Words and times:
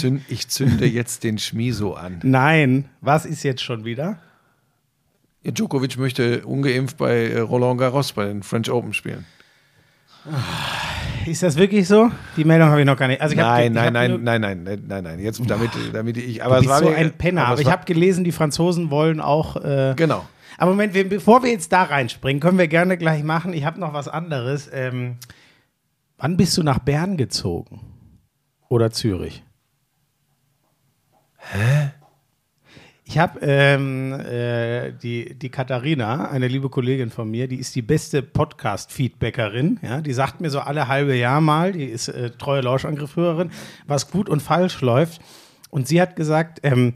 zünd, 0.00 0.22
ich 0.28 0.48
zünde 0.48 0.86
jetzt 0.86 1.24
den 1.24 1.38
Schmiso 1.38 1.94
an. 1.94 2.20
Nein, 2.22 2.86
was 3.00 3.26
ist 3.26 3.42
jetzt 3.42 3.62
schon 3.62 3.84
wieder? 3.84 4.18
Ja, 5.42 5.52
Djokovic 5.52 5.96
möchte 5.98 6.44
ungeimpft 6.46 6.96
bei 6.96 7.28
äh, 7.30 7.38
Roland 7.38 7.78
Garros 7.78 8.12
bei 8.12 8.24
den 8.26 8.42
French 8.42 8.70
Open 8.70 8.92
spielen. 8.92 9.24
Ist 11.24 11.42
das 11.42 11.56
wirklich 11.56 11.86
so? 11.88 12.10
Die 12.36 12.44
Meldung 12.44 12.68
habe 12.68 12.80
ich 12.80 12.86
noch 12.86 12.96
gar 12.96 13.08
nicht. 13.08 13.20
Also 13.20 13.34
ich 13.34 13.40
hab, 13.40 13.48
Nein, 13.48 13.66
ich 13.66 13.72
nein, 13.74 13.86
hab 13.86 13.92
nein, 13.92 14.20
nein, 14.22 14.40
nein, 14.40 14.62
nein, 14.64 14.82
nein, 14.86 15.04
nein. 15.04 15.18
Jetzt 15.20 15.40
damit, 15.48 15.70
damit 15.92 16.16
ich. 16.16 16.38
Du 16.38 16.44
Aber 16.44 16.56
es 16.56 16.60
bist 16.62 16.70
war 16.70 16.78
so 16.80 16.88
ein 16.88 17.12
Penner. 17.12 17.42
aber 17.42 17.50
Aber 17.52 17.60
es 17.60 17.66
ich 17.66 17.72
habe 17.72 17.84
gelesen, 17.84 18.24
die 18.24 18.32
Franzosen 18.32 18.90
wollen 18.90 19.20
auch. 19.20 19.56
Äh, 19.56 19.94
Genau. 19.96 20.24
aber 20.58 20.70
Moment, 20.72 20.94
wir, 20.94 21.08
bevor 21.08 21.42
wir 21.42 21.50
jetzt 21.50 21.72
da 21.72 21.84
reinspringen, 21.84 22.40
können 22.40 22.58
wir 22.58 22.68
gerne 22.68 22.96
gleich 22.96 23.22
machen. 23.22 23.52
Ich 23.52 23.64
habe 23.64 23.78
noch 23.80 23.92
was 23.92 24.08
anderes. 24.08 24.68
Ähm, 24.72 25.16
wann 26.18 26.36
bist 26.36 26.56
du 26.56 26.62
nach 26.62 26.78
Bern 26.80 27.16
gezogen? 27.16 27.80
Oder 28.68 28.90
Zürich? 28.90 29.44
Hä? 31.52 31.90
Ich 33.08 33.18
habe 33.18 33.38
ähm, 33.40 34.12
äh, 34.14 34.90
die, 34.90 35.38
die 35.38 35.48
Katharina, 35.48 36.28
eine 36.28 36.48
liebe 36.48 36.68
Kollegin 36.68 37.10
von 37.10 37.30
mir, 37.30 37.46
die 37.46 37.56
ist 37.56 37.76
die 37.76 37.82
beste 37.82 38.20
Podcast-Feedbackerin. 38.20 39.78
Ja? 39.80 40.00
Die 40.00 40.12
sagt 40.12 40.40
mir 40.40 40.50
so 40.50 40.58
alle 40.58 40.88
halbe 40.88 41.14
Jahr 41.14 41.40
mal, 41.40 41.70
die 41.70 41.84
ist 41.84 42.08
äh, 42.08 42.30
treue 42.30 42.62
Lauschangriffhörerin, 42.62 43.52
was 43.86 44.10
gut 44.10 44.28
und 44.28 44.42
falsch 44.42 44.80
läuft. 44.80 45.20
Und 45.70 45.86
sie 45.86 46.00
hat 46.00 46.16
gesagt, 46.16 46.58
ähm, 46.64 46.94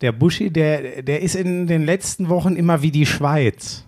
der 0.00 0.12
Buschi, 0.12 0.52
der, 0.52 1.02
der 1.02 1.22
ist 1.22 1.34
in 1.34 1.66
den 1.66 1.84
letzten 1.84 2.28
Wochen 2.28 2.54
immer 2.54 2.82
wie 2.82 2.92
die 2.92 3.06
Schweiz. 3.06 3.84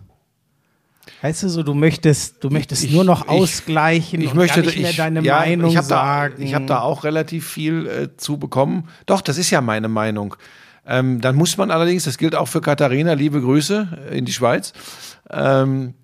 Weißt 1.22 1.42
du 1.42 1.48
so, 1.50 1.62
du 1.62 1.74
möchtest, 1.74 2.42
du 2.42 2.48
möchtest 2.50 2.84
Ich- 2.84 2.92
nur 2.92 3.04
noch 3.04 3.24
ich- 3.24 3.28
ausgleichen 3.30 4.20
Ich 4.22 4.30
und 4.30 4.36
möchte 4.36 4.62
gar 4.62 4.66
nicht 4.66 4.80
mehr 4.80 4.90
ich, 4.90 4.96
deine 4.96 5.22
ja, 5.22 5.40
Meinung 5.40 5.70
ich 5.70 5.76
hab 5.76 5.84
sagen. 5.84 6.34
Da, 6.38 6.42
ich 6.42 6.54
habe 6.54 6.66
da 6.66 6.80
auch 6.80 7.04
relativ 7.04 7.46
viel 7.46 7.86
äh, 7.86 8.16
zu 8.16 8.38
bekommen. 8.38 8.88
Doch, 9.06 9.20
das 9.20 9.36
ist 9.38 9.50
ja 9.50 9.60
meine 9.60 9.88
Meinung. 9.88 10.34
Ähm, 10.86 11.20
dann 11.20 11.36
muss 11.36 11.56
man 11.58 11.70
allerdings, 11.70 12.04
das 12.04 12.16
gilt 12.16 12.34
auch 12.34 12.48
für 12.48 12.60
Katharina, 12.62 13.12
liebe 13.12 13.40
Grüße 13.40 14.08
äh, 14.10 14.18
in 14.18 14.24
die 14.24 14.32
Schweiz. 14.32 14.72
Ähm, 15.30 15.94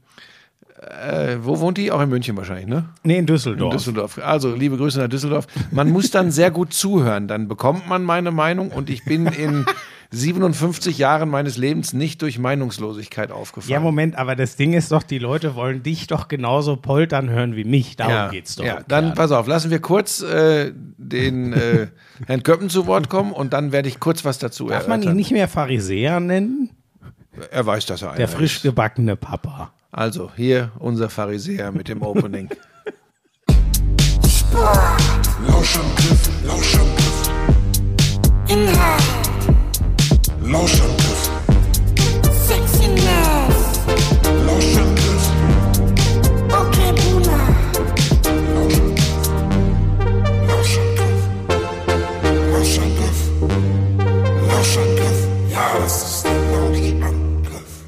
äh, 1.02 1.38
wo 1.40 1.58
wohnt 1.60 1.78
die? 1.78 1.90
Auch 1.90 2.00
in 2.02 2.10
München 2.10 2.36
wahrscheinlich, 2.36 2.66
ne? 2.66 2.84
nee, 3.02 3.16
in 3.18 3.26
Düsseldorf. 3.26 3.72
In 3.72 3.78
Düsseldorf. 3.78 4.18
Also, 4.22 4.54
liebe 4.54 4.76
Grüße 4.76 5.00
nach 5.00 5.08
Düsseldorf. 5.08 5.46
Man 5.70 5.90
muss 5.90 6.10
dann 6.10 6.30
sehr 6.30 6.50
gut 6.50 6.74
zuhören, 6.74 7.26
dann 7.26 7.48
bekommt 7.48 7.88
man 7.88 8.04
meine 8.04 8.30
Meinung 8.30 8.70
und 8.70 8.90
ich 8.90 9.04
bin 9.04 9.26
in 9.26 9.64
57 10.10 10.98
Jahren 10.98 11.28
meines 11.28 11.56
Lebens 11.56 11.92
nicht 11.92 12.22
durch 12.22 12.38
Meinungslosigkeit 12.38 13.30
aufgefallen. 13.32 13.72
Ja, 13.72 13.80
Moment, 13.80 14.16
aber 14.16 14.36
das 14.36 14.56
Ding 14.56 14.72
ist 14.72 14.92
doch, 14.92 15.02
die 15.02 15.18
Leute 15.18 15.54
wollen 15.54 15.82
dich 15.82 16.06
doch 16.06 16.28
genauso 16.28 16.76
poltern 16.76 17.28
hören 17.28 17.56
wie 17.56 17.64
mich. 17.64 17.96
Darum 17.96 18.30
geht's 18.30 18.56
doch. 18.56 18.64
Ja, 18.64 18.80
dann 18.88 19.06
Kern. 19.06 19.14
pass 19.14 19.32
auf, 19.32 19.46
lassen 19.46 19.70
wir 19.70 19.80
kurz 19.80 20.22
äh, 20.22 20.72
den 20.74 21.52
äh, 21.52 21.88
Herrn 22.26 22.42
Köppen 22.42 22.70
zu 22.70 22.86
Wort 22.86 23.08
kommen 23.08 23.32
und 23.32 23.52
dann 23.52 23.72
werde 23.72 23.88
ich 23.88 24.00
kurz 24.00 24.24
was 24.24 24.38
dazu 24.38 24.68
Darf 24.68 24.86
man 24.88 25.00
ihn 25.00 25.04
erörtern. 25.04 25.16
nicht 25.16 25.30
mehr 25.32 25.48
Pharisäer 25.48 26.20
nennen? 26.20 26.70
Er 27.50 27.66
weiß, 27.66 27.86
dass 27.86 28.02
er 28.02 28.08
einer 28.10 28.16
Der 28.18 28.28
frisch 28.28 28.62
gebackene 28.62 29.16
Papa. 29.16 29.72
Also, 29.90 30.30
hier 30.36 30.72
unser 30.78 31.08
Pharisäer 31.10 31.72
mit 31.72 31.88
dem 31.88 32.02
Opening. 32.02 32.48
Lauschangriff, 35.46 36.30
Lauschangriff, 36.46 37.30
Inhalt, 38.48 39.25
Lauschangriff, 40.48 41.30
Sexiness, 42.46 43.80
Lauschangriff, 44.46 45.24
okay 46.48 46.92
Boomer, 46.94 47.48
Lauschangriff, 50.46 51.22
Lauschangriff, 52.52 53.20
Lauschangriff. 54.48 55.28
Ja, 55.50 55.78
das 55.80 56.14
ist 56.14 56.24
der 56.24 56.32
Lauschangriff. 56.52 57.84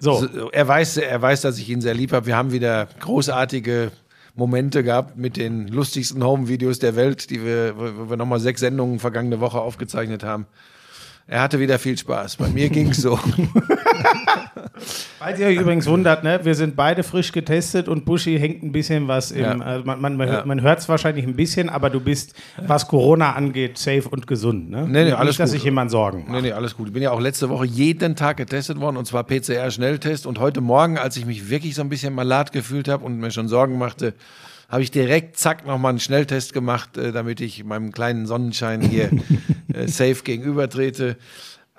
So, 0.00 0.26
So, 0.26 0.50
er, 0.50 0.68
weiß, 0.68 0.98
er 0.98 1.22
weiß, 1.22 1.40
dass 1.40 1.56
ich 1.56 1.70
ihn 1.70 1.80
sehr 1.80 1.94
lieb 1.94 2.12
habe. 2.12 2.26
Wir 2.26 2.36
haben 2.36 2.52
wieder 2.52 2.88
großartige 3.00 3.90
Momente 4.34 4.84
gehabt 4.84 5.16
mit 5.16 5.38
den 5.38 5.66
lustigsten 5.68 6.22
Home-Videos 6.22 6.78
der 6.78 6.94
Welt, 6.94 7.30
die 7.30 7.42
wir, 7.42 7.74
wo 7.76 8.10
wir 8.10 8.16
nochmal 8.18 8.40
sechs 8.40 8.60
Sendungen 8.60 8.98
vergangene 8.98 9.40
Woche 9.40 9.60
aufgezeichnet 9.60 10.24
haben. 10.24 10.46
Er 11.32 11.42
hatte 11.42 11.60
wieder 11.60 11.78
viel 11.78 11.96
Spaß. 11.96 12.36
Bei 12.38 12.48
mir 12.48 12.68
ging 12.70 12.88
es 12.90 12.96
so. 13.02 13.16
falls 15.18 15.38
ihr 15.38 15.46
euch 15.46 15.58
übrigens 15.58 15.86
wundert, 15.86 16.24
ne, 16.24 16.40
wir 16.42 16.54
sind 16.56 16.74
beide 16.74 17.02
frisch 17.04 17.30
getestet 17.30 17.88
und 17.88 18.04
Buschi 18.04 18.36
hängt 18.38 18.64
ein 18.64 18.72
bisschen 18.72 19.06
was 19.06 19.30
im. 19.30 19.42
Ja. 19.44 19.58
Also 19.60 19.84
man 19.84 20.00
man, 20.00 20.16
man, 20.16 20.26
Ja. 20.28 20.34
hört- 20.34 20.46
man 20.46 20.60
hört 20.62 20.80
es 20.80 20.88
wahrscheinlich 20.88 21.24
ein 21.24 21.36
bisschen, 21.36 21.68
aber 21.68 21.88
du 21.88 22.00
bist, 22.00 22.34
was 22.66 22.88
Corona 22.88 23.34
angeht, 23.34 23.78
safe 23.78 24.08
und 24.08 24.26
gesund. 24.26 24.70
Ne? 24.70 24.82
Nee, 24.86 24.88
nee, 24.92 25.04
Nicht, 25.04 25.14
alles 25.14 25.36
dass 25.36 25.50
gut. 25.50 25.58
sich 25.58 25.64
jemand 25.64 25.90
Sorgen 25.92 26.20
macht. 26.26 26.30
Nee, 26.30 26.48
nee, 26.48 26.52
alles 26.52 26.76
gut. 26.76 26.88
Ich 26.88 26.92
bin 26.92 27.02
ja 27.02 27.12
auch 27.12 27.20
letzte 27.20 27.48
Woche 27.48 27.66
jeden 27.66 28.16
Tag 28.16 28.36
getestet 28.36 28.80
worden 28.80 28.96
und 28.96 29.04
zwar 29.06 29.22
PCR-Schnelltest. 29.24 30.26
Und 30.26 30.40
heute 30.40 30.60
Morgen, 30.60 30.98
als 30.98 31.16
ich 31.16 31.26
mich 31.26 31.48
wirklich 31.48 31.74
so 31.76 31.82
ein 31.82 31.88
bisschen 31.88 32.12
malat 32.14 32.50
gefühlt 32.52 32.88
habe 32.88 33.04
und 33.04 33.18
mir 33.18 33.30
schon 33.30 33.46
Sorgen 33.46 33.78
machte, 33.78 34.14
habe 34.68 34.82
ich 34.82 34.90
direkt, 34.92 35.36
zack, 35.36 35.66
nochmal 35.66 35.90
einen 35.90 35.98
Schnelltest 36.00 36.52
gemacht, 36.52 36.96
äh, 36.96 37.10
damit 37.10 37.40
ich 37.40 37.64
meinem 37.64 37.90
kleinen 37.90 38.26
Sonnenschein 38.26 38.80
hier 38.80 39.10
äh, 39.74 39.88
safe 39.88 40.22
gegenübertrete. 40.24 41.16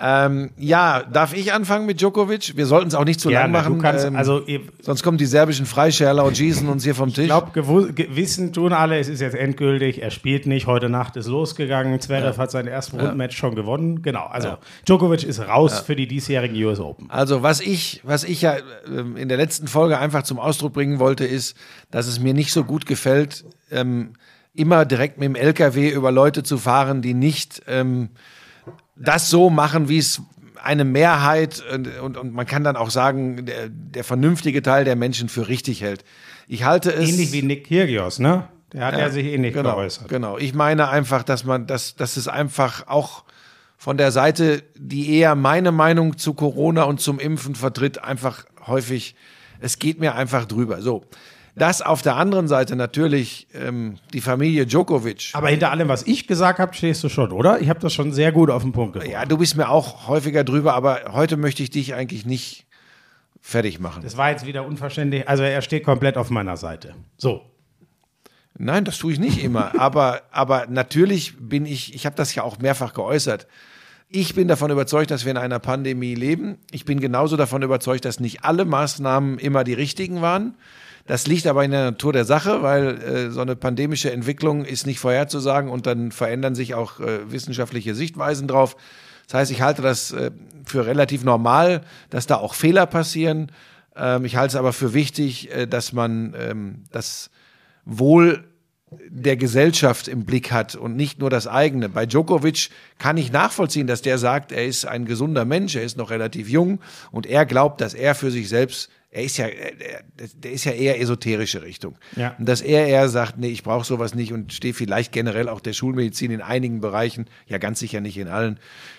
Ähm, 0.04 0.50
ja, 0.58 1.04
darf 1.04 1.36
ich 1.36 1.54
anfangen 1.54 1.86
mit 1.86 2.02
Djokovic? 2.02 2.58
Wir 2.58 2.66
sollten 2.66 2.88
es 2.88 2.96
auch 2.96 3.06
nicht 3.06 3.20
zu 3.20 3.30
lang 3.30 3.52
Gerne, 3.52 3.54
machen. 3.54 3.76
du 3.76 3.82
kannst, 3.84 4.04
ähm, 4.04 4.16
also 4.16 4.42
sonst 4.82 5.04
kommen 5.04 5.20
die 5.20 5.28
serbischen 5.28 5.68
Freischärler 5.68 6.26
und 6.26 6.36
schießen 6.36 6.68
uns 6.70 6.84
hier 6.84 6.96
vom 6.96 7.10
Tisch. 7.10 7.26
Ich 7.26 7.30
glaube, 7.30 7.94
wissen 8.10 8.52
tun 8.52 8.74
alle, 8.74 8.98
es 8.98 9.08
ist 9.08 9.22
jetzt 9.22 9.36
endgültig, 9.36 10.02
er 10.02 10.10
spielt 10.10 10.48
nicht, 10.48 10.66
heute 10.66 10.90
Nacht 10.90 11.18
ist 11.18 11.28
losgegangen, 11.28 12.00
Zverev 12.00 12.40
hat 12.40 12.50
sein 12.50 12.66
erstes 12.66 13.00
Rundenmatch 13.00 13.38
schon 13.38 13.54
gewonnen. 13.54 14.02
Genau, 14.02 14.26
also 14.26 14.58
Djokovic 14.88 15.24
ist 15.24 15.40
raus 15.40 15.82
für 15.82 15.96
die 15.96 16.08
diesjährigen 16.08 16.56
US 16.64 16.80
Open. 16.80 17.08
Also 17.12 17.44
was 17.44 17.62
ich, 17.62 18.02
was 18.04 18.24
ich 18.24 18.42
ja 18.42 18.56
ähm, 18.88 19.16
in 19.18 19.30
der 19.30 19.38
letzten 19.38 19.68
Folge 19.68 20.00
einfach 20.00 20.24
zum 20.24 20.40
Ausdruck 20.40 20.74
bringen 20.74 20.98
wollte, 20.98 21.26
ist, 21.26 21.56
dass 21.92 22.08
es 22.08 22.20
mir 22.20 22.34
nicht 22.34 22.54
so 22.54 22.64
gut 22.64 22.88
gefällt, 22.88 23.46
ähm, 23.70 24.14
immer 24.54 24.86
direkt 24.86 25.18
mit 25.18 25.26
dem 25.26 25.36
LKW 25.36 25.90
über 25.90 26.12
Leute 26.12 26.44
zu 26.44 26.58
fahren, 26.58 27.02
die 27.02 27.14
nicht 27.14 27.62
ähm, 27.68 28.10
das 28.96 29.30
so 29.30 29.50
machen, 29.50 29.90
wie 29.90 29.98
es 29.98 30.22
eine 30.62 30.86
Mehrheit 30.86 31.64
und, 31.74 31.88
und, 32.00 32.18
und 32.18 32.34
man 32.34 32.46
kann 32.46 32.64
dann 32.64 32.76
auch 32.76 32.92
sagen, 32.92 33.46
der, 33.46 33.70
der 33.70 34.04
vernünftige 34.04 34.62
Teil 34.62 34.86
der 34.86 34.96
Menschen 34.96 35.30
für 35.30 35.48
richtig 35.48 35.82
hält. 35.82 36.04
Ich 36.48 36.64
halte 36.64 36.92
es 36.94 37.10
Ähnlich 37.10 37.32
wie 37.32 37.42
Nick 37.42 37.68
Kyrgios, 37.68 38.20
ne? 38.20 38.48
Der 38.74 38.86
hat 38.86 38.98
ja, 38.98 39.10
sich 39.10 39.26
ähnlich 39.26 39.54
genau, 39.54 39.76
geäußert. 39.76 40.08
Genau. 40.08 40.38
Ich 40.38 40.54
meine 40.54 40.90
einfach, 40.90 41.24
dass 41.24 41.44
man, 41.44 41.68
dass, 41.68 41.96
dass 41.96 42.16
es 42.16 42.28
einfach 42.28 42.88
auch 42.88 43.26
von 43.78 43.98
der 43.98 44.12
Seite, 44.12 44.64
die 44.78 45.18
eher 45.18 45.36
meine 45.36 45.72
Meinung 45.72 46.18
zu 46.18 46.34
Corona 46.34 46.84
und 46.84 47.02
zum 47.02 47.20
Impfen 47.20 47.56
vertritt, 47.56 48.04
einfach 48.04 48.46
häufig, 48.68 49.16
es 49.60 49.80
geht 49.80 50.00
mir 50.00 50.16
einfach 50.16 50.46
drüber. 50.46 50.82
So. 50.82 51.04
Dass 51.56 51.82
auf 51.82 52.02
der 52.02 52.16
anderen 52.16 52.48
Seite 52.48 52.76
natürlich 52.76 53.48
ähm, 53.54 53.98
die 54.14 54.22
Familie 54.22 54.66
Djokovic, 54.66 55.32
Aber 55.34 55.50
hinter 55.50 55.72
allem, 55.72 55.90
was 55.90 56.04
ich 56.04 56.28
gesagt 56.28 56.60
habe, 56.60 56.74
stehst 56.74 57.04
du 57.04 57.10
schon, 57.10 57.32
oder? 57.32 57.60
Ich 57.60 57.70
habe 57.70 57.80
das 57.80 57.94
schon 57.94 58.14
sehr 58.14 58.32
gut 58.32 58.50
auf 58.50 58.64
den 58.64 58.72
Punkt 58.72 58.94
gebracht. 58.94 59.12
ja, 59.12 59.26
du 59.26 59.38
bist 59.38 59.58
mir 59.58 59.70
auch 59.70 60.08
häufiger 60.08 60.44
drüber, 60.44 60.74
aber 60.74 61.02
heute 61.12 61.36
möchte 61.36 61.62
ich 61.62 61.70
dich 61.70 61.94
eigentlich 61.94 62.26
nicht 62.26 62.66
fertig 63.42 63.80
machen. 63.80 64.04
Das 64.04 64.16
war 64.18 64.30
jetzt 64.30 64.46
wieder 64.46 64.66
unverständlich. 64.66 65.28
Also 65.28 65.44
er 65.44 65.62
steht 65.62 65.84
komplett 65.84 66.16
auf 66.16 66.30
meiner 66.30 66.58
Seite. 66.58 66.96
So. 67.18 67.42
Nein, 68.58 68.86
das 68.86 68.98
tue 68.98 69.14
ich 69.14 69.20
nicht 69.20 69.44
immer. 69.44 69.74
aber, 69.80 70.22
aber 70.32 70.68
natürlich 70.68 71.36
bin 71.38 71.66
ich, 71.66 71.94
ich 71.96 72.06
habe 72.06 72.16
das 72.16 72.34
ja 72.36 72.44
auch 72.44 72.60
mehrfach 72.60 72.94
geäußert. 72.94 73.48
Ich 74.08 74.36
bin 74.36 74.48
davon 74.48 74.72
überzeugt, 74.72 75.10
dass 75.10 75.24
wir 75.24 75.32
in 75.32 75.38
einer 75.38 75.60
Pandemie 75.60 76.16
leben. 76.16 76.58
Ich 76.72 76.86
bin 76.86 77.00
genauso 77.00 77.38
davon 77.38 77.62
überzeugt, 77.62 78.06
dass 78.06 78.20
nicht 78.20 78.44
alle 78.44 78.66
Maßnahmen 78.66 79.40
immer 79.40 79.64
die 79.64 79.74
richtigen 79.74 80.22
waren. 80.22 80.56
Das 81.08 81.28
liegt 81.28 81.48
aber 81.48 81.64
in 81.64 81.72
der 81.72 81.86
Natur 81.86 82.14
der 82.14 82.26
Sache, 82.26 82.62
weil 82.62 83.02
äh, 83.02 83.32
so 83.32 83.42
eine 83.42 83.56
pandemische 83.56 84.12
Entwicklung 84.12 84.66
ist 84.66 84.86
nicht 84.86 85.00
vorherzusagen 85.00 85.70
und 85.70 85.88
dann 85.88 86.12
verändern 86.12 86.56
sich 86.56 86.74
auch 86.74 87.00
äh, 87.00 87.32
wissenschaftliche 87.32 87.96
Sichtweisen 87.96 88.48
drauf. 88.48 88.76
Das 89.28 89.40
heißt, 89.40 89.52
ich 89.52 89.62
halte 89.62 89.82
das 89.82 90.12
äh, 90.12 90.32
für 90.66 90.86
relativ 90.86 91.24
normal, 91.24 91.82
dass 92.10 92.28
da 92.28 92.36
auch 92.36 92.54
Fehler 92.54 92.86
passieren. 92.86 93.52
Ähm, 93.96 94.26
ich 94.26 94.36
halte 94.36 94.52
es 94.52 94.56
aber 94.56 94.74
für 94.74 94.94
wichtig, 94.94 95.52
äh, 95.52 95.68
dass 95.68 95.94
man 95.94 96.36
ähm, 96.38 96.84
das 96.92 97.30
Wohl 97.86 98.44
der 99.08 99.38
Gesellschaft 99.38 100.10
im 100.10 100.26
Blick 100.26 100.52
hat 100.52 100.76
und 100.76 100.98
nicht 100.98 101.20
nur 101.20 101.30
das 101.30 101.48
eigene. 101.48 101.88
Bei 101.88 102.06
Djokovic 102.06 102.70
kann 102.98 103.16
ich 103.16 103.32
nachvollziehen, 103.32 103.88
dass 103.88 104.02
der 104.02 104.18
sagt, 104.18 104.52
er 104.52 104.66
ist 104.66 104.86
ein 104.86 105.06
gesunder 105.06 105.46
Mensch, 105.46 105.76
er 105.76 105.84
ist 105.84 105.98
noch 105.98 106.10
relativ 106.10 106.50
jung 106.50 106.80
und 107.10 107.26
er 107.26 107.46
glaubt, 107.46 107.80
dass 107.80 107.94
er 107.94 108.16
für 108.16 108.32
sich 108.32 108.50
selbst, 108.50 108.90
er 109.14 109.24
ist 109.24 109.38
ja, 109.38 109.48
der, 109.48 110.04
der 110.36 110.52
ist 110.52 110.64
ja 110.64 110.72
eher 110.72 111.00
esoterische 111.02 111.62
Richtung. 111.62 111.96
Ja. 112.16 112.34
Und 112.40 112.48
dass 112.48 112.62
er 112.62 112.88
eher 112.88 113.10
sagt, 113.10 113.38
nee, 113.38 113.50
ich 113.50 113.62
brauche 113.62 113.86
sowas 113.86 114.16
nicht 114.16 114.32
und 114.32 114.54
stehe 114.54 114.74
vielleicht 114.74 115.12
generell 115.12 115.50
auch 115.50 115.60
der 115.60 115.74
Schulmedizin 115.74 116.32
in 116.32 116.42
einigen 116.42 116.80
Bereichen, 116.80 117.26
ja 117.46 117.58
ganz 117.58 117.80
sicher 117.80 118.00
nicht 118.00 118.18
in 118.18 118.30
allen, 118.30 118.58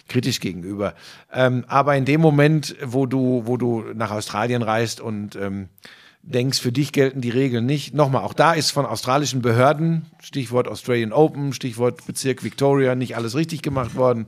kritisch 0.08 0.40
gegenüber. 0.40 0.94
Ähm, 1.32 1.64
aber 1.66 1.96
in 1.96 2.04
dem 2.04 2.20
Moment, 2.20 2.76
wo 2.84 3.06
du, 3.06 3.42
wo 3.46 3.56
du 3.56 3.84
nach 3.94 4.10
Australien 4.10 4.60
reist 4.60 5.00
und 5.00 5.34
ähm, 5.36 5.70
denkst, 6.22 6.60
für 6.60 6.72
dich 6.72 6.92
gelten 6.92 7.22
die 7.22 7.30
Regeln 7.30 7.64
nicht. 7.64 7.94
Nochmal, 7.94 8.22
auch 8.22 8.34
da 8.34 8.52
ist 8.52 8.70
von 8.70 8.84
australischen 8.84 9.40
Behörden, 9.40 10.06
Stichwort 10.22 10.68
Australian 10.68 11.12
Open, 11.12 11.54
Stichwort 11.54 12.06
Bezirk 12.06 12.44
Victoria, 12.44 12.94
nicht 12.94 13.16
alles 13.16 13.34
richtig 13.34 13.62
gemacht 13.62 13.96
worden. 13.96 14.26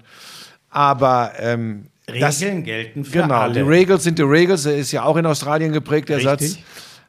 Aber 0.70 1.32
ähm, 1.38 1.88
das, 2.06 2.40
Regeln 2.40 2.64
gelten 2.64 3.04
für 3.04 3.22
genau, 3.22 3.40
alle. 3.40 3.54
die 3.54 3.60
Regels 3.60 4.04
sind 4.04 4.18
die 4.18 4.22
Regels. 4.22 4.64
Der 4.64 4.76
ist 4.76 4.92
ja 4.92 5.04
auch 5.04 5.16
in 5.16 5.26
Australien 5.26 5.72
geprägt, 5.72 6.08
der 6.08 6.18
Richtig. 6.18 6.52
Satz. 6.52 6.58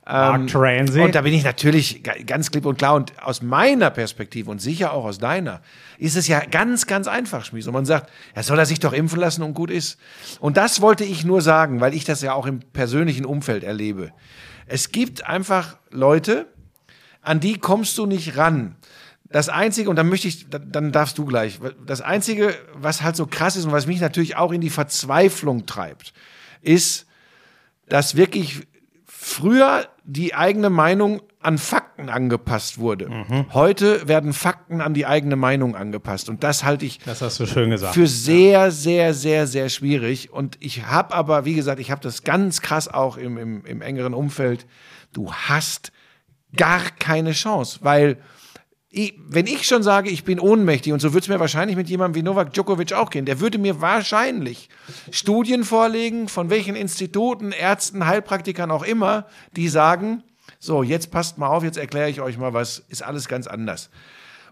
Mark 0.08 0.48
Transit. 0.48 1.02
Und 1.02 1.16
da 1.16 1.22
bin 1.22 1.34
ich 1.34 1.44
natürlich 1.44 2.04
ga- 2.04 2.14
ganz 2.28 2.52
klipp 2.52 2.68
und 2.68 2.78
klar. 2.78 2.94
Und 2.94 3.12
aus 3.24 3.42
meiner 3.42 3.90
Perspektive 3.90 4.52
und 4.52 4.62
sicher 4.62 4.94
auch 4.94 5.04
aus 5.04 5.18
deiner, 5.18 5.62
ist 5.98 6.16
es 6.16 6.28
ja 6.28 6.42
ganz, 6.46 6.86
ganz 6.86 7.08
einfach, 7.08 7.44
Schmies. 7.44 7.66
Und 7.66 7.74
man 7.74 7.86
sagt, 7.86 8.12
ja, 8.36 8.44
soll 8.44 8.60
er 8.60 8.68
sich 8.68 8.80
doch 8.80 8.94
impfen 8.94 9.20
lassen 9.20 9.42
und 9.42 9.56
gut 9.56 9.72
ist. 9.72 9.98
Und 10.40 10.58
das 10.58 10.80
wollte 10.80 11.04
ich 11.04 11.26
nur 11.26 11.42
sagen, 11.42 11.82
weil 11.82 11.96
ich 11.96 12.04
das 12.06 12.22
ja 12.22 12.34
auch 12.34 12.46
im 12.46 12.60
persönlichen 12.60 13.26
Umfeld 13.26 13.64
erlebe. 13.64 14.12
Es 14.68 14.92
gibt 14.92 15.26
einfach 15.28 15.78
Leute, 15.90 16.46
an 17.24 17.40
die 17.40 17.58
kommst 17.58 17.98
du 17.98 18.06
nicht 18.06 18.38
ran. 18.38 18.76
Das 19.30 19.50
Einzige, 19.50 19.90
und 19.90 19.96
dann 19.96 20.08
möchte 20.10 20.28
ich, 20.28 20.48
dann- 20.50 20.92
darfst 20.92 21.18
du 21.18 21.26
gleich, 21.26 21.60
das 21.86 22.02
Einzige, 22.02 22.54
was 22.76 23.02
halt 23.02 23.16
so 23.16 23.26
krass 23.26 23.56
ist 23.56 23.66
und 23.66 23.72
was 23.72 23.88
mich 23.88 24.00
natürlich 24.00 24.36
auch 24.38 24.52
in 24.52 24.62
die 24.62 24.70
Verzweiflung 24.70 25.66
treibt, 25.66 26.14
ist, 26.62 27.06
dass 27.90 28.16
wirklich 28.16 28.62
früher 29.06 29.88
die 30.04 30.36
eigene 30.36 30.70
Meinung 30.70 31.22
an 31.40 31.58
Fakten 31.58 32.10
angepasst 32.10 32.78
wurde. 32.80 33.10
Heute 33.54 34.08
werden 34.08 34.34
Fakten 34.34 34.82
an 34.82 34.94
die 34.94 35.06
eigene 35.06 35.36
Meinung 35.36 35.76
angepasst. 35.76 36.30
Und 36.30 36.44
das 36.44 36.64
halte 36.64 36.86
ich 36.86 37.00
Das 37.00 37.22
hast 37.22 37.40
du 37.40 37.46
schön 37.46 37.70
gesagt. 37.70 37.94
für 37.94 38.08
sehr, 38.08 38.72
sehr, 38.72 39.14
sehr, 39.14 39.46
sehr 39.48 39.70
schwierig. 39.70 40.32
Und 40.32 40.58
ich 40.60 40.86
habe 40.86 41.14
aber, 41.14 41.46
wie 41.46 41.54
gesagt, 41.54 41.80
ich 41.80 41.92
habe 41.92 42.02
das 42.02 42.24
ganz 42.24 42.62
krass 42.62 42.88
auch 42.88 43.18
im, 43.18 43.38
im, 43.38 43.66
im 43.66 43.82
engeren 43.82 44.14
Umfeld. 44.16 44.66
Du 45.14 45.32
hast 45.34 45.92
gar 46.56 46.82
keine 47.00 47.32
Chance, 47.34 47.80
weil 47.82 48.18
ich, 48.96 49.20
wenn 49.28 49.46
ich 49.46 49.68
schon 49.68 49.84
sage, 49.84 50.10
ich 50.10 50.24
bin 50.24 50.40
ohnmächtig, 50.40 50.94
und 50.94 51.02
so 51.02 51.14
wird 51.14 51.26
es 51.26 51.28
mir 51.28 51.38
wahrscheinlich 51.38 51.76
mit 51.76 51.90
jemandem 51.90 52.16
wie 52.16 52.24
Novak 52.24 52.54
Djokovic 52.54 52.94
auch 52.94 53.10
gehen, 53.10 53.26
der 53.26 53.42
würde 53.42 53.58
mir 53.58 53.82
wahrscheinlich 53.82 54.70
Studien 55.12 55.66
vorlegen, 55.66 56.30
von 56.30 56.50
welchen 56.50 56.78
Instituten, 56.78 57.52
Ärzten, 57.52 58.06
Heilpraktikern 58.06 58.72
auch 58.72 58.84
immer, 58.84 59.26
die 59.54 59.68
sagen, 59.68 60.24
so, 60.60 60.82
jetzt 60.82 61.12
passt 61.12 61.38
mal 61.38 61.48
auf, 61.48 61.62
jetzt 61.62 61.78
erkläre 61.78 62.10
ich 62.10 62.22
euch 62.22 62.38
mal 62.38 62.54
was, 62.54 62.86
ist 62.88 63.04
alles 63.04 63.28
ganz 63.28 63.48
anders. 63.48 63.90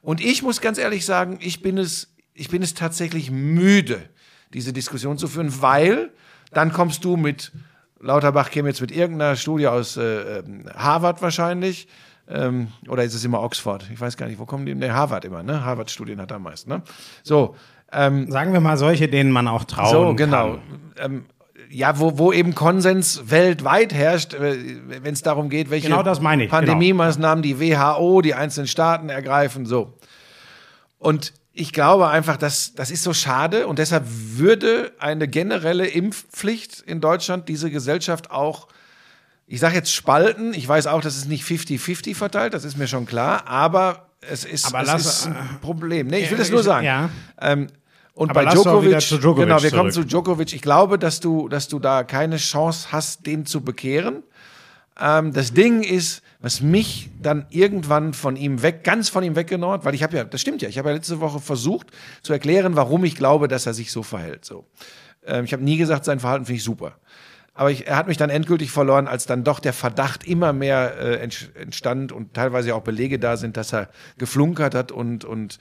Und 0.01 0.19
ich 0.19 0.43
muss 0.43 0.59
ganz 0.59 0.77
ehrlich 0.77 1.05
sagen, 1.05 1.39
ich 1.41 1.61
bin 1.61 1.77
es, 1.77 2.13
ich 2.33 2.49
bin 2.49 2.61
es 2.61 2.73
tatsächlich 2.73 3.31
müde, 3.31 4.09
diese 4.53 4.73
Diskussion 4.73 5.17
zu 5.17 5.29
führen, 5.29 5.61
weil 5.61 6.11
dann 6.51 6.73
kommst 6.73 7.05
du 7.05 7.15
mit, 7.15 7.53
Lauterbach 8.01 8.51
käme 8.51 8.67
jetzt 8.67 8.81
mit 8.81 8.91
irgendeiner 8.91 9.37
Studie 9.37 9.67
aus 9.67 9.95
äh, 9.95 10.39
ähm, 10.39 10.65
Harvard 10.75 11.21
wahrscheinlich, 11.21 11.87
ähm, 12.27 12.69
oder 12.87 13.03
ist 13.03 13.13
es 13.13 13.23
immer 13.23 13.41
Oxford? 13.41 13.89
Ich 13.91 13.99
weiß 13.99 14.17
gar 14.17 14.27
nicht, 14.27 14.39
wo 14.39 14.45
kommen 14.45 14.65
die? 14.65 14.75
Ne, 14.75 14.93
Harvard 14.93 15.25
immer, 15.25 15.43
ne? 15.43 15.63
Harvard-Studien 15.63 16.19
hat 16.21 16.31
er 16.31 16.37
am 16.37 16.43
meisten, 16.43 16.69
ne? 16.69 16.81
So, 17.23 17.55
ähm, 17.91 18.31
Sagen 18.31 18.53
wir 18.53 18.59
mal 18.59 18.77
solche, 18.77 19.07
denen 19.07 19.31
man 19.31 19.47
auch 19.47 19.65
trauen 19.65 19.91
so, 19.91 20.15
genau. 20.15 20.53
kann. 20.53 20.61
Ähm, 20.97 21.25
ja, 21.69 21.99
wo, 21.99 22.17
wo 22.17 22.31
eben 22.31 22.53
Konsens 22.55 23.23
weltweit 23.25 23.93
herrscht, 23.93 24.35
wenn 24.39 25.13
es 25.13 25.21
darum 25.21 25.49
geht, 25.49 25.69
welche 25.69 25.87
Genau 25.87 26.01
ich, 26.01 26.49
Pandemie-Maßnahmen 26.49 27.41
die 27.41 27.59
WHO, 27.59 28.21
die 28.21 28.33
einzelnen 28.35 28.67
Staaten 28.67 29.09
ergreifen, 29.09 29.65
so. 29.65 29.97
Und 30.99 31.33
ich 31.51 31.73
glaube 31.73 32.07
einfach, 32.07 32.37
dass 32.37 32.73
das 32.73 32.89
ist 32.91 33.03
so 33.03 33.13
schade 33.13 33.67
und 33.67 33.79
deshalb 33.79 34.05
würde 34.07 34.91
eine 34.99 35.27
generelle 35.27 35.87
Impfpflicht 35.87 36.81
in 36.81 37.01
Deutschland 37.01 37.49
diese 37.49 37.69
Gesellschaft 37.69 38.31
auch, 38.31 38.67
ich 39.47 39.59
sage 39.59 39.75
jetzt 39.75 39.93
spalten. 39.93 40.53
Ich 40.53 40.67
weiß 40.67 40.87
auch, 40.87 41.01
das 41.01 41.15
ist 41.17 41.27
nicht 41.27 41.43
50-50 41.43 42.15
verteilt, 42.15 42.53
das 42.53 42.63
ist 42.63 42.77
mir 42.77 42.87
schon 42.87 43.05
klar, 43.05 43.47
aber 43.47 44.07
es 44.21 44.45
ist, 44.45 44.65
Aber 44.65 44.81
es 44.81 44.87
lass- 44.87 45.05
ist 45.05 45.27
ein 45.27 45.59
Problem. 45.61 46.07
Nee, 46.07 46.19
ich 46.19 46.31
will 46.31 46.37
das 46.37 46.49
nur 46.49 46.63
sagen. 46.63 46.85
ja. 46.85 47.09
Ähm, 47.41 47.67
und 48.15 48.29
Aber 48.29 48.43
bei 48.45 48.51
Djokovic, 48.51 48.99
Djokovic 48.99 49.45
genau, 49.47 49.63
wir 49.63 49.71
kommen 49.71 49.89
zu 49.91 50.01
zurück. 50.01 50.09
Djokovic. 50.09 50.53
Ich 50.53 50.61
glaube, 50.61 50.99
dass 50.99 51.19
du, 51.19 51.49
dass 51.49 51.67
du 51.67 51.79
da 51.79 52.03
keine 52.03 52.37
Chance 52.37 52.89
hast, 52.91 53.25
den 53.25 53.45
zu 53.47 53.61
bekehren. 53.61 54.21
Ähm, 54.99 55.33
das 55.33 55.53
Ding 55.53 55.81
ist, 55.81 56.21
was 56.39 56.61
mich 56.61 57.09
dann 57.19 57.47
irgendwann 57.49 58.13
von 58.13 58.35
ihm 58.35 58.61
weg, 58.61 58.83
ganz 58.83 59.09
von 59.09 59.23
ihm 59.23 59.35
weggenommen 59.35 59.77
hat, 59.79 59.85
weil 59.85 59.95
ich 59.95 60.03
habe 60.03 60.15
ja, 60.15 60.23
das 60.25 60.41
stimmt 60.41 60.61
ja, 60.61 60.69
ich 60.69 60.77
habe 60.77 60.89
ja 60.89 60.95
letzte 60.95 61.19
Woche 61.21 61.39
versucht 61.39 61.87
zu 62.21 62.31
erklären, 62.33 62.75
warum 62.75 63.03
ich 63.03 63.15
glaube, 63.15 63.47
dass 63.47 63.65
er 63.65 63.73
sich 63.73 63.91
so 63.91 64.03
verhält. 64.03 64.45
So, 64.45 64.67
ähm, 65.25 65.45
ich 65.45 65.53
habe 65.53 65.63
nie 65.63 65.77
gesagt, 65.77 66.05
sein 66.05 66.19
Verhalten 66.19 66.45
finde 66.45 66.57
ich 66.57 66.63
super. 66.63 66.93
Aber 67.55 67.69
ich, 67.69 67.85
er 67.87 67.97
hat 67.97 68.07
mich 68.07 68.17
dann 68.17 68.31
endgültig 68.31 68.71
verloren, 68.71 69.07
als 69.07 69.25
dann 69.27 69.43
doch 69.43 69.59
der 69.59 69.73
Verdacht 69.73 70.25
immer 70.25 70.53
mehr 70.53 70.97
äh, 70.97 71.29
entstand 71.61 72.11
und 72.11 72.33
teilweise 72.33 72.73
auch 72.73 72.81
Belege 72.81 73.19
da 73.19 73.37
sind, 73.37 73.57
dass 73.57 73.73
er 73.73 73.89
geflunkert 74.17 74.73
hat 74.73 74.91
und, 74.91 75.23
und 75.23 75.59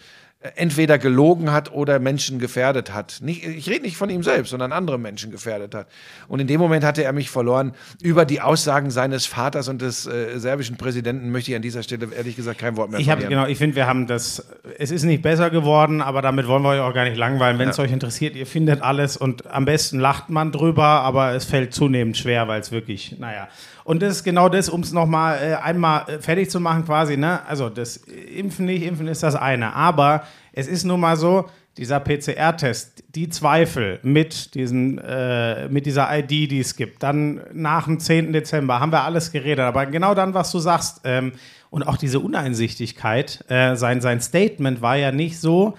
entweder 0.56 0.98
gelogen 0.98 1.52
hat 1.52 1.72
oder 1.72 1.98
Menschen 1.98 2.38
gefährdet 2.38 2.92
hat. 2.92 3.18
Nicht, 3.22 3.46
ich 3.46 3.68
rede 3.68 3.82
nicht 3.82 3.96
von 3.96 4.10
ihm 4.10 4.22
selbst, 4.22 4.50
sondern 4.50 4.72
andere 4.72 4.98
Menschen 4.98 5.30
gefährdet 5.30 5.74
hat. 5.74 5.86
Und 6.28 6.40
in 6.40 6.46
dem 6.46 6.60
Moment 6.60 6.84
hatte 6.84 7.04
er 7.04 7.12
mich 7.12 7.30
verloren. 7.30 7.72
Über 8.02 8.24
die 8.24 8.40
Aussagen 8.40 8.90
seines 8.90 9.26
Vaters 9.26 9.68
und 9.68 9.80
des 9.82 10.06
äh, 10.06 10.38
serbischen 10.38 10.76
Präsidenten 10.76 11.30
möchte 11.30 11.52
ich 11.52 11.56
an 11.56 11.62
dieser 11.62 11.82
Stelle 11.82 12.08
ehrlich 12.16 12.34
gesagt 12.36 12.58
kein 12.58 12.76
Wort 12.76 12.90
mehr 12.90 12.98
Ich 12.98 13.08
habe 13.08 13.20
verlieren. 13.20 13.42
genau, 13.42 13.52
ich 13.52 13.58
finde, 13.58 13.76
wir 13.76 13.86
haben 13.86 14.06
das. 14.06 14.44
Es 14.78 14.90
ist 14.90 15.04
nicht 15.04 15.22
besser 15.22 15.50
geworden, 15.50 16.02
aber 16.02 16.22
damit 16.22 16.48
wollen 16.48 16.62
wir 16.62 16.70
euch 16.70 16.80
auch 16.80 16.94
gar 16.94 17.04
nicht 17.04 17.16
langweilen. 17.16 17.58
Wenn 17.58 17.68
es 17.68 17.78
euch 17.78 17.92
interessiert, 17.92 18.34
ihr 18.34 18.46
findet 18.46 18.82
alles 18.82 19.16
und 19.16 19.46
am 19.46 19.64
besten 19.64 20.00
lacht 20.00 20.28
man 20.28 20.50
drüber, 20.50 20.84
aber 20.84 21.34
es 21.34 21.44
fällt 21.44 21.72
zunehmend 21.72 22.16
schwer, 22.16 22.48
weil 22.48 22.60
es 22.60 22.72
wirklich, 22.72 23.16
naja. 23.18 23.48
Und 23.84 24.02
das 24.02 24.16
ist 24.16 24.24
genau 24.24 24.48
das, 24.48 24.68
um 24.68 24.80
es 24.80 24.92
nochmal 24.92 25.38
äh, 25.42 25.54
einmal 25.54 26.08
äh, 26.08 26.18
fertig 26.18 26.50
zu 26.50 26.60
machen, 26.60 26.84
quasi, 26.84 27.16
ne? 27.16 27.44
Also 27.46 27.68
das 27.68 27.96
äh, 27.96 28.38
Impfen 28.38 28.66
nicht, 28.66 28.82
Impfen 28.82 29.08
ist 29.08 29.22
das 29.22 29.34
eine. 29.34 29.74
Aber 29.74 30.24
es 30.52 30.68
ist 30.68 30.84
nun 30.84 31.00
mal 31.00 31.16
so, 31.16 31.46
dieser 31.78 32.00
PCR-Test, 32.00 33.04
die 33.14 33.30
Zweifel 33.30 33.98
mit, 34.02 34.54
diesen, 34.54 34.98
äh, 34.98 35.68
mit 35.68 35.86
dieser 35.86 36.08
ID, 36.18 36.50
die 36.50 36.60
es 36.60 36.76
gibt, 36.76 37.02
dann 37.02 37.40
nach 37.52 37.84
dem 37.84 37.98
10. 37.98 38.32
Dezember 38.32 38.78
haben 38.78 38.92
wir 38.92 39.04
alles 39.04 39.32
geredet. 39.32 39.60
Aber 39.60 39.86
genau 39.86 40.14
dann, 40.14 40.34
was 40.34 40.52
du 40.52 40.58
sagst, 40.58 41.00
ähm, 41.04 41.32
und 41.70 41.84
auch 41.84 41.96
diese 41.96 42.20
Uneinsichtigkeit, 42.20 43.44
äh, 43.48 43.74
sein, 43.76 44.02
sein 44.02 44.20
Statement 44.20 44.82
war 44.82 44.96
ja 44.96 45.12
nicht 45.12 45.40
so, 45.40 45.74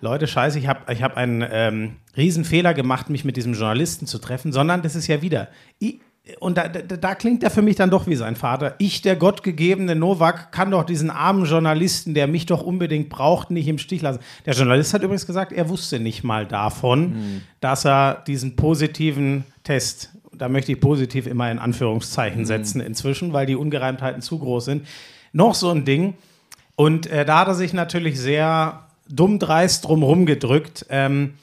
Leute, 0.00 0.28
scheiße, 0.28 0.58
ich 0.58 0.68
habe 0.68 0.92
ich 0.92 1.02
hab 1.02 1.16
einen 1.16 1.44
ähm, 1.50 1.96
Riesenfehler 2.16 2.74
gemacht, 2.74 3.10
mich 3.10 3.24
mit 3.24 3.36
diesem 3.36 3.54
Journalisten 3.54 4.06
zu 4.06 4.18
treffen, 4.18 4.52
sondern 4.52 4.82
das 4.82 4.94
ist 4.94 5.08
ja 5.08 5.22
wieder. 5.22 5.48
Und 6.40 6.56
da, 6.56 6.68
da, 6.68 6.80
da 6.96 7.14
klingt 7.14 7.42
er 7.42 7.50
für 7.50 7.60
mich 7.60 7.76
dann 7.76 7.90
doch 7.90 8.06
wie 8.06 8.16
sein 8.16 8.34
Vater. 8.34 8.76
Ich, 8.78 9.02
der 9.02 9.14
gottgegebene 9.14 9.94
Novak, 9.94 10.52
kann 10.52 10.70
doch 10.70 10.84
diesen 10.84 11.10
armen 11.10 11.44
Journalisten, 11.44 12.14
der 12.14 12.26
mich 12.26 12.46
doch 12.46 12.62
unbedingt 12.62 13.10
braucht, 13.10 13.50
nicht 13.50 13.68
im 13.68 13.76
Stich 13.76 14.00
lassen. 14.00 14.20
Der 14.46 14.54
Journalist 14.54 14.94
hat 14.94 15.02
übrigens 15.02 15.26
gesagt, 15.26 15.52
er 15.52 15.68
wusste 15.68 16.00
nicht 16.00 16.24
mal 16.24 16.46
davon, 16.46 17.42
dass 17.60 17.84
er 17.84 18.22
diesen 18.26 18.56
positiven 18.56 19.44
Test, 19.64 20.12
da 20.32 20.48
möchte 20.48 20.72
ich 20.72 20.80
positiv 20.80 21.26
immer 21.26 21.50
in 21.50 21.58
Anführungszeichen 21.58 22.46
setzen 22.46 22.80
inzwischen, 22.80 23.34
weil 23.34 23.44
die 23.44 23.56
Ungereimtheiten 23.56 24.22
zu 24.22 24.38
groß 24.38 24.64
sind, 24.64 24.86
noch 25.34 25.54
so 25.54 25.70
ein 25.70 25.84
Ding. 25.84 26.14
Und 26.74 27.06
äh, 27.06 27.26
da 27.26 27.40
hat 27.40 27.48
er 27.48 27.54
sich 27.54 27.74
natürlich 27.74 28.18
sehr 28.18 28.86
dumm 29.10 29.38
dreist 29.38 29.84
drumherum 29.84 30.24
gedrückt. 30.24 30.86
Ähm, 30.88 31.34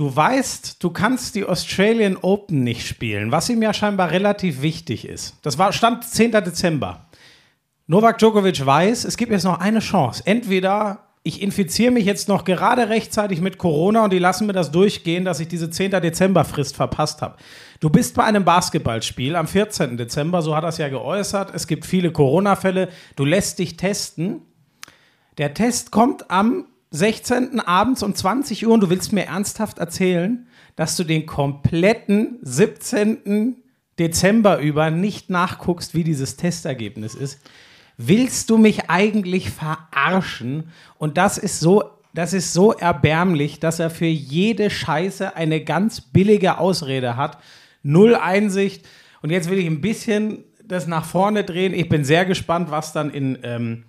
du 0.00 0.16
weißt, 0.16 0.82
du 0.82 0.88
kannst 0.88 1.34
die 1.34 1.44
Australian 1.44 2.16
Open 2.16 2.64
nicht 2.64 2.86
spielen, 2.86 3.32
was 3.32 3.50
ihm 3.50 3.60
ja 3.60 3.74
scheinbar 3.74 4.10
relativ 4.10 4.62
wichtig 4.62 5.06
ist. 5.06 5.36
Das 5.42 5.58
war 5.58 5.74
Stand 5.74 6.04
10. 6.04 6.32
Dezember. 6.32 7.04
Novak 7.86 8.16
Djokovic 8.16 8.64
weiß, 8.64 9.04
es 9.04 9.18
gibt 9.18 9.30
jetzt 9.30 9.44
noch 9.44 9.60
eine 9.60 9.80
Chance. 9.80 10.22
Entweder 10.24 11.10
ich 11.22 11.42
infiziere 11.42 11.90
mich 11.90 12.06
jetzt 12.06 12.28
noch 12.28 12.44
gerade 12.44 12.88
rechtzeitig 12.88 13.42
mit 13.42 13.58
Corona 13.58 14.04
und 14.04 14.12
die 14.14 14.18
lassen 14.18 14.46
mir 14.46 14.54
das 14.54 14.70
durchgehen, 14.70 15.26
dass 15.26 15.38
ich 15.38 15.48
diese 15.48 15.68
10. 15.68 15.90
Dezember-Frist 15.90 16.76
verpasst 16.76 17.20
habe. 17.20 17.36
Du 17.80 17.90
bist 17.90 18.14
bei 18.14 18.24
einem 18.24 18.46
Basketballspiel 18.46 19.36
am 19.36 19.46
14. 19.46 19.98
Dezember, 19.98 20.40
so 20.40 20.56
hat 20.56 20.64
er 20.64 20.70
es 20.70 20.78
ja 20.78 20.88
geäußert. 20.88 21.54
Es 21.54 21.66
gibt 21.66 21.84
viele 21.84 22.10
Corona-Fälle. 22.10 22.88
Du 23.16 23.26
lässt 23.26 23.58
dich 23.58 23.76
testen. 23.76 24.40
Der 25.36 25.52
Test 25.52 25.90
kommt 25.90 26.30
am 26.30 26.69
16. 26.90 27.60
abends 27.60 28.02
um 28.02 28.14
20 28.14 28.66
Uhr 28.66 28.74
und 28.74 28.80
du 28.80 28.90
willst 28.90 29.12
mir 29.12 29.26
ernsthaft 29.26 29.78
erzählen, 29.78 30.46
dass 30.76 30.96
du 30.96 31.04
den 31.04 31.26
kompletten 31.26 32.38
17. 32.42 33.56
Dezember 33.98 34.58
über 34.58 34.90
nicht 34.90 35.30
nachguckst, 35.30 35.94
wie 35.94 36.04
dieses 36.04 36.36
Testergebnis 36.36 37.14
ist. 37.14 37.40
Willst 37.96 38.48
du 38.48 38.56
mich 38.56 38.88
eigentlich 38.88 39.50
verarschen? 39.50 40.70
Und 40.96 41.18
das 41.18 41.36
ist 41.36 41.60
so, 41.60 41.84
das 42.14 42.32
ist 42.32 42.54
so 42.54 42.72
erbärmlich, 42.72 43.60
dass 43.60 43.78
er 43.78 43.90
für 43.90 44.06
jede 44.06 44.70
Scheiße 44.70 45.36
eine 45.36 45.62
ganz 45.62 46.00
billige 46.00 46.58
Ausrede 46.58 47.16
hat. 47.16 47.38
Null 47.82 48.14
Einsicht. 48.14 48.88
Und 49.22 49.30
jetzt 49.30 49.50
will 49.50 49.58
ich 49.58 49.66
ein 49.66 49.82
bisschen 49.82 50.44
das 50.64 50.86
nach 50.86 51.04
vorne 51.04 51.44
drehen. 51.44 51.74
Ich 51.74 51.88
bin 51.88 52.04
sehr 52.04 52.24
gespannt, 52.24 52.70
was 52.70 52.92
dann 52.94 53.10
in 53.10 53.38
ähm, 53.42 53.84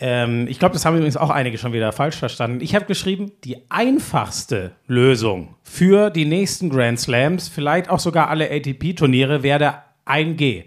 ähm, 0.00 0.46
ich 0.48 0.58
glaube, 0.58 0.72
das 0.72 0.84
haben 0.84 0.96
übrigens 0.96 1.18
auch 1.18 1.30
einige 1.30 1.58
schon 1.58 1.74
wieder 1.74 1.92
falsch 1.92 2.16
verstanden. 2.16 2.60
Ich 2.62 2.74
habe 2.74 2.86
geschrieben, 2.86 3.32
die 3.44 3.58
einfachste 3.68 4.72
Lösung 4.86 5.54
für 5.62 6.10
die 6.10 6.24
nächsten 6.24 6.70
Grand 6.70 6.98
Slams, 6.98 7.48
vielleicht 7.48 7.90
auch 7.90 8.00
sogar 8.00 8.28
alle 8.28 8.50
ATP-Turniere, 8.50 9.42
wäre 9.42 9.82
1G. 10.06 10.64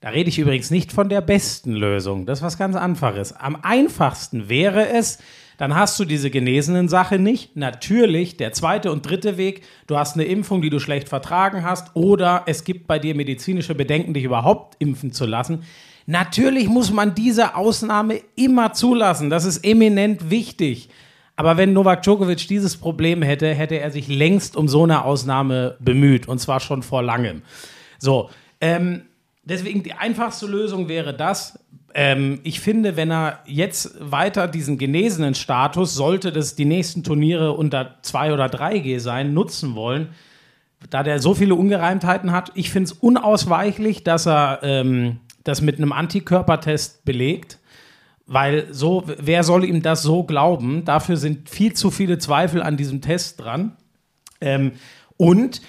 Da 0.00 0.10
rede 0.10 0.30
ich 0.30 0.38
übrigens 0.38 0.70
nicht 0.70 0.92
von 0.92 1.08
der 1.08 1.20
besten 1.20 1.72
Lösung. 1.72 2.24
Das 2.24 2.38
ist 2.38 2.44
was 2.44 2.56
ganz 2.56 2.76
Einfaches. 2.76 3.34
Am 3.34 3.56
einfachsten 3.60 4.48
wäre 4.48 4.88
es, 4.88 5.18
dann 5.58 5.74
hast 5.74 6.00
du 6.00 6.06
diese 6.06 6.30
genesenen 6.30 6.88
Sache 6.88 7.18
nicht. 7.18 7.54
Natürlich, 7.54 8.38
der 8.38 8.52
zweite 8.52 8.92
und 8.92 9.02
dritte 9.02 9.36
Weg, 9.36 9.62
du 9.88 9.98
hast 9.98 10.14
eine 10.14 10.24
Impfung, 10.24 10.62
die 10.62 10.70
du 10.70 10.78
schlecht 10.78 11.10
vertragen 11.10 11.64
hast, 11.64 11.94
oder 11.94 12.44
es 12.46 12.64
gibt 12.64 12.86
bei 12.86 12.98
dir 12.98 13.14
medizinische 13.14 13.74
Bedenken, 13.74 14.14
dich 14.14 14.24
überhaupt 14.24 14.76
impfen 14.78 15.12
zu 15.12 15.26
lassen. 15.26 15.64
Natürlich 16.10 16.68
muss 16.68 16.90
man 16.92 17.14
diese 17.14 17.54
Ausnahme 17.54 18.20
immer 18.34 18.72
zulassen. 18.72 19.30
Das 19.30 19.44
ist 19.44 19.64
eminent 19.64 20.28
wichtig. 20.28 20.88
Aber 21.36 21.56
wenn 21.56 21.72
Novak 21.72 22.02
Djokovic 22.02 22.48
dieses 22.48 22.76
Problem 22.76 23.22
hätte, 23.22 23.54
hätte 23.54 23.78
er 23.78 23.92
sich 23.92 24.08
längst 24.08 24.56
um 24.56 24.66
so 24.66 24.82
eine 24.82 25.04
Ausnahme 25.04 25.76
bemüht. 25.78 26.26
Und 26.26 26.40
zwar 26.40 26.58
schon 26.58 26.82
vor 26.82 27.04
langem. 27.04 27.42
So, 28.00 28.28
ähm, 28.60 29.02
deswegen 29.44 29.84
die 29.84 29.92
einfachste 29.92 30.46
Lösung 30.46 30.88
wäre 30.88 31.14
das. 31.14 31.60
Ähm, 31.94 32.40
ich 32.42 32.58
finde, 32.58 32.96
wenn 32.96 33.12
er 33.12 33.38
jetzt 33.46 33.94
weiter 34.00 34.48
diesen 34.48 34.78
genesenen 34.78 35.36
Status, 35.36 35.94
sollte 35.94 36.32
das 36.32 36.56
die 36.56 36.64
nächsten 36.64 37.04
Turniere 37.04 37.52
unter 37.52 37.98
2 38.02 38.32
oder 38.32 38.46
3G 38.46 38.98
sein, 38.98 39.32
nutzen 39.32 39.76
wollen, 39.76 40.08
da 40.90 41.04
der 41.04 41.20
so 41.20 41.34
viele 41.34 41.54
Ungereimtheiten 41.54 42.32
hat, 42.32 42.50
ich 42.56 42.70
finde 42.70 42.90
es 42.90 42.98
unausweichlich, 42.98 44.02
dass 44.02 44.26
er 44.26 44.58
ähm, 44.64 45.20
das 45.44 45.60
mit 45.60 45.76
einem 45.76 45.92
Antikörpertest 45.92 47.04
belegt. 47.04 47.58
Weil 48.26 48.72
so, 48.72 49.04
wer 49.06 49.42
soll 49.42 49.64
ihm 49.64 49.82
das 49.82 50.02
so 50.02 50.22
glauben? 50.22 50.84
Dafür 50.84 51.16
sind 51.16 51.50
viel 51.50 51.72
zu 51.72 51.90
viele 51.90 52.18
Zweifel 52.18 52.62
an 52.62 52.76
diesem 52.76 53.00
Test 53.00 53.40
dran. 53.40 53.76
Ähm, 54.40 54.72
und 55.16 55.60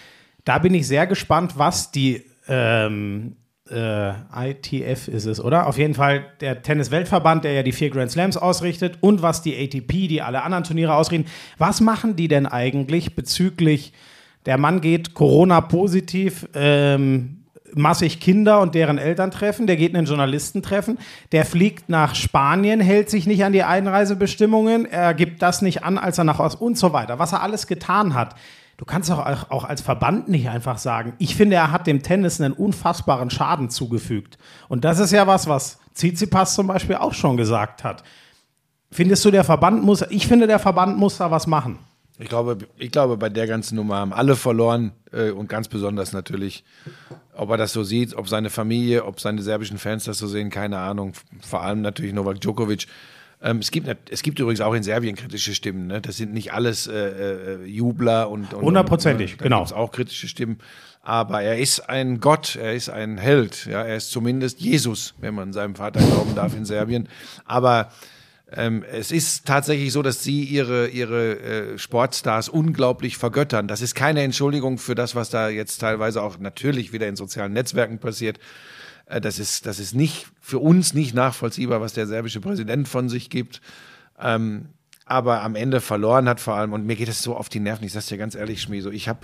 da 0.45 0.59
bin 0.59 0.73
ich 0.73 0.87
sehr 0.87 1.07
gespannt, 1.07 1.53
was 1.57 1.91
die 1.91 2.23
ähm, 2.47 3.35
äh, 3.71 4.11
ITF 4.51 5.07
ist 5.07 5.25
es, 5.25 5.39
oder? 5.39 5.67
Auf 5.67 5.77
jeden 5.77 5.93
Fall 5.93 6.25
der 6.41 6.61
Tennis-Weltverband, 6.61 7.43
der 7.43 7.53
ja 7.53 7.63
die 7.63 7.71
vier 7.71 7.89
Grand 7.89 8.11
Slams 8.11 8.37
ausrichtet 8.37 8.97
und 9.01 9.21
was 9.21 9.41
die 9.41 9.57
ATP, 9.57 10.07
die 10.07 10.21
alle 10.21 10.43
anderen 10.43 10.63
Turniere 10.63 10.93
ausrichten. 10.93 11.29
Was 11.57 11.81
machen 11.81 12.15
die 12.15 12.27
denn 12.27 12.45
eigentlich 12.45 13.15
bezüglich, 13.15 13.93
der 14.45 14.57
Mann 14.57 14.81
geht 14.81 15.13
Corona-positiv, 15.13 16.47
ähm, 16.53 17.40
massig 17.75 18.19
Kinder 18.19 18.59
und 18.61 18.75
deren 18.75 18.97
Eltern 18.97 19.31
treffen, 19.31 19.67
der 19.67 19.75
geht 19.75 19.95
einen 19.95 20.05
Journalisten 20.05 20.61
treffen, 20.61 20.97
der 21.31 21.45
fliegt 21.45 21.89
nach 21.89 22.15
Spanien, 22.15 22.79
hält 22.79 23.09
sich 23.09 23.27
nicht 23.27 23.43
an 23.43 23.53
die 23.53 23.63
Einreisebestimmungen, 23.63 24.85
er 24.85 25.13
gibt 25.13 25.41
das 25.41 25.61
nicht 25.61 25.83
an, 25.83 25.97
als 25.97 26.17
er 26.17 26.23
nach 26.23 26.39
Ost 26.39 26.59
und 26.59 26.77
so 26.77 26.93
weiter. 26.93 27.19
Was 27.19 27.33
er 27.33 27.41
alles 27.41 27.67
getan 27.67 28.13
hat. 28.13 28.35
Du 28.77 28.85
kannst 28.85 29.11
auch, 29.11 29.51
auch 29.51 29.63
als 29.63 29.81
Verband 29.81 30.27
nicht 30.27 30.49
einfach 30.49 30.79
sagen, 30.79 31.13
ich 31.19 31.35
finde, 31.35 31.55
er 31.55 31.71
hat 31.71 31.85
dem 31.85 32.01
Tennis 32.01 32.41
einen 32.41 32.53
unfassbaren 32.53 33.29
Schaden 33.29 33.69
zugefügt. 33.69 34.39
Und 34.69 34.83
das 34.83 34.97
ist 34.97 35.11
ja 35.11 35.27
was, 35.27 35.47
was 35.47 35.77
Tsitsipas 35.93 36.55
zum 36.55 36.65
Beispiel 36.65 36.95
auch 36.95 37.13
schon 37.13 37.37
gesagt 37.37 37.83
hat. 37.83 38.03
Findest 38.89 39.23
du, 39.23 39.29
der 39.29 39.43
Verband 39.43 39.83
muss, 39.83 40.03
ich 40.09 40.27
finde, 40.27 40.47
der 40.47 40.57
Verband 40.59 40.97
muss 40.97 41.17
da 41.17 41.29
was 41.29 41.45
machen. 41.45 41.77
Ich 42.21 42.29
glaube, 42.29 42.59
ich 42.77 42.91
glaube, 42.91 43.17
bei 43.17 43.29
der 43.29 43.47
ganzen 43.47 43.75
Nummer 43.75 43.97
haben 43.97 44.13
alle 44.13 44.35
verloren 44.35 44.91
äh, 45.11 45.31
und 45.31 45.49
ganz 45.49 45.67
besonders 45.67 46.13
natürlich, 46.13 46.63
ob 47.33 47.49
er 47.49 47.57
das 47.57 47.73
so 47.73 47.83
sieht, 47.83 48.15
ob 48.15 48.29
seine 48.29 48.51
Familie, 48.51 49.05
ob 49.05 49.19
seine 49.19 49.41
serbischen 49.41 49.79
Fans 49.79 50.03
das 50.03 50.19
so 50.19 50.27
sehen, 50.27 50.51
keine 50.51 50.77
Ahnung. 50.77 51.13
Vor 51.41 51.63
allem 51.63 51.81
natürlich 51.81 52.13
Novak 52.13 52.39
Djokovic. 52.39 52.85
Ähm, 53.41 53.57
es, 53.57 53.71
gibt, 53.71 53.89
es 54.11 54.21
gibt 54.21 54.37
übrigens 54.37 54.61
auch 54.61 54.75
in 54.75 54.83
Serbien 54.83 55.15
kritische 55.15 55.55
Stimmen. 55.55 55.87
Ne? 55.87 55.99
Das 55.99 56.17
sind 56.17 56.31
nicht 56.31 56.53
alles 56.53 56.85
äh, 56.85 56.93
äh, 56.93 57.65
Jubler 57.65 58.29
und. 58.29 58.53
und 58.53 58.61
Hundertprozentig, 58.61 59.33
und, 59.33 59.41
da 59.41 59.43
genau. 59.45 59.59
gibt's 59.61 59.73
auch 59.73 59.91
kritische 59.91 60.27
Stimmen. 60.27 60.59
Aber 61.01 61.41
er 61.41 61.57
ist 61.57 61.89
ein 61.89 62.19
Gott, 62.19 62.55
er 62.55 62.75
ist 62.75 62.89
ein 62.89 63.17
Held. 63.17 63.65
Ja? 63.65 63.81
Er 63.81 63.95
ist 63.95 64.11
zumindest 64.11 64.61
Jesus, 64.61 65.15
wenn 65.19 65.33
man 65.33 65.53
seinem 65.53 65.73
Vater 65.73 65.99
glauben 65.99 66.35
darf 66.35 66.55
in 66.55 66.65
Serbien. 66.65 67.09
Aber 67.45 67.89
ähm, 68.53 68.84
es 68.91 69.12
ist 69.12 69.46
tatsächlich 69.46 69.93
so, 69.93 70.01
dass 70.01 70.24
sie 70.24 70.43
ihre, 70.43 70.88
ihre 70.89 71.39
äh, 71.39 71.77
Sportstars 71.77 72.50
unglaublich 72.50 73.17
vergöttern. 73.17 73.67
Das 73.67 73.81
ist 73.81 73.96
keine 73.96 74.22
Entschuldigung 74.24 74.77
für 74.77 74.93
das, 74.93 75.15
was 75.15 75.29
da 75.29 75.48
jetzt 75.48 75.77
teilweise 75.77 76.22
auch 76.22 76.38
natürlich 76.38 76.91
wieder 76.91 77.08
in 77.08 77.15
sozialen 77.15 77.53
Netzwerken 77.53 78.00
passiert. 78.00 78.39
Äh, 79.05 79.22
das, 79.22 79.39
ist, 79.39 79.65
das 79.65 79.79
ist 79.79 79.96
nicht 79.96 80.27
für 80.41 80.60
uns 80.60 80.93
nicht 80.93 81.13
nachvollziehbar, 81.13 81.79
was 81.79 81.93
der 81.93 82.08
serbische 82.08 82.41
Präsident 82.41 82.89
von 82.89 83.08
sich 83.08 83.29
gibt. 83.29 83.62
Ähm, 84.20 84.67
aber 85.05 85.41
am 85.43 85.55
Ende 85.55 85.79
verloren 85.79 86.27
hat 86.27 86.39
vor 86.39 86.55
allem. 86.55 86.74
Und 86.74 86.86
mir 86.86 86.96
geht 86.96 87.10
es 87.10 87.22
so 87.22 87.36
auf 87.36 87.48
die 87.48 87.60
Nerven. 87.60 87.86
Ich 87.86 87.93
sag's 87.93 88.08
dir 88.08 88.17
ganz 88.17 88.36
ehrlich, 88.36 88.62
Schmi, 88.62 88.81
so 88.81 88.91
ich 88.91 89.08
habe 89.08 89.22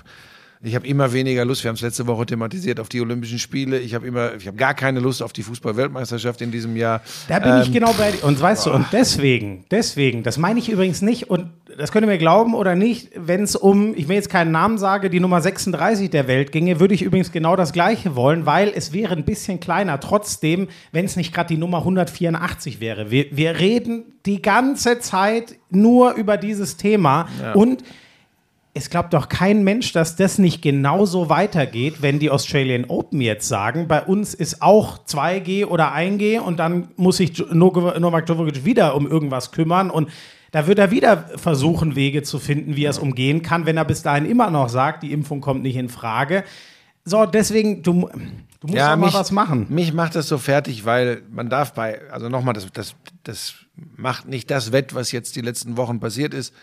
ich 0.61 0.75
habe 0.75 0.87
immer 0.87 1.13
weniger 1.13 1.45
Lust. 1.45 1.63
Wir 1.63 1.69
haben 1.69 1.75
es 1.75 1.81
letzte 1.81 2.07
Woche 2.07 2.25
thematisiert 2.25 2.79
auf 2.79 2.89
die 2.89 2.99
Olympischen 3.01 3.37
Spiele. 3.39 3.79
Ich 3.79 3.93
habe 3.93 4.07
immer, 4.07 4.33
ich 4.35 4.47
habe 4.47 4.57
gar 4.57 4.73
keine 4.73 4.99
Lust 4.99 5.21
auf 5.21 5.31
die 5.33 5.43
Fußball-Weltmeisterschaft 5.43 6.41
in 6.41 6.51
diesem 6.51 6.75
Jahr. 6.75 7.01
Da 7.27 7.39
bin 7.39 7.61
ich 7.61 7.67
Ähm, 7.67 7.73
genau 7.73 7.93
bei 7.93 8.11
dir. 8.11 8.23
Und 8.23 8.41
weißt 8.41 8.65
du, 8.65 8.73
und 8.73 8.87
deswegen, 8.91 9.65
deswegen, 9.69 10.23
das 10.23 10.37
meine 10.37 10.59
ich 10.59 10.69
übrigens 10.69 11.01
nicht, 11.01 11.29
und 11.29 11.49
das 11.77 11.91
könnt 11.91 12.05
ihr 12.05 12.09
mir 12.09 12.17
glauben 12.17 12.55
oder 12.55 12.75
nicht, 12.75 13.09
wenn 13.15 13.43
es 13.43 13.55
um, 13.55 13.93
ich 13.95 14.07
will 14.07 14.15
jetzt 14.15 14.29
keinen 14.29 14.51
Namen 14.51 14.77
sage, 14.79 15.09
die 15.09 15.19
Nummer 15.19 15.41
36 15.41 16.09
der 16.09 16.27
Welt 16.27 16.51
ginge, 16.51 16.79
würde 16.79 16.95
ich 16.95 17.03
übrigens 17.03 17.31
genau 17.31 17.55
das 17.55 17.71
Gleiche 17.71 18.15
wollen, 18.15 18.45
weil 18.47 18.71
es 18.73 18.93
wäre 18.93 19.13
ein 19.15 19.25
bisschen 19.25 19.59
kleiner. 19.59 19.99
Trotzdem, 19.99 20.69
wenn 20.91 21.05
es 21.05 21.15
nicht 21.15 21.33
gerade 21.33 21.49
die 21.49 21.57
Nummer 21.57 21.79
184 21.79 22.79
wäre. 22.79 23.11
Wir, 23.11 23.25
wir 23.31 23.59
reden 23.59 24.05
die 24.25 24.41
ganze 24.41 24.99
Zeit 24.99 25.55
nur 25.69 26.13
über 26.13 26.37
dieses 26.37 26.77
Thema 26.77 27.27
und 27.53 27.83
es 28.77 28.89
glaubt 28.89 29.13
doch 29.13 29.27
kein 29.27 29.63
Mensch, 29.63 29.91
dass 29.91 30.15
das 30.15 30.37
nicht 30.37 30.61
genauso 30.61 31.29
weitergeht, 31.29 32.01
wenn 32.01 32.19
die 32.19 32.29
Australian 32.29 32.85
Open 32.85 33.21
jetzt 33.21 33.47
sagen, 33.47 33.87
bei 33.87 34.03
uns 34.03 34.33
ist 34.33 34.61
auch 34.61 34.99
2G 34.99 35.65
oder 35.65 35.93
1G 35.95 36.39
und 36.39 36.57
dann 36.57 36.89
muss 36.95 37.17
sich 37.17 37.43
Novak 37.51 38.25
Djokovic 38.27 38.65
wieder 38.65 38.95
um 38.95 39.07
irgendwas 39.07 39.51
kümmern 39.51 39.89
und 39.89 40.09
da 40.51 40.67
wird 40.67 40.79
er 40.79 40.91
wieder 40.91 41.25
versuchen, 41.35 41.95
Wege 41.95 42.23
zu 42.23 42.39
finden, 42.39 42.75
wie 42.75 42.85
er 42.85 42.91
es 42.91 42.99
umgehen 42.99 43.41
kann, 43.41 43.65
wenn 43.65 43.77
er 43.77 43.85
bis 43.85 44.03
dahin 44.03 44.25
immer 44.25 44.49
noch 44.49 44.69
sagt, 44.69 45.03
die 45.03 45.11
Impfung 45.11 45.41
kommt 45.41 45.61
nicht 45.61 45.75
in 45.75 45.89
Frage. 45.89 46.43
So, 47.03 47.25
deswegen, 47.25 47.83
du, 47.83 48.09
du 48.61 48.67
musst 48.67 48.81
auch 48.81 48.95
mal 48.95 49.13
was 49.13 49.31
machen. 49.31 49.67
Mich 49.69 49.93
macht 49.93 50.15
das 50.15 50.27
so 50.27 50.37
fertig, 50.37 50.85
weil 50.85 51.21
man 51.31 51.49
darf 51.49 51.73
bei, 51.73 51.99
also 52.11 52.29
nochmal, 52.29 52.53
das, 52.53 52.71
das, 52.71 52.95
das 53.23 53.55
macht 53.75 54.27
nicht 54.27 54.49
das 54.51 54.71
wett, 54.71 54.95
was 54.95 55.11
jetzt 55.11 55.35
die 55.35 55.41
letzten 55.41 55.77
Wochen 55.77 55.99
passiert 55.99 56.33
ist. 56.33 56.53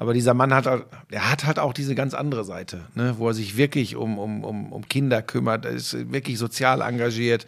Aber 0.00 0.14
dieser 0.14 0.32
Mann 0.32 0.54
hat, 0.54 0.64
er 1.10 1.30
hat 1.30 1.44
halt 1.44 1.58
auch 1.58 1.74
diese 1.74 1.94
ganz 1.94 2.14
andere 2.14 2.42
Seite, 2.42 2.86
ne, 2.94 3.16
wo 3.18 3.28
er 3.28 3.34
sich 3.34 3.58
wirklich 3.58 3.96
um, 3.96 4.18
um, 4.18 4.44
um, 4.44 4.72
um 4.72 4.88
Kinder 4.88 5.20
kümmert, 5.20 5.66
er 5.66 5.72
ist 5.72 6.10
wirklich 6.10 6.38
sozial 6.38 6.80
engagiert. 6.80 7.46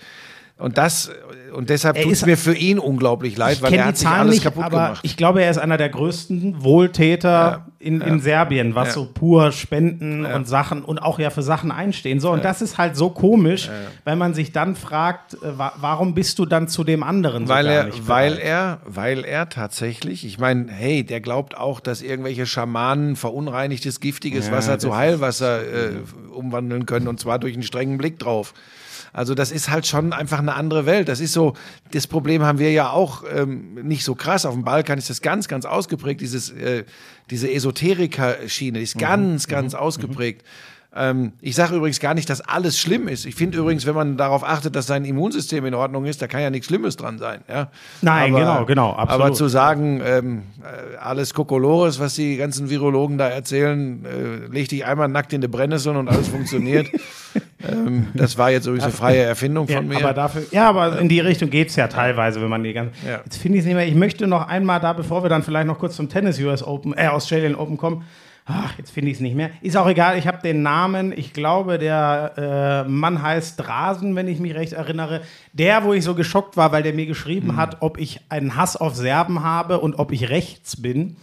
Und 0.63 0.79
das, 0.79 1.11
und 1.53 1.71
deshalb 1.71 2.01
tut 2.01 2.13
es 2.13 2.25
mir 2.25 2.37
für 2.39 2.55
ihn 2.55 2.79
unglaublich 2.79 3.37
leid, 3.37 3.61
weil 3.63 3.73
er 3.73 3.77
die 3.79 3.83
hat 3.85 3.99
sich 3.99 4.07
alles 4.09 4.35
nicht, 4.35 4.45
kaputt 4.45 4.65
aber 4.65 4.77
gemacht. 4.85 5.01
ich 5.03 5.17
glaube, 5.17 5.43
er 5.43 5.51
ist 5.51 5.59
einer 5.59 5.77
der 5.77 5.89
größten 5.89 6.63
Wohltäter 6.63 7.29
Ja, 7.29 7.67
in, 7.81 8.01
ja. 8.01 8.07
in 8.07 8.21
Serbien, 8.21 8.75
was 8.77 8.89
Ja. 8.89 8.95
so 8.95 9.05
pur 9.13 9.51
Spenden 9.51 10.25
und 10.25 10.47
Sachen 10.47 10.83
und 10.85 11.01
auch 11.03 11.19
ja 11.19 11.31
für 11.31 11.43
Sachen 11.43 11.73
einstehen. 11.73 12.21
So, 12.21 12.31
und 12.31 12.45
das 12.45 12.63
ist 12.63 12.79
halt 12.79 12.95
so 12.97 13.11
komisch, 13.11 13.69
wenn 14.05 14.19
man 14.19 14.35
sich 14.35 14.53
dann 14.53 14.77
fragt, 14.77 15.35
äh, 15.35 15.59
wa 15.59 15.73
warum 15.81 16.15
bist 16.15 16.39
du 16.39 16.47
dann 16.47 16.69
zu 16.69 16.85
dem 16.85 17.03
anderen 17.03 17.47
so 17.49 17.53
weil 17.53 17.67
er, 17.67 17.89
weil 18.07 18.39
er, 18.39 18.79
weil 18.87 19.25
er 19.25 19.49
tatsächlich, 19.49 20.25
ich 20.25 20.39
meine, 20.39 20.71
hey, 20.71 21.03
der 21.05 21.21
glaubt 21.21 21.57
auch, 21.57 21.81
dass 21.81 22.03
irgendwelche 22.03 22.47
Schamanen 22.47 23.17
verunreinigtes, 23.17 23.99
giftiges 23.99 24.53
Wasser 24.53 24.79
zu 24.79 24.95
Heilwasser 24.97 25.61
äh, 25.63 25.91
umwandeln 26.33 26.87
können 26.87 27.09
und 27.09 27.19
zwar 27.19 27.41
durch 27.41 27.55
einen 27.55 27.65
strengen 27.65 27.99
Blick 27.99 28.21
drauf. 28.21 28.55
Also 29.13 29.35
das 29.35 29.53
ist 29.53 29.69
halt 29.69 29.87
schon 29.87 30.13
einfach 30.13 30.39
eine 30.39 30.55
andere 30.55 30.87
Welt. 30.87 31.09
Das 31.09 31.21
ist 31.21 31.33
so, 31.33 31.55
das 31.91 32.07
Problem 32.07 32.43
haben 32.43 32.59
wir 32.59 32.73
ja 32.73 32.91
auch 32.91 33.25
ähm, 33.31 33.75
nicht 33.83 34.05
so 34.05 34.15
krass. 34.15 34.47
Auf 34.47 34.55
dem 34.55 34.65
Balkan 34.65 34.99
ist 34.99 35.11
das 35.11 35.21
ganz, 35.21 35.49
ganz 35.49 35.67
ausgeprägt. 35.67 36.21
Dieses, 36.21 36.51
äh, 36.51 36.85
diese 37.31 37.53
Esoteriker-Schiene 37.53 38.81
ist 38.81 38.99
ganz, 38.99 39.49
ganz 39.49 39.75
ausgeprägt. 39.75 40.45
Ähm, 40.95 41.33
ich 41.41 41.55
sage 41.55 41.77
übrigens 41.77 42.01
gar 42.01 42.13
nicht, 42.13 42.29
dass 42.29 42.43
alles 42.43 42.79
schlimm 42.79 43.09
ist. 43.09 43.25
Ich 43.25 43.35
finde 43.35 43.59
übrigens, 43.59 43.87
wenn 43.87 43.95
man 43.95 44.17
darauf 44.19 44.45
achtet, 44.45 44.77
dass 44.77 44.87
sein 44.87 45.07
Immunsystem 45.07 45.65
in 45.65 45.75
Ordnung 45.75 46.05
ist, 46.05 46.21
da 46.21 46.27
kann 46.27 46.43
ja 46.43 46.51
nichts 46.51 46.67
Schlimmes 46.67 46.97
dran 46.97 47.19
sein. 47.19 47.41
Ja? 47.49 47.71
Nein, 48.03 48.35
genau, 48.35 48.67
genau, 48.67 48.91
absolut. 48.93 49.11
Aber 49.11 49.33
zu 49.33 49.49
sagen, 49.49 50.03
ähm, 50.05 50.43
äh, 50.63 50.97
alles 50.97 51.33
Kokolores, 51.33 51.99
was 51.99 52.15
die 52.15 52.37
ganzen 52.37 52.69
Virologen 52.69 53.17
da 53.17 53.29
erzählen, 53.29 54.05
äh, 54.05 54.53
leg 54.53 54.69
dich 54.69 54.85
einmal 54.85 55.09
nackt 55.09 55.33
in 55.33 55.41
die 55.41 55.49
Brennnessel 55.49 55.97
und 55.97 56.09
alles 56.09 56.29
funktioniert. 56.29 56.89
ähm, 57.71 58.09
das 58.15 58.37
war 58.39 58.51
jetzt 58.51 58.67
übrigens 58.67 58.85
eine 58.85 58.93
freie 58.93 59.23
Erfindung 59.23 59.69
Ja, 59.69 59.77
von 59.77 59.89
mir. 59.89 59.97
aber 59.99 60.15
dafür, 60.15 60.43
ja, 60.51 60.69
aber 60.69 60.99
in 60.99 61.09
die 61.09 61.21
Richtung 61.21 61.51
geht 61.51 61.69
es 61.69 61.77
ja 61.77 61.89
teilweise, 61.89 62.41
wenn 62.41 62.49
man 62.49 62.63
die 62.63 62.73
ganze. 62.73 62.93
Ja. 63.07 63.21
Jetzt 63.25 63.37
finde 63.39 63.59
ich 63.59 63.63
es 63.63 63.67
nicht 63.67 63.75
mehr. 63.77 63.87
Ich 63.87 63.95
möchte 63.95 64.27
noch 64.27 64.49
einmal 64.49 64.81
da, 64.81 64.93
bevor 64.93 65.23
wir 65.23 65.29
dann 65.31 65.43
vielleicht 65.43 65.67
noch 65.67 65.79
kurz 65.79 65.97
zum 65.97 66.09
Tennis 66.09 66.39
US 66.41 66.63
Open, 66.63 66.95
äh, 66.97 67.09
Australian 67.09 67.55
Open 67.55 67.77
kommen. 67.77 68.05
Ach, 68.45 68.77
jetzt 68.77 68.91
finde 68.91 69.09
ich 69.11 69.19
es 69.19 69.21
nicht 69.21 69.37
mehr. 69.37 69.51
Ist 69.61 69.77
auch 69.77 69.87
egal, 69.87 70.19
ich 70.19 70.27
habe 70.27 70.39
den 70.43 70.63
Namen, 70.63 71.13
ich 71.17 71.33
glaube, 71.33 71.79
der 71.79 72.85
äh, 72.87 72.91
Mann 72.91 73.23
heißt 73.23 73.61
Drasen, 73.61 74.17
wenn 74.17 74.27
ich 74.27 74.41
mich 74.41 74.57
recht 74.57 74.73
erinnere. 74.73 75.21
Der, 75.53 75.85
wo 75.85 75.93
ich 75.93 76.03
so 76.03 76.17
geschockt 76.17 76.57
war, 76.57 76.73
weil 76.73 76.83
der 76.83 76.93
mir 76.93 77.07
geschrieben 77.07 77.49
Mhm. 77.53 77.57
hat, 77.57 77.77
ob 77.81 77.99
ich 77.99 78.21
einen 78.31 78.57
Hass 78.57 78.77
auf 78.77 78.97
Serben 78.97 79.45
habe 79.45 79.79
und 79.79 79.95
ob 80.01 80.11
ich 80.11 80.29
rechts 80.29 80.83
bin. 80.83 81.15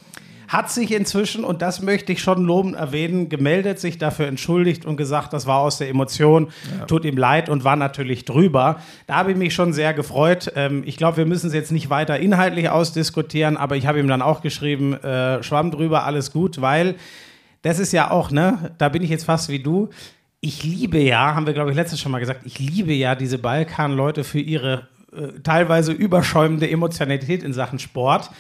Hat 0.50 0.72
sich 0.72 0.92
inzwischen, 0.92 1.44
und 1.44 1.62
das 1.62 1.84
möchte 1.84 2.12
ich 2.12 2.24
schon 2.24 2.44
lobend 2.44 2.76
erwähnen, 2.76 3.30
gemeldet, 3.30 3.80
sich 3.80 4.00
dafür 4.00 4.26
entschuldigt 4.26 4.84
und 4.84 4.98
gesagt, 4.98 5.32
das 5.32 5.46
war 5.46 5.60
aus 5.60 5.78
der 5.78 5.90
Emotion, 5.90 6.48
tut 6.88 7.06
ihm 7.06 7.18
leid 7.18 7.50
und 7.50 7.64
war 7.64 7.76
natürlich 7.76 8.26
drüber. 8.26 8.82
Da 9.06 9.16
habe 9.16 9.32
ich 9.32 9.38
mich 9.38 9.54
schon 9.54 9.74
sehr 9.74 9.94
gefreut. 9.94 10.52
Ähm, 10.56 10.82
ich 10.88 10.98
glaube, 10.98 11.18
wir 11.18 11.28
müssen 11.28 11.48
es 11.48 11.54
jetzt 11.54 11.72
nicht 11.72 11.92
weiter 11.92 12.20
inhaltlich 12.20 12.68
ausdiskutieren, 12.68 13.58
aber 13.58 13.78
ich 13.78 13.86
habe 13.86 14.00
ihm 14.00 14.08
dann 14.08 14.24
auch 14.24 14.42
geschrieben, 14.42 14.96
äh, 14.96 15.44
Schwamm 15.44 15.70
drüber, 15.70 16.06
alles 16.06 16.32
gut, 16.34 16.60
weil 16.60 16.96
das 17.62 17.78
ist 17.78 17.94
ja 17.94 18.10
auch, 18.10 18.32
ne, 18.32 18.72
da 18.80 18.90
bin 18.90 19.04
ich 19.04 19.12
jetzt 19.12 19.26
fast 19.26 19.50
wie 19.50 19.60
du. 19.60 19.90
Ich 20.42 20.64
liebe 20.64 20.98
ja, 20.98 21.36
haben 21.36 21.46
wir 21.46 21.54
glaube 21.54 21.70
ich 21.70 21.76
letztes 21.76 22.00
schon 22.00 22.12
mal 22.12 22.20
gesagt, 22.20 22.42
ich 22.46 22.58
liebe 22.58 22.94
ja 22.94 23.14
diese 23.14 23.38
Balkan-Leute 23.38 24.24
für 24.24 24.40
ihre 24.40 24.88
äh, 25.12 25.40
teilweise 25.44 25.92
überschäumende 25.92 26.68
Emotionalität 26.68 27.44
in 27.44 27.54
Sachen 27.54 27.78
Sport. 27.78 28.32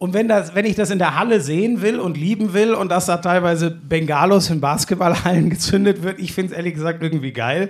Und 0.00 0.14
wenn, 0.14 0.28
das, 0.28 0.54
wenn 0.54 0.64
ich 0.64 0.76
das 0.76 0.88
in 0.88 0.98
der 0.98 1.18
Halle 1.18 1.42
sehen 1.42 1.82
will 1.82 2.00
und 2.00 2.16
lieben 2.16 2.54
will 2.54 2.72
und 2.72 2.90
dass 2.90 3.04
da 3.04 3.18
teilweise 3.18 3.70
Bengalos 3.70 4.48
in 4.48 4.58
Basketballhallen 4.58 5.50
gezündet 5.50 6.02
wird, 6.02 6.18
ich 6.18 6.32
finde 6.32 6.52
es 6.52 6.56
ehrlich 6.56 6.72
gesagt 6.72 7.02
irgendwie 7.02 7.32
geil. 7.32 7.68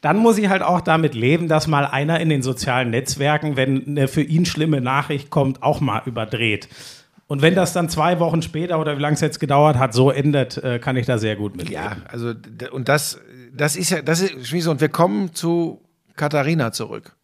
Dann 0.00 0.18
muss 0.18 0.38
ich 0.38 0.48
halt 0.48 0.62
auch 0.62 0.80
damit 0.80 1.14
leben, 1.14 1.48
dass 1.48 1.66
mal 1.66 1.84
einer 1.84 2.20
in 2.20 2.28
den 2.28 2.40
sozialen 2.40 2.90
Netzwerken, 2.90 3.56
wenn 3.56 3.84
eine 3.84 4.06
für 4.06 4.22
ihn 4.22 4.46
schlimme 4.46 4.80
Nachricht 4.80 5.30
kommt, 5.30 5.64
auch 5.64 5.80
mal 5.80 6.02
überdreht. 6.06 6.68
Und 7.26 7.42
wenn 7.42 7.56
das 7.56 7.72
dann 7.72 7.88
zwei 7.88 8.20
Wochen 8.20 8.42
später 8.42 8.78
oder 8.78 8.96
wie 8.96 9.02
lange 9.02 9.14
es 9.14 9.20
jetzt 9.20 9.40
gedauert 9.40 9.76
hat, 9.76 9.92
so 9.92 10.12
endet, 10.12 10.58
äh, 10.58 10.78
kann 10.78 10.96
ich 10.96 11.06
da 11.06 11.18
sehr 11.18 11.34
gut 11.34 11.56
mit. 11.56 11.68
Ja, 11.68 11.96
also 12.06 12.32
und 12.70 12.88
das, 12.88 13.20
das 13.52 13.74
ist 13.74 13.90
ja, 13.90 14.02
das 14.02 14.20
ist 14.20 14.46
Schmieso, 14.46 14.70
und 14.70 14.80
wir 14.80 14.88
kommen 14.88 15.34
zu 15.34 15.80
Katharina 16.14 16.70
zurück. 16.70 17.16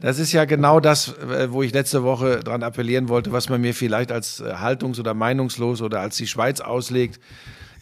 Das 0.00 0.18
ist 0.18 0.32
ja 0.32 0.44
genau 0.44 0.80
das, 0.80 1.16
äh, 1.18 1.52
wo 1.52 1.62
ich 1.62 1.72
letzte 1.72 2.02
Woche 2.02 2.40
dran 2.40 2.62
appellieren 2.62 3.08
wollte, 3.08 3.32
was 3.32 3.48
man 3.48 3.60
mir 3.60 3.74
vielleicht 3.74 4.12
als 4.12 4.40
äh, 4.40 4.54
haltungs- 4.54 4.98
oder 4.98 5.14
meinungslos 5.14 5.82
oder 5.82 6.00
als 6.00 6.16
die 6.16 6.26
Schweiz 6.26 6.60
auslegt. 6.60 7.20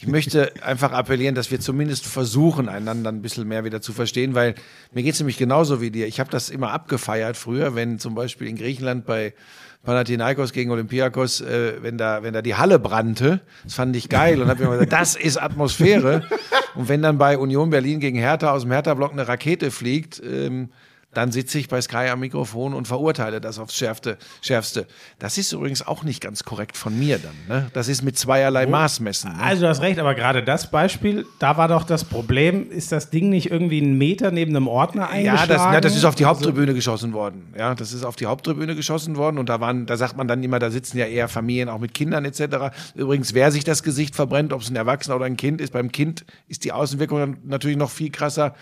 Ich 0.01 0.07
möchte 0.07 0.53
einfach 0.63 0.93
appellieren, 0.93 1.35
dass 1.35 1.51
wir 1.51 1.61
zumindest 1.61 2.07
versuchen, 2.07 2.69
einander 2.69 3.11
ein 3.11 3.21
bisschen 3.21 3.49
mehr 3.49 3.65
wieder 3.65 3.81
zu 3.81 3.93
verstehen, 3.93 4.35
weil 4.35 4.55
mir 4.93 5.03
geht 5.03 5.15
es 5.15 5.21
nämlich 5.21 5.39
genauso 5.39 5.81
wie 5.81 5.91
dir. 5.91 6.07
Ich 6.07 6.21
habe 6.21 6.31
das 6.31 6.51
immer 6.51 6.71
abgefeiert 6.73 7.37
früher, 7.37 7.75
wenn 7.75 7.99
zum 7.99 8.15
Beispiel 8.15 8.47
in 8.49 8.57
Griechenland 8.57 9.07
bei 9.07 9.35
Panathinaikos 9.85 10.53
gegen 10.53 10.71
Olympiakos, 10.71 11.41
äh, 11.41 11.83
wenn, 11.83 11.99
da, 11.99 12.23
wenn 12.23 12.35
da 12.35 12.43
die 12.43 12.55
Halle 12.55 12.79
brannte, 12.79 13.41
das 13.65 13.75
fand 13.75 13.97
ich 13.97 14.09
geil 14.09 14.41
und 14.41 14.49
habe 14.49 14.65
mir 14.65 14.71
gesagt, 14.71 14.93
das 14.93 15.17
ist 15.17 15.37
Atmosphäre. 15.37 16.23
Und 16.75 16.89
wenn 16.89 17.03
dann 17.03 17.19
bei 17.19 17.39
Union 17.39 17.71
Berlin 17.71 17.99
gegen 17.99 18.19
Hertha 18.19 18.53
aus 18.53 18.63
dem 18.63 18.73
Hertha-Block 18.73 19.13
eine 19.13 19.27
Rakete 19.27 19.71
fliegt, 19.71 20.23
ähm, 20.25 20.69
dann 21.15 21.33
sitze 21.33 21.59
ich 21.59 21.69
bei 21.69 21.81
Sky 21.81 22.09
am 22.11 22.21
Mikrofon 22.21 22.75
und 22.75 22.87
verurteile 22.87 23.41
das 23.41 23.59
aufs 23.59 23.75
Schärfste. 23.75 24.19
Schärfste. 24.43 24.87
Das 25.19 25.39
ist 25.39 25.53
übrigens 25.53 25.87
auch 25.87 26.03
nicht 26.05 26.21
ganz 26.21 26.45
korrekt 26.45 26.77
von 26.77 26.97
mir 26.99 27.19
dann. 27.19 27.35
Ne? 27.49 27.71
Das 27.73 27.89
ist 27.89 28.03
mit 28.03 28.19
zweierlei 28.19 28.67
Maß 28.67 29.01
messen. 29.01 29.33
Ne? 29.33 29.43
Also 29.43 29.63
du 29.63 29.69
hast 29.69 29.81
recht, 29.81 29.99
aber 29.99 30.15
gerade 30.15 30.43
das 30.43 30.71
Beispiel, 30.71 31.25
da 31.39 31.57
war 31.57 31.67
doch 31.69 31.85
das 31.85 32.05
Problem, 32.05 32.71
ist 32.71 32.93
das 32.93 33.09
Ding 33.11 33.31
nicht 33.31 33.51
irgendwie 33.51 33.81
einen 33.81 33.97
Meter 33.97 34.31
neben 34.31 34.55
einem 34.55 34.69
Ordner 34.69 35.03
Ja, 35.05 35.09
eingeschlagen? 35.09 35.49
das, 35.49 35.63
na, 35.73 35.81
das 35.81 35.97
ist 35.97 36.05
auf 36.05 36.15
die 36.15 36.27
Haupttribüne 36.27 36.75
geschossen 36.75 37.15
worden. 37.15 37.55
Ja, 37.57 37.75
das 37.75 37.93
ist 37.95 38.05
auf 38.05 38.17
die 38.17 38.27
Haupttribüne 38.27 38.77
geschossen 38.77 39.17
worden 39.17 39.39
und 39.39 39.49
da 39.49 39.61
waren, 39.61 39.87
da 39.87 39.97
sagt 39.97 40.17
man 40.17 40.29
dann 40.29 40.43
immer, 40.43 40.59
da 40.59 40.71
sitzen 40.71 40.99
ja 40.99 41.07
eher 41.07 41.29
Familien 41.29 41.71
auch 41.71 41.79
mit 41.79 41.95
Kindern 41.95 42.27
etc. 42.27 42.77
Übrigens, 42.95 43.33
wer 43.33 43.51
sich 43.51 43.65
das 43.65 43.83
Gesicht 43.83 44.15
verbrennt, 44.15 44.53
ob 44.53 44.61
es 44.61 44.69
ein 44.71 44.77
Erwachsener 44.77 45.17
oder 45.17 45.25
ein 45.25 45.39
Kind 45.39 45.63
ist, 45.63 45.73
beim 45.73 45.91
Kind 45.91 46.27
ist 46.49 46.65
die 46.65 46.73
Außenwirkung 46.73 47.39
natürlich 47.45 47.79
noch 47.79 47.91
viel 47.91 48.11
krasser. 48.11 48.55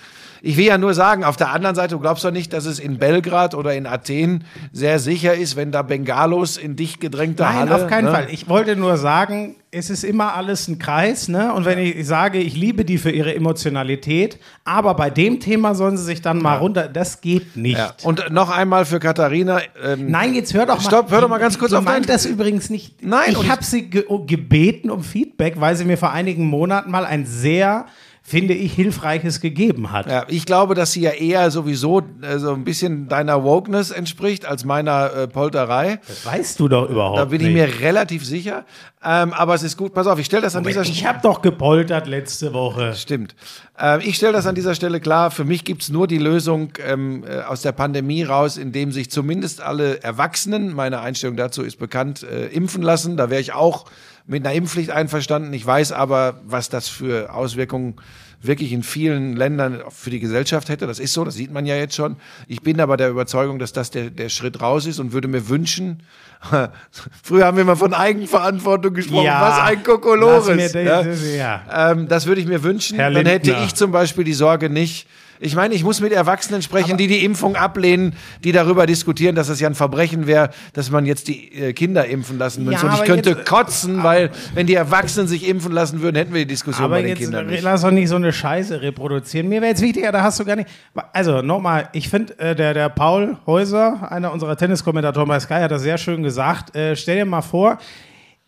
Ich 0.42 0.56
will 0.56 0.66
ja 0.66 0.78
nur 0.78 0.94
sagen, 0.94 1.24
auf 1.24 1.36
der 1.36 1.50
anderen 1.50 1.74
Seite, 1.74 1.94
du 1.96 2.00
glaubst 2.00 2.24
doch 2.24 2.30
nicht, 2.30 2.35
dass 2.48 2.66
es 2.66 2.78
in 2.78 2.98
Belgrad 2.98 3.54
oder 3.54 3.74
in 3.74 3.86
Athen 3.86 4.44
sehr 4.72 4.98
sicher 4.98 5.34
ist, 5.34 5.56
wenn 5.56 5.72
da 5.72 5.82
Bengalos 5.82 6.56
in 6.56 6.76
dicht 6.76 7.00
gedrängter 7.00 7.44
Nein, 7.44 7.54
Halle. 7.70 7.74
auf 7.74 7.86
keinen 7.88 8.04
ne? 8.06 8.10
Fall. 8.12 8.26
Ich 8.30 8.48
wollte 8.48 8.76
nur 8.76 8.96
sagen, 8.96 9.56
es 9.70 9.90
ist 9.90 10.04
immer 10.04 10.34
alles 10.34 10.68
ein 10.68 10.78
Kreis, 10.78 11.28
ne? 11.28 11.52
Und 11.52 11.64
wenn 11.64 11.78
ich 11.78 12.06
sage, 12.06 12.38
ich 12.38 12.56
liebe 12.56 12.84
die 12.84 12.98
für 12.98 13.10
ihre 13.10 13.34
Emotionalität, 13.34 14.38
aber 14.64 14.94
bei 14.94 15.10
dem 15.10 15.40
Thema 15.40 15.74
sollen 15.74 15.96
sie 15.96 16.04
sich 16.04 16.22
dann 16.22 16.38
mal 16.38 16.56
runter, 16.56 16.88
das 16.88 17.20
geht 17.20 17.56
nicht. 17.56 17.76
Ja. 17.78 17.92
Und 18.02 18.30
noch 18.30 18.50
einmal 18.50 18.84
für 18.86 19.00
Katharina. 19.00 19.60
Ähm, 19.84 20.10
Nein, 20.10 20.34
jetzt 20.34 20.54
hör 20.54 20.64
doch 20.66 20.76
mal. 20.82 20.88
Stopp, 20.88 21.10
hör 21.10 21.20
doch 21.20 21.28
mal 21.28 21.38
ganz 21.38 21.58
kurz 21.58 21.72
auf 21.72 21.84
dein- 21.84 22.02
das 22.04 22.24
übrigens 22.26 22.70
nicht. 22.70 23.02
Nein, 23.02 23.32
ich- 23.38 23.50
habe 23.50 23.64
sie 23.64 23.82
ge 23.90 24.04
gebeten 24.26 24.90
um 24.90 25.02
Feedback, 25.02 25.60
weil 25.60 25.76
sie 25.76 25.84
mir 25.84 25.98
vor 25.98 26.12
einigen 26.12 26.46
Monaten 26.46 26.90
mal 26.90 27.04
ein 27.04 27.26
sehr, 27.26 27.86
finde 28.28 28.54
ich, 28.54 28.72
hilfreiches 28.72 29.40
gegeben 29.40 29.92
hat. 29.92 30.10
Ja, 30.10 30.24
ich 30.26 30.46
glaube, 30.46 30.74
dass 30.74 30.90
sie 30.90 31.02
ja 31.02 31.12
eher 31.12 31.52
sowieso 31.52 32.02
äh, 32.22 32.38
so 32.38 32.52
ein 32.54 32.64
bisschen 32.64 33.06
deiner 33.06 33.44
Wokeness 33.44 33.92
entspricht 33.92 34.46
als 34.46 34.64
meiner 34.64 35.12
äh, 35.14 35.28
Polterei. 35.28 36.00
Das 36.08 36.26
weißt 36.26 36.58
du 36.58 36.66
doch 36.66 36.90
überhaupt 36.90 37.18
Da 37.18 37.26
bin 37.26 37.40
ich 37.40 37.46
nicht. 37.46 37.54
mir 37.54 37.80
relativ 37.86 38.24
sicher. 38.26 38.64
Ähm, 39.04 39.32
aber 39.32 39.54
es 39.54 39.62
ist 39.62 39.76
gut. 39.76 39.94
Pass 39.94 40.08
auf, 40.08 40.18
ich 40.18 40.26
stelle 40.26 40.42
das 40.42 40.56
an 40.56 40.64
dieser 40.64 40.82
ich 40.82 41.06
habe 41.06 41.20
doch 41.22 41.40
gepoltert 41.40 42.08
letzte 42.08 42.52
Woche. 42.52 42.94
Stimmt. 42.96 43.36
Ähm, 43.78 44.00
ich 44.02 44.16
stelle 44.16 44.32
das 44.32 44.48
an 44.48 44.56
dieser 44.56 44.74
Stelle 44.74 44.98
klar. 44.98 45.30
Für 45.30 45.44
mich 45.44 45.64
gibt 45.64 45.82
es 45.82 45.90
nur 45.90 46.08
die 46.08 46.18
Lösung 46.18 46.72
ähm, 46.84 47.22
äh, 47.28 47.42
aus 47.42 47.62
der 47.62 47.70
Pandemie 47.70 48.24
raus, 48.24 48.56
indem 48.56 48.90
sich 48.90 49.08
zumindest 49.08 49.60
alle 49.60 50.02
Erwachsenen, 50.02 50.74
meine 50.74 50.98
Einstellung 50.98 51.36
dazu 51.36 51.62
ist 51.62 51.78
bekannt, 51.78 52.24
äh, 52.24 52.46
impfen 52.46 52.82
lassen. 52.82 53.16
Da 53.16 53.30
wäre 53.30 53.40
ich 53.40 53.52
auch 53.52 53.84
mit 54.26 54.44
einer 54.46 54.54
Impfpflicht 54.54 54.90
einverstanden. 54.90 55.52
Ich 55.52 55.64
weiß 55.66 55.92
aber, 55.92 56.40
was 56.46 56.68
das 56.68 56.88
für 56.88 57.32
Auswirkungen 57.32 57.94
wirklich 58.42 58.72
in 58.72 58.82
vielen 58.82 59.34
Ländern 59.34 59.82
für 59.88 60.10
die 60.10 60.20
Gesellschaft 60.20 60.68
hätte. 60.68 60.86
Das 60.86 60.98
ist 60.98 61.12
so, 61.14 61.24
das 61.24 61.34
sieht 61.34 61.50
man 61.52 61.64
ja 61.66 61.74
jetzt 61.76 61.94
schon. 61.96 62.16
Ich 62.46 62.60
bin 62.60 62.80
aber 62.80 62.96
der 62.96 63.08
Überzeugung, 63.08 63.58
dass 63.58 63.72
das 63.72 63.90
der, 63.90 64.10
der 64.10 64.28
Schritt 64.28 64.60
raus 64.60 64.86
ist 64.86 64.98
und 64.98 65.12
würde 65.12 65.26
mir 65.26 65.48
wünschen, 65.48 66.02
früher 67.22 67.46
haben 67.46 67.56
wir 67.56 67.64
mal 67.64 67.76
von 67.76 67.94
Eigenverantwortung 67.94 68.94
gesprochen, 68.94 69.24
Ja, 69.24 69.40
was 69.40 69.58
ein 69.70 69.82
Kokolores. 69.82 70.72
das- 70.72 71.34
ja. 71.34 71.62
Ähm, 71.92 72.08
das 72.08 72.26
würde 72.26 72.40
ich 72.40 72.46
mir 72.46 72.62
wünschen. 72.62 72.98
Dann 72.98 73.14
hätte 73.26 73.56
ich 73.64 73.74
zum 73.74 73.90
Beispiel 73.90 74.24
die 74.24 74.34
Sorge 74.34 74.68
nicht. 74.70 75.08
Ich 75.40 75.54
meine, 75.54 75.74
ich 75.74 75.84
muss 75.84 76.00
mit 76.00 76.12
Erwachsenen 76.12 76.62
sprechen, 76.62 76.96
die 76.96 77.06
die 77.06 77.24
Impfung 77.24 77.56
ablehnen, 77.56 78.14
die 78.44 78.52
darüber 78.52 78.86
diskutieren, 78.86 79.34
dass 79.34 79.48
es 79.48 79.60
ja 79.60 79.68
ein 79.68 79.74
Verbrechen 79.74 80.26
wäre, 80.26 80.50
dass 80.72 80.90
man 80.90 81.06
jetzt 81.06 81.28
die 81.28 81.52
äh, 81.52 81.72
Kinder 81.72 82.06
impfen 82.06 82.38
lassen 82.38 82.64
müsste. 82.64 82.86
Ja, 82.86 82.92
Und 82.92 82.94
ich 82.94 83.00
aber 83.02 83.06
könnte 83.14 83.30
jetzt- 83.30 83.46
kotzen, 83.48 84.02
weil 84.02 84.30
wenn 84.54 84.66
die 84.66 84.74
Erwachsenen 84.74 85.28
sich 85.28 85.46
impfen 85.48 85.72
lassen 85.72 86.00
würden, 86.00 86.16
hätten 86.16 86.32
wir 86.32 86.40
die 86.40 86.46
Diskussion 86.48 86.84
Aber 86.86 86.96
bei 86.96 87.02
den 87.02 87.10
jetzt 87.10 87.18
Kindern 87.18 87.46
nicht. 87.46 87.62
lass 87.62 87.82
doch 87.82 87.90
nicht 87.90 88.08
so 88.08 88.16
eine 88.16 88.32
Scheiße 88.32 88.80
reproduzieren. 88.82 89.48
Mir 89.48 89.60
wäre 89.60 89.70
jetzt 89.70 89.82
wichtiger, 89.82 90.12
da 90.12 90.22
hast 90.22 90.40
du 90.40 90.44
gar 90.44 90.56
nicht. 90.56 90.68
Also 91.12 91.42
nochmal, 91.42 91.88
ich 91.92 92.08
finde, 92.08 92.38
äh, 92.38 92.54
der, 92.54 92.74
der 92.74 92.88
Paul 92.88 93.36
Häuser, 93.46 94.10
einer 94.10 94.32
unserer 94.32 94.56
Tenniskommentatoren 94.56 95.28
bei 95.28 95.40
Sky, 95.40 95.54
hat 95.54 95.70
das 95.70 95.82
sehr 95.82 95.98
schön 95.98 96.22
gesagt. 96.22 96.74
Äh, 96.74 96.96
stell 96.96 97.16
dir 97.16 97.24
mal 97.26 97.42
vor, 97.42 97.78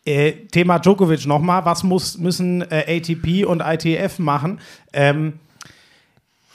äh, 0.05 0.33
Thema 0.51 0.79
Djokovic 0.79 1.27
nochmal, 1.27 1.65
was 1.65 1.83
muss, 1.83 2.17
müssen 2.19 2.63
äh, 2.71 2.97
ATP 2.97 3.45
und 3.45 3.61
ITF 3.61 4.19
machen? 4.19 4.59
Ähm, 4.93 5.35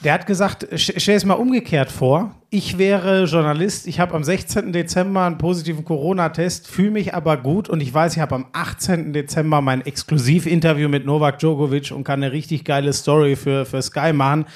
der 0.00 0.12
hat 0.14 0.26
gesagt, 0.26 0.64
st- 0.72 0.98
stell 1.00 1.16
es 1.16 1.24
mal 1.24 1.34
umgekehrt 1.34 1.90
vor. 1.90 2.34
Ich 2.50 2.78
wäre 2.78 3.24
Journalist, 3.24 3.86
ich 3.86 4.00
habe 4.00 4.14
am 4.14 4.22
16. 4.24 4.72
Dezember 4.72 5.22
einen 5.24 5.38
positiven 5.38 5.84
Corona-Test, 5.84 6.66
fühle 6.68 6.90
mich 6.90 7.14
aber 7.14 7.36
gut 7.38 7.68
und 7.68 7.80
ich 7.80 7.92
weiß, 7.94 8.14
ich 8.16 8.20
habe 8.20 8.34
am 8.34 8.46
18. 8.52 9.12
Dezember 9.12 9.60
mein 9.60 9.80
Exklusivinterview 9.86 10.88
mit 10.88 11.06
Novak 11.06 11.38
Djokovic 11.38 11.90
und 11.92 12.04
kann 12.04 12.22
eine 12.22 12.32
richtig 12.32 12.64
geile 12.64 12.92
Story 12.92 13.36
für, 13.36 13.64
für 13.64 13.80
Sky 13.82 14.12
machen. 14.12 14.46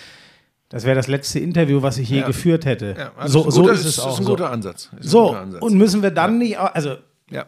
Das 0.68 0.85
wäre 0.85 0.96
das 0.96 1.07
letzte 1.07 1.38
Interview, 1.38 1.81
was 1.81 1.96
ich 1.96 2.11
je 2.11 2.18
Ja. 2.20 2.27
geführt 2.27 2.66
hätte. 2.66 2.94
Ja, 2.98 3.12
also 3.16 3.44
so 3.44 3.51
so 3.51 3.61
guter- 3.62 3.72
ist 3.72 3.85
es 3.87 3.98
auch. 4.01 4.12
Ist 4.12 4.18
ein 4.20 4.24
so. 4.24 4.31
guter 4.33 4.51
Ansatz. 4.51 4.85
Ist 4.85 4.92
ein 4.92 4.98
So, 5.09 5.27
guter 5.29 5.40
Ansatz. 5.40 5.62
und 5.62 5.79
müssen 5.79 6.03
wir 6.03 6.11
dann 6.11 6.37
nicht, 6.38 6.59
au- 6.59 6.64
also 6.66 6.96
ja. 7.31 7.46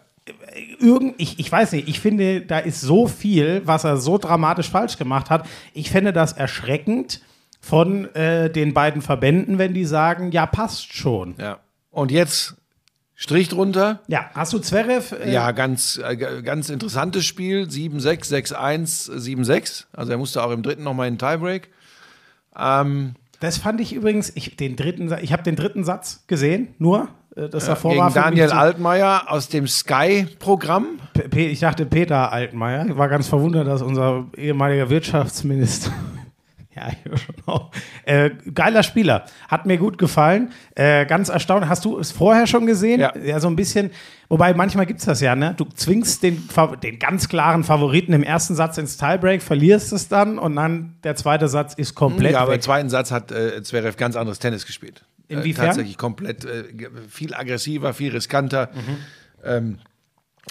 irgend, 0.79 1.15
ich, 1.19 1.39
ich 1.39 1.53
weiß 1.53 1.73
nicht, 1.73 1.87
ich 1.89 2.01
finde, 2.01 2.41
da 2.41 2.61
ist 2.61 2.81
so 2.81 3.07
viel, 3.09 3.61
was 3.67 3.85
er 3.85 3.99
so 3.99 4.17
dramatisch 4.17 4.71
falsch 4.71 4.97
gemacht 4.97 5.29
hat. 5.29 5.47
Ich 5.75 5.91
fände 5.91 6.13
das 6.15 6.33
erschreckend 6.33 7.21
von 7.61 8.13
äh, 8.15 8.51
den 8.51 8.73
beiden 8.75 9.03
Verbänden, 9.03 9.59
wenn 9.59 9.75
die 9.75 9.85
sagen, 9.85 10.31
ja, 10.33 10.47
passt 10.47 10.95
schon. 10.97 11.35
ja. 11.39 11.59
Und 11.93 12.11
jetzt 12.13 12.57
Strich 13.17 13.49
drunter. 13.49 14.01
Ja, 14.07 14.31
hast 14.33 14.53
du 14.55 14.59
Zverev? 14.61 15.13
Äh, 15.15 15.31
Ja, 15.33 15.51
ganz, 15.51 16.01
äh, 16.03 16.17
ganz 16.17 16.71
interessantes 16.71 17.27
Spiel. 17.27 17.65
7-6, 17.69 18.31
6-1, 18.55 19.11
7-6. 19.11 19.85
Also 19.93 20.13
er 20.13 20.17
musste 20.19 20.43
auch 20.43 20.51
im 20.53 20.63
dritten 20.63 20.85
nochmal 20.85 21.09
in 21.09 21.15
den 21.15 21.19
Tiebreak. 21.19 21.69
Ähm, 22.59 23.15
Das 23.41 23.59
fand 23.59 23.81
ich 23.83 23.93
übrigens, 23.93 24.33
ich, 24.35 24.57
den 24.57 24.77
dritten, 24.77 25.09
Sa- 25.11 25.19
ich 25.19 25.33
habe 25.35 25.43
den 25.43 25.57
dritten 25.57 25.85
Satz 25.85 26.25
gesehen, 26.29 26.69
nur. 26.79 27.09
äh, 27.37 27.49
Das 27.51 27.67
davor 27.67 27.91
war 27.97 27.97
gegen 27.97 28.05
mich 28.07 28.15
Daniel 28.15 28.51
Altmaier 28.53 29.25
aus 29.27 29.49
dem 29.49 29.67
Sky-Programm. 29.69 30.87
Ich 31.35 31.61
dachte 31.61 31.85
Peter 31.87 32.33
Altmaier. 32.33 32.87
Ich 32.89 32.97
war 32.97 33.09
ganz 33.09 33.29
verwundert, 33.29 33.67
dass 33.67 33.83
unser 33.83 34.27
ehemaliger 34.37 34.89
Wirtschaftsminister. 34.89 35.91
ja, 36.77 36.89
ich 36.89 37.11
war 37.11 37.19
schon 37.19 37.35
auch. 37.47 37.71
Äh, 38.05 38.31
geiler 38.55 38.83
Spieler. 38.83 39.25
Hat 39.49 39.67
mir 39.67 39.77
gut 39.77 39.99
gefallen. 39.99 40.53
Äh, 40.77 41.05
ganz 41.07 41.29
erstaunt. 41.29 41.69
Hast 41.69 41.85
du 41.85 41.99
es 41.99 42.13
vorher 42.13 42.47
schon 42.47 42.67
gesehen? 42.67 43.01
Ja. 43.01 43.41
so 43.41 43.49
ein 43.49 43.57
bisschen. 43.57 43.91
Wobei 44.29 44.55
manchmal 44.55 44.87
gibt 44.87 45.01
es 45.01 45.07
das 45.07 45.21
ja, 45.21 45.35
ne? 45.35 45.55
Du 45.57 45.65
zwingst 45.65 46.23
den, 46.23 46.49
den 46.83 46.99
ganz 47.01 47.29
klaren 47.29 47.65
Favoriten 47.65 48.13
im 48.13 48.23
ersten 48.23 48.55
Satz 48.55 48.79
ins 48.79 48.97
Tiebreak, 48.97 49.43
verlierst 49.43 49.93
es 49.93 50.07
dann 50.07 50.39
und 50.39 50.55
dann 50.55 50.95
der 51.03 51.17
zweite 51.17 51.49
Satz 51.49 51.75
ist 51.75 51.97
komplett 51.97 52.33
ja, 52.33 52.41
aber 52.41 52.55
im 52.55 52.61
zweiten 52.61 52.89
Satz 52.89 53.11
hat 53.11 53.33
äh, 53.33 53.61
Zverev 53.65 53.97
ganz 53.97 54.15
anderes 54.15 54.39
Tennis 54.39 54.67
gespielt. 54.67 55.05
Inwiefern? 55.27 55.65
Äh, 55.65 55.69
tatsächlich 55.69 55.99
komplett 55.99 56.45
äh, 56.45 56.65
viel 57.09 57.35
aggressiver, 57.35 57.93
viel 57.93 58.13
riskanter. 58.13 58.71
Mhm. 58.73 58.97
Ähm, 59.45 59.79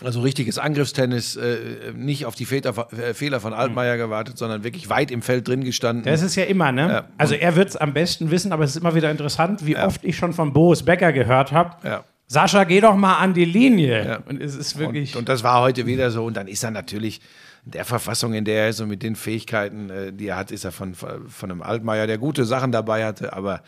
Also 0.04 0.21
richtiges 0.21 0.58
Angriffstennis, 0.60 1.36
äh, 1.36 1.58
nicht 1.93 2.25
auf 2.25 2.36
die 2.36 2.45
Väter, 2.45 2.88
äh, 2.93 3.13
Fehler 3.13 3.39
von 3.39 3.54
Altmaier 3.54 3.97
gewartet, 3.97 4.38
sondern 4.38 4.63
wirklich 4.63 4.89
weit 4.89 5.12
im 5.12 5.21
Feld 5.21 5.47
drin 5.47 5.63
gestanden. 5.63 6.06
Das 6.06 6.21
ist 6.21 6.36
ja 6.36 6.43
immer, 6.45 6.71
ne? 6.71 6.89
Ja. 6.89 7.06
Also 7.17 7.36
er 7.36 7.56
wird 7.56 7.69
es 7.69 7.75
am 7.75 7.93
besten 7.93 8.32
wissen, 8.32 8.54
aber 8.54 8.63
es 8.63 8.71
ist 8.71 8.78
immer 8.78 8.95
wieder 8.95 9.12
interessant, 9.12 9.65
wie 9.65 9.75
oft 9.78 10.04
ich 10.04 10.15
schon 10.15 10.34
von 10.34 10.54
Boris 10.54 10.84
Becker 10.84 11.12
gehört 11.12 11.52
habe. 11.52 11.75
Ja. 11.84 12.04
Sascha, 12.28 12.63
geh 12.63 12.80
doch 12.80 12.95
mal 12.95 13.15
an 13.17 13.34
die 13.34 13.45
Linie. 13.45 14.06
Ja. 14.06 14.19
Und 14.28 14.41
es 14.41 14.56
ist 14.56 14.78
wirklich. 14.78 15.15
Und, 15.15 15.21
und 15.21 15.30
das 15.30 15.43
war 15.43 15.62
heute 15.62 15.88
wieder 15.88 16.12
so. 16.12 16.23
Und 16.23 16.38
dann 16.38 16.47
ist 16.47 16.63
er 16.63 16.71
natürlich 16.71 17.21
in 17.65 17.71
der 17.71 17.86
Verfassung, 17.86 18.34
in 18.34 18.45
der 18.45 18.63
er 18.63 18.69
ist 18.69 18.80
und 18.80 18.89
mit 18.89 19.02
den 19.02 19.15
Fähigkeiten, 19.15 19.89
äh, 19.89 20.13
die 20.13 20.28
er 20.28 20.38
hat, 20.38 20.52
ist 20.52 20.63
er 20.63 20.71
von, 20.71 20.93
von 20.93 21.17
einem 21.41 21.62
Altmaier, 21.63 22.08
der 22.08 22.19
gute 22.19 22.45
Sachen 22.45 22.71
dabei 22.71 23.04
hatte, 23.04 23.34
aber 23.34 23.63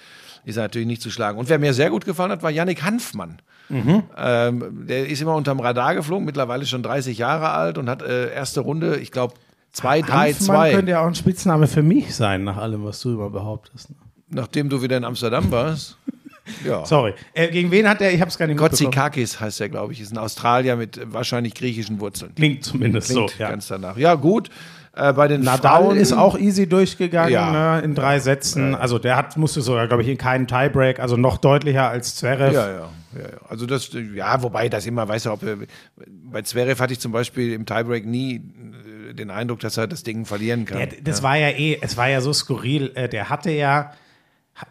ist 0.45 0.57
er 0.57 0.63
natürlich 0.63 0.88
nicht 0.88 1.01
zu 1.01 1.10
schlagen. 1.10 1.39
Und 1.39 1.49
wer 1.49 1.60
mir 1.60 1.73
sehr 1.73 1.89
gut 1.89 2.05
gefallen 2.05 2.31
hat, 2.31 2.43
war 2.43 2.51
Yannick 2.51 2.84
Hanfmann. 2.84 3.39
Mhm. 3.71 4.03
Ähm, 4.17 4.86
der 4.88 5.07
ist 5.07 5.21
immer 5.21 5.36
unterm 5.36 5.60
Radar 5.60 5.95
geflogen, 5.95 6.25
mittlerweile 6.25 6.65
schon 6.65 6.84
30 6.84 7.17
Jahre 7.17 7.49
alt 7.51 7.77
und 7.77 7.89
hat 7.89 8.01
äh, 8.01 8.34
erste 8.34 8.62
Runde, 8.62 8.97
ich 8.97 9.12
glaube, 9.12 9.34
2, 9.73 10.01
3, 10.01 10.07
Hanfmann 10.12 10.45
2. 10.57 10.71
könnte 10.73 10.91
ja 10.91 11.01
auch 11.01 11.07
ein 11.07 11.15
Spitzname 11.15 11.67
für 11.67 11.81
mich 11.84 12.13
sein, 12.15 12.43
nach 12.43 12.57
allem, 12.57 12.84
was 12.84 12.99
du 13.01 13.12
immer 13.12 13.29
behauptest. 13.29 13.89
ne? 13.89 13.95
Nachdem 14.29 14.69
du 14.69 14.81
wieder 14.81 14.97
in 14.97 15.03
Amsterdam 15.05 15.49
warst. 15.51 15.97
Ja. 16.65 16.84
Sorry. 16.86 17.13
Äh, 17.36 17.49
gegen 17.49 17.69
wen 17.69 17.88
hat 17.88 18.01
er? 18.01 18.12
Ich 18.12 18.19
habe 18.19 18.29
es 18.29 18.38
gar 18.38 18.47
nicht 18.47 18.60
mitbekommen. 18.60 18.91
Kotsikakis 18.91 19.39
heißt 19.39 19.62
er, 19.62 19.69
glaube 19.69 19.93
ich, 19.93 20.01
ist 20.01 20.12
ein 20.12 20.17
Australier 20.17 20.75
mit 20.75 20.99
wahrscheinlich 21.13 21.53
griechischen 21.53 21.99
Wurzeln. 22.01 22.34
Klingt 22.34 22.65
zumindest 22.65 23.12
Klingt 23.12 23.29
so. 23.29 23.36
Ja. 23.38 23.51
ganz 23.51 23.67
danach. 23.67 23.95
Ja, 23.95 24.15
gut. 24.15 24.49
Äh, 24.93 25.13
bei 25.13 25.27
den 25.30 25.41
Nadal 25.41 25.84
Frauen 25.84 25.97
ist 25.97 26.12
auch 26.12 26.38
easy 26.38 26.67
durchgegangen 26.67 27.32
Ja. 27.32 27.77
ne, 27.77 27.82
in 27.84 27.95
drei 27.95 28.19
Sätzen. 28.19 28.75
Also 28.75 28.99
der 28.99 29.15
hat 29.15 29.38
musste 29.38 29.62
sogar, 29.62 29.88
glaube 29.88 30.04
ich, 30.04 30.10
in 30.10 30.17
keinen 30.17 30.47
Tiebreak, 30.47 30.99
also 30.99 31.15
noch 31.15 31.38
deutlicher 31.38 31.88
als 31.89 32.15
Zverev. 32.17 32.54
Ja, 32.54 32.67
ja, 32.67 32.73
ja, 32.73 33.21
ja. 33.21 33.27
Also 33.47 33.65
das, 33.65 33.89
ja, 34.13 34.43
wobei 34.43 34.67
das 34.67 34.86
immer, 34.86 35.08
weißt 35.08 35.27
du, 35.27 35.32
ob 35.32 35.43
er, 35.43 35.58
bei 36.30 36.41
Zverev 36.41 36.82
hatte 36.82 36.91
ich 36.93 36.99
zum 36.99 37.13
Beispiel 37.13 37.54
im 37.54 37.65
Tiebreak 37.65 38.06
nie 38.06 38.36
äh, 39.10 39.13
den 39.13 39.30
Eindruck, 39.30 39.62
dass 39.62 39.77
er 39.77 39.88
das 39.88 40.04
Ding 40.04 40.25
verlieren 40.25 40.65
kann. 40.65 40.80
Ja, 40.82 40.86
das 41.01 41.23
war 41.23 41.38
ja 41.38 41.49
eh, 41.49 41.77
es 41.82 41.95
war 41.95 42.10
ja 42.10 42.19
so 42.19 42.34
skurril. 42.34 42.91
Äh, 42.95 43.08
Der 43.08 43.30
hatte 43.30 43.51
ja, 43.51 43.93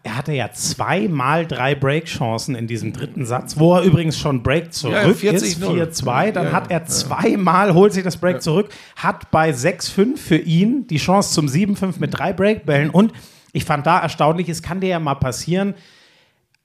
er 0.02 0.16
hatte 0.16 0.32
ja 0.32 0.50
zweimal 0.52 1.46
drei 1.46 1.74
Breakchancen 1.74 2.54
in 2.54 2.66
diesem 2.66 2.92
dritten 2.92 3.26
Satz, 3.26 3.58
wo 3.58 3.74
er 3.74 3.82
übrigens 3.82 4.18
schon 4.18 4.42
Break 4.42 4.72
zurück 4.72 4.94
Ja, 4.94 5.30
40-0. 5.30 5.32
ist, 5.32 5.62
4-2. 6.04 6.32
Dann 6.32 6.46
Ja, 6.46 6.52
hat 6.52 6.70
er 6.70 6.84
zweimal, 6.86 7.74
holt 7.74 7.92
sich 7.92 8.04
das 8.04 8.16
Break 8.16 8.42
zurück, 8.42 8.70
hat 8.96 9.30
bei 9.30 9.50
6-5 9.50 10.16
für 10.16 10.36
ihn 10.36 10.86
die 10.86 10.98
Chance 10.98 11.32
zum 11.34 11.46
7-5 11.46 11.94
mit 11.98 12.18
drei 12.18 12.32
Breakbällen. 12.32 12.90
Und 12.90 13.12
ich 13.52 13.64
fand 13.64 13.86
da 13.86 13.98
erstaunlich, 14.00 14.48
es 14.48 14.62
kann 14.62 14.80
dir 14.80 14.88
ja 14.90 15.00
mal 15.00 15.14
passieren, 15.16 15.74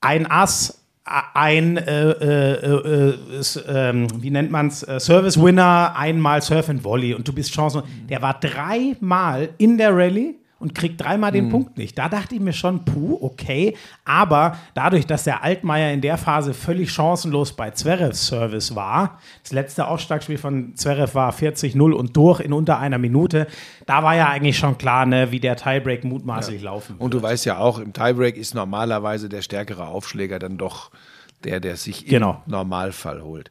ein 0.00 0.30
Ass, 0.30 0.82
ein, 1.34 1.76
äh, 1.76 2.10
äh, 2.10 3.10
äh, 3.10 3.14
ähm, 3.68 4.06
wie 4.20 4.30
nennt 4.30 4.50
man 4.50 4.68
es, 4.68 4.82
äh, 4.82 4.98
Service-Winner, 4.98 5.94
einmal 5.96 6.42
Surf 6.42 6.68
and 6.68 6.82
Volley 6.84 7.14
und 7.14 7.26
du 7.28 7.32
bist 7.32 7.52
Chancen. 7.52 7.82
Der 8.08 8.22
war 8.22 8.38
dreimal 8.40 9.50
in 9.58 9.78
der 9.78 9.96
Rallye 9.96 10.34
und 10.58 10.74
kriegt 10.74 11.02
dreimal 11.02 11.32
den 11.32 11.50
Punkt 11.50 11.76
nicht. 11.76 11.98
Da 11.98 12.08
dachte 12.08 12.34
ich 12.34 12.40
mir 12.40 12.54
schon, 12.54 12.84
puh, 12.84 13.18
okay. 13.20 13.76
Aber 14.06 14.56
dadurch, 14.74 15.06
dass 15.06 15.24
der 15.24 15.42
Altmaier 15.42 15.92
in 15.92 16.00
der 16.00 16.16
Phase 16.16 16.54
völlig 16.54 16.90
chancenlos 16.90 17.52
bei 17.52 17.72
Zverevs 17.72 18.26
Service 18.26 18.74
war, 18.74 19.18
das 19.42 19.52
letzte 19.52 19.86
Aufschlagspiel 19.86 20.38
von 20.38 20.74
Zverev 20.74 21.14
war 21.14 21.32
40-0 21.32 21.92
und 21.92 22.16
durch 22.16 22.40
in 22.40 22.54
unter 22.54 22.78
einer 22.78 22.98
Minute, 22.98 23.46
da 23.84 24.02
war 24.02 24.16
ja 24.16 24.28
eigentlich 24.28 24.56
schon 24.56 24.78
klar, 24.78 25.04
ne, 25.04 25.30
wie 25.30 25.40
der 25.40 25.56
Tiebreak 25.56 26.04
mutmaßlich 26.04 26.62
laufen 26.62 26.94
wird. 26.94 27.02
Und 27.02 27.12
du 27.12 27.20
weißt 27.20 27.44
ja 27.44 27.58
auch, 27.58 27.78
im 27.78 27.92
Tiebreak 27.92 28.36
ist 28.36 28.54
normalerweise 28.54 29.28
der 29.28 29.42
stärkere 29.42 29.86
Aufschläger 29.88 30.38
dann 30.38 30.56
doch 30.56 30.90
der, 31.46 31.60
der 31.60 31.76
sich 31.76 32.04
Genau. 32.06 32.42
im 32.46 32.50
Normalfall 32.52 33.22
holt. 33.22 33.50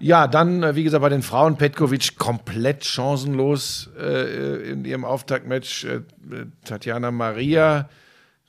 Ja, 0.00 0.26
dann, 0.26 0.62
äh, 0.62 0.74
wie 0.74 0.82
gesagt, 0.84 1.02
bei 1.02 1.08
den 1.08 1.22
Frauen 1.22 1.56
Petkovic 1.56 2.16
komplett 2.18 2.84
chancenlos 2.84 3.90
äh, 3.98 4.70
in 4.70 4.84
ihrem 4.84 5.04
Auftaktmatch. 5.04 5.84
Äh, 5.84 6.00
Tatjana 6.64 7.10
Maria, 7.10 7.88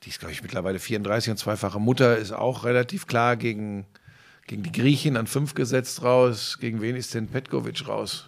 die 0.04 0.08
ist, 0.10 0.18
glaube 0.20 0.32
ich, 0.32 0.42
mittlerweile 0.42 0.78
34 0.78 1.30
und 1.30 1.36
zweifache 1.36 1.78
Mutter, 1.78 2.16
ist 2.16 2.32
auch 2.32 2.64
relativ 2.64 3.06
klar 3.06 3.36
gegen, 3.36 3.86
gegen 4.48 4.62
die 4.64 4.72
Griechin 4.72 5.16
an 5.16 5.26
fünf 5.28 5.54
gesetzt 5.54 6.02
raus. 6.02 6.58
Gegen 6.60 6.80
wen 6.82 6.96
ist 6.96 7.14
denn 7.14 7.28
Petkovic 7.28 7.86
raus? 7.86 8.26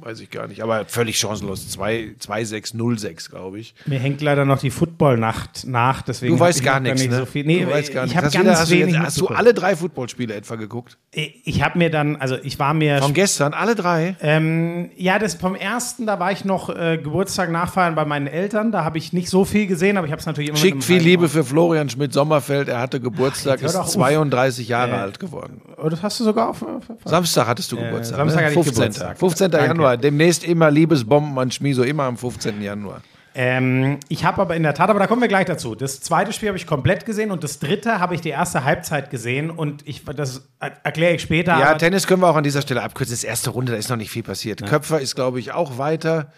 Weiß 0.00 0.20
ich 0.20 0.30
gar 0.30 0.46
nicht. 0.46 0.62
Aber 0.62 0.84
völlig 0.86 1.18
chancenlos. 1.18 1.66
2-6-0-6, 1.76 3.30
glaube 3.30 3.58
ich. 3.58 3.74
Mir 3.86 3.98
hängt 3.98 4.20
leider 4.20 4.44
noch 4.44 4.60
die 4.60 4.70
Football-Nacht 4.70 5.66
nach, 5.66 6.02
deswegen 6.02 6.34
Du 6.34 6.40
weißt 6.40 6.62
gar 6.62 6.78
nichts, 6.78 7.00
nicht 7.02 7.10
ne? 7.10 7.18
so 7.18 7.26
viel. 7.26 7.44
Nee, 7.44 7.64
du 7.64 7.70
weißt 7.70 7.92
gar 7.92 8.04
ich 8.06 8.14
nichts. 8.14 8.26
Hast, 8.26 8.34
ganz 8.34 8.58
hast, 8.60 8.70
du 8.70 8.76
jetzt, 8.76 8.96
hast 8.98 9.20
du 9.20 9.26
alle 9.26 9.52
drei 9.54 9.74
Footballspiele 9.74 10.34
etwa 10.34 10.54
geguckt? 10.54 10.98
Ich 11.10 11.62
habe 11.62 11.78
mir 11.78 11.90
dann, 11.90 12.16
also 12.16 12.36
ich 12.42 12.58
war 12.60 12.74
mir 12.74 13.02
Von 13.02 13.12
gestern, 13.12 13.54
alle 13.54 13.74
drei? 13.74 14.16
Ähm, 14.20 14.90
ja, 14.96 15.18
das 15.18 15.34
vom 15.34 15.56
ersten, 15.56 16.06
da 16.06 16.20
war 16.20 16.30
ich 16.30 16.44
noch 16.44 16.68
äh, 16.70 16.98
Geburtstag 17.02 17.50
nachfeiern 17.50 17.96
bei 17.96 18.04
meinen 18.04 18.28
Eltern. 18.28 18.70
Da 18.70 18.84
habe 18.84 18.98
ich 18.98 19.12
nicht 19.12 19.28
so 19.28 19.44
viel 19.44 19.66
gesehen, 19.66 19.96
aber 19.96 20.06
ich 20.06 20.12
habe 20.12 20.20
es 20.20 20.26
natürlich 20.26 20.50
immer 20.50 20.58
Schickt 20.58 20.84
viel 20.84 20.96
halben 20.96 21.08
Liebe 21.08 21.28
für 21.28 21.42
Florian 21.42 21.90
Schmidt-Sommerfeld. 21.90 22.68
Er 22.68 22.80
hatte 22.80 23.00
Geburtstag, 23.00 23.60
doch 23.60 23.66
ist 23.66 23.74
auf. 23.76 23.88
32 23.88 24.68
Jahre 24.68 24.92
Äh, 24.92 25.00
alt 25.00 25.18
geworden. 25.18 25.47
Ohr. 25.76 25.84
Oh, 25.84 25.88
das 25.88 26.02
hast 26.02 26.18
du 26.20 26.24
sogar 26.24 26.48
auf. 26.50 26.62
auf- 26.62 26.88
auf- 26.90 26.96
Samstag 27.04 27.46
hattest 27.46 27.70
du 27.72 27.76
Geburtstag. 27.76 28.16
Samstag 28.18 28.40
ne? 28.40 28.46
hatte 28.46 28.58
ich 28.58 28.64
15. 28.64 28.74
Geburtstag. 28.82 29.18
15. 29.18 29.50
Danke. 29.50 29.66
Januar. 29.68 29.96
Demnächst 29.96 30.44
immer 30.44 30.70
Liebesbomben 30.70 31.38
an 31.38 31.50
Schmiso, 31.50 31.82
immer 31.82 32.04
am 32.04 32.16
15. 32.16 32.60
Januar. 32.62 33.02
Ähm, 33.34 33.98
ich 34.08 34.24
habe 34.24 34.40
aber 34.42 34.56
in 34.56 34.64
der 34.64 34.74
Tat, 34.74 34.90
aber 34.90 34.98
da 34.98 35.06
kommen 35.06 35.20
wir 35.20 35.28
gleich 35.28 35.46
dazu. 35.46 35.76
Das 35.76 36.00
zweite 36.00 36.32
Spiel 36.32 36.48
habe 36.48 36.58
ich 36.58 36.66
komplett 36.66 37.06
gesehen 37.06 37.30
und 37.30 37.44
das 37.44 37.60
dritte 37.60 38.00
habe 38.00 38.16
ich 38.16 38.20
die 38.20 38.30
erste 38.30 38.64
Halbzeit 38.64 39.10
gesehen 39.10 39.50
und 39.50 39.86
ich, 39.86 40.04
das 40.04 40.48
er- 40.58 40.72
erkläre 40.82 41.14
ich 41.14 41.22
später. 41.22 41.56
Ja, 41.56 41.74
Tennis 41.74 42.08
können 42.08 42.20
wir 42.22 42.28
auch 42.28 42.34
an 42.36 42.42
dieser 42.42 42.62
Stelle 42.62 42.82
abkürzen. 42.82 43.12
Das 43.12 43.20
ist 43.20 43.24
erste 43.24 43.50
Runde, 43.50 43.72
da 43.72 43.78
ist 43.78 43.90
noch 43.90 43.96
nicht 43.96 44.10
viel 44.10 44.24
passiert. 44.24 44.66
Köpfer 44.66 45.00
ist, 45.00 45.14
glaube 45.14 45.38
ich, 45.38 45.52
auch 45.52 45.78
weiter. 45.78 46.32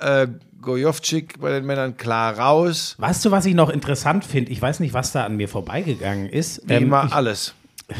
Äh, 0.00 0.28
Gojovcik 0.62 1.38
bei 1.40 1.50
den 1.50 1.66
Männern 1.66 1.96
klar 1.98 2.38
raus. 2.38 2.94
weißt 2.98 3.24
du, 3.26 3.30
was 3.30 3.44
ich 3.44 3.54
noch 3.54 3.68
interessant 3.68 4.24
finde? 4.24 4.50
Ich 4.50 4.62
weiß 4.62 4.80
nicht, 4.80 4.94
was 4.94 5.12
da 5.12 5.24
an 5.24 5.36
mir 5.36 5.48
vorbeigegangen 5.48 6.28
ist. 6.30 6.62
Wie 6.66 6.72
Ähm, 6.74 6.84
immer 6.84 7.04
ich, 7.08 7.12
alles. 7.12 7.54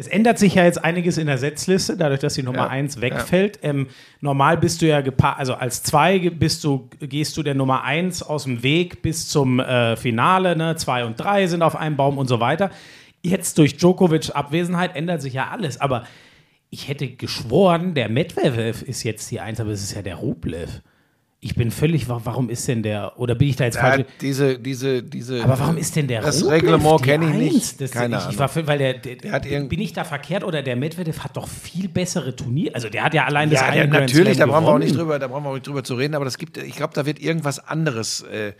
Es 0.00 0.08
ändert 0.08 0.38
sich 0.38 0.54
ja 0.54 0.64
jetzt 0.64 0.82
einiges 0.82 1.18
in 1.18 1.26
der 1.26 1.36
Setzliste, 1.36 1.94
dadurch, 1.94 2.20
dass 2.20 2.32
die 2.32 2.42
Nummer 2.42 2.60
Ja, 2.60 2.68
1 2.68 3.02
wegfällt. 3.02 3.58
Ähm, 3.62 3.88
normal 4.22 4.56
bist 4.56 4.80
du 4.80 4.86
ja 4.86 5.02
gepaart, 5.02 5.38
also 5.38 5.52
als 5.52 5.82
2 5.82 6.30
bist 6.30 6.64
du, 6.64 6.88
gehst 7.00 7.36
du 7.36 7.42
der 7.42 7.54
Nummer 7.54 7.84
1 7.84 8.22
aus 8.22 8.44
dem 8.44 8.62
Weg 8.62 9.02
bis 9.02 9.28
zum 9.28 9.60
äh, 9.60 9.96
Finale, 9.98 10.56
ne? 10.56 10.74
2 10.74 11.04
und 11.04 11.20
3 11.20 11.48
sind 11.48 11.60
auf 11.60 11.76
einem 11.76 11.98
Baum 11.98 12.16
und 12.16 12.28
so 12.28 12.40
weiter. 12.40 12.70
Jetzt 13.20 13.58
durch 13.58 13.76
Djokovic 13.76 14.34
Abwesenheit 14.34 14.96
ändert 14.96 15.20
sich 15.20 15.34
ja 15.34 15.50
alles, 15.50 15.78
aber 15.78 16.04
ich 16.70 16.88
hätte 16.88 17.06
geschworen, 17.08 17.92
der 17.92 18.08
Medvedev 18.08 18.80
ist 18.80 19.02
jetzt 19.02 19.30
die 19.30 19.40
1, 19.40 19.60
aber 19.60 19.70
es 19.70 19.82
ist 19.82 19.94
ja 19.94 20.00
der 20.00 20.14
Rublev. 20.14 20.80
Ich 21.42 21.54
bin 21.54 21.70
völlig, 21.70 22.06
wa- 22.10 22.20
warum 22.22 22.50
ist 22.50 22.68
denn 22.68 22.82
der, 22.82 23.18
oder 23.18 23.34
bin 23.34 23.48
ich 23.48 23.56
da 23.56 23.64
jetzt 23.64 23.76
Ja, 23.76 23.80
falsch? 23.80 24.04
diese, 24.20 24.58
diese, 24.58 25.02
diese. 25.02 25.42
Aber 25.42 25.58
warum 25.58 25.78
ist 25.78 25.96
denn 25.96 26.06
der 26.06 26.20
Das 26.20 26.42
Rublev 26.44 26.62
Reglement 26.64 27.02
kenne 27.02 27.26
ich 27.30 27.52
nicht. 27.54 27.80
Das, 27.80 27.92
Keine 27.92 28.16
ich, 28.16 28.20
ich 28.20 28.26
Ahnung. 28.26 28.38
war, 28.40 28.48
für- 28.50 28.66
weil 28.66 28.76
der, 28.78 28.94
der, 28.98 29.32
hat 29.32 29.46
irgend- 29.46 29.70
bin 29.70 29.80
ich 29.80 29.94
da 29.94 30.04
verkehrt 30.04 30.44
oder 30.44 30.62
der 30.62 30.76
Medvedev 30.76 31.20
hat 31.24 31.38
doch 31.38 31.48
viel 31.48 31.88
bessere 31.88 32.36
Turnier. 32.36 32.72
Also 32.74 32.90
der 32.90 33.04
hat 33.04 33.14
ja 33.14 33.24
allein 33.24 33.48
das 33.48 33.60
Ja, 33.60 33.68
eine 33.68 33.88
Grand 33.88 33.92
natürlich, 34.12 34.36
da 34.36 34.44
brauchen 34.44 34.66
wir 34.66 34.72
auch 34.74 34.78
nicht 34.78 34.94
drüber, 34.94 35.18
da 35.18 35.28
brauchen 35.28 35.44
wir 35.44 35.48
auch 35.48 35.54
nicht 35.54 35.66
drüber 35.66 35.82
zu 35.82 35.94
reden, 35.94 36.14
aber 36.14 36.26
das 36.26 36.36
gibt, 36.36 36.58
ich 36.58 36.76
glaube, 36.76 36.92
da 36.92 37.06
wird 37.06 37.18
irgendwas 37.18 37.58
anderes 37.58 38.20
äh, 38.24 38.52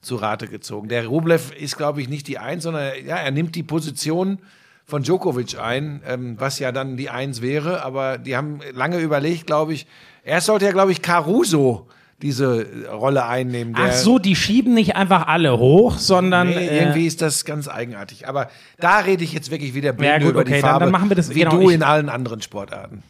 zu 0.00 0.16
Rate 0.16 0.48
gezogen. 0.48 0.88
Der 0.88 1.06
Rublev 1.06 1.52
ist, 1.56 1.76
glaube 1.76 2.00
ich, 2.02 2.08
nicht 2.08 2.26
die 2.26 2.38
Eins, 2.38 2.64
sondern 2.64 2.92
ja, 3.06 3.14
er 3.16 3.30
nimmt 3.30 3.54
die 3.54 3.62
Position 3.62 4.40
von 4.84 5.04
Djokovic 5.04 5.56
ein, 5.60 6.02
ähm, 6.04 6.34
was 6.40 6.58
ja 6.58 6.72
dann 6.72 6.96
die 6.96 7.10
Eins 7.10 7.42
wäre, 7.42 7.84
aber 7.84 8.18
die 8.18 8.36
haben 8.36 8.58
lange 8.72 8.98
überlegt, 8.98 9.46
glaube 9.46 9.72
ich. 9.72 9.86
Erst 10.24 10.46
sollte 10.46 10.64
ja, 10.64 10.72
glaube 10.72 10.90
ich, 10.90 11.00
Caruso 11.00 11.86
diese 12.24 12.88
Rolle 12.90 13.26
einnehmen. 13.26 13.74
Ach 13.76 13.92
so, 13.92 14.18
die 14.18 14.34
schieben 14.34 14.74
nicht 14.74 14.96
einfach 14.96 15.26
alle 15.28 15.58
hoch, 15.58 15.98
sondern 15.98 16.48
Nee, 16.48 16.54
äh, 16.66 16.78
irgendwie 16.80 17.06
ist 17.06 17.22
das 17.22 17.44
ganz 17.44 17.68
eigenartig. 17.68 18.26
Aber 18.26 18.48
da 18.78 18.98
rede 19.00 19.22
ich 19.22 19.32
jetzt 19.34 19.50
wirklich 19.50 19.74
wieder 19.74 19.92
blind 19.92 20.10
Ja, 20.10 20.18
gut, 20.18 20.30
über 20.30 20.40
okay, 20.40 20.54
die 20.56 20.60
dann- 20.62 20.70
Farbe, 20.70 20.84
dann 20.86 20.92
machen 20.92 21.10
wir 21.10 21.16
das- 21.16 21.30
wie 21.34 21.40
genau, 21.40 21.58
du 21.60 21.68
in 21.68 21.82
allen 21.82 22.08
anderen 22.08 22.40
Sportarten. 22.42 23.02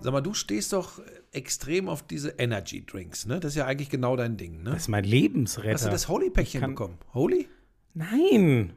Sag 0.00 0.12
mal, 0.12 0.20
du 0.20 0.34
stehst 0.34 0.72
doch 0.72 1.00
extrem 1.30 1.88
auf 1.88 2.02
diese 2.02 2.30
Energy 2.30 2.84
Drinks, 2.84 3.24
ne? 3.26 3.38
Das 3.38 3.52
ist 3.52 3.56
ja 3.56 3.66
eigentlich 3.66 3.88
genau 3.88 4.16
dein 4.16 4.36
Ding, 4.36 4.62
ne? 4.64 4.70
das 4.72 4.82
ist 4.82 4.88
mein 4.88 5.04
Lebensretter. 5.04 5.72
Hast 5.74 5.86
du 5.86 5.90
das 5.90 6.08
Holy-Päckchen 6.08 6.60
bekommen? 6.60 6.98
Holy? 7.14 7.48
Nein. 7.94 8.72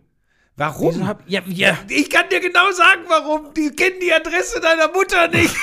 Warum? 0.57 0.93
Wieso 0.93 1.05
hab, 1.07 1.21
ja, 1.27 1.41
ja. 1.47 1.77
ich 1.89 2.09
kann 2.09 2.29
dir 2.29 2.39
genau 2.39 2.71
sagen, 2.71 3.01
warum. 3.09 3.53
Die 3.53 3.69
kennen 3.71 3.97
die 4.01 4.13
Adresse 4.13 4.61
deiner 4.61 4.87
Mutter 4.87 5.27
nicht. 5.27 5.53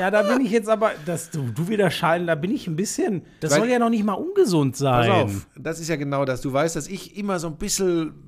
ja, 0.00 0.10
da 0.10 0.22
bin 0.22 0.44
ich 0.44 0.50
jetzt 0.50 0.68
aber, 0.68 0.92
dass 1.06 1.30
du, 1.30 1.50
du 1.54 1.68
wieder 1.68 1.90
scheiden, 1.90 2.26
da 2.26 2.34
bin 2.34 2.50
ich 2.52 2.66
ein 2.66 2.76
bisschen, 2.76 3.24
das 3.40 3.52
Weil- 3.52 3.60
soll 3.60 3.68
ja 3.68 3.78
noch 3.78 3.90
nicht 3.90 4.04
mal 4.04 4.14
ungesund 4.14 4.76
sein. 4.76 5.08
Pass 5.08 5.22
auf, 5.22 5.46
das 5.56 5.80
ist 5.80 5.88
ja 5.88 5.96
genau 5.96 6.24
das. 6.24 6.40
Du 6.40 6.52
weißt, 6.52 6.76
dass 6.76 6.88
ich 6.88 7.16
immer 7.16 7.38
so 7.38 7.46
ein 7.46 7.56
bisschen 7.56 8.27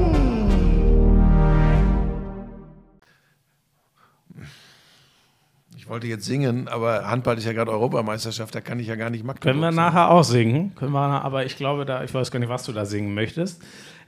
wollte 5.91 6.07
jetzt 6.07 6.25
singen, 6.25 6.67
aber 6.69 7.05
Handball 7.07 7.37
ist 7.37 7.45
ja 7.45 7.53
gerade 7.53 7.69
Europameisterschaft, 7.69 8.55
da 8.55 8.61
kann 8.61 8.79
ich 8.79 8.87
ja 8.87 8.95
gar 8.95 9.09
nicht 9.09 9.23
Magdeburg 9.23 9.43
Können 9.43 9.59
wir 9.59 9.71
singen. 9.71 9.75
nachher 9.75 10.09
auch 10.09 10.23
singen. 10.23 10.73
Können 10.75 10.93
wir, 10.93 10.99
aber 10.99 11.45
ich 11.45 11.57
glaube, 11.57 11.85
da, 11.85 12.03
ich 12.03 12.13
weiß 12.13 12.31
gar 12.31 12.39
nicht, 12.39 12.49
was 12.49 12.63
du 12.63 12.71
da 12.71 12.85
singen 12.85 13.13
möchtest. 13.13 13.61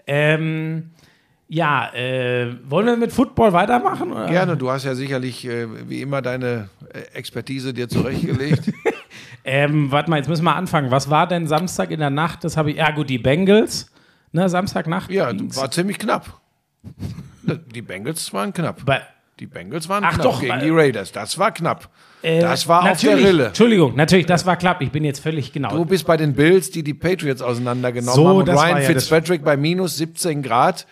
Ähm, 0.07 0.91
ja, 1.49 1.93
äh, 1.93 2.55
wollen 2.63 2.85
wir 2.85 2.97
mit 2.97 3.11
Football 3.11 3.53
weitermachen? 3.53 4.11
Oder? 4.11 4.27
Gerne, 4.27 4.57
du 4.57 4.71
hast 4.71 4.85
ja 4.85 4.95
sicherlich 4.95 5.45
äh, 5.45 5.67
wie 5.89 6.01
immer 6.01 6.21
deine 6.21 6.69
äh, 6.93 6.99
Expertise 7.13 7.73
dir 7.73 7.87
zurechtgelegt. 7.87 8.71
Ähm, 9.45 9.91
warte 9.91 10.09
mal, 10.09 10.15
jetzt 10.17 10.29
müssen 10.29 10.45
wir 10.45 10.55
anfangen. 10.55 10.89
Was 10.89 11.09
war 11.09 11.27
denn 11.27 11.47
Samstag 11.47 11.91
in 11.91 11.99
der 11.99 12.09
Nacht? 12.09 12.45
Das 12.45 12.55
habe 12.55 12.71
ich. 12.71 12.77
Ja, 12.77 12.91
gut, 12.91 13.09
die 13.09 13.17
Bengals. 13.17 13.91
Ne, 14.31 14.47
Samstagnacht. 14.47 15.11
ja, 15.11 15.33
ging's. 15.33 15.57
war 15.57 15.69
ziemlich 15.69 15.99
knapp. 15.99 16.39
Die 17.43 17.81
Bengals 17.81 18.31
waren 18.33 18.53
knapp. 18.53 18.85
Bei, 18.85 19.01
Die 19.43 19.47
Bengals 19.47 19.89
waren 19.89 20.05
Ach 20.05 20.13
knapp 20.13 20.23
doch, 20.23 20.39
gegen 20.39 20.57
die 20.61 20.69
Raiders. 20.69 21.11
Das 21.11 21.37
war 21.37 21.51
knapp. 21.51 21.89
äh, 22.21 22.39
das 22.39 22.65
war 22.69 22.89
auf 22.89 23.01
der 23.01 23.17
Rille. 23.17 23.47
Entschuldigung, 23.47 23.93
natürlich, 23.93 24.25
das 24.25 24.45
war 24.45 24.55
knapp. 24.55 24.81
Ich 24.81 24.89
bin 24.89 25.03
jetzt 25.03 25.19
völlig 25.19 25.51
genau. 25.51 25.75
Du 25.75 25.83
bist 25.83 26.07
bei 26.07 26.15
den 26.15 26.33
Bills, 26.33 26.71
die 26.71 26.81
die 26.81 26.93
Patriots 26.93 27.41
auseinandergenommen 27.41 28.15
So, 28.15 28.29
haben. 28.29 28.37
Und 28.37 28.47
war 28.47 28.67
Ryan 28.67 28.77
ja 28.77 28.87
Fitzpatrick 28.87 29.43
bei 29.43 29.57
minus 29.57 29.97
17 29.97 30.43
Grad 30.43 30.87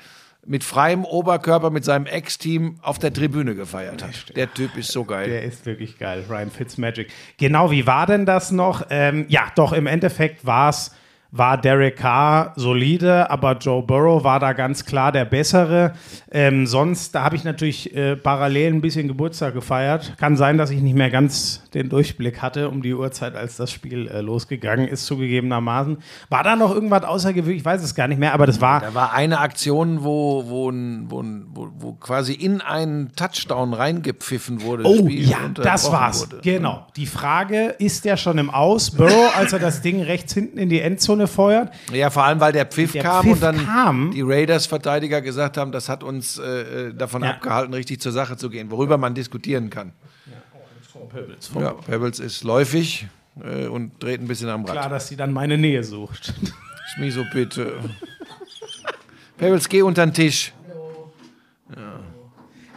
mit 0.46 0.66
freiem 0.66 1.06
Oberkörper 1.06 1.70
mit 1.70 1.86
seinem 1.86 2.08
Ex-Team 2.08 2.80
auf 2.82 3.00
der 3.00 3.14
Tribüne 3.14 3.56
gefeiert 3.56 4.04
hat. 4.04 4.36
Der 4.36 4.54
Typ 4.54 4.76
ist 4.76 4.92
so 4.92 5.06
geil. 5.06 5.30
Der 5.30 5.44
ist 5.44 5.66
wirklich 5.66 5.98
geil, 5.98 6.26
Ryan 6.30 6.52
Fitzmagic. 6.52 7.08
Genau, 7.38 7.72
wie 7.72 7.88
war 7.88 8.06
denn 8.06 8.26
das 8.26 8.52
noch? 8.52 8.88
Ähm, 8.90 9.28
ja, 9.30 9.44
doch, 9.56 9.72
im 9.72 9.88
Endeffekt 9.88 10.46
war's, 10.46 10.94
war 11.32 11.58
Derek 11.58 11.96
Carr 11.96 12.52
solide, 12.58 13.30
aber 13.32 13.58
Joe 13.58 13.82
Burrow 13.82 14.24
war 14.24 14.40
da 14.40 14.52
ganz 14.52 14.84
klar 14.86 15.14
der 15.14 15.24
Bessere. 15.24 15.94
Ähm, 16.30 16.68
sonst, 16.68 17.16
da 17.16 17.24
habe 17.24 17.38
ich 17.38 17.46
natürlich 17.46 17.96
äh, 17.96 18.18
parallel 18.18 18.74
ein 18.74 18.82
bisschen 18.82 19.08
Geburtstag 19.08 19.54
gefeiert. 19.54 20.14
Kann 20.18 20.36
sein, 20.36 20.58
dass 20.58 20.72
ich 20.72 20.82
nicht 20.82 20.96
mehr 20.96 21.10
ganz 21.10 21.64
den 21.74 21.88
Durchblick 21.88 22.42
hatte 22.42 22.70
um 22.70 22.82
die 22.82 22.94
Uhrzeit, 22.94 23.36
als 23.36 23.56
das 23.56 23.72
Spiel 23.72 24.10
äh, 24.10 24.20
losgegangen 24.20 24.88
ist, 24.88 25.06
zugegebenermaßen. 25.06 25.98
War 26.30 26.44
da 26.44 26.58
noch 26.58 26.74
irgendwas 26.74 27.04
außergewöhnlich? 27.04 27.60
Ich 27.60 27.66
weiß 27.66 27.82
es 27.82 27.96
gar 27.96 28.10
nicht 28.10 28.20
mehr, 28.20 28.34
aber 28.34 28.46
das 28.46 28.60
war. 28.60 28.82
Da 28.82 28.94
war 28.94 29.14
eine 29.14 29.40
Aktion, 29.40 30.04
wo, 30.04 30.44
wo, 30.48 30.72
wo, 30.74 31.70
wo, 31.78 31.94
quasi 31.94 32.34
in 32.34 32.60
einen 32.60 33.16
Touchdown 33.16 33.74
reingepfiffen 33.74 34.62
wurde. 34.64 34.84
Oh 34.86 34.98
Spiel 34.98 35.30
ja, 35.30 35.38
das 35.54 35.90
war's. 35.92 36.30
wurde. 36.30 36.42
Genau. 36.44 36.88
Die 36.98 37.06
Frage, 37.06 37.76
ist 37.80 38.04
der 38.04 38.18
schon 38.18 38.38
im 38.38 38.50
Aus? 38.50 38.92
Burrow, 38.92 39.34
als 39.38 39.54
er 39.54 39.60
das 39.60 39.82
Ding 39.82 40.02
rechts 40.02 40.34
hinten 40.34 40.58
in 40.58 40.68
die 40.68 40.82
Endzone 40.82 41.21
feuert? 41.28 41.72
Ja, 41.94 42.10
vor 42.10 42.24
allem, 42.24 42.40
weil 42.40 42.52
der 42.54 42.66
Pfiff 42.66 42.92
Der 42.94 43.04
kam 43.04 43.24
Pfiff 43.24 43.34
und 43.34 43.42
dann 43.44 43.66
kam. 43.66 44.12
die 44.12 44.22
Raiders-Verteidiger 44.22 45.22
gesagt 45.22 45.58
haben, 45.58 45.72
das 45.72 45.90
hat 45.90 46.04
uns 46.04 46.38
äh, 46.38 46.44
äh, 46.90 46.94
davon 46.94 47.24
Ja. 47.24 47.32
abgehalten, 47.32 47.74
richtig 47.74 48.02
zur 48.02 48.12
Sache 48.12 48.38
zu 48.38 48.50
gehen, 48.50 48.72
worüber 48.72 48.98
man 48.98 49.14
diskutieren 49.14 49.70
kann. 49.70 49.92
Ja, 51.60 51.72
Pebbles 51.74 52.20
ist 52.20 52.44
läufig 52.44 53.08
äh, 53.44 53.68
und 53.68 54.02
dreht 54.02 54.22
ein 54.22 54.28
bisschen 54.28 54.50
am 54.50 54.64
Rad. 54.66 54.74
Klar, 54.74 54.90
dass 54.90 55.08
sie 55.08 55.16
dann 55.16 55.34
meine 55.34 55.58
Nähe 55.58 55.84
sucht. 55.84 56.34
Schmi 56.94 57.12
so 57.12 57.24
bitte. 57.34 57.74
Pebbles, 59.38 59.68
geh 59.70 59.82
unter 59.82 60.06
den 60.06 60.14
Tisch. 60.14 60.54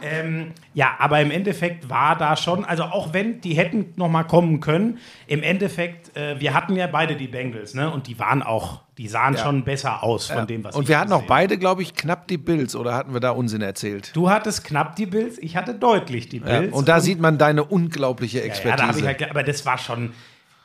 Ähm, 0.05 0.51
ja, 0.73 0.95
aber 0.99 1.19
im 1.21 1.31
Endeffekt 1.31 1.89
war 1.89 2.17
da 2.17 2.37
schon, 2.37 2.63
also 2.63 2.83
auch 2.83 3.13
wenn 3.13 3.41
die 3.41 3.55
hätten 3.55 3.93
noch 3.95 4.09
mal 4.09 4.23
kommen 4.23 4.59
können, 4.59 4.99
im 5.27 5.41
Endeffekt, 5.43 6.15
äh, 6.15 6.39
wir 6.39 6.53
hatten 6.53 6.75
ja 6.75 6.87
beide 6.87 7.15
die 7.15 7.27
Bengals, 7.27 7.73
ne? 7.73 7.91
Und 7.91 8.07
die 8.07 8.19
waren 8.19 8.43
auch, 8.43 8.81
die 8.97 9.07
sahen 9.07 9.37
schon 9.37 9.63
besser 9.63 10.03
aus 10.03 10.27
von 10.27 10.47
dem, 10.47 10.63
was 10.63 10.75
Und 10.75 10.83
ich 10.83 10.89
wir 10.89 10.99
hatten 10.99 11.11
auch 11.11 11.17
gesehen 11.17 11.27
beide, 11.29 11.57
glaube 11.57 11.81
ich, 11.81 11.95
knapp 11.95 12.27
die 12.27 12.37
Bills 12.37 12.75
oder 12.75 12.93
hatten 12.93 13.13
wir 13.13 13.19
da 13.19 13.31
Unsinn 13.31 13.61
erzählt? 13.61 14.11
Du 14.15 14.29
hattest 14.29 14.63
knapp 14.63 14.95
die 14.95 15.05
Bills, 15.07 15.37
ich 15.39 15.57
hatte 15.57 15.73
deutlich 15.73 16.29
die 16.29 16.37
Ja, 16.37 16.59
Bills. 16.59 16.73
und 16.73 16.87
da 16.87 16.99
sieht 16.99 17.19
man 17.19 17.37
deine 17.37 17.63
unglaubliche 17.63 18.39
ja, 18.39 18.45
Expertise. 18.45 18.77
da 18.77 18.87
hab 18.87 18.97
ich 18.97 19.05
halt, 19.05 19.29
aber 19.29 19.43
das 19.43 19.65
war 19.65 19.77
schon, 19.77 20.13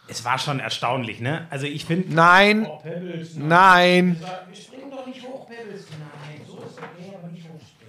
es 0.08 0.24
war 0.24 0.38
schon 0.38 0.60
erstaunlich, 0.60 1.20
ne? 1.20 1.46
Also 1.50 1.66
ich 1.66 1.84
finde, 1.84 2.12
Nein, 2.14 2.66
Pebbles, 2.82 3.36
nein. 3.36 4.16
Wir 4.48 4.56
springen 4.56 4.90
doch 4.90 5.06
nicht 5.06 5.22
hoch, 5.22 5.46
Pebbles. 5.48 5.86
Nein, 5.98 6.40
so 6.46 6.58
ist 6.58 6.76
okay, 6.78 7.14
aber 7.16 7.28
nicht 7.32 7.44
hochspringen. 7.44 7.79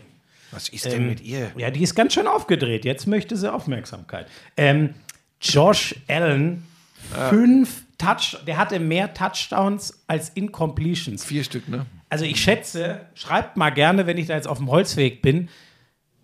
Was 0.51 0.69
ist 0.69 0.85
denn 0.85 1.07
mit 1.07 1.21
ihr? 1.21 1.51
Ja, 1.57 1.71
die 1.71 1.83
ist 1.83 1.95
ganz 1.95 2.13
schön 2.13 2.27
aufgedreht. 2.27 2.85
Jetzt 2.85 3.07
möchte 3.07 3.35
sie 3.37 3.51
Aufmerksamkeit. 3.51 4.27
Ähm, 4.57 4.95
Josh 5.41 5.95
Allen, 6.07 6.63
fünf 7.29 7.83
Touch, 7.97 8.37
der 8.45 8.57
hatte 8.57 8.79
mehr 8.79 9.13
Touchdowns 9.13 10.03
als 10.07 10.29
Incompletions. 10.29 11.23
Vier 11.23 11.43
Stück, 11.43 11.67
ne? 11.69 11.85
Also 12.09 12.25
ich 12.25 12.41
schätze, 12.41 13.01
schreibt 13.13 13.57
mal 13.57 13.69
gerne, 13.69 14.07
wenn 14.07 14.17
ich 14.17 14.27
da 14.27 14.35
jetzt 14.35 14.47
auf 14.47 14.57
dem 14.57 14.69
Holzweg 14.69 15.21
bin, 15.21 15.49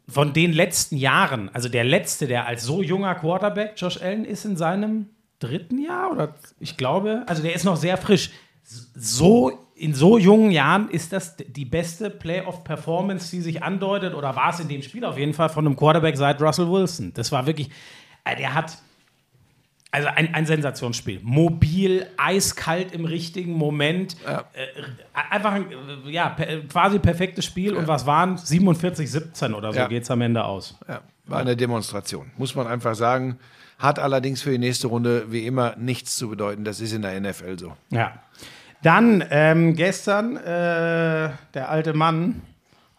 von 0.09 0.33
den 0.33 0.53
letzten 0.53 0.97
Jahren, 0.97 1.49
also 1.53 1.69
der 1.69 1.83
letzte, 1.83 2.27
der 2.27 2.45
als 2.45 2.63
so 2.63 2.81
junger 2.81 3.15
Quarterback, 3.15 3.73
Josh 3.77 4.01
Allen, 4.01 4.25
ist 4.25 4.45
in 4.45 4.55
seinem 4.55 5.09
dritten 5.39 5.79
Jahr 5.79 6.11
oder 6.11 6.35
ich 6.59 6.77
glaube, 6.77 7.23
also 7.27 7.43
der 7.43 7.53
ist 7.53 7.63
noch 7.63 7.75
sehr 7.75 7.97
frisch. 7.97 8.31
So 8.63 9.66
in 9.79 9.93
so 9.93 10.17
jungen 10.17 10.51
Jahren 10.51 10.89
ist 10.89 11.13
das 11.13 11.35
die 11.37 11.65
beste 11.65 12.09
Playoff-Performance, 12.09 13.29
die 13.31 13.41
sich 13.41 13.61
andeutet, 13.63 14.13
oder 14.15 14.35
war 14.35 14.49
es 14.49 14.59
in 14.59 14.67
dem 14.67 14.81
Spiel 14.81 15.05
auf 15.05 15.17
jeden 15.17 15.33
Fall 15.33 15.49
von 15.49 15.65
einem 15.65 15.75
Quarterback 15.75 16.17
seit 16.17 16.41
Russell 16.41 16.69
Wilson. 16.69 17.13
Das 17.13 17.31
war 17.31 17.45
wirklich, 17.45 17.69
äh, 18.25 18.35
der 18.35 18.53
hat, 18.55 18.77
also 19.91 20.07
ein, 20.07 20.33
ein 20.33 20.45
Sensationsspiel. 20.45 21.19
Mobil, 21.23 22.07
eiskalt 22.17 22.91
im 22.91 23.05
richtigen 23.05 23.53
Moment. 23.53 24.17
Äh, 24.25 24.37
einfach 25.29 25.53
ein, 25.53 25.65
äh, 25.71 26.09
ja, 26.09 26.35
quasi 26.69 26.99
perfektes 26.99 27.45
Spiel. 27.45 27.75
Und 27.75 27.87
was 27.87 28.05
waren 28.05 28.37
47, 28.37 29.09
17 29.11 29.53
oder 29.53 29.71
so 29.73 29.79
Ja. 29.79 29.87
geht 29.87 30.03
es 30.03 30.11
am 30.11 30.21
Ende 30.21 30.43
aus. 30.43 30.75
Ja, 30.87 31.01
war 31.25 31.39
eine 31.39 31.55
Demonstration, 31.55 32.31
muss 32.37 32.55
man 32.55 32.67
einfach 32.67 32.95
sagen. 32.95 33.37
Hat 33.77 33.99
allerdings 33.99 34.41
für 34.41 34.49
die 34.49 34.57
nächste 34.57 34.87
Runde 34.87 35.31
wie 35.31 35.45
immer 35.45 35.75
nichts 35.77 36.15
zu 36.15 36.29
bedeuten. 36.29 36.63
Das 36.63 36.81
ist 36.81 36.93
in 36.93 37.03
der 37.03 37.19
NFL 37.21 37.59
so. 37.59 37.73
Ja. 37.91 38.23
Dann 38.83 39.23
ähm, 39.31 39.75
gestern 39.75 40.37
äh, 40.37 41.29
der 41.53 41.69
alte 41.69 41.93
Mann, 41.93 42.41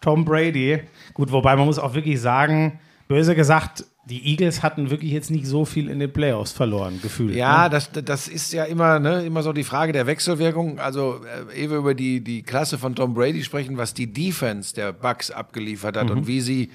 Tom 0.01 0.25
Brady. 0.25 0.81
Gut, 1.13 1.31
wobei 1.31 1.55
man 1.55 1.65
muss 1.65 1.79
auch 1.79 1.93
wirklich 1.93 2.19
sagen, 2.19 2.79
böse 3.07 3.35
gesagt, 3.35 3.85
die 4.05 4.31
Eagles 4.31 4.63
hatten 4.63 4.89
wirklich 4.89 5.11
jetzt 5.11 5.29
nicht 5.29 5.45
so 5.45 5.65
viel 5.65 5.89
in 5.89 5.99
den 5.99 6.11
Playoffs 6.11 6.51
verloren, 6.51 6.99
gefühlt. 7.01 7.35
Ja, 7.35 7.63
ne? 7.63 7.69
das, 7.69 7.91
das 7.91 8.27
ist 8.27 8.53
ja 8.53 8.63
immer, 8.63 8.99
ne, 8.99 9.23
immer 9.25 9.43
so 9.43 9.53
die 9.53 9.63
Frage 9.63 9.93
der 9.93 10.07
Wechselwirkung. 10.07 10.79
Also, 10.79 11.21
äh, 11.53 11.61
ehe 11.61 11.69
wir 11.69 11.77
über 11.77 11.93
die, 11.93 12.21
die 12.21 12.41
Klasse 12.41 12.77
von 12.77 12.95
Tom 12.95 13.13
Brady 13.13 13.43
sprechen, 13.43 13.77
was 13.77 13.93
die 13.93 14.11
Defense 14.11 14.73
der 14.73 14.93
Bucks 14.93 15.31
abgeliefert 15.31 15.95
hat 15.95 16.09
und 16.09 16.27
wie 16.27 16.41
sie 16.41 16.71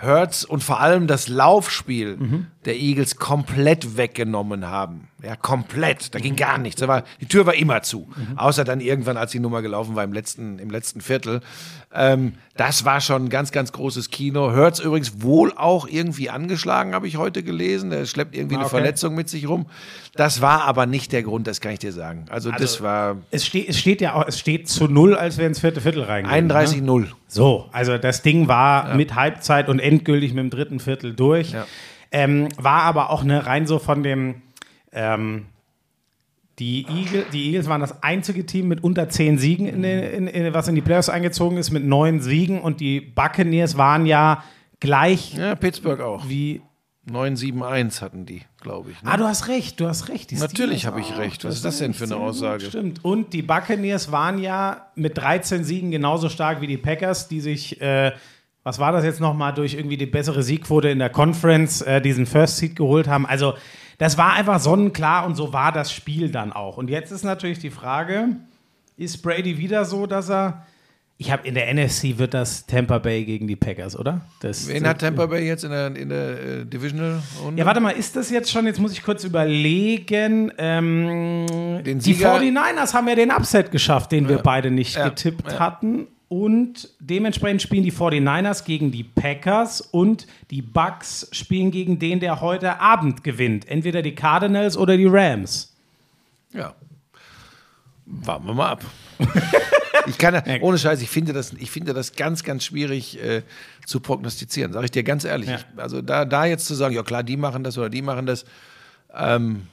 Hurts 0.00 0.44
und 0.44 0.64
vor 0.64 0.80
allem 0.80 1.06
das 1.06 1.28
Laufspiel 1.28 2.18
der 2.64 2.76
Eagles 2.76 3.16
komplett 3.16 3.96
weggenommen 3.96 4.66
haben. 4.66 5.08
Ja, 5.24 5.36
komplett. 5.36 6.14
Da 6.14 6.18
ging 6.18 6.34
gar 6.36 6.58
nichts. 6.58 6.80
Da 6.80 6.88
war, 6.88 7.04
die 7.20 7.26
Tür 7.26 7.46
war 7.46 7.54
immer 7.54 7.82
zu. 7.82 8.08
Außer 8.36 8.64
dann 8.64 8.80
irgendwann, 8.80 9.16
als 9.16 9.30
die 9.30 9.38
Nummer 9.38 9.62
gelaufen 9.62 9.94
war 9.94 10.02
im 10.02 10.12
letzten, 10.12 10.58
im 10.58 10.70
letzten 10.70 11.00
Viertel. 11.00 11.40
Ähm, 11.94 12.34
das 12.56 12.84
war 12.84 13.00
schon 13.00 13.26
ein 13.26 13.28
ganz, 13.28 13.52
ganz 13.52 13.72
großes 13.72 14.10
Kino. 14.10 14.52
Hurts 14.52 14.80
übrigens 14.80 15.22
wohl 15.22 15.52
auch 15.56 15.86
irgendwie 15.86 16.28
angeschlagen, 16.30 16.94
habe 16.94 17.06
ich 17.06 17.16
heute 17.16 17.42
gelesen. 17.42 17.92
Er 17.92 18.06
schleppt 18.06 18.34
irgendwie 18.34 18.56
eine 18.56 18.64
okay. 18.64 18.76
Verletzung 18.76 19.14
mit 19.14 19.28
sich 19.28 19.48
rum. 19.48 19.66
Das 20.14 20.40
war 20.40 20.62
aber 20.64 20.86
nicht 20.86 21.12
der 21.12 21.22
Grund, 21.22 21.46
das 21.46 21.60
kann 21.60 21.72
ich 21.72 21.78
dir 21.78 21.92
sagen. 21.92 22.26
Also, 22.28 22.50
das 22.50 22.82
war 22.82 23.18
Es, 23.30 23.46
steht, 23.46 23.68
es 23.68 23.78
steht 23.78 24.00
ja 24.00 24.14
auch, 24.14 24.26
es 24.26 24.38
steht 24.38 24.68
zu 24.68 24.88
null, 24.88 25.14
als 25.14 25.38
wir 25.38 25.46
ins 25.46 25.60
vierte 25.60 25.80
Viertel 25.80 26.02
reingehen. 26.02 26.46
Ne? 26.48 26.54
31-0. 26.54 27.06
So, 27.28 27.68
also 27.72 27.96
das 27.96 28.22
Ding 28.22 28.48
war 28.48 28.94
mit 28.94 29.14
Halbzeit 29.14 29.68
und 29.68 29.78
endgültig 29.78 30.34
mit 30.34 30.44
dem 30.44 30.50
dritten 30.50 30.80
Viertel 30.80 31.14
durch. 31.14 31.52
Ja. 31.52 31.66
Ähm, 32.10 32.48
war 32.58 32.82
aber 32.82 33.10
auch 33.10 33.24
ne, 33.24 33.46
rein 33.46 33.66
so 33.66 33.78
von 33.78 34.02
dem. 34.02 34.42
Ähm, 34.92 35.46
die, 36.58 36.86
Eagle, 36.86 37.24
die 37.32 37.46
Eagles 37.46 37.68
waren 37.68 37.80
das 37.80 38.02
einzige 38.02 38.44
Team 38.44 38.68
mit 38.68 38.84
unter 38.84 39.08
zehn 39.08 39.38
Siegen, 39.38 39.66
in 39.66 39.82
den, 39.82 40.02
in, 40.02 40.26
in, 40.26 40.54
was 40.54 40.68
in 40.68 40.74
die 40.74 40.82
Playoffs 40.82 41.08
eingezogen 41.08 41.56
ist, 41.58 41.70
mit 41.70 41.84
neun 41.84 42.20
Siegen. 42.20 42.60
Und 42.60 42.80
die 42.80 43.00
Buccaneers 43.00 43.76
waren 43.78 44.06
ja 44.06 44.44
gleich 44.80 45.34
Ja, 45.34 45.54
Pittsburgh 45.54 46.00
auch. 46.00 46.28
wie. 46.28 46.60
9-7-1 47.10 48.00
hatten 48.00 48.26
die, 48.26 48.42
glaube 48.60 48.92
ich. 48.92 49.02
Ne? 49.02 49.10
Ah, 49.10 49.16
du 49.16 49.24
hast 49.24 49.48
recht, 49.48 49.80
du 49.80 49.88
hast 49.88 50.08
recht. 50.08 50.30
Die 50.30 50.36
Natürlich 50.36 50.86
habe 50.86 51.00
ich 51.00 51.16
recht. 51.18 51.44
Was 51.44 51.56
ist 51.56 51.64
das 51.64 51.78
denn 51.78 51.94
für 51.94 52.04
eine 52.04 52.16
Aussage? 52.16 52.66
Stimmt. 52.66 53.04
Und 53.04 53.32
die 53.32 53.42
Buccaneers 53.42 54.12
waren 54.12 54.38
ja 54.38 54.86
mit 54.94 55.18
13 55.18 55.64
Siegen 55.64 55.90
genauso 55.90 56.28
stark 56.28 56.60
wie 56.60 56.68
die 56.68 56.76
Packers, 56.76 57.26
die 57.26 57.40
sich, 57.40 57.80
äh, 57.80 58.12
was 58.62 58.78
war 58.78 58.92
das 58.92 59.04
jetzt 59.04 59.18
nochmal, 59.18 59.52
durch 59.52 59.74
irgendwie 59.74 59.96
die 59.96 60.06
bessere 60.06 60.44
Siegquote 60.44 60.90
in 60.90 61.00
der 61.00 61.10
Conference 61.10 61.82
äh, 61.82 62.00
diesen 62.00 62.24
First 62.24 62.58
Seed 62.58 62.76
geholt 62.76 63.08
haben. 63.08 63.26
Also, 63.26 63.54
das 63.98 64.18
war 64.18 64.32
einfach 64.34 64.60
sonnenklar 64.60 65.24
und 65.26 65.34
so 65.34 65.52
war 65.52 65.72
das 65.72 65.92
Spiel 65.92 66.30
dann 66.30 66.52
auch. 66.52 66.76
Und 66.76 66.90
jetzt 66.90 67.10
ist 67.12 67.24
natürlich 67.24 67.58
die 67.58 67.70
Frage: 67.70 68.28
Ist 68.96 69.22
Brady 69.22 69.58
wieder 69.58 69.84
so, 69.84 70.06
dass 70.06 70.30
er. 70.30 70.66
Ich 71.18 71.30
habe 71.30 71.46
in 71.46 71.54
der 71.54 71.72
NFC 71.72 72.18
wird 72.18 72.34
das 72.34 72.66
Tampa 72.66 72.98
Bay 72.98 73.24
gegen 73.24 73.46
die 73.46 73.54
Packers, 73.54 73.96
oder? 73.96 74.22
Das, 74.40 74.66
Wen 74.66 74.84
hat 74.88 75.00
Tampa 75.00 75.26
Bay 75.26 75.46
jetzt 75.46 75.62
in 75.62 75.70
der, 75.70 75.94
in 75.94 76.08
der 76.08 76.30
äh, 76.30 76.64
Divisional 76.66 77.22
Runde? 77.44 77.60
ja, 77.60 77.66
warte 77.66 77.78
mal, 77.78 77.90
ist 77.90 78.16
das 78.16 78.28
jetzt 78.30 78.50
schon, 78.50 78.66
jetzt 78.66 78.80
muss 78.80 78.90
ich 78.92 79.04
kurz 79.04 79.22
überlegen, 79.22 80.50
ähm, 80.58 81.46
die 81.84 82.00
Sieger- 82.00 82.34
49ers 82.40 82.92
haben 82.94 83.06
ja 83.08 83.14
den 83.14 83.30
Upset 83.30 83.70
geschafft, 83.70 84.10
den 84.10 84.28
wir 84.28 84.38
beide 84.38 84.72
nicht 84.72 84.96
Ja, 84.96 85.08
getippt 85.10 85.52
ja. 85.52 85.58
hatten 85.60 86.08
und 86.32 86.88
dementsprechend 86.98 87.60
spielen 87.60 87.82
die 87.82 87.92
49ers 87.92 88.64
gegen 88.64 88.90
die 88.90 89.04
Packers 89.04 89.82
und 89.82 90.26
die 90.50 90.62
Bucks 90.62 91.28
spielen 91.30 91.70
gegen 91.70 91.98
den, 91.98 92.20
der 92.20 92.40
heute 92.40 92.80
Abend 92.80 93.22
gewinnt, 93.22 93.68
entweder 93.68 94.00
die 94.00 94.14
Cardinals 94.14 94.78
oder 94.78 94.96
die 94.96 95.04
Rams. 95.04 95.76
Ja. 96.54 96.72
Warten 98.06 98.46
wir 98.46 98.54
mal 98.54 98.70
ab. 98.70 98.84
ich 100.06 100.16
kann 100.16 100.42
ohne 100.62 100.78
Scheiß, 100.78 101.02
ich 101.02 101.10
finde 101.10 101.34
das, 101.34 101.52
ich 101.52 101.70
finde 101.70 101.92
das 101.92 102.14
ganz, 102.14 102.42
ganz 102.42 102.64
schwierig 102.64 103.22
äh, 103.22 103.42
zu 103.84 104.00
prognostizieren, 104.00 104.72
sage 104.72 104.86
ich 104.86 104.90
dir 104.90 105.02
ganz 105.02 105.24
ehrlich. 105.24 105.50
Ja. 105.50 105.56
Ich, 105.56 105.66
also 105.76 106.00
da, 106.00 106.24
da 106.24 106.46
jetzt 106.46 106.64
zu 106.64 106.74
sagen, 106.74 106.94
ja 106.94 107.02
klar, 107.02 107.22
die 107.22 107.36
machen 107.36 107.62
das 107.62 107.76
oder 107.76 107.90
die 107.90 108.00
machen 108.00 108.24
das, 108.24 108.46
ähm, 109.14 109.66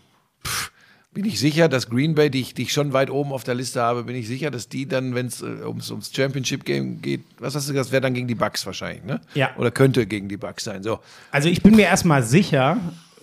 pff, 0.45 0.73
bin 1.11 1.25
ich 1.25 1.39
sicher, 1.39 1.67
dass 1.67 1.89
Green 1.89 2.13
Bay, 2.15 2.29
die 2.29 2.41
ich, 2.41 2.53
die 2.53 2.63
ich 2.63 2.73
schon 2.73 2.93
weit 2.93 3.09
oben 3.09 3.31
auf 3.33 3.43
der 3.43 3.55
Liste 3.55 3.81
habe, 3.81 4.03
bin 4.03 4.15
ich 4.15 4.27
sicher, 4.27 4.51
dass 4.51 4.69
die 4.69 4.87
dann, 4.87 5.15
wenn 5.15 5.25
es 5.27 5.41
äh, 5.41 5.45
ums, 5.65 5.89
ums 5.89 6.11
Championship 6.15 6.65
Game 6.65 7.01
geht, 7.01 7.21
was 7.39 7.55
hast 7.55 7.67
du 7.67 7.73
gesagt, 7.73 7.91
wäre 7.91 8.01
dann 8.01 8.13
gegen 8.13 8.27
die 8.27 8.35
Bucks 8.35 8.65
wahrscheinlich, 8.65 9.03
ne? 9.03 9.19
Ja. 9.33 9.49
Oder 9.57 9.71
könnte 9.71 10.05
gegen 10.05 10.29
die 10.29 10.37
Bucks 10.37 10.63
sein. 10.65 10.83
So. 10.83 10.99
Also 11.31 11.49
ich 11.49 11.63
bin 11.63 11.75
mir 11.75 11.85
erstmal 11.87 12.21
sicher, 12.21 12.77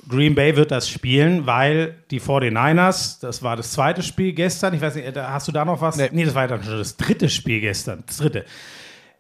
Green 0.09 0.35
Bay 0.35 0.57
wird 0.57 0.73
das 0.73 0.89
spielen, 0.89 1.47
weil 1.47 1.95
die 2.11 2.21
49ers, 2.21 3.21
das 3.21 3.43
war 3.43 3.57
das 3.57 3.71
zweite 3.73 4.03
Spiel 4.03 4.33
gestern, 4.33 4.75
ich 4.75 4.81
weiß 4.81 4.97
nicht, 4.97 5.15
da- 5.17 5.31
hast 5.31 5.47
du 5.47 5.53
da 5.53 5.65
noch 5.65 5.81
was? 5.81 5.97
Nee. 5.97 6.09
Nee, 6.13 6.25
das 6.25 6.35
war 6.35 6.49
dann 6.49 6.63
schon 6.65 6.79
das 6.79 6.97
dritte 6.97 7.29
Spiel 7.29 7.61
gestern, 7.61 8.03
das 8.07 8.17
dritte. 8.19 8.45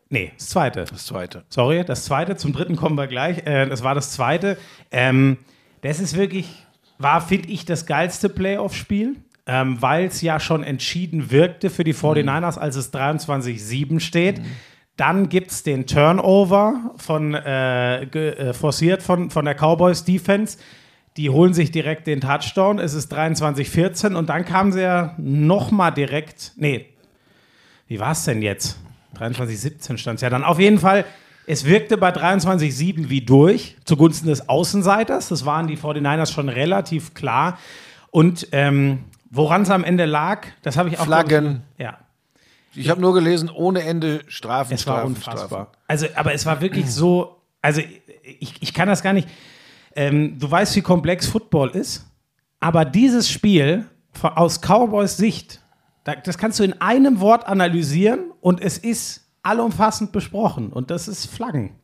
Nee, 0.08 0.32
das 0.36 0.48
zweite. 0.48 0.84
Das 0.90 1.06
zweite. 1.06 1.44
Sorry, 1.48 1.84
das 1.84 2.04
zweite, 2.04 2.36
zum 2.36 2.52
dritten 2.52 2.76
kommen 2.76 2.96
wir 2.96 3.06
gleich. 3.06 3.38
Äh, 3.46 3.66
das 3.68 3.82
war 3.82 3.94
das 3.94 4.12
zweite. 4.12 4.56
Ähm, 4.92 5.36
das 5.82 5.98
ist 6.00 6.16
wirklich, 6.16 6.46
war, 6.98 7.20
finde 7.20 7.48
ich, 7.48 7.64
das 7.64 7.86
geilste 7.86 8.28
Playoff-Spiel, 8.28 9.16
ähm, 9.46 9.80
weil 9.80 10.06
es 10.06 10.22
ja 10.22 10.40
schon 10.40 10.62
entschieden 10.62 11.30
wirkte 11.30 11.70
für 11.70 11.84
die 11.84 11.94
49ers, 11.94 12.58
als 12.58 12.76
es 12.76 12.92
23-7 12.92 14.00
steht. 14.00 14.40
Dann 14.96 15.28
gibt 15.28 15.50
es 15.50 15.62
den 15.62 15.86
Turnover 15.86 16.94
von, 16.96 17.34
äh, 17.34 18.02
äh, 18.02 18.52
forciert 18.54 19.02
von, 19.02 19.30
von 19.30 19.44
der 19.44 19.54
Cowboys 19.54 20.04
Defense. 20.04 20.58
Die 21.18 21.30
holen 21.30 21.54
sich 21.54 21.70
direkt 21.70 22.06
den 22.06 22.20
Touchdown. 22.20 22.78
Es 22.78 22.94
ist 22.94 23.14
23-14 23.14 24.14
und 24.14 24.28
dann 24.28 24.44
kamen 24.44 24.72
sie 24.72 24.82
ja 24.82 25.14
nochmal 25.18 25.92
direkt. 25.92 26.52
Nee, 26.56 26.86
wie 27.88 28.00
war 28.00 28.12
es 28.12 28.24
denn 28.24 28.42
jetzt? 28.42 28.78
23-17 29.18 29.96
stand 29.98 30.16
es 30.16 30.22
ja 30.22 30.30
dann. 30.30 30.44
Auf 30.44 30.58
jeden 30.58 30.78
Fall, 30.78 31.04
es 31.46 31.64
wirkte 31.64 31.96
bei 31.96 32.10
23-7 32.10 33.08
wie 33.08 33.20
durch, 33.20 33.76
zugunsten 33.84 34.26
des 34.28 34.48
Außenseiters. 34.48 35.28
Das 35.28 35.46
waren 35.46 35.68
die 35.68 35.78
49ers 35.78 36.32
schon 36.32 36.48
relativ 36.48 37.14
klar. 37.14 37.58
Und 38.10 38.48
ähm, 38.52 39.04
woran 39.30 39.62
es 39.62 39.70
am 39.70 39.84
Ende 39.84 40.06
lag, 40.06 40.46
das 40.62 40.76
habe 40.76 40.88
ich 40.88 40.98
auch. 40.98 41.04
Flaggen. 41.04 41.62
Ja, 41.78 41.98
Ich 42.74 42.88
habe 42.88 43.00
nur 43.00 43.14
gelesen, 43.14 43.48
ohne 43.48 43.82
Ende 43.82 44.20
Strafen, 44.26 44.74
es 44.74 44.86
war 44.86 44.96
Strafen, 44.96 45.06
unfassbar. 45.14 45.46
Strafen. 45.46 45.76
Also, 45.86 46.06
aber 46.16 46.34
es 46.34 46.44
war 46.46 46.60
wirklich 46.60 46.90
so, 46.90 47.40
also 47.62 47.80
ich, 48.22 48.60
ich 48.60 48.74
kann 48.74 48.88
das 48.88 49.02
gar 49.02 49.12
nicht. 49.12 49.28
Ähm, 49.94 50.38
du 50.38 50.50
weißt, 50.50 50.74
wie 50.76 50.82
komplex 50.82 51.26
Football 51.26 51.70
ist, 51.70 52.06
aber 52.58 52.84
dieses 52.84 53.30
Spiel 53.30 53.86
aus 54.20 54.60
Cowboys 54.60 55.16
Sicht, 55.16 55.60
da, 56.04 56.16
das 56.16 56.38
kannst 56.38 56.58
du 56.58 56.64
in 56.64 56.80
einem 56.80 57.20
Wort 57.20 57.46
analysieren 57.46 58.32
und 58.40 58.60
es 58.60 58.78
ist 58.78 59.25
allumfassend 59.46 60.12
besprochen 60.12 60.72
und 60.72 60.90
das 60.90 61.08
ist 61.08 61.26
Flaggen. 61.26 61.76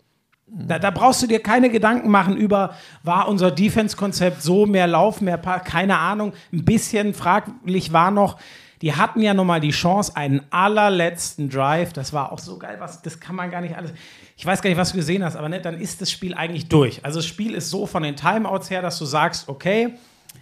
Da, 0.46 0.78
da 0.78 0.90
brauchst 0.90 1.22
du 1.22 1.26
dir 1.26 1.42
keine 1.42 1.70
Gedanken 1.70 2.10
machen 2.10 2.36
über, 2.36 2.74
war 3.02 3.28
unser 3.28 3.50
Defense-Konzept 3.50 4.42
so, 4.42 4.66
mehr 4.66 4.86
Lauf, 4.86 5.22
mehr 5.22 5.38
Paar, 5.38 5.60
keine 5.60 5.98
Ahnung. 5.98 6.34
Ein 6.52 6.64
bisschen 6.64 7.14
fraglich 7.14 7.92
war 7.94 8.10
noch, 8.10 8.36
die 8.82 8.94
hatten 8.94 9.22
ja 9.22 9.32
nochmal 9.32 9.60
die 9.60 9.70
Chance, 9.70 10.16
einen 10.16 10.42
allerletzten 10.50 11.48
Drive, 11.48 11.92
das 11.92 12.12
war 12.12 12.32
auch 12.32 12.38
so 12.38 12.58
geil, 12.58 12.76
was, 12.80 13.00
das 13.00 13.20
kann 13.20 13.36
man 13.36 13.50
gar 13.50 13.60
nicht 13.60 13.76
alles. 13.76 13.92
Ich 14.36 14.44
weiß 14.44 14.60
gar 14.60 14.68
nicht, 14.68 14.78
was 14.78 14.90
du 14.90 14.96
gesehen 14.96 15.24
hast, 15.24 15.36
aber 15.36 15.48
ne, 15.48 15.60
dann 15.60 15.80
ist 15.80 16.02
das 16.02 16.10
Spiel 16.10 16.34
eigentlich 16.34 16.68
durch. 16.68 17.02
Also 17.04 17.20
das 17.20 17.26
Spiel 17.26 17.54
ist 17.54 17.70
so 17.70 17.86
von 17.86 18.02
den 18.02 18.16
Timeouts 18.16 18.68
her, 18.70 18.82
dass 18.82 18.98
du 18.98 19.04
sagst, 19.04 19.48
okay, 19.48 19.94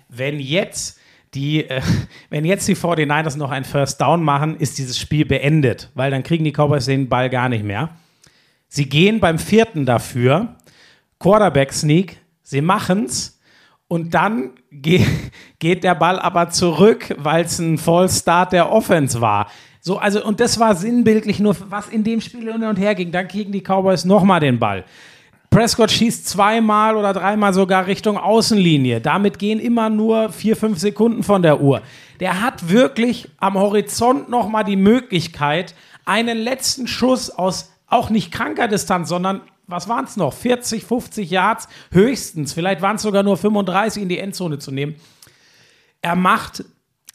wenn 0.08 0.40
jetzt 0.40 0.98
die, 1.34 1.68
äh, 1.68 1.82
wenn 2.30 2.44
jetzt 2.44 2.66
die 2.68 2.76
49ers 2.76 3.36
noch 3.36 3.50
ein 3.50 3.64
First 3.64 4.00
Down 4.00 4.22
machen, 4.22 4.56
ist 4.56 4.78
dieses 4.78 4.98
Spiel 4.98 5.24
beendet, 5.24 5.90
weil 5.94 6.10
dann 6.10 6.22
kriegen 6.22 6.44
die 6.44 6.52
Cowboys 6.52 6.86
den 6.86 7.08
Ball 7.08 7.30
gar 7.30 7.48
nicht 7.48 7.64
mehr. 7.64 7.90
Sie 8.68 8.88
gehen 8.88 9.20
beim 9.20 9.38
vierten 9.38 9.84
dafür, 9.84 10.56
Quarterback 11.18 11.72
Sneak, 11.72 12.18
sie 12.42 12.60
machen's 12.60 13.40
und 13.88 14.14
dann 14.14 14.52
ge 14.70 15.04
geht 15.58 15.84
der 15.84 15.94
Ball 15.94 16.18
aber 16.18 16.50
zurück, 16.50 17.14
weil 17.18 17.44
es 17.44 17.58
ein 17.58 17.76
False 17.76 18.20
Start 18.20 18.52
der 18.52 18.70
Offense 18.70 19.20
war. 19.20 19.48
So, 19.82 19.98
also, 19.98 20.24
und 20.24 20.40
das 20.40 20.60
war 20.60 20.74
sinnbildlich 20.74 21.40
nur, 21.40 21.56
was 21.70 21.88
in 21.88 22.04
dem 22.04 22.20
Spiel 22.20 22.52
hin 22.52 22.62
und 22.62 22.78
her 22.78 22.94
ging. 22.94 23.12
Dann 23.12 23.28
kriegen 23.28 23.50
die 23.50 23.62
Cowboys 23.62 24.04
nochmal 24.04 24.40
den 24.40 24.58
Ball. 24.58 24.84
Prescott 25.50 25.90
schießt 25.90 26.28
zweimal 26.28 26.96
oder 26.96 27.12
dreimal 27.12 27.52
sogar 27.52 27.88
Richtung 27.88 28.16
Außenlinie. 28.16 29.00
Damit 29.00 29.40
gehen 29.40 29.58
immer 29.58 29.90
nur 29.90 30.30
vier, 30.30 30.56
fünf 30.56 30.78
Sekunden 30.78 31.24
von 31.24 31.42
der 31.42 31.60
Uhr. 31.60 31.82
Der 32.20 32.40
hat 32.40 32.70
wirklich 32.70 33.28
am 33.38 33.54
Horizont 33.54 34.28
nochmal 34.28 34.62
die 34.62 34.76
Möglichkeit, 34.76 35.74
einen 36.04 36.38
letzten 36.38 36.86
Schuss 36.86 37.30
aus 37.30 37.72
auch 37.88 38.10
nicht 38.10 38.30
kranker 38.30 38.68
Distanz, 38.68 39.08
sondern 39.08 39.40
was 39.66 39.88
waren 39.88 40.04
es 40.04 40.16
noch? 40.16 40.32
40, 40.32 40.84
50 40.84 41.30
Yards 41.30 41.68
höchstens. 41.90 42.52
Vielleicht 42.52 42.80
waren 42.80 42.96
es 42.96 43.02
sogar 43.02 43.22
nur 43.22 43.36
35 43.36 44.02
in 44.02 44.08
die 44.08 44.18
Endzone 44.18 44.58
zu 44.58 44.70
nehmen. 44.70 44.96
Er 46.00 46.14
macht 46.16 46.64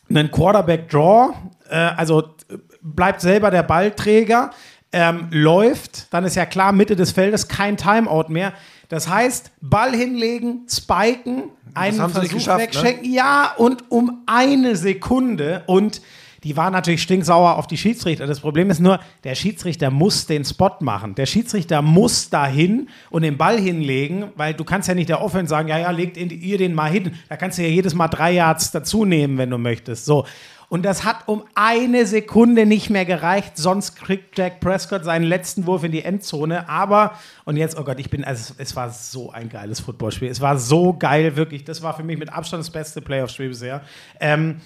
einen 0.10 0.30
Quarterback-Draw, 0.30 1.34
äh, 1.70 1.76
also 1.76 2.22
äh, 2.50 2.58
bleibt 2.82 3.22
selber 3.22 3.50
der 3.52 3.64
Ballträger, 3.64 4.52
ähm, 4.96 5.28
läuft, 5.30 6.12
dann 6.14 6.24
ist 6.24 6.36
ja 6.36 6.46
klar, 6.46 6.72
Mitte 6.72 6.96
des 6.96 7.12
Feldes 7.12 7.50
kein 7.50 7.76
Timeout 7.76 8.30
mehr. 8.30 8.54
Das 8.88 9.10
heißt, 9.10 9.52
Ball 9.60 9.94
hinlegen, 9.94 10.66
spiken, 10.70 11.50
einen 11.74 12.10
Versuch 12.10 12.48
ne? 12.48 12.58
wegschenken. 12.60 13.12
Ja, 13.12 13.54
und 13.58 13.92
um 13.92 14.24
eine 14.26 14.78
Sekunde. 14.78 15.64
Und 15.68 16.02
die 16.46 16.56
war 16.56 16.72
natürlich 16.72 17.02
stinksauer 17.02 17.58
auf 17.58 17.68
die 17.68 17.76
Schiedsrichter. 17.76 18.26
Das 18.26 18.40
Problem 18.40 18.70
ist 18.70 18.80
nur, 18.80 19.02
der 19.26 19.36
Schiedsrichter 19.36 19.92
muss 19.92 20.28
den 20.28 20.46
Spot 20.46 20.78
machen. 20.80 21.14
Der 21.16 21.26
Schiedsrichter 21.26 21.82
muss 21.82 22.30
dahin 22.30 22.88
und 23.10 23.24
den 23.24 23.36
Ball 23.36 23.60
hinlegen, 23.60 24.28
weil 24.38 24.54
du 24.54 24.64
kannst 24.64 24.88
ja 24.88 24.94
nicht 24.94 25.10
der 25.10 25.22
Offense 25.22 25.50
sagen, 25.50 25.68
ja, 25.68 25.78
ja, 25.78 25.92
legt 25.92 26.16
ihr 26.16 26.58
den 26.58 26.74
mal 26.74 26.90
hin. 26.90 27.16
Da 27.28 27.36
kannst 27.36 27.58
du 27.58 27.64
ja 27.64 27.68
jedes 27.68 27.94
Mal 27.96 28.08
drei 28.08 28.32
Yards 28.32 28.72
dazu 28.72 29.04
nehmen, 29.04 29.38
wenn 29.38 29.50
du 29.50 29.58
möchtest. 29.58 30.06
So. 30.06 30.26
Und 30.70 30.84
das 30.84 31.06
hat 31.06 31.28
um 31.28 31.44
eine 31.54 32.06
Sekunde 32.06 32.66
nicht 32.66 32.90
mehr 32.90 33.06
gereicht, 33.06 33.58
sonst 33.58 33.96
kriegt 33.96 34.38
Jack 34.38 34.60
Prescott 34.60 35.04
seinen 35.04 35.26
letzten 35.26 35.66
Wurf 35.66 35.84
in 35.84 35.92
die 35.92 36.04
Endzone. 36.04 36.68
Aber, 36.68 37.14
und 37.46 37.58
jetzt, 37.58 37.78
oh 37.78 37.84
Gott, 37.84 38.00
ich 38.00 38.10
bin, 38.10 38.24
also 38.24 38.54
es 38.58 38.76
war 38.76 38.90
so 38.90 39.32
ein 39.32 39.50
geiles 39.50 39.80
Footballspiel. 39.80 40.30
Es 40.30 40.42
war 40.42 40.58
so 40.58 40.94
geil, 40.94 41.36
wirklich. 41.36 41.64
Das 41.64 41.82
war 41.82 41.96
für 41.96 42.04
mich 42.04 42.18
mit 42.18 42.32
Abstand 42.34 42.62
das 42.62 42.72
beste 42.72 43.02
Playoff-Spiel 43.02 43.50
bisher. 43.50 43.82
Ähm, 44.20 44.62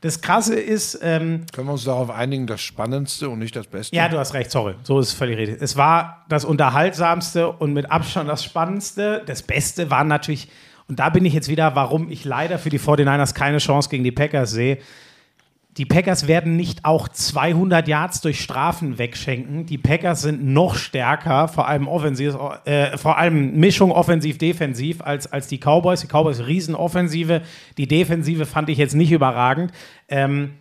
das 0.00 0.22
Krasse 0.22 0.58
ist, 0.58 0.98
ähm, 1.02 1.44
Können 1.52 1.68
wir 1.68 1.72
uns 1.72 1.84
darauf 1.84 2.08
einigen, 2.08 2.46
das 2.46 2.62
Spannendste 2.62 3.28
und 3.28 3.38
nicht 3.38 3.54
das 3.54 3.66
Beste? 3.66 3.94
ja, 3.94 4.08
du 4.08 4.18
hast 4.18 4.32
recht, 4.32 4.50
sorry. 4.50 4.74
So 4.82 4.98
ist 4.98 5.08
es 5.08 5.12
völlig 5.12 5.36
richtig. 5.36 5.60
Es 5.60 5.76
war 5.76 6.24
das 6.30 6.46
Unterhaltsamste 6.46 7.50
und 7.52 7.74
mit 7.74 7.90
Abstand 7.90 8.28
das 8.28 8.42
Spannendste. 8.42 9.22
Das 9.26 9.42
Beste 9.42 9.90
war 9.90 10.04
natürlich, 10.04 10.48
und 10.88 11.00
da 11.00 11.10
bin 11.10 11.26
ich 11.26 11.34
jetzt 11.34 11.48
wieder, 11.48 11.74
warum 11.74 12.10
ich 12.10 12.24
leider 12.24 12.58
für 12.58 12.70
die 12.70 12.80
49ers 12.80 13.34
keine 13.34 13.58
Chance 13.58 13.90
gegen 13.90 14.02
die 14.02 14.12
Packers 14.12 14.52
sehe. 14.52 14.78
Die 15.76 15.86
Packers 15.86 16.26
werden 16.26 16.56
nicht 16.56 16.84
auch 16.84 17.08
200 17.08 17.86
Yards 17.86 18.20
durch 18.20 18.40
Strafen 18.40 18.98
wegschenken. 18.98 19.66
Die 19.66 19.78
Packers 19.78 20.22
sind 20.22 20.44
noch 20.44 20.74
stärker, 20.74 21.46
vor 21.46 21.68
allem 21.68 21.86
offensiv, 21.86 22.36
äh, 22.64 22.98
vor 22.98 23.18
allem 23.18 23.56
Mischung 23.56 23.92
offensiv-defensiv 23.92 25.00
als, 25.00 25.30
als 25.32 25.46
die 25.46 25.58
Cowboys. 25.58 26.00
Die 26.00 26.08
Cowboys 26.08 26.40
Riesenoffensive. 26.40 27.42
Die 27.78 27.86
Defensive 27.86 28.46
fand 28.46 28.68
ich 28.68 28.78
jetzt 28.78 28.94
nicht 28.94 29.12
überragend. 29.12 29.72
Ähm, 30.08 30.54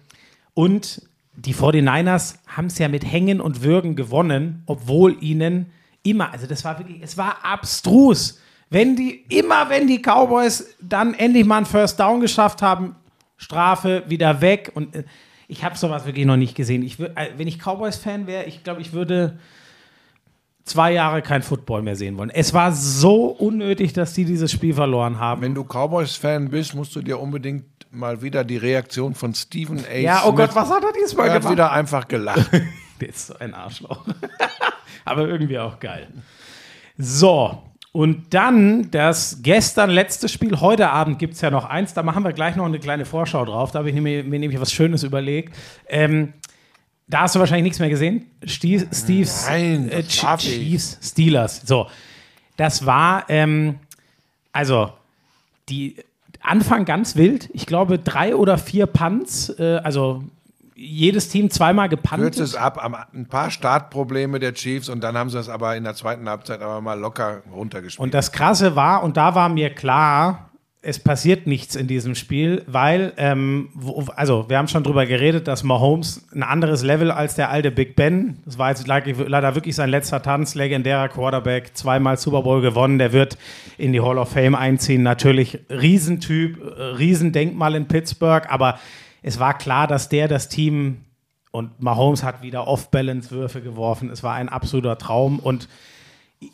und 0.53 1.01
die 1.35 1.55
49ers 1.55 2.35
haben 2.47 2.67
es 2.67 2.77
ja 2.77 2.87
mit 2.87 3.09
Hängen 3.09 3.41
und 3.41 3.63
Würgen 3.63 3.95
gewonnen, 3.95 4.63
obwohl 4.67 5.17
ihnen 5.21 5.71
immer, 6.03 6.31
also 6.31 6.45
das 6.47 6.63
war 6.65 6.77
wirklich, 6.77 7.01
es 7.01 7.17
war 7.17 7.37
abstrus. 7.43 8.39
Wenn 8.69 8.95
die, 8.95 9.25
immer 9.29 9.69
wenn 9.69 9.87
die 9.87 9.99
Cowboys 10.01 10.75
dann 10.81 11.15
endlich 11.15 11.45
mal 11.45 11.57
einen 11.57 11.65
First 11.65 11.99
Down 11.99 12.19
geschafft 12.19 12.61
haben, 12.61 12.95
Strafe 13.39 14.03
wieder 14.07 14.41
weg 14.41 14.71
und 14.75 14.95
äh, 14.95 15.03
ich 15.47 15.63
habe 15.63 15.75
sowas 15.77 16.05
wirklich 16.05 16.27
noch 16.27 16.37
nicht 16.37 16.53
gesehen. 16.53 16.83
Ich 16.83 16.99
würd, 16.99 17.17
äh, 17.17 17.29
wenn 17.37 17.47
ich 17.47 17.57
Cowboys-Fan 17.57 18.27
wäre, 18.27 18.43
ich 18.43 18.63
glaube, 18.63 18.81
ich 18.81 18.93
würde 18.93 19.39
zwei 20.63 20.91
Jahre 20.93 21.23
kein 21.23 21.41
Football 21.41 21.81
mehr 21.81 21.95
sehen 21.95 22.17
wollen. 22.17 22.29
Es 22.29 22.53
war 22.53 22.71
so 22.73 23.25
unnötig, 23.27 23.93
dass 23.93 24.13
die 24.13 24.25
dieses 24.25 24.51
Spiel 24.51 24.75
verloren 24.75 25.17
haben. 25.19 25.41
Wenn 25.41 25.55
du 25.55 25.63
Cowboys-Fan 25.63 26.49
bist, 26.49 26.75
musst 26.75 26.95
du 26.95 27.01
dir 27.01 27.19
unbedingt 27.19 27.63
mal 27.91 28.21
wieder 28.21 28.43
die 28.43 28.57
Reaktion 28.57 29.15
von 29.15 29.33
Stephen 29.33 29.83
A. 29.91 29.95
ja, 29.97 30.21
oh 30.25 30.31
Smith- 30.31 30.37
Gott, 30.49 30.55
was 30.55 30.69
hat 30.69 30.83
er 30.83 30.93
diesmal 30.93 31.27
Er 31.27 31.33
hat 31.33 31.41
gemacht? 31.41 31.53
wieder 31.53 31.71
einfach 31.71 32.07
gelacht. 32.07 32.51
Der 33.01 33.09
ist 33.09 33.27
so 33.27 33.39
ein 33.39 33.53
Arschloch. 33.55 34.05
Aber 35.05 35.27
irgendwie 35.27 35.57
auch 35.57 35.79
geil. 35.79 36.09
So, 36.97 37.63
und 37.91 38.33
dann 38.33 38.91
das 38.91 39.39
gestern 39.41 39.89
letzte 39.89 40.29
Spiel. 40.29 40.59
Heute 40.59 40.89
Abend 40.89 41.17
gibt 41.17 41.33
es 41.33 41.41
ja 41.41 41.49
noch 41.49 41.65
eins. 41.65 41.93
Da 41.93 42.03
machen 42.03 42.23
wir 42.23 42.33
gleich 42.33 42.55
noch 42.55 42.65
eine 42.65 42.79
kleine 42.79 43.05
Vorschau 43.05 43.45
drauf. 43.45 43.71
Da 43.71 43.79
habe 43.79 43.89
ich 43.89 43.95
mir, 43.95 44.23
mir 44.23 44.39
nämlich 44.39 44.61
was 44.61 44.71
Schönes 44.71 45.03
überlegt. 45.03 45.55
Ähm, 45.87 46.33
da 47.07 47.21
hast 47.21 47.33
du 47.33 47.39
wahrscheinlich 47.39 47.63
nichts 47.63 47.79
mehr 47.79 47.89
gesehen. 47.89 48.27
Steve, 48.43 48.87
Steve's 48.93 49.47
Nein, 49.47 49.89
äh. 49.89 50.03
Chiefs, 50.03 50.99
Steelers. 51.01 51.61
So, 51.65 51.87
das 52.57 52.85
war, 52.85 53.25
ähm, 53.29 53.79
also, 54.51 54.91
die 55.69 55.95
Anfang 56.41 56.85
ganz 56.85 57.15
wild. 57.15 57.49
Ich 57.53 57.65
glaube, 57.65 57.97
drei 57.97 58.35
oder 58.35 58.59
vier 58.59 58.85
Punts. 58.85 59.49
Äh, 59.57 59.81
also, 59.83 60.23
jedes 60.79 61.29
Team 61.29 61.49
zweimal 61.49 61.89
gepuntet. 61.89 62.35
Kürzt 62.35 62.39
es 62.39 62.55
ab, 62.55 62.77
ein 63.13 63.27
paar 63.27 63.51
Startprobleme 63.51 64.39
der 64.39 64.53
Chiefs 64.53 64.89
und 64.89 65.03
dann 65.03 65.17
haben 65.17 65.29
sie 65.29 65.37
es 65.37 65.49
aber 65.49 65.75
in 65.75 65.83
der 65.83 65.95
zweiten 65.95 66.27
Halbzeit 66.29 66.61
aber 66.61 66.79
mal 66.79 66.97
locker 66.97 67.43
runtergespielt. 67.53 68.03
Und 68.03 68.13
das 68.13 68.31
Krasse 68.31 68.75
war, 68.75 69.03
und 69.03 69.17
da 69.17 69.35
war 69.35 69.49
mir 69.49 69.71
klar, 69.71 70.49
es 70.81 70.97
passiert 70.97 71.45
nichts 71.45 71.75
in 71.75 71.87
diesem 71.87 72.15
Spiel, 72.15 72.63
weil, 72.65 73.11
ähm, 73.17 73.67
wo, 73.73 74.05
also 74.15 74.45
wir 74.47 74.57
haben 74.57 74.69
schon 74.69 74.83
drüber 74.83 75.05
geredet, 75.05 75.49
dass 75.49 75.63
Mahomes 75.63 76.25
ein 76.33 76.41
anderes 76.41 76.83
Level 76.83 77.11
als 77.11 77.35
der 77.35 77.49
alte 77.49 77.69
Big 77.69 77.97
Ben. 77.97 78.37
Das 78.45 78.57
war 78.57 78.69
jetzt 78.69 78.87
leider 78.87 79.11
leider 79.27 79.55
wirklich 79.55 79.75
sein 79.75 79.89
letzter 79.89 80.21
Tanz, 80.21 80.55
legendärer 80.55 81.09
Quarterback, 81.09 81.75
zweimal 81.75 82.15
Super 82.15 82.43
Bowl 82.43 82.61
gewonnen, 82.61 82.97
der 82.97 83.11
wird 83.11 83.37
in 83.77 83.91
die 83.91 83.99
Hall 83.99 84.17
of 84.17 84.29
Fame 84.29 84.55
einziehen. 84.55 85.03
Natürlich 85.03 85.59
Riesentyp, 85.69 86.61
äh, 86.61 86.81
Riesendenkmal 86.81 87.75
in 87.75 87.89
Pittsburgh, 87.89 88.45
aber 88.49 88.79
es 89.21 89.39
war 89.39 89.57
klar, 89.57 89.87
dass 89.87 90.09
der 90.09 90.27
das 90.27 90.49
Team 90.49 91.05
und 91.51 91.81
Mahomes 91.81 92.23
hat 92.23 92.41
wieder 92.41 92.67
Off-Balance-Würfe 92.67 93.61
geworfen. 93.61 94.09
Es 94.09 94.23
war 94.23 94.35
ein 94.35 94.49
absoluter 94.49 94.97
Traum 94.97 95.39
und 95.39 95.67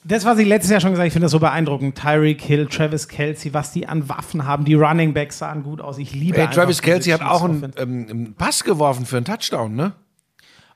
das, 0.03 0.26
was 0.26 0.39
ich 0.39 0.47
letztes 0.47 0.72
Jahr 0.72 0.82
schon 0.82 0.91
gesagt 0.91 1.01
habe, 1.01 1.07
ich 1.07 1.13
finde 1.13 1.26
das 1.26 1.32
so 1.32 1.39
beeindruckend. 1.39 1.95
Tyreek 1.95 2.41
Hill, 2.41 2.66
Travis 2.66 3.07
Kelsey, 3.07 3.53
was 3.53 3.72
die 3.72 3.88
an 3.88 4.09
Waffen 4.09 4.45
haben. 4.45 4.66
Die 4.66 4.74
Running 4.74 5.13
Backs 5.13 5.38
sahen 5.38 5.61
gut 5.61 5.80
aus. 5.80 5.99
Ich 5.99 6.13
liebe 6.13 6.38
Ey, 6.38 6.43
einfach 6.43 6.55
Travis 6.55 6.82
Kelsey 6.82 7.11
hat 7.11 7.22
auch 7.22 7.43
einen, 7.43 7.72
ähm, 7.78 8.34
Pass 8.36 8.63
geworfen 8.63 9.05
für 9.05 9.18
einen 9.18 9.26
Touchdown, 9.26 9.76
ne? 9.76 9.93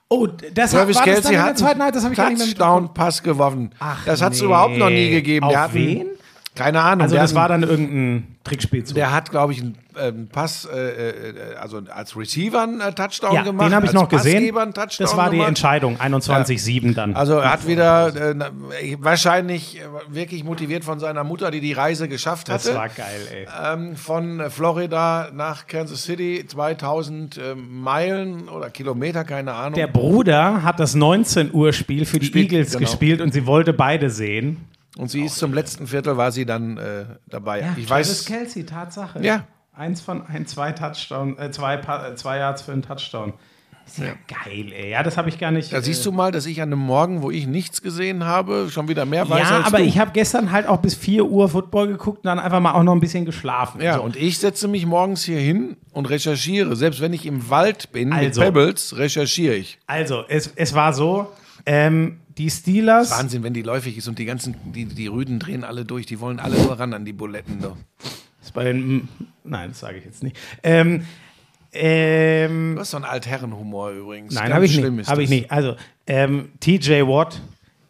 Oh, 0.09 0.27
das 0.27 0.71
Travis 0.71 0.97
war 0.97 1.05
das 1.05 1.13
Kelsey 1.13 1.21
dann 1.23 1.31
in 1.31 1.37
der 1.37 1.43
hat 1.43 1.57
zweiten 1.57 1.81
Halbzeit, 1.81 1.95
das 1.95 2.03
habe 2.03 2.13
ich 2.13 2.17
gar 2.17 2.29
nicht 2.29 2.37
mehr 2.37 2.47
mitbekommen. 2.47 2.87
Touchdown-Pass 2.87 3.23
geworfen. 3.23 3.71
Ach, 3.79 4.05
das 4.05 4.21
hat 4.21 4.33
es 4.33 4.39
nee. 4.39 4.45
überhaupt 4.45 4.77
noch 4.77 4.89
nie 4.89 5.09
gegeben. 5.09 5.45
Auf 5.45 5.73
wen? 5.73 6.07
Keine 6.55 6.81
Ahnung. 6.81 7.03
Also 7.03 7.15
das 7.15 7.31
hat 7.31 7.35
war 7.35 7.47
dann 7.47 7.63
irgendein 7.63 8.35
Trickspielzug. 8.43 8.95
Der 8.95 9.13
hat, 9.13 9.31
glaube 9.31 9.53
ich, 9.53 9.61
einen, 9.61 9.77
äh, 9.95 10.07
einen 10.07 10.27
Pass, 10.27 10.65
äh, 10.65 11.09
äh, 11.09 11.55
also 11.55 11.81
als 11.93 12.17
Receiver 12.17 12.63
einen 12.63 12.81
äh, 12.81 12.91
Touchdown 12.93 13.33
ja, 13.33 13.43
gemacht. 13.43 13.67
den 13.67 13.75
habe 13.75 13.85
ich 13.85 13.93
noch 13.93 14.09
gesehen. 14.09 14.53
Das 14.75 15.15
war 15.15 15.29
die 15.29 15.37
gemacht. 15.37 15.49
Entscheidung, 15.49 15.97
21-7 15.97 16.95
dann. 16.95 17.15
Also 17.15 17.35
er 17.35 17.51
hat 17.51 17.67
wieder 17.67 18.15
äh, 18.15 18.33
na, 18.35 18.49
wahrscheinlich 18.97 19.79
äh, 19.79 19.83
wirklich 20.09 20.43
motiviert 20.43 20.83
von 20.83 20.99
seiner 20.99 21.23
Mutter, 21.23 21.51
die 21.51 21.61
die 21.61 21.73
Reise 21.73 22.07
geschafft 22.07 22.49
das 22.49 22.65
hatte. 22.65 22.75
war 22.75 22.89
geil, 22.89 23.21
ey. 23.31 23.47
ähm, 23.73 23.95
von 23.95 24.39
äh, 24.39 24.49
Florida 24.49 25.29
nach 25.33 25.67
Kansas 25.67 26.03
City, 26.03 26.43
2000 26.47 27.37
äh, 27.37 27.55
Meilen 27.55 28.49
oder 28.49 28.69
Kilometer, 28.69 29.23
keine 29.23 29.53
Ahnung. 29.53 29.75
Der 29.75 29.87
Bruder 29.87 30.63
hat 30.63 30.79
das 30.79 30.95
19 30.95 31.53
Uhr 31.53 31.73
Spiel 31.73 32.05
für 32.05 32.19
die 32.19 32.25
Spielt, 32.25 32.51
Eagles 32.51 32.71
genau. 32.71 32.81
gespielt 32.81 33.21
und 33.21 33.33
sie 33.33 33.45
wollte 33.45 33.71
beide 33.71 34.09
sehen. 34.09 34.65
Und 34.97 35.09
sie 35.11 35.23
ist 35.25 35.35
zum 35.37 35.53
letzten 35.53 35.87
Viertel 35.87 36.17
war 36.17 36.31
sie 36.31 36.45
dann 36.45 36.77
äh, 36.77 37.05
dabei. 37.27 37.59
ich 37.77 37.85
Travis 37.87 37.89
weiß, 37.89 38.25
Kelsey, 38.25 38.65
Tatsache. 38.65 39.23
Ja. 39.23 39.45
Eins 39.73 40.01
von 40.01 40.25
ein, 40.25 40.45
zwei 40.45 40.71
Touchdown, 40.73 41.37
äh, 41.37 41.51
zwei, 41.51 41.77
Pa- 41.77 42.07
äh, 42.09 42.15
zwei 42.15 42.37
Yards 42.39 42.63
für 42.63 42.73
einen 42.73 42.81
Touchdown. 42.81 43.33
Ist 43.85 43.97
ja, 43.99 44.13
geil, 44.27 44.71
ey. 44.71 44.91
Ja, 44.91 45.01
das 45.01 45.17
habe 45.17 45.29
ich 45.29 45.39
gar 45.39 45.49
nicht. 45.51 45.73
da 45.73 45.81
siehst 45.81 46.05
du 46.05 46.11
mal, 46.11 46.31
dass 46.31 46.45
ich 46.45 46.61
an 46.61 46.71
einem 46.71 46.81
Morgen, 46.81 47.23
wo 47.23 47.31
ich 47.31 47.47
nichts 47.47 47.81
gesehen 47.81 48.23
habe, 48.23 48.67
schon 48.69 48.87
wieder 48.87 49.05
mehr 49.05 49.27
weiß 49.27 49.49
ja, 49.49 49.57
als 49.57 49.65
aber 49.67 49.79
du. 49.79 49.83
ich 49.85 49.97
habe 49.97 50.11
gestern 50.11 50.51
halt 50.51 50.67
auch 50.67 50.77
bis 50.77 50.93
4 50.93 51.25
Uhr 51.25 51.49
Football 51.49 51.87
geguckt 51.87 52.19
und 52.19 52.25
dann 52.25 52.37
einfach 52.37 52.59
mal 52.59 52.73
auch 52.73 52.83
noch 52.83 52.93
ein 52.93 52.99
bisschen 52.99 53.25
geschlafen. 53.25 53.81
ja, 53.81 53.95
So. 53.95 54.03
und 54.03 54.15
ich 54.15 54.37
setze 54.37 54.67
mich 54.67 54.85
morgens 54.85 55.23
hier 55.23 55.39
hin 55.39 55.75
und 55.91 56.07
recherchiere. 56.07 56.75
Selbst 56.75 57.01
wenn 57.01 57.13
ich 57.13 57.25
im 57.25 57.49
Wald 57.49 57.91
bin 57.91 58.11
Also. 58.13 58.41
mit 58.41 58.53
Pebbles, 58.53 58.95
recherchiere 58.97 59.55
ich. 59.55 59.79
Also, 59.87 60.23
es, 60.27 60.53
es 60.55 60.75
war 60.75 60.93
so, 60.93 61.31
ähm, 61.65 62.19
die 62.37 62.49
Steelers. 62.49 63.11
Wahnsinn, 63.11 63.43
wenn 63.43 63.53
die 63.53 63.61
läufig 63.61 63.97
ist 63.97 64.07
und 64.07 64.19
die 64.19 64.25
ganzen, 64.25 64.55
die, 64.73 64.85
die 64.85 65.07
Rüden 65.07 65.39
drehen 65.39 65.63
alle 65.63 65.85
durch, 65.85 66.05
die 66.05 66.19
wollen 66.19 66.39
alle 66.39 66.57
nur 66.57 66.79
ran 66.79 66.93
an 66.93 67.05
die 67.05 67.13
Buletten. 67.13 67.61
So. 67.61 67.75
Ist 68.41 68.53
bei 68.53 68.65
den, 68.65 69.07
nein, 69.43 69.69
das 69.69 69.79
sage 69.79 69.97
ich 69.97 70.05
jetzt 70.05 70.23
nicht. 70.23 70.37
Ähm, 70.63 71.05
ähm, 71.71 72.73
Du 72.75 72.81
hast 72.81 72.91
so 72.91 72.97
einen 72.97 73.05
Altherrenhumor 73.05 73.91
übrigens. 73.91 74.33
Nein, 74.33 74.53
habe 74.53 74.65
ich 74.65 74.75
nicht. 74.77 75.07
Habe 75.07 75.23
ich 75.23 75.29
das. 75.29 75.37
nicht. 75.37 75.51
Also, 75.51 75.75
ähm, 76.07 76.49
TJ 76.59 77.01
Watt, 77.03 77.41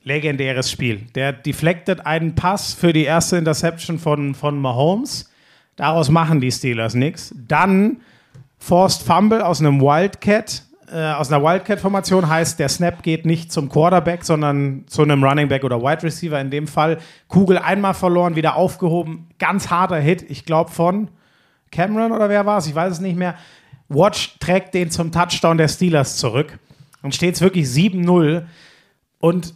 legendäres 0.03 0.69
Spiel. 0.69 1.05
Der 1.15 1.31
deflected 1.31 2.05
einen 2.05 2.35
Pass 2.35 2.73
für 2.73 2.91
die 2.91 3.03
erste 3.03 3.37
Interception 3.37 3.99
von, 3.99 4.35
von 4.35 4.59
Mahomes. 4.59 5.29
Daraus 5.75 6.09
machen 6.09 6.41
die 6.41 6.51
Steelers 6.51 6.93
nichts. 6.93 7.33
Dann 7.47 8.01
Forced 8.57 9.03
Fumble 9.03 9.41
aus 9.45 9.61
einem 9.61 9.79
Wildcat. 9.79 10.63
Äh, 10.91 11.13
aus 11.13 11.31
einer 11.31 11.43
Wildcat-Formation 11.43 12.27
heißt, 12.27 12.59
der 12.59 12.69
Snap 12.69 13.03
geht 13.03 13.25
nicht 13.25 13.51
zum 13.51 13.69
Quarterback, 13.69 14.23
sondern 14.23 14.85
zu 14.87 15.03
einem 15.03 15.23
Running 15.23 15.47
Back 15.47 15.63
oder 15.63 15.81
Wide 15.81 16.03
Receiver 16.03 16.39
in 16.39 16.49
dem 16.49 16.67
Fall. 16.67 16.97
Kugel 17.27 17.57
einmal 17.57 17.93
verloren, 17.93 18.35
wieder 18.35 18.55
aufgehoben. 18.55 19.27
Ganz 19.39 19.69
harter 19.69 19.99
Hit, 19.99 20.25
ich 20.29 20.45
glaube 20.45 20.71
von 20.71 21.09
Cameron 21.71 22.11
oder 22.11 22.29
wer 22.29 22.45
war 22.45 22.57
es, 22.57 22.67
ich 22.67 22.75
weiß 22.75 22.93
es 22.93 22.99
nicht 22.99 23.17
mehr. 23.17 23.35
Watch 23.87 24.37
trägt 24.39 24.73
den 24.73 24.91
zum 24.91 25.11
Touchdown 25.11 25.57
der 25.57 25.67
Steelers 25.67 26.17
zurück. 26.17 26.57
Und 27.01 27.15
steht 27.15 27.35
es 27.35 27.41
wirklich 27.41 27.67
7-0. 27.67 28.45
Und 29.19 29.53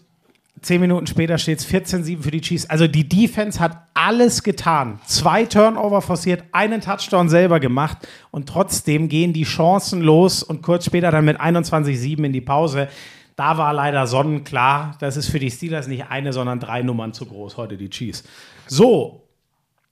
zehn 0.64 0.82
Minuten 0.82 1.08
später 1.08 1.38
steht 1.38 1.60
es 1.60 1.68
14-7 1.68 2.22
für 2.22 2.32
die 2.32 2.42
Chiefs. 2.42 2.70
Also 2.70 2.88
die 2.88 3.08
Defense 3.08 3.60
hat 3.60 3.88
alles 3.94 4.44
getan. 4.44 5.00
Zwei 5.06 5.46
Turnover 5.46 6.02
forciert, 6.02 6.44
einen 6.52 6.82
Touchdown 6.82 7.30
selber 7.30 7.60
gemacht. 7.60 7.98
Und 8.32 8.50
trotzdem 8.50 9.10
gehen 9.10 9.34
die 9.34 9.44
Chancen 9.44 10.02
los 10.02 10.42
und 10.44 10.62
kurz 10.64 10.86
später 10.86 11.12
dann 11.12 11.26
mit 11.26 11.40
21-7 11.40 12.24
in 12.26 12.34
die 12.34 12.42
Pause. 12.42 12.88
Da 13.36 13.58
war 13.58 13.74
leider 13.74 14.06
sonnenklar, 14.08 14.96
das 15.00 15.18
ist 15.18 15.28
für 15.30 15.40
die 15.40 15.50
Steelers 15.50 15.88
nicht 15.88 16.06
eine, 16.10 16.34
sondern 16.34 16.60
drei 16.60 16.84
Nummern 16.84 17.14
zu 17.14 17.26
groß, 17.26 17.58
heute 17.58 17.78
die 17.78 17.90
Chiefs. 17.90 18.24
So, 18.68 19.24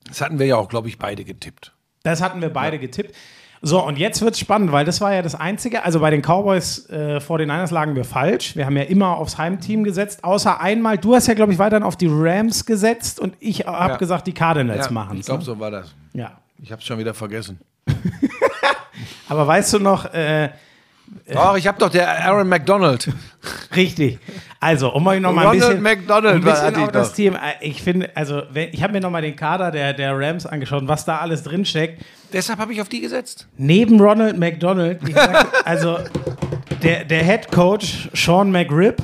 Das 0.04 0.20
hatten 0.20 0.38
wir 0.38 0.46
ja 0.46 0.56
auch, 0.56 0.68
glaube 0.68 0.88
ich, 0.88 0.98
beide 0.98 1.24
getippt. 1.24 1.72
das 2.04 2.22
hatten 2.22 2.40
wir 2.40 2.50
beide 2.50 2.78
getippt. 2.78 3.14
So, 3.64 3.84
und 3.86 3.96
jetzt 3.96 4.20
wird 4.22 4.34
es 4.34 4.40
spannend, 4.40 4.72
weil 4.72 4.84
das 4.84 5.00
war 5.00 5.14
ja 5.14 5.22
das 5.22 5.36
Einzige. 5.36 5.84
Also 5.84 6.00
bei 6.00 6.10
den 6.10 6.20
Cowboys 6.20 6.90
äh, 6.90 7.20
vor 7.20 7.38
den 7.38 7.48
Niners 7.48 7.70
lagen 7.70 7.94
wir 7.94 8.04
falsch. 8.04 8.56
Wir 8.56 8.66
haben 8.66 8.76
ja 8.76 8.82
immer 8.82 9.16
aufs 9.16 9.38
Heimteam 9.38 9.84
gesetzt, 9.84 10.24
außer 10.24 10.60
einmal. 10.60 10.98
Du 10.98 11.14
hast 11.14 11.28
ja, 11.28 11.34
glaube 11.34 11.52
ich, 11.52 11.60
weiterhin 11.60 11.84
auf 11.84 11.94
die 11.96 12.08
Rams 12.10 12.66
gesetzt 12.66 13.20
und 13.20 13.36
ich 13.38 13.64
habe 13.66 13.92
Ja. 13.92 13.96
gesagt, 13.98 14.26
die 14.26 14.32
Cardinals 14.34 14.90
machen 14.90 15.18
ich 15.20 15.26
glaube, 15.26 15.44
so 15.44 15.58
war 15.60 15.70
das. 15.70 15.94
Ja. 16.12 16.32
Ich 16.60 16.72
habe 16.72 16.80
es 16.80 16.86
schon 16.86 16.98
wieder 16.98 17.14
vergessen. 17.14 17.60
Aber 19.28 19.46
weißt 19.46 19.74
du 19.74 19.78
noch, 19.78 20.12
äh, 20.12 20.50
Doch, 21.32 21.56
ich 21.56 21.66
habe 21.66 21.78
doch 21.78 21.88
der 21.90 22.24
Aaron 22.26 22.48
McDonald. 22.48 23.08
richtig. 23.76 24.18
Also, 24.60 24.92
um 24.92 25.06
euch 25.06 25.20
noch 25.20 25.32
mal 25.32 25.42
ein 25.42 25.46
Ronald 25.48 25.60
bisschen, 25.62 25.82
McDonald 25.82 26.34
ein 26.36 26.40
bisschen 26.42 26.72
ich 26.72 26.78
auf 26.78 26.92
das 26.92 27.08
doch. 27.10 27.16
Team. 27.16 27.34
äh, 27.34 27.38
Ich 27.66 27.82
finde, 27.82 28.10
also, 28.14 28.42
wenn, 28.52 28.68
ich 28.72 28.82
habe 28.82 28.92
mir 28.92 29.00
noch 29.00 29.10
mal 29.10 29.22
den 29.22 29.34
Kader 29.36 29.70
der, 29.70 29.92
der 29.92 30.16
Rams 30.18 30.46
angeschaut, 30.46 30.86
was 30.86 31.04
da 31.04 31.18
alles 31.18 31.42
drinsteckt. 31.42 32.02
Deshalb 32.32 32.58
habe 32.58 32.72
ich 32.72 32.80
auf 32.80 32.88
die 32.88 33.00
gesetzt. 33.00 33.48
Neben 33.56 34.00
Ronald 34.00 34.38
McDonald, 34.38 35.00
sag, 35.12 35.46
also 35.66 35.98
der, 36.82 37.04
der 37.04 37.24
Head 37.24 37.50
Coach 37.50 38.08
Sean 38.14 38.50
McRib, 38.52 39.02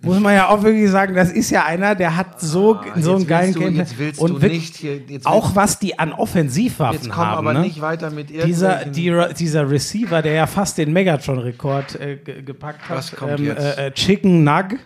muss 0.00 0.20
man 0.20 0.34
ja 0.34 0.48
auch 0.48 0.62
wirklich 0.62 0.88
sagen, 0.90 1.14
das 1.14 1.30
ist 1.32 1.50
ja 1.50 1.64
einer, 1.64 1.94
der 1.96 2.16
hat 2.16 2.40
so, 2.40 2.78
so 2.96 3.16
einen 3.16 3.26
geilen 3.26 3.52
du- 3.52 3.60
Game. 3.60 3.84
und 4.18 4.42
nicht 4.42 4.76
hier- 4.76 5.00
auch 5.24 5.56
was 5.56 5.78
die 5.80 5.98
an 5.98 6.12
Offensivwaffen 6.12 7.02
Jetzt 7.02 7.10
komm 7.10 7.24
haben. 7.26 7.38
aber 7.38 7.54
ne? 7.54 7.60
nicht 7.62 7.80
weiter 7.80 8.10
mit 8.10 8.30
dieser, 8.30 8.84
die, 8.84 9.12
dieser 9.36 9.68
Receiver, 9.68 10.22
der 10.22 10.34
ja 10.34 10.46
fast 10.46 10.78
den 10.78 10.92
Megatron-Rekord 10.92 11.96
äh, 12.00 12.16
ge- 12.16 12.42
gepackt 12.42 12.88
hat, 12.88 12.96
Was 12.96 13.10
kommt 13.12 13.40
ähm, 13.40 13.46
jetzt? 13.46 13.58
Äh, 13.78 13.86
äh, 13.88 13.90
Chicken 13.92 14.44
Nug. 14.44 14.76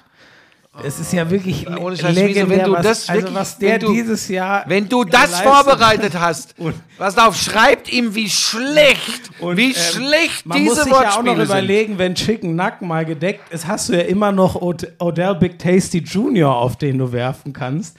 Es 0.83 0.99
ist 0.99 1.13
ja 1.13 1.29
wirklich 1.31 1.69
Ohne 1.69 1.97
Scheiß, 1.99 2.15
legendär, 2.15 2.49
wieso, 2.49 2.51
wenn 2.61 2.65
du 2.65 2.73
was, 2.73 2.83
das 2.87 3.09
also 3.11 3.21
wirklich- 3.23 3.35
was 3.39 3.59
der 3.59 3.79
du- 3.79 3.93
dieses 3.93 4.29
Jahr 4.29 4.65
Wenn 4.67 4.89
du 4.89 5.05
das 5.05 5.41
vorbereitet 5.43 6.19
hast, 6.19 6.55
was 6.99 7.19
auf, 7.19 7.37
schreibt 7.37 7.93
ihm, 7.93 8.15
wie 8.15 8.31
schlecht, 8.31 9.31
wie 9.55 9.67
ähm, 9.67 9.75
schlecht 9.75 10.47
Man 10.47 10.57
diese 10.59 10.71
muss 10.77 10.85
sich 10.85 10.93
ja 10.93 10.99
auch 10.99 11.03
noch 11.03 11.15
Wortspiele 11.27 11.37
sind. 11.37 11.45
überlegen, 11.45 11.99
wenn 11.99 12.15
Chicken 12.15 12.57
Nack 12.57 12.81
mal 12.81 13.05
gedeckt 13.05 13.53
ist, 13.53 13.67
hast 13.67 13.91
du 13.91 13.93
ja 13.95 14.01
immer 14.01 14.33
noch 14.33 14.55
Od 14.55 14.87
Odell 14.99 15.35
Big 15.35 15.59
Tasty 15.59 15.99
Jr., 15.99 16.57
auf 16.57 16.77
den 16.77 16.97
du 16.99 17.13
werfen 17.13 17.53
kannst. 17.53 17.97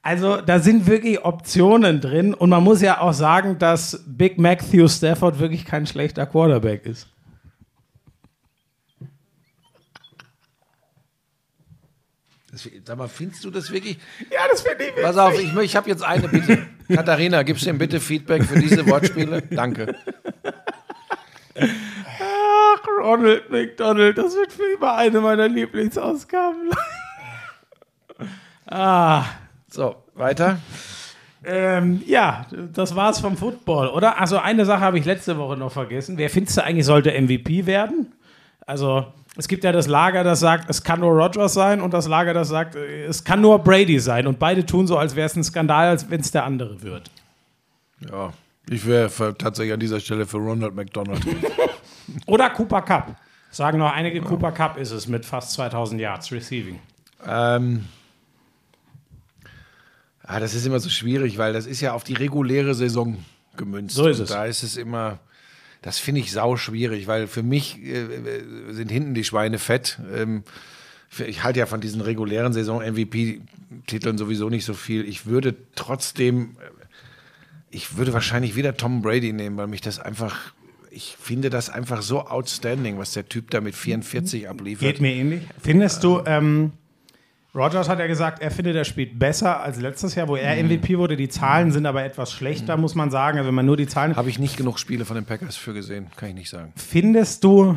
Also 0.00 0.38
da 0.40 0.58
sind 0.60 0.86
wirklich 0.86 1.22
Optionen 1.24 2.00
drin 2.00 2.32
und 2.34 2.48
man 2.50 2.62
muss 2.64 2.80
ja 2.80 3.00
auch 3.00 3.12
sagen, 3.14 3.58
dass 3.58 4.02
Big 4.06 4.38
Matthew 4.38 4.88
Stafford 4.88 5.38
wirklich 5.38 5.64
kein 5.66 5.86
schlechter 5.86 6.24
Quarterback 6.26 6.86
ist. 6.86 7.06
Das, 12.54 12.68
sag 12.84 12.96
mal, 12.96 13.08
findest 13.08 13.44
du 13.44 13.50
das 13.50 13.72
wirklich? 13.72 13.98
Ja, 14.30 14.42
das 14.48 14.62
finde 14.62 14.84
ich 14.84 15.02
Pass 15.02 15.16
auf, 15.16 15.36
ich, 15.38 15.52
ich 15.56 15.74
habe 15.74 15.90
jetzt 15.90 16.04
eine 16.04 16.28
Bitte. 16.28 16.66
Katharina, 16.88 17.42
gibst 17.42 17.66
du 17.66 17.70
ihm 17.70 17.78
bitte 17.78 17.98
Feedback 17.98 18.44
für 18.44 18.60
diese 18.60 18.86
Wortspiele? 18.86 19.42
Danke. 19.42 19.96
Ach, 21.56 22.88
Ronald 23.00 23.50
McDonald, 23.50 24.16
das 24.18 24.34
wird 24.36 24.52
für 24.52 24.74
immer 24.76 24.94
eine 24.94 25.20
meiner 25.20 25.48
Lieblingsausgaben. 25.48 26.70
ah, 28.66 29.24
So, 29.68 29.96
weiter. 30.14 30.58
Ähm, 31.44 32.02
ja, 32.06 32.46
das 32.72 32.94
war's 32.94 33.20
vom 33.20 33.36
Football, 33.36 33.88
oder? 33.88 34.20
Also 34.20 34.38
eine 34.38 34.64
Sache 34.64 34.80
habe 34.80 34.98
ich 34.98 35.04
letzte 35.04 35.36
Woche 35.38 35.56
noch 35.56 35.72
vergessen. 35.72 36.18
Wer 36.18 36.30
findest 36.30 36.56
du 36.56 36.64
eigentlich 36.64 36.86
sollte 36.86 37.10
MVP 37.20 37.66
werden? 37.66 38.12
Also 38.64 39.12
es 39.36 39.48
gibt 39.48 39.64
ja 39.64 39.72
das 39.72 39.86
Lager, 39.88 40.22
das 40.22 40.40
sagt, 40.40 40.70
es 40.70 40.82
kann 40.82 41.00
nur 41.00 41.10
Rogers 41.12 41.54
sein 41.54 41.80
und 41.80 41.92
das 41.92 42.06
Lager, 42.06 42.34
das 42.34 42.48
sagt, 42.48 42.76
es 42.76 43.24
kann 43.24 43.40
nur 43.40 43.58
Brady 43.58 43.98
sein. 43.98 44.26
Und 44.26 44.38
beide 44.38 44.64
tun 44.64 44.86
so, 44.86 44.96
als 44.96 45.16
wäre 45.16 45.26
es 45.26 45.34
ein 45.36 45.42
Skandal, 45.44 45.88
als 45.88 46.08
wenn 46.08 46.20
es 46.20 46.30
der 46.30 46.44
andere 46.44 46.82
wird. 46.82 47.10
Ja, 48.08 48.32
ich 48.70 48.86
wäre 48.86 49.10
tatsächlich 49.36 49.72
an 49.72 49.80
dieser 49.80 49.98
Stelle 50.00 50.26
für 50.26 50.36
Ronald 50.38 50.74
McDonald. 50.74 51.20
Oder 52.26 52.50
Cooper 52.50 52.82
Cup. 52.82 53.16
Sagen 53.50 53.78
noch 53.78 53.92
einige, 53.92 54.20
Cooper 54.20 54.52
Cup 54.52 54.76
ist 54.78 54.90
es 54.90 55.06
mit 55.08 55.24
fast 55.24 55.52
2000 55.52 56.00
Yards 56.00 56.32
Receiving. 56.32 56.78
ähm, 57.26 57.84
ah, 60.22 60.40
das 60.40 60.54
ist 60.54 60.66
immer 60.66 60.80
so 60.80 60.88
schwierig, 60.90 61.38
weil 61.38 61.52
das 61.52 61.66
ist 61.66 61.80
ja 61.80 61.92
auf 61.92 62.04
die 62.04 62.14
reguläre 62.14 62.74
Saison 62.74 63.16
gemünzt. 63.56 63.94
So 63.94 64.06
ist 64.08 64.18
Und 64.18 64.24
es. 64.24 64.30
Da 64.30 64.44
ist 64.46 64.62
es 64.62 64.76
immer, 64.76 65.18
das 65.84 65.98
finde 65.98 66.22
ich 66.22 66.32
sau 66.32 66.56
schwierig, 66.56 67.08
weil 67.08 67.26
für 67.26 67.42
mich 67.42 67.78
äh, 67.84 68.04
äh, 68.04 68.72
sind 68.72 68.90
hinten 68.90 69.12
die 69.12 69.22
Schweine 69.22 69.58
fett. 69.58 69.98
Ähm, 70.16 70.42
ich 71.26 71.44
halte 71.44 71.58
ja 71.58 71.66
von 71.66 71.82
diesen 71.82 72.00
regulären 72.00 72.54
Saison-MVP-Titeln 72.54 74.16
sowieso 74.16 74.48
nicht 74.48 74.64
so 74.64 74.72
viel. 74.72 75.06
Ich 75.06 75.26
würde 75.26 75.54
trotzdem, 75.74 76.56
äh, 76.58 76.84
ich 77.70 77.98
würde 77.98 78.14
wahrscheinlich 78.14 78.56
wieder 78.56 78.78
Tom 78.78 79.02
Brady 79.02 79.34
nehmen, 79.34 79.58
weil 79.58 79.66
mich 79.66 79.82
das 79.82 79.98
einfach, 79.98 80.54
ich 80.90 81.18
finde 81.20 81.50
das 81.50 81.68
einfach 81.68 82.00
so 82.00 82.22
outstanding, 82.22 82.96
was 82.96 83.12
der 83.12 83.28
Typ 83.28 83.50
da 83.50 83.60
mit 83.60 83.74
44 83.74 84.48
abliefert. 84.48 84.88
Geht 84.88 85.00
mir 85.02 85.12
ähnlich. 85.12 85.42
Findest 85.60 86.02
du, 86.02 86.22
ähm, 86.24 86.72
Rogers 87.54 87.88
hat 87.88 87.98
ja 88.00 88.06
gesagt, 88.08 88.42
er 88.42 88.50
findet, 88.50 88.74
er 88.74 88.84
spielt 88.84 89.18
besser 89.18 89.60
als 89.62 89.80
letztes 89.80 90.14
Jahr, 90.16 90.26
wo 90.28 90.34
er 90.36 90.54
Mhm. 90.56 90.70
MVP 90.72 90.98
wurde. 90.98 91.16
Die 91.16 91.28
Zahlen 91.28 91.70
sind 91.70 91.86
aber 91.86 92.04
etwas 92.04 92.32
schlechter, 92.32 92.76
muss 92.76 92.94
man 92.96 93.10
sagen. 93.10 93.38
Also 93.38 93.48
wenn 93.48 93.54
man 93.54 93.66
nur 93.66 93.76
die 93.76 93.86
Zahlen. 93.86 94.16
Habe 94.16 94.28
ich 94.28 94.38
nicht 94.40 94.56
genug 94.56 94.78
Spiele 94.80 95.04
von 95.04 95.14
den 95.14 95.24
Packers 95.24 95.56
für 95.56 95.72
gesehen, 95.72 96.06
kann 96.16 96.30
ich 96.30 96.34
nicht 96.34 96.50
sagen. 96.50 96.72
Findest 96.76 97.44
du 97.44 97.76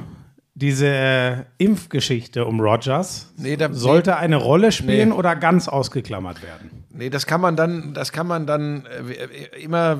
diese 0.55 0.87
äh, 0.87 1.35
Impfgeschichte 1.59 2.45
um 2.45 2.59
Rogers 2.59 3.31
Nee, 3.37 3.55
da- 3.57 3.71
sollte 3.71 4.17
eine 4.17 4.37
Rolle 4.37 4.71
spielen 4.71 5.09
Nee. 5.09 5.15
oder 5.15 5.35
ganz 5.35 5.67
ausgeklammert 5.67 6.41
werden? 6.41 6.83
Nee, 6.89 7.11
das 7.11 7.27
kann 7.27 7.41
man 7.41 7.55
dann, 7.55 7.93
das 7.93 8.11
kann 8.11 8.25
man 8.25 8.47
dann 8.47 8.85
äh, 8.87 9.59
immer 9.61 9.99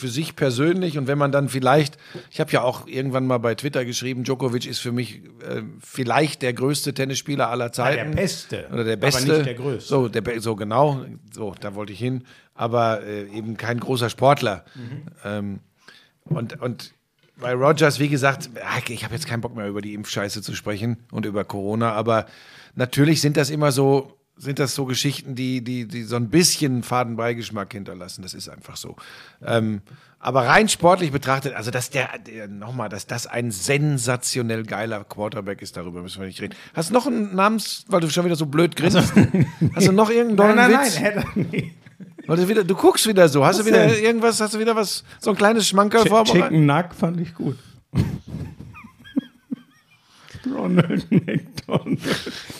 für 0.00 0.08
sich 0.08 0.34
persönlich 0.34 0.98
und 0.98 1.06
wenn 1.06 1.18
man 1.18 1.30
dann 1.30 1.48
vielleicht, 1.48 1.96
ich 2.30 2.40
habe 2.40 2.50
ja 2.50 2.62
auch 2.62 2.86
irgendwann 2.86 3.26
mal 3.26 3.38
bei 3.38 3.54
Twitter 3.54 3.84
geschrieben, 3.84 4.24
Djokovic 4.24 4.66
ist 4.66 4.80
für 4.80 4.92
mich 4.92 5.22
äh, 5.48 5.62
vielleicht 5.80 6.42
der 6.42 6.54
größte 6.54 6.94
Tennisspieler 6.94 7.48
aller 7.48 7.70
Zeiten. 7.70 8.12
der 8.12 8.16
Beste, 8.16 8.66
Oder 8.72 8.84
der 8.84 8.94
aber 8.94 9.00
Beste. 9.00 9.32
nicht 9.32 9.46
der 9.46 9.54
Größte. 9.54 9.88
So, 9.88 10.08
der, 10.08 10.40
so 10.40 10.56
genau, 10.56 11.04
so, 11.32 11.54
da 11.60 11.74
wollte 11.74 11.92
ich 11.92 11.98
hin. 11.98 12.24
Aber 12.54 13.02
äh, 13.02 13.28
eben 13.28 13.56
kein 13.56 13.78
großer 13.78 14.10
Sportler. 14.10 14.64
Mhm. 14.74 15.02
Ähm, 15.24 15.60
und, 16.24 16.60
und 16.60 16.92
bei 17.36 17.54
Rogers, 17.54 17.98
wie 17.98 18.08
gesagt, 18.08 18.50
ah, 18.62 18.78
ich 18.88 19.04
habe 19.04 19.14
jetzt 19.14 19.26
keinen 19.26 19.40
Bock 19.40 19.54
mehr 19.54 19.68
über 19.68 19.80
die 19.80 19.94
Impfscheiße 19.94 20.42
zu 20.42 20.54
sprechen 20.54 20.98
und 21.10 21.26
über 21.26 21.44
Corona, 21.44 21.92
aber 21.92 22.26
natürlich 22.74 23.20
sind 23.20 23.36
das 23.36 23.50
immer 23.50 23.72
so, 23.72 24.19
sind 24.40 24.58
das 24.58 24.74
so 24.74 24.86
Geschichten, 24.86 25.34
die, 25.34 25.62
die, 25.62 25.86
die 25.86 26.02
so 26.02 26.16
ein 26.16 26.30
bisschen 26.30 26.82
Fadenbeigeschmack 26.82 27.72
hinterlassen. 27.72 28.22
Das 28.22 28.32
ist 28.32 28.48
einfach 28.48 28.76
so. 28.76 28.96
Ähm, 29.44 29.82
aber 30.18 30.46
rein 30.46 30.68
sportlich 30.68 31.12
betrachtet, 31.12 31.54
also 31.54 31.70
dass 31.70 31.90
der, 31.90 32.08
der 32.18 32.48
nochmal, 32.48 32.88
dass 32.88 33.06
das 33.06 33.26
ein 33.26 33.50
sensationell 33.50 34.64
geiler 34.64 35.04
Quarterback 35.04 35.60
ist, 35.62 35.76
darüber 35.76 36.02
müssen 36.02 36.20
wir 36.20 36.26
nicht 36.26 36.40
reden. 36.40 36.54
Hast 36.74 36.90
du 36.90 36.94
noch 36.94 37.06
einen 37.06 37.34
Namens, 37.34 37.84
weil 37.88 38.00
du 38.00 38.08
schon 38.08 38.24
wieder 38.24 38.36
so 38.36 38.46
blöd 38.46 38.76
grinst? 38.76 38.96
Hast 39.74 39.86
du 39.86 39.92
noch 39.92 40.10
irgendeinen 40.10 40.56
Nein, 40.56 40.70
nein, 40.70 40.86
Witz? 40.86 40.94
nein, 40.94 41.04
hätte 41.04 41.40
nie. 41.40 41.74
Weil 42.26 42.36
du, 42.36 42.48
wieder, 42.48 42.64
du 42.64 42.74
guckst 42.74 43.06
wieder 43.06 43.28
so. 43.28 43.44
Hast 43.44 43.58
Was 43.58 43.64
du 43.66 43.70
wieder 43.72 43.86
denn? 43.86 44.02
irgendwas, 44.02 44.40
hast 44.40 44.54
du 44.54 44.58
wieder 44.58 44.76
was, 44.76 45.04
so 45.18 45.30
ein 45.30 45.36
kleines 45.36 45.66
Schmankerl 45.68 46.06
vorbereitet? 46.06 46.44
Chicken 46.50 46.66
Nug 46.66 46.94
fand 46.94 47.20
ich 47.20 47.34
gut. 47.34 47.58
Ronald 50.60 51.10
McDonald. 51.10 51.98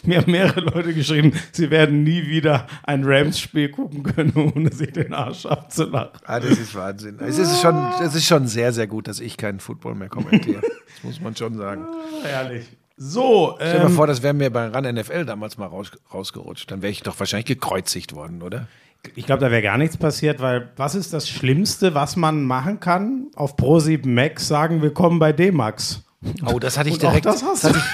Mir 0.04 0.18
haben 0.18 0.32
mehrere 0.32 0.60
Leute 0.60 0.94
geschrieben, 0.94 1.32
sie 1.52 1.70
werden 1.70 2.02
nie 2.02 2.26
wieder 2.26 2.66
ein 2.84 3.04
Rams-Spiel 3.04 3.68
gucken 3.70 4.02
können, 4.02 4.52
ohne 4.54 4.72
sich 4.72 4.92
den 4.92 5.12
Arsch 5.12 5.46
abzulachen. 5.46 6.20
Ah, 6.24 6.40
das 6.40 6.58
ist 6.58 6.74
Wahnsinn. 6.74 7.18
Es 7.20 7.38
ist 7.38 7.60
schon, 7.60 7.76
es 8.02 8.14
ist 8.14 8.26
schon 8.26 8.46
sehr, 8.46 8.72
sehr 8.72 8.86
gut, 8.86 9.08
dass 9.08 9.20
ich 9.20 9.36
keinen 9.36 9.60
Football 9.60 9.94
mehr 9.94 10.08
kommentiere. 10.08 10.60
Das 10.62 11.04
muss 11.04 11.20
man 11.20 11.36
schon 11.36 11.56
sagen. 11.56 11.86
Herrlich. 12.22 12.66
So, 12.96 13.54
Stell 13.56 13.72
dir 13.72 13.78
mal 13.78 13.86
ähm, 13.86 13.96
vor, 13.96 14.06
das 14.06 14.22
wäre 14.22 14.34
mir 14.34 14.50
bei 14.50 14.66
RAN 14.66 14.94
NFL 14.94 15.24
damals 15.24 15.56
mal 15.56 15.66
raus, 15.66 15.90
rausgerutscht. 16.12 16.70
Dann 16.70 16.82
wäre 16.82 16.90
ich 16.90 17.02
doch 17.02 17.18
wahrscheinlich 17.18 17.46
gekreuzigt 17.46 18.14
worden, 18.14 18.42
oder? 18.42 18.68
ich 19.14 19.26
glaube, 19.26 19.40
da 19.40 19.50
wäre 19.50 19.62
gar 19.62 19.78
nichts 19.78 19.96
passiert, 19.96 20.40
weil 20.40 20.70
was 20.76 20.94
ist 20.94 21.12
das 21.12 21.28
Schlimmste, 21.28 21.94
was 21.94 22.16
man 22.16 22.44
machen 22.44 22.80
kann? 22.80 23.28
Auf 23.34 23.56
Pro7 23.56 24.06
Max 24.06 24.46
sagen, 24.46 24.82
willkommen 24.82 25.18
bei 25.18 25.32
D-Max. 25.32 26.02
Oh, 26.46 26.58
das 26.58 26.76
hatte 26.76 26.88
ich 26.88 26.96
Und 26.96 27.02
direkt. 27.02 27.26
das 27.26 27.42
hast 27.42 27.64
hatte 27.64 27.78
ich, 27.78 27.84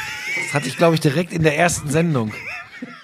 das 0.46 0.54
hatte 0.54 0.68
ich, 0.68 0.76
glaube 0.76 0.94
ich, 0.94 1.00
direkt 1.00 1.32
in 1.32 1.42
der 1.42 1.56
ersten 1.56 1.88
Sendung. 1.88 2.32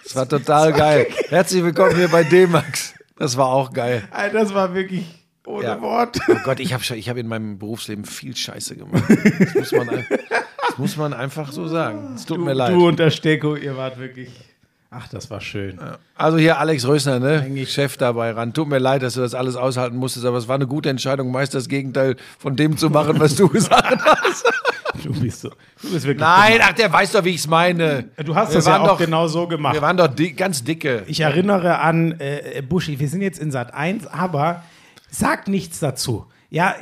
Das 0.03 0.17
war 0.17 0.29
total 0.29 0.73
geil. 0.73 1.07
Herzlich 1.29 1.63
willkommen 1.63 1.95
hier 1.97 2.09
bei 2.09 2.25
D-Max. 2.25 2.95
Das 3.17 3.37
war 3.37 3.47
auch 3.47 3.73
geil. 3.73 4.03
Alter, 4.11 4.41
das 4.41 4.53
war 4.53 4.75
wirklich 4.75 5.05
ohne 5.47 5.65
Ja. 5.65 5.81
Wort. 5.81 6.19
Oh 6.29 6.35
Gott, 6.45 6.59
ich 6.61 6.73
habe 6.73 6.83
ich 6.97 7.09
hab 7.09 7.17
in 7.17 7.29
meinem 7.29 7.59
Berufsleben 7.59 8.05
viel 8.05 8.37
Scheiße 8.37 8.77
gemacht. 8.77 9.05
Das 9.41 9.55
muss 9.55 9.73
man, 9.73 10.05
das 10.69 10.79
muss 10.79 10.97
man 10.97 11.15
einfach 11.15 11.53
so 11.53 11.69
sagen. 11.69 12.15
Es 12.17 12.25
tut 12.27 12.39
Du, 12.39 12.45
mir 12.45 12.55
leid. 12.55 12.73
du 12.73 12.89
und 12.89 12.99
der 12.99 13.11
Stecko, 13.11 13.55
ihr 13.55 13.77
wart 13.77 13.99
wirklich. 13.99 14.29
Ach, 14.95 15.09
das 15.09 15.31
war 15.31 15.41
schön. 15.41 15.79
Also 16.15 16.37
hier 16.37 16.59
Alex 16.59 16.87
Rösner, 16.87 17.19
ne? 17.19 17.41
Eigentlich- 17.45 17.73
Chef 17.73 17.97
dabei 17.97 18.33
ran. 18.33 18.53
Tut 18.53 18.69
mir 18.69 18.79
leid, 18.79 19.03
dass 19.03 19.15
du 19.15 19.21
das 19.21 19.35
alles 19.35 19.57
aushalten 19.57 19.97
musstest, 19.97 20.27
aber 20.27 20.37
es 20.37 20.49
war 20.49 20.57
eine 20.57 20.67
gute 20.67 20.91
Entscheidung, 20.91 21.31
meist 21.33 21.55
das 21.55 21.67
Gegenteil 21.69 22.17
von 22.39 22.57
dem 22.57 22.77
zu 22.77 22.91
machen, 22.91 23.19
was 23.19 23.35
du 23.35 23.49
gesagt 23.49 24.01
hast. 24.05 24.45
Du 25.03 25.13
bist 25.19 25.41
so. 25.41 25.49
Du 25.81 25.91
bist 25.91 26.05
wirklich. 26.07 26.19
Nein, 26.21 26.59
ach, 26.63 26.73
der 26.75 26.93
weiß 26.93 27.13
doch, 27.13 27.25
wie 27.25 27.31
ich 27.31 27.37
es 27.37 27.47
meine. 27.47 28.11
Du 28.23 28.35
hast 28.35 28.51
Wir 28.51 28.57
das 28.57 28.67
ja 28.67 28.81
auch 28.81 28.87
doch- 28.89 28.99
genau 28.99 29.27
so 29.29 29.47
gemacht. 29.49 29.75
Wir 29.75 29.81
waren 29.83 29.97
doch 29.97 30.09
di 30.09 30.33
ganz 30.35 30.63
dicke. 30.63 31.05
Ich 31.07 31.21
erinnere 31.21 31.79
an 31.79 32.13
äh, 32.21 32.63
Buschi, 32.69 33.01
wir 33.01 33.09
sind 33.09 33.23
jetzt 33.23 33.39
in 33.39 33.51
Sat 33.51 33.73
1, 33.73 34.07
aber 34.09 34.63
sag 35.11 35.49
nichts 35.49 35.81
dazu. 35.81 36.27
Ja, 36.51 36.75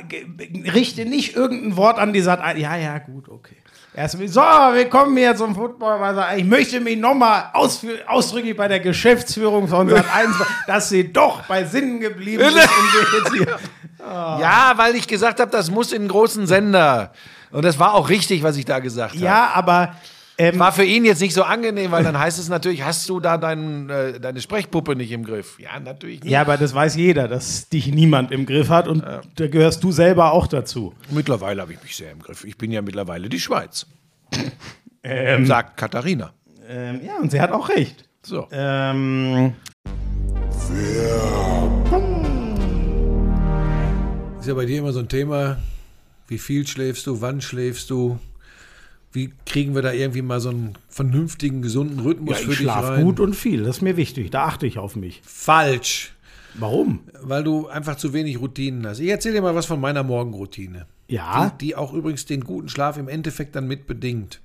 richte 0.73 1.05
nicht 1.05 1.37
irgendein 1.37 1.77
Wort 1.77 1.97
an 1.97 2.11
die 2.11 2.19
Sat 2.19 2.41
1. 2.41 2.59
Ja, 2.59 2.75
ja, 2.75 2.97
gut, 2.99 3.29
okay. 3.29 3.55
Erst, 3.93 4.17
so, 4.27 4.41
wir 4.41 4.89
kommen 4.89 5.17
hier 5.17 5.35
zum 5.35 5.53
Football. 5.53 5.99
Ich 6.37 6.45
möchte 6.45 6.79
mich 6.79 6.97
nochmal 6.97 7.49
ausdrücklich 7.53 8.55
bei 8.55 8.69
der 8.69 8.79
Geschäftsführung 8.79 9.67
von 9.67 9.89
Sat 9.89 10.05
1, 10.15 10.35
dass 10.65 10.89
sie 10.89 11.11
doch 11.11 11.41
bei 11.43 11.65
Sinnen 11.65 11.99
geblieben 11.99 12.41
ist. 12.41 12.69
hier. 13.33 13.59
Ja, 13.99 14.73
weil 14.77 14.95
ich 14.95 15.07
gesagt 15.07 15.41
habe, 15.41 15.51
das 15.51 15.69
muss 15.69 15.91
in 15.91 16.03
einen 16.03 16.07
großen 16.07 16.47
Sender. 16.47 17.11
Und 17.51 17.65
das 17.65 17.79
war 17.79 17.93
auch 17.93 18.07
richtig, 18.07 18.43
was 18.43 18.55
ich 18.55 18.63
da 18.63 18.79
gesagt 18.79 19.15
habe. 19.15 19.23
Ja, 19.23 19.51
aber 19.53 19.93
ähm, 20.41 20.59
War 20.59 20.71
für 20.71 20.83
ihn 20.83 21.05
jetzt 21.05 21.21
nicht 21.21 21.33
so 21.33 21.43
angenehm, 21.43 21.91
weil 21.91 22.03
dann 22.03 22.17
heißt 22.17 22.39
es 22.39 22.49
natürlich, 22.49 22.83
hast 22.83 23.07
du 23.09 23.19
da 23.19 23.37
dein, 23.37 23.89
äh, 23.89 24.19
deine 24.19 24.41
Sprechpuppe 24.41 24.95
nicht 24.95 25.11
im 25.11 25.23
Griff? 25.23 25.59
Ja, 25.59 25.79
natürlich 25.79 26.23
nicht. 26.23 26.31
ja, 26.31 26.41
aber 26.41 26.57
das 26.57 26.73
weiß 26.73 26.95
jeder, 26.95 27.27
dass 27.27 27.69
dich 27.69 27.87
niemand 27.87 28.31
im 28.31 28.45
Griff 28.45 28.69
hat 28.69 28.87
und 28.87 29.03
da 29.03 29.47
gehörst 29.47 29.83
du 29.83 29.91
selber 29.91 30.31
auch 30.31 30.47
dazu. 30.47 30.93
Mittlerweile 31.11 31.61
habe 31.61 31.73
ich 31.73 31.83
mich 31.83 31.95
sehr 31.95 32.11
im 32.11 32.19
Griff. 32.19 32.43
Ich 32.43 32.57
bin 32.57 32.71
ja 32.71 32.81
mittlerweile 32.81 33.29
die 33.29 33.39
Schweiz. 33.39 33.85
Ähm, 35.03 35.47
Sagt 35.47 35.77
Katharina. 35.77 36.31
ähm, 36.69 37.01
ja, 37.03 37.17
und 37.19 37.31
sie 37.31 37.41
hat 37.41 37.51
auch 37.51 37.69
recht. 37.69 38.07
So. 38.21 38.47
Ähm, 38.51 39.53
Ist 44.39 44.47
ja 44.47 44.53
bei 44.53 44.65
dir 44.65 44.79
immer 44.79 44.93
so 44.93 44.99
ein 44.99 45.07
Thema, 45.09 45.57
wie 46.27 46.37
viel 46.37 46.67
schläfst 46.67 47.07
du, 47.07 47.19
wann 47.21 47.41
schläfst 47.41 47.89
du? 47.89 48.19
Wie 49.13 49.33
kriegen 49.45 49.75
wir 49.75 49.81
da 49.81 49.91
irgendwie 49.91 50.21
mal 50.21 50.39
so 50.39 50.49
einen 50.49 50.73
vernünftigen, 50.89 51.61
gesunden 51.61 51.99
Rhythmus 51.99 52.39
ja, 52.39 52.45
für 52.45 52.51
ich 52.51 52.57
dich 52.59 52.65
schlafe 52.65 52.89
rein? 52.93 53.03
gut 53.03 53.19
und 53.19 53.35
viel. 53.35 53.63
Das 53.63 53.77
ist 53.77 53.81
mir 53.81 53.97
wichtig. 53.97 54.29
Da 54.31 54.45
achte 54.45 54.65
ich 54.65 54.77
auf 54.77 54.95
mich. 54.95 55.21
Falsch, 55.25 56.13
Warum? 56.53 56.99
weil 57.21 57.43
du 57.43 57.67
einfach 57.67 57.95
zu 57.97 58.13
wenig 58.13 58.39
Routinen 58.39 58.85
hast. 58.87 58.99
Ich 58.99 59.09
erzähle 59.09 59.35
dir 59.35 59.41
mal 59.41 59.55
was 59.55 59.65
von 59.65 59.79
meiner 59.81 60.03
Morgenroutine. 60.03 60.85
Ja, 61.07 61.49
Die, 61.49 61.67
die 61.67 61.75
auch 61.75 61.93
übrigens 61.93 62.25
den 62.25 62.41
guten 62.45 62.69
Schlaf 62.69 62.97
im 62.97 63.09
Endeffekt 63.09 63.55
dann 63.55 63.67
mit 63.67 63.85
bedingt. 63.87 64.39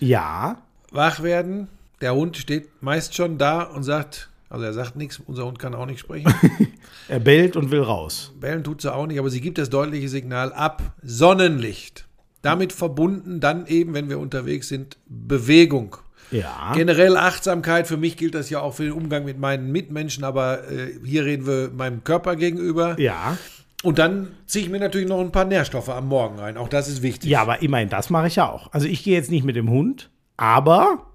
ja. 0.00 0.60
Wach 0.92 1.22
werden, 1.22 1.68
der 2.00 2.14
Hund 2.16 2.36
steht 2.36 2.82
meist 2.82 3.14
schon 3.14 3.38
da 3.38 3.62
und 3.62 3.84
sagt, 3.84 4.28
also 4.48 4.64
er 4.64 4.72
sagt 4.74 4.96
nichts, 4.96 5.20
unser 5.24 5.46
Hund 5.46 5.60
kann 5.60 5.72
auch 5.74 5.86
nicht 5.86 6.00
sprechen. 6.00 6.32
Er 7.08 7.18
bellt 7.20 7.56
und 7.56 7.70
will 7.72 7.82
raus. 7.82 8.32
Bellen 8.40 8.62
tut 8.62 8.82
sie 8.82 8.92
auch 8.92 9.06
nicht, 9.06 9.18
aber 9.18 9.30
sie 9.30 9.40
gibt 9.40 9.58
das 9.58 9.68
deutliche 9.70 10.08
Signal 10.08 10.52
ab. 10.52 10.94
Sonnenlicht. 11.02 12.06
Damit 12.42 12.72
verbunden 12.72 13.40
dann 13.40 13.66
eben, 13.66 13.94
wenn 13.94 14.08
wir 14.08 14.18
unterwegs 14.18 14.68
sind, 14.68 14.96
Bewegung. 15.06 15.96
Ja. 16.30 16.72
Generell 16.74 17.16
Achtsamkeit, 17.16 17.86
für 17.86 17.96
mich 17.96 18.16
gilt 18.16 18.34
das 18.34 18.50
ja 18.50 18.60
auch 18.60 18.74
für 18.74 18.84
den 18.84 18.92
Umgang 18.92 19.24
mit 19.24 19.38
meinen 19.38 19.72
Mitmenschen, 19.72 20.24
aber 20.24 20.70
äh, 20.70 20.92
hier 21.04 21.24
reden 21.24 21.46
wir 21.46 21.70
meinem 21.70 22.04
Körper 22.04 22.36
gegenüber. 22.36 22.98
Ja. 22.98 23.36
Und 23.82 23.98
dann 23.98 24.28
ziehe 24.46 24.64
ich 24.64 24.70
mir 24.70 24.78
natürlich 24.78 25.08
noch 25.08 25.20
ein 25.20 25.32
paar 25.32 25.44
Nährstoffe 25.44 25.88
am 25.88 26.08
Morgen 26.08 26.38
rein. 26.38 26.56
Auch 26.56 26.68
das 26.68 26.88
ist 26.88 27.02
wichtig. 27.02 27.30
Ja, 27.30 27.42
aber 27.42 27.62
immerhin, 27.62 27.88
das 27.88 28.10
mache 28.10 28.26
ich 28.26 28.36
ja 28.36 28.48
auch. 28.48 28.72
Also 28.72 28.86
ich 28.86 29.02
gehe 29.02 29.14
jetzt 29.14 29.30
nicht 29.30 29.44
mit 29.44 29.56
dem 29.56 29.70
Hund, 29.70 30.10
aber 30.36 31.06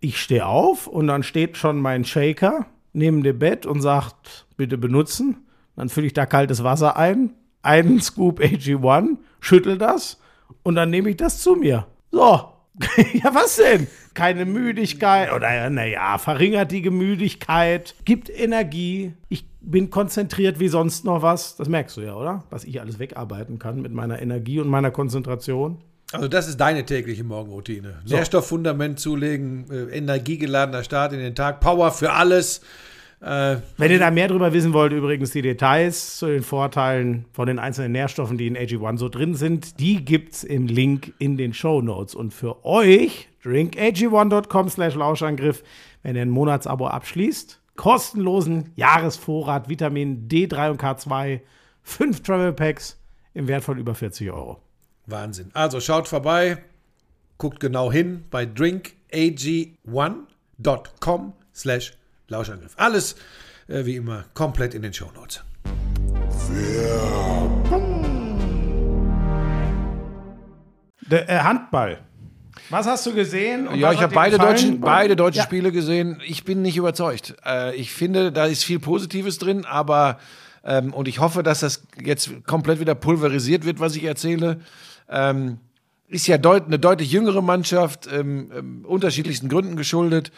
ich 0.00 0.20
stehe 0.20 0.46
auf 0.46 0.86
und 0.86 1.06
dann 1.06 1.22
steht 1.22 1.56
schon 1.56 1.80
mein 1.80 2.04
Shaker 2.04 2.66
neben 2.92 3.22
dem 3.22 3.38
Bett 3.38 3.66
und 3.66 3.80
sagt, 3.80 4.46
bitte 4.56 4.78
benutzen. 4.78 5.36
Dann 5.76 5.88
fülle 5.88 6.06
ich 6.06 6.12
da 6.14 6.26
kaltes 6.26 6.64
Wasser 6.64 6.96
ein, 6.96 7.30
einen 7.62 8.00
Scoop 8.00 8.40
AG1, 8.40 9.16
schüttel 9.40 9.78
das 9.78 10.18
und 10.62 10.74
dann 10.74 10.90
nehme 10.90 11.10
ich 11.10 11.16
das 11.16 11.40
zu 11.40 11.54
mir. 11.54 11.86
So. 12.10 12.50
ja, 13.14 13.32
was 13.32 13.56
denn? 13.56 13.86
Keine 14.14 14.44
Müdigkeit 14.44 15.32
oder 15.32 15.70
naja, 15.70 16.18
verringert 16.18 16.72
die 16.72 16.88
Müdigkeit, 16.90 17.94
gibt 18.04 18.28
Energie. 18.30 19.12
Ich 19.28 19.46
bin 19.60 19.90
konzentriert 19.90 20.58
wie 20.58 20.68
sonst 20.68 21.04
noch 21.04 21.22
was. 21.22 21.56
Das 21.56 21.68
merkst 21.68 21.96
du 21.96 22.00
ja, 22.00 22.14
oder? 22.14 22.44
Was 22.50 22.64
ich 22.64 22.80
alles 22.80 22.98
wegarbeiten 22.98 23.58
kann 23.58 23.80
mit 23.80 23.92
meiner 23.92 24.20
Energie 24.20 24.60
und 24.60 24.68
meiner 24.68 24.90
Konzentration. 24.90 25.78
Also 26.12 26.28
das 26.28 26.48
ist 26.48 26.58
deine 26.60 26.84
tägliche 26.84 27.24
Morgenroutine. 27.24 28.00
Nährstofffundament 28.06 29.00
zulegen, 29.00 29.66
äh, 29.70 29.96
energiegeladener 29.96 30.84
Start 30.84 31.12
in 31.12 31.18
den 31.18 31.34
Tag, 31.34 31.60
Power 31.60 31.90
für 31.90 32.12
alles. 32.12 32.60
Äh, 33.24 33.62
Wenn 33.78 33.90
ihr 33.90 33.98
da 33.98 34.10
mehr 34.10 34.28
drüber 34.28 34.52
wissen 34.52 34.74
wollt, 34.74 34.92
übrigens 34.92 35.30
die 35.30 35.40
Details 35.40 36.18
zu 36.18 36.26
den 36.26 36.42
Vorteilen 36.42 37.24
von 37.32 37.46
den 37.46 37.58
einzelnen 37.58 37.92
Nährstoffen, 37.92 38.36
die 38.36 38.46
in 38.46 38.54
AG1 38.54 38.98
so 38.98 39.08
drin 39.08 39.34
sind, 39.34 39.80
die 39.80 40.04
gibt's 40.04 40.44
im 40.44 40.66
Link 40.66 41.14
in 41.18 41.38
den 41.38 41.54
Show 41.54 41.80
Notes. 41.80 42.14
Und 42.14 42.34
für 42.34 42.66
euch, 42.66 43.28
drinkag1.com 43.42 44.68
slash 44.68 44.94
Lauschangriff, 44.94 45.64
wenn 46.02 46.16
ihr 46.16 46.22
ein 46.22 46.28
Monatsabo 46.28 46.86
abschließt, 46.86 47.62
kostenlosen 47.76 48.72
Jahresvorrat 48.76 49.70
Vitamin 49.70 50.28
D3 50.28 50.72
und 50.72 50.82
K2, 50.82 51.40
fünf 51.82 52.22
Travel 52.22 52.52
Packs 52.52 53.00
im 53.32 53.48
Wert 53.48 53.64
von 53.64 53.78
über 53.78 53.94
40 53.94 54.32
Euro. 54.32 54.60
Wahnsinn. 55.06 55.50
Also 55.54 55.80
schaut 55.80 56.08
vorbei, 56.08 56.58
guckt 57.38 57.58
genau 57.58 57.90
hin 57.90 58.24
bei 58.30 58.44
drinkag1.com 58.44 61.32
slash 61.54 61.54
Lauschangriff. 61.54 62.03
Alles 62.76 63.16
äh, 63.68 63.84
wie 63.84 63.96
immer 63.96 64.24
komplett 64.34 64.74
in 64.74 64.82
den 64.82 64.92
Shownotes. 64.92 65.42
Der 71.10 71.28
äh, 71.28 71.38
Handball. 71.40 71.98
Was 72.70 72.86
hast 72.86 73.04
du 73.06 73.12
gesehen? 73.14 73.68
und 73.68 73.78
Ja, 73.78 73.92
ich 73.92 74.00
habe 74.00 74.14
beide 74.14 74.38
deutschen, 74.38 74.80
beide 74.80 75.16
deutschen 75.16 75.38
Ja. 75.38 75.44
Spiele 75.44 75.70
gesehen. 75.72 76.20
Ich 76.26 76.44
bin 76.44 76.62
nicht 76.62 76.76
überzeugt. 76.76 77.34
Äh, 77.44 77.74
ich 77.76 77.92
finde, 77.92 78.32
da 78.32 78.46
ist 78.46 78.64
viel 78.64 78.78
Positives 78.78 79.38
drin, 79.38 79.64
aber 79.64 80.18
ähm, 80.64 80.94
und 80.94 81.08
ich 81.08 81.18
hoffe, 81.18 81.42
dass 81.42 81.60
das 81.60 81.82
jetzt 82.02 82.30
komplett 82.46 82.80
wieder 82.80 82.94
pulverisiert 82.94 83.66
wird, 83.66 83.80
was 83.80 83.96
ich 83.96 84.04
erzähle. 84.04 84.60
Ähm, 85.08 85.58
ist 86.08 86.26
ja 86.26 86.38
deut 86.38 86.66
eine 86.66 86.78
deutlich 86.78 87.10
jüngere 87.10 87.42
Mannschaft, 87.42 88.08
ähm, 88.10 88.50
ähm, 88.56 88.84
unterschiedlichsten 88.86 89.48
Gründen 89.48 89.76
geschuldet. 89.76 90.32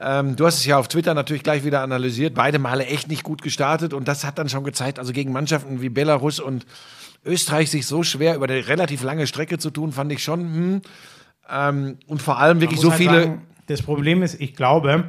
Ähm, 0.00 0.34
du 0.34 0.46
hast 0.46 0.58
es 0.58 0.66
ja 0.66 0.78
auf 0.78 0.88
Twitter 0.88 1.12
natürlich 1.12 1.42
gleich 1.42 1.64
wieder 1.64 1.82
analysiert. 1.82 2.34
Beide 2.34 2.58
Male 2.58 2.86
echt 2.86 3.08
nicht 3.08 3.22
gut 3.22 3.42
gestartet 3.42 3.92
und 3.92 4.08
das 4.08 4.24
hat 4.24 4.38
dann 4.38 4.48
schon 4.48 4.64
gezeigt, 4.64 4.98
also 4.98 5.12
gegen 5.12 5.32
Mannschaften 5.32 5.82
wie 5.82 5.90
Belarus 5.90 6.40
und 6.40 6.64
Österreich 7.24 7.70
sich 7.70 7.86
so 7.86 8.02
schwer 8.02 8.34
über 8.34 8.46
eine 8.46 8.66
relativ 8.66 9.02
lange 9.02 9.26
Strecke 9.26 9.58
zu 9.58 9.70
tun, 9.70 9.92
fand 9.92 10.10
ich 10.10 10.22
schon. 10.22 10.40
Hm. 10.40 10.82
Ähm, 11.50 11.98
und 12.06 12.22
vor 12.22 12.38
allem 12.38 12.60
wirklich 12.60 12.80
so 12.80 12.90
halt 12.90 12.98
viele. 12.98 13.22
sagen, 13.22 13.42
das 13.66 13.82
Problem 13.82 14.22
ist, 14.22 14.40
ich 14.40 14.54
glaube, 14.54 15.04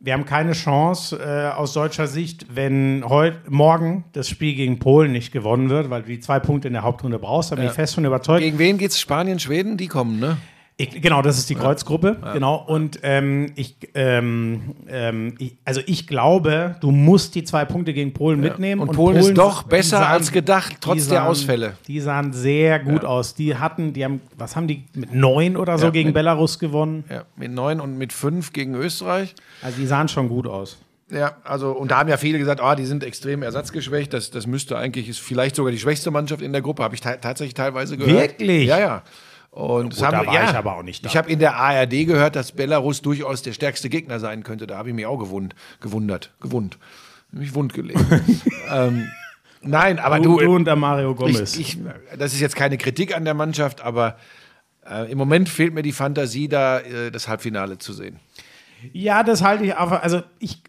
wir 0.00 0.12
haben 0.12 0.24
keine 0.24 0.52
Chance 0.52 1.18
äh, 1.18 1.54
aus 1.54 1.72
deutscher 1.72 2.08
Sicht, 2.08 2.46
wenn 2.54 3.04
heute 3.06 3.38
morgen 3.48 4.04
das 4.12 4.28
Spiel 4.28 4.54
gegen 4.54 4.78
Polen 4.78 5.12
nicht 5.12 5.32
gewonnen 5.32 5.70
wird, 5.70 5.88
weil 5.88 6.02
du 6.02 6.08
die 6.08 6.20
zwei 6.20 6.40
Punkte 6.40 6.68
in 6.68 6.74
der 6.74 6.82
Hauptrunde 6.82 7.18
brauchst. 7.18 7.52
Da 7.52 7.56
bin 7.56 7.66
ich 7.66 7.72
fest 7.72 7.94
von 7.94 8.04
überzeugt. 8.04 8.40
Gegen 8.40 8.58
wen 8.58 8.76
geht's? 8.76 8.98
Spanien, 8.98 9.38
Schweden? 9.38 9.76
Die 9.76 9.86
kommen, 9.86 10.18
ne? 10.18 10.36
Ich, 10.78 11.00
genau, 11.00 11.22
das 11.22 11.38
ist 11.38 11.48
die 11.48 11.54
Kreuzgruppe. 11.54 12.18
Genau. 12.34 12.56
Und 12.56 12.98
ähm, 13.02 13.52
ich, 13.56 13.76
ähm, 13.94 14.74
ähm, 14.88 15.34
ich, 15.38 15.56
also 15.64 15.80
ich 15.86 16.06
glaube, 16.06 16.76
du 16.82 16.90
musst 16.90 17.34
die 17.34 17.44
zwei 17.44 17.64
Punkte 17.64 17.94
gegen 17.94 18.12
Polen 18.12 18.40
mitnehmen. 18.40 18.82
Und 18.82 18.92
Polen 18.92 19.16
ist 19.16 19.32
doch 19.38 19.62
besser 19.62 20.06
als 20.06 20.32
gedacht, 20.32 20.76
trotz 20.82 21.04
die 21.04 21.08
der 21.08 21.20
sahen- 21.20 21.28
Ausfälle. 21.28 21.72
Die 21.88 21.98
sahen 22.00 22.34
sehr 22.34 22.78
gut 22.80 23.06
aus. 23.06 23.34
Die 23.34 23.56
hatten, 23.56 23.94
die 23.94 24.04
haben, 24.04 24.20
was 24.36 24.54
haben 24.54 24.66
die 24.68 24.84
mit 24.92 25.14
neun 25.14 25.56
oder 25.56 25.78
so 25.78 25.86
Ja, 25.86 25.90
gegen 25.92 26.08
mit- 26.08 26.14
Belarus 26.14 26.58
gewonnen? 26.58 27.04
Ja, 27.08 27.24
mit 27.36 27.52
neun 27.52 27.80
und 27.80 27.96
mit 27.96 28.12
fünf 28.12 28.52
gegen 28.52 28.74
Österreich. 28.74 29.34
Also 29.62 29.78
die 29.80 29.86
sahen 29.86 30.08
schon 30.08 30.28
gut 30.28 30.46
aus. 30.46 30.76
Ja, 31.10 31.36
also, 31.44 31.70
und 31.70 31.90
da 31.92 32.00
haben 32.00 32.08
ja 32.10 32.16
viele 32.18 32.36
gesagt, 32.38 32.60
ah, 32.60 32.74
die 32.74 32.84
sind 32.84 33.02
extrem 33.04 33.42
ersatzgeschwächt. 33.42 34.12
Das, 34.12 34.30
das 34.30 34.46
müsste 34.46 34.76
eigentlich, 34.76 35.08
ist 35.08 35.20
vielleicht 35.20 35.56
sogar 35.56 35.70
die 35.72 35.78
schwächste 35.78 36.10
Mannschaft 36.10 36.42
in 36.42 36.52
der 36.52 36.60
Gruppe, 36.62 36.82
habe 36.82 36.96
ich 36.96 37.00
ta 37.00 37.16
tatsächlich 37.16 37.54
teilweise 37.54 37.96
gehört. 37.96 38.40
Wirklich? 38.40 38.66
Ja, 38.66 38.78
ja. 38.78 39.02
Und 39.56 39.94
gut, 39.94 40.02
da 40.02 40.26
war 40.26 40.44
ich 40.44 40.54
aber 40.54 40.76
auch 40.76 40.82
nicht 40.82 41.02
da. 41.02 41.08
Ich 41.08 41.16
habe 41.16 41.30
in 41.30 41.38
der 41.38 41.56
ARD 41.56 42.06
gehört, 42.06 42.36
dass 42.36 42.52
Belarus 42.52 43.00
durchaus 43.00 43.40
der 43.40 43.54
stärkste 43.54 43.88
Gegner 43.88 44.20
sein 44.20 44.42
könnte. 44.42 44.66
Da 44.66 44.76
habe 44.76 44.90
ich 44.90 44.94
mich 44.94 45.06
auch 45.06 45.16
gewund, 45.16 45.54
gewundert, 45.80 46.34
gewund. 46.40 46.76
Mich 47.32 47.54
wund 47.54 47.72
gelegt. 47.72 47.98
ähm, 48.70 49.08
nein, 49.62 49.98
aber 49.98 50.20
Du, 50.20 50.38
du, 50.38 50.44
du 50.44 50.54
und 50.56 50.66
der 50.66 50.76
Mario 50.76 51.14
Gomez. 51.14 51.56
ich, 51.56 51.78
ich, 51.78 52.18
das 52.18 52.34
ist 52.34 52.40
jetzt 52.40 52.54
keine 52.54 52.76
Kritik 52.76 53.16
an 53.16 53.24
der 53.24 53.34
Mannschaft, 53.34 53.80
aber 53.80 54.16
Äh, 54.88 55.10
Im 55.10 55.18
Moment 55.18 55.48
fehlt 55.48 55.74
mir 55.74 55.82
die 55.82 55.90
Fantasie, 55.92 56.48
da 56.48 56.78
äh, 56.78 57.10
das 57.10 57.26
Halbfinale 57.26 57.78
zu 57.78 57.92
sehen. 57.92 58.20
Ja, 58.92 59.22
das 59.24 59.42
halte 59.42 59.64
ich 59.64 59.74
einfach, 59.76 60.02
also 60.02 60.22
ich, 60.38 60.62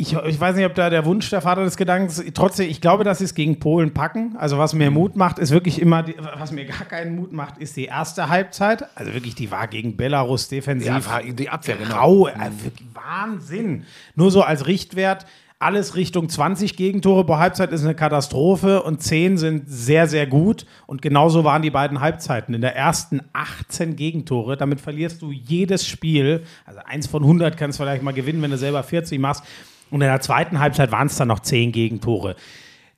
ich, 0.00 0.14
ich 0.14 0.40
weiß 0.40 0.56
nicht, 0.56 0.64
ob 0.64 0.74
da 0.74 0.88
der 0.88 1.04
Wunsch 1.04 1.28
der 1.30 1.42
Vater 1.42 1.62
des 1.64 1.76
Gedankens. 1.76 2.22
Trotzdem, 2.34 2.68
ich 2.70 2.80
glaube, 2.80 3.04
dass 3.04 3.18
sie 3.18 3.24
es 3.24 3.34
gegen 3.34 3.60
Polen 3.60 3.92
packen. 3.92 4.34
Also 4.38 4.58
was 4.58 4.72
mir 4.72 4.90
Mut 4.90 5.16
macht, 5.16 5.38
ist 5.38 5.50
wirklich 5.50 5.80
immer, 5.80 6.02
die, 6.02 6.14
was 6.38 6.52
mir 6.52 6.64
gar 6.64 6.86
keinen 6.86 7.16
Mut 7.16 7.32
macht, 7.32 7.58
ist 7.58 7.76
die 7.76 7.84
erste 7.84 8.28
Halbzeit. 8.28 8.84
Also 8.96 9.12
wirklich, 9.12 9.34
die 9.34 9.50
war 9.50 9.68
gegen 9.68 9.96
Belarus 9.96 10.48
defensiv. 10.48 10.88
Ja, 10.88 11.20
die 11.22 11.50
Abwehr, 11.50 11.76
genau. 11.76 11.94
Grau, 11.94 12.26
wirklich 12.26 12.88
Wahnsinn. 12.94 13.84
Nur 14.14 14.30
so 14.30 14.42
als 14.42 14.66
Richtwert. 14.66 15.26
Alles 15.62 15.94
Richtung 15.94 16.30
20 16.30 16.74
Gegentore 16.74 17.26
pro 17.26 17.36
Halbzeit 17.36 17.70
ist 17.70 17.84
eine 17.84 17.94
Katastrophe 17.94 18.82
und 18.82 19.02
10 19.02 19.36
sind 19.36 19.64
sehr, 19.68 20.06
sehr 20.06 20.26
gut. 20.26 20.64
Und 20.86 21.02
genauso 21.02 21.44
waren 21.44 21.60
die 21.60 21.68
beiden 21.68 22.00
Halbzeiten. 22.00 22.54
In 22.54 22.62
der 22.62 22.74
ersten 22.74 23.20
18 23.34 23.94
Gegentore. 23.94 24.56
Damit 24.56 24.80
verlierst 24.80 25.20
du 25.20 25.32
jedes 25.32 25.86
Spiel. 25.86 26.44
Also 26.64 26.80
eins 26.86 27.06
von 27.06 27.22
100 27.22 27.58
kannst 27.58 27.78
du 27.78 27.82
vielleicht 27.82 28.02
mal 28.02 28.14
gewinnen, 28.14 28.40
wenn 28.40 28.50
du 28.50 28.56
selber 28.56 28.82
40 28.82 29.20
machst. 29.20 29.44
Und 29.90 30.00
in 30.00 30.08
der 30.08 30.20
zweiten 30.20 30.60
Halbzeit 30.60 30.92
waren 30.92 31.06
es 31.06 31.16
dann 31.16 31.28
noch 31.28 31.40
10 31.40 31.72
Gegentore. 31.72 32.36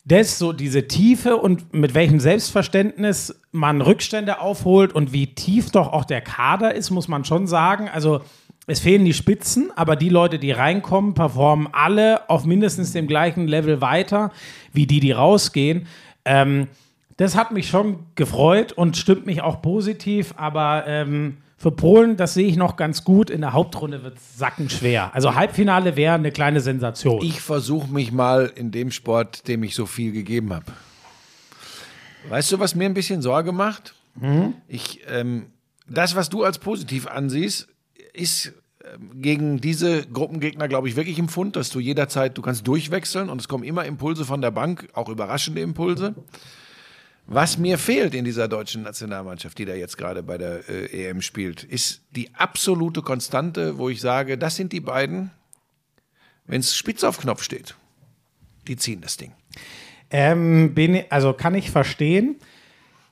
Das 0.05 0.38
so 0.38 0.53
diese 0.53 0.88
Tiefe 0.88 1.36
und 1.36 1.72
mit 1.74 1.95
welchem 1.95 2.18
Selbstverständnis 2.18 3.40
man 3.53 3.80
Rückstände 3.80 4.40
aufholt 4.40 4.93
und 4.93 5.12
wie 5.12 5.28
tief 5.28 5.70
doch 5.70 5.93
auch 5.93 6.05
der 6.05 6.20
Kader 6.20 6.74
ist, 6.74 6.90
muss 6.90 7.07
man 7.07 7.24
schon 7.24 7.47
sagen. 7.47 7.88
Also 7.88 8.20
es 8.66 8.80
fehlen 8.80 9.05
die 9.05 9.14
Spitzen, 9.14 9.70
aber 9.76 9.95
die 9.95 10.09
Leute, 10.09 10.38
die 10.38 10.51
reinkommen, 10.51 11.14
performen 11.14 11.68
alle 11.72 12.28
auf 12.28 12.45
mindestens 12.45 12.93
dem 12.93 13.07
gleichen 13.07 13.47
Level 13.47 13.80
weiter 13.80 14.32
wie 14.72 14.86
die, 14.86 15.01
die 15.01 15.12
rausgehen. 15.12 15.86
Ähm, 16.24 16.68
das 17.16 17.36
hat 17.36 17.53
mich 17.53 17.68
schon 17.68 18.01
gefreut 18.14 18.72
und 18.72 18.97
stimmt 18.97 19.26
mich 19.26 19.43
auch 19.43 19.62
positiv, 19.62 20.34
aber 20.36 20.84
ähm, 20.86 21.36
für 21.63 21.71
Polen, 21.71 22.17
das 22.17 22.35
sehe 22.35 22.49
ich 22.49 22.57
noch 22.57 22.75
ganz 22.75 23.05
gut. 23.05 23.31
In 23.31 23.41
der 23.41 23.53
Hauptrunde 23.53 24.03
wird 24.03 24.17
es 24.17 24.37
sackenschwer. 24.37 25.15
Also 25.15 25.37
Halbfinale 25.37 25.95
wäre 25.95 26.17
eine 26.17 26.33
kleine 26.33 26.61
Sensation. 26.61 27.23
Ich 27.23 27.41
versuche 27.41 27.87
mich 27.87 28.11
mal 28.11 28.51
in 28.53 28.73
dem 28.73 28.91
Sport, 28.91 29.47
dem 29.47 29.63
ich 29.63 29.77
so 29.77 29.87
viel 29.87 30.11
gegeben 30.11 30.53
habe. 30.53 30.65
Weißt 32.29 32.51
du, 32.51 32.59
was 32.59 32.75
mir 32.75 32.87
ein 32.87 32.95
bisschen 32.95 33.23
Sorge 33.23 33.53
macht? 33.53 33.95
Ich, 34.67 35.03
ähm, 35.09 35.53
das, 35.89 36.17
was 36.17 36.29
du 36.29 36.43
als 36.43 36.59
positiv 36.59 37.07
ansiehst, 37.07 37.69
ist 38.13 38.53
ähm, 38.85 39.23
gegen 39.23 39.61
diese 39.61 40.05
Gruppengegner, 40.05 40.67
glaube 40.67 40.89
ich, 40.89 40.97
wirklich 40.97 41.21
im 41.21 41.29
Fund, 41.29 41.55
dass 41.55 41.71
du 41.71 41.79
jederzeit, 41.79 42.37
du 42.37 42.43
kannst 42.43 42.67
durchwechseln 42.67 43.29
und 43.29 43.41
es 43.41 43.47
kommen 43.47 43.63
immer 43.63 43.85
Impulse 43.85 44.25
von 44.25 44.41
der 44.43 44.51
Bank, 44.51 44.89
auch 44.95 45.09
überraschende 45.09 45.61
Impulse. 45.61 46.17
Was 47.27 47.57
mir 47.57 47.79
fehlt 47.79 48.14
in 48.14 48.25
dieser 48.25 48.49
deutschen 48.49 48.83
Nationalmannschaft, 48.83 49.57
die 49.59 49.64
da 49.64 49.75
jetzt 49.75 49.97
gerade 49.97 50.23
bei 50.23 50.39
der 50.39 50.68
äh, 50.68 51.09
EM 51.09 51.23
spielt, 51.23 51.62
ist 51.62 52.03
die 52.11 52.35
absolute 52.35 53.03
Konstante, 53.03 53.79
wo 53.79 53.89
ich 53.89 54.01
sage, 54.01 54.37
das 54.37 54.57
sind 54.57 54.73
die 54.73 54.81
beiden, 54.81 55.31
wenn 56.47 56.61
es 56.61 56.75
spitz 56.75 57.05
auf 57.05 57.18
Knopf 57.18 57.43
steht, 57.43 57.77
die 58.66 58.77
ziehen 58.77 59.01
das 59.01 59.16
Ding. 59.16 59.33
Ähm, 60.11 60.75
bin, 60.75 61.05
also 61.09 61.33
kann 61.33 61.55
ich 61.55 61.70
verstehen. 61.70 62.37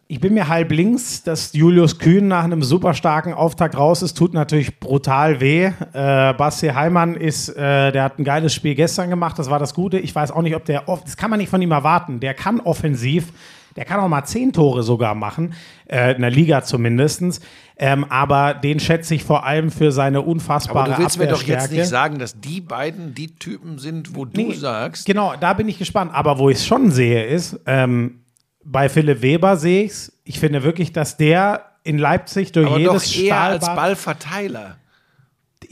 Ich 0.06 0.18
bin 0.18 0.34
mir 0.34 0.48
halb 0.48 0.72
links, 0.72 1.22
dass 1.22 1.52
Julius 1.52 2.00
Kühn 2.00 2.26
nach 2.26 2.42
einem 2.42 2.64
super 2.64 2.94
starken 2.94 3.32
Auftakt 3.32 3.78
raus 3.78 4.02
ist, 4.02 4.18
tut 4.18 4.34
natürlich 4.34 4.80
brutal 4.80 5.40
weh. 5.40 5.66
Äh, 5.92 6.34
Basti 6.34 6.66
Heimann 6.66 7.14
ist, 7.14 7.48
äh, 7.50 7.92
der 7.92 8.02
hat 8.02 8.18
ein 8.18 8.24
geiles 8.24 8.52
Spiel 8.52 8.74
gestern 8.74 9.08
gemacht, 9.08 9.38
das 9.38 9.48
war 9.48 9.60
das 9.60 9.72
Gute. 9.72 10.00
Ich 10.00 10.12
weiß 10.12 10.32
auch 10.32 10.42
nicht, 10.42 10.56
ob 10.56 10.64
der, 10.64 10.88
off 10.88 11.04
das 11.04 11.16
kann 11.16 11.30
man 11.30 11.38
nicht 11.38 11.48
von 11.48 11.62
ihm 11.62 11.70
erwarten. 11.70 12.18
Der 12.18 12.34
kann 12.34 12.58
offensiv, 12.58 13.32
der 13.76 13.84
kann 13.84 14.00
auch 14.00 14.08
mal 14.08 14.24
zehn 14.24 14.52
Tore 14.52 14.82
sogar 14.82 15.14
machen, 15.14 15.54
äh, 15.88 16.14
in 16.14 16.22
der 16.22 16.30
Liga 16.30 16.62
zumindest. 16.62 17.42
Ähm, 17.76 18.04
aber 18.10 18.54
den 18.54 18.78
schätze 18.78 19.14
ich 19.14 19.24
vor 19.24 19.44
allem 19.44 19.70
für 19.70 19.90
seine 19.92 20.20
unfassbare 20.20 20.80
Aber 20.86 20.92
du 20.96 21.02
willst 21.02 21.18
mir 21.18 21.26
doch 21.28 21.42
jetzt 21.42 21.72
nicht 21.72 21.86
sagen, 21.86 22.18
dass 22.18 22.38
die 22.38 22.60
beiden 22.60 23.14
die 23.14 23.34
Typen 23.36 23.78
sind, 23.78 24.14
wo 24.14 24.24
du 24.26 24.40
Nee, 24.40 24.52
sagst, 24.54 25.06
Genau, 25.06 25.34
da 25.40 25.54
bin 25.54 25.68
ich 25.68 25.78
gespannt. 25.78 26.10
Aber 26.14 26.38
wo 26.38 26.50
ich 26.50 26.58
es 26.58 26.66
schon 26.66 26.90
sehe, 26.90 27.24
ist, 27.24 27.58
ähm, 27.66 28.20
bei 28.64 28.88
Philipp 28.88 29.22
Weber 29.22 29.56
sehe 29.56 29.84
ich 29.84 29.92
es. 29.92 30.20
Ich 30.24 30.38
finde 30.38 30.62
wirklich, 30.62 30.92
dass 30.92 31.16
der 31.16 31.64
in 31.82 31.96
Leipzig 31.98 32.52
durch 32.52 32.66
aber 32.66 32.78
jedes 32.78 33.12
doch 33.14 33.22
eher 33.22 33.40
als 33.40 33.64
Stahlbad- 33.64 33.76
Ballverteiler. 33.76 34.76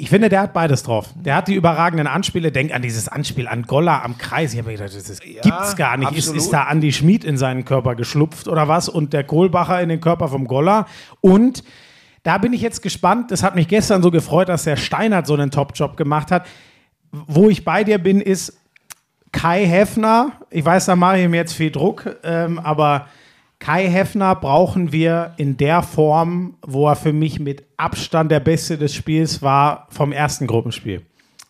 Ich 0.00 0.10
finde, 0.10 0.28
der 0.28 0.42
hat 0.42 0.52
beides 0.52 0.84
drauf. 0.84 1.12
Der 1.16 1.34
hat 1.34 1.48
die 1.48 1.56
überragenden 1.56 2.06
Anspiele. 2.06 2.52
Denk 2.52 2.72
an 2.72 2.82
dieses 2.82 3.08
Anspiel 3.08 3.48
an 3.48 3.62
Golla 3.64 4.04
am 4.04 4.16
Kreis. 4.16 4.52
Ich 4.52 4.60
habe 4.60 4.70
gedacht, 4.70 4.94
das 4.94 5.10
ist, 5.10 5.20
gibt's 5.20 5.74
gar 5.74 5.96
nicht. 5.96 6.12
Ist, 6.12 6.32
ist 6.32 6.52
da 6.52 6.62
Andi 6.62 6.92
Schmid 6.92 7.24
in 7.24 7.36
seinen 7.36 7.64
Körper 7.64 7.96
geschlupft 7.96 8.46
oder 8.46 8.68
was? 8.68 8.88
Und 8.88 9.12
der 9.12 9.24
Kohlbacher 9.24 9.82
in 9.82 9.88
den 9.88 10.00
Körper 10.00 10.28
vom 10.28 10.46
Golla. 10.46 10.86
Und 11.20 11.64
da 12.22 12.38
bin 12.38 12.52
ich 12.52 12.60
jetzt 12.60 12.80
gespannt. 12.80 13.32
Das 13.32 13.42
hat 13.42 13.56
mich 13.56 13.66
gestern 13.66 14.00
so 14.00 14.12
gefreut, 14.12 14.48
dass 14.48 14.62
der 14.62 14.76
Steinert 14.76 15.26
so 15.26 15.34
einen 15.34 15.50
Top-Job 15.50 15.96
gemacht 15.96 16.30
hat. 16.30 16.46
Wo 17.10 17.48
ich 17.50 17.64
bei 17.64 17.82
dir 17.82 17.98
bin, 17.98 18.20
ist 18.20 18.56
Kai 19.32 19.66
Heffner. 19.66 20.30
Ich 20.50 20.64
weiß, 20.64 20.86
da 20.86 20.94
mache 20.94 21.18
ich 21.18 21.28
mir 21.28 21.38
jetzt 21.38 21.54
viel 21.54 21.72
Druck, 21.72 22.08
ähm, 22.22 22.60
aber 22.60 23.08
Kai 23.60 23.88
Heffner 23.88 24.34
brauchen 24.36 24.92
wir 24.92 25.32
in 25.36 25.56
der 25.56 25.82
Form, 25.82 26.54
wo 26.64 26.88
er 26.88 26.96
für 26.96 27.12
mich 27.12 27.40
mit 27.40 27.64
Abstand 27.76 28.30
der 28.30 28.40
Beste 28.40 28.78
des 28.78 28.94
Spiels 28.94 29.42
war 29.42 29.88
vom 29.90 30.12
ersten 30.12 30.46
Gruppenspiel. 30.46 31.02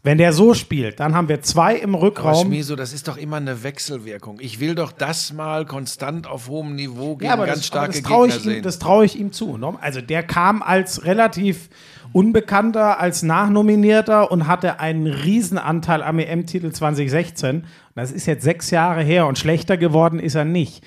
Wenn 0.05 0.17
der 0.17 0.33
so 0.33 0.55
spielt, 0.55 1.01
dann 1.01 1.15
haben 1.15 1.29
wir 1.29 1.43
zwei 1.43 1.75
im 1.75 1.95
Aber 1.95 2.05
Rückraum. 2.05 2.47
Schmieso, 2.47 2.77
das 2.77 2.93
ist 2.95 3.09
doch 3.09 3.17
immer 3.19 3.37
eine 3.37 3.63
Wechselwirkung. 3.63 4.39
Ich 4.41 4.59
will 4.59 4.75
doch 4.75 4.91
das 4.93 5.33
mal 5.35 5.67
konstant 5.67 6.27
auf 6.27 6.49
hohem 6.49 6.77
Niveau 6.77 7.17
gegen 7.17 7.27
Ja, 7.27 7.35
aber 7.35 7.45
ganz 7.47 7.69
das, 7.69 7.73
aber 7.77 7.93
starke 7.93 7.93
das 7.93 8.03
traue 8.03 8.27
Gegner 8.29 8.37
ich, 8.41 8.47
ihm- 8.47 8.53
sehen. 8.53 8.63
das 8.63 8.79
traue 8.79 9.05
ich 9.05 9.19
ihm 9.19 9.33
zu. 9.33 9.59
ne? 9.59 9.75
Also 9.81 10.01
der 10.01 10.23
kam 10.23 10.63
als 10.63 11.05
relativ 11.05 11.69
Unbekannter, 12.13 13.01
als 13.01 13.23
Nachnominierter 13.23 14.31
und 14.31 14.47
hatte 14.47 14.81
einen 14.81 15.07
Riesenanteil 15.09 16.03
am 16.03 16.19
EM-Titel 16.19 16.71
2016. 16.71 17.65
Das 17.95 18.11
ist 18.13 18.25
jetzt 18.27 18.45
sechs 18.45 18.71
Jahre 18.71 19.03
her 19.03 19.27
und 19.27 19.37
schlechter 19.37 19.77
geworden 19.77 20.21
ist 20.21 20.37
er 20.37 20.47
nicht. 20.47 20.83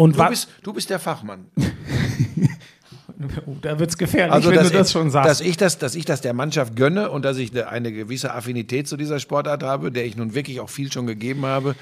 Und 0.00 0.18
du, 0.18 0.28
bist, 0.28 0.48
du 0.62 0.72
bist 0.72 0.90
der 0.90 0.98
Fachmann. 0.98 1.46
Da 3.60 3.78
wird 3.78 3.90
es 3.90 3.98
gefährlich, 3.98 4.32
Also, 4.32 4.48
wenn 4.48 4.56
dass, 4.56 4.68
du 4.70 4.78
das 4.78 4.88
ich, 4.88 4.92
schon 4.94 5.10
sagst. 5.10 5.28
dass, 5.28 5.40
ich 5.42 5.58
das, 5.58 5.76
dass 5.76 5.94
ich 5.94 6.06
das 6.06 6.22
der 6.22 6.32
Mannschaft 6.32 6.74
gönne 6.74 7.10
und 7.10 7.22
dass 7.22 7.36
ich 7.36 7.50
eine, 7.50 7.68
eine 7.68 7.92
gewisse 7.92 8.32
Affinität 8.32 8.88
zu 8.88 8.96
dieser 8.96 9.18
Sportart 9.20 9.62
habe, 9.62 9.92
der 9.92 10.06
ich 10.06 10.16
nun 10.16 10.34
wirklich 10.34 10.58
auch 10.60 10.70
viel 10.70 10.90
schon 10.90 11.06
gegeben 11.06 11.44
habe, 11.44 11.74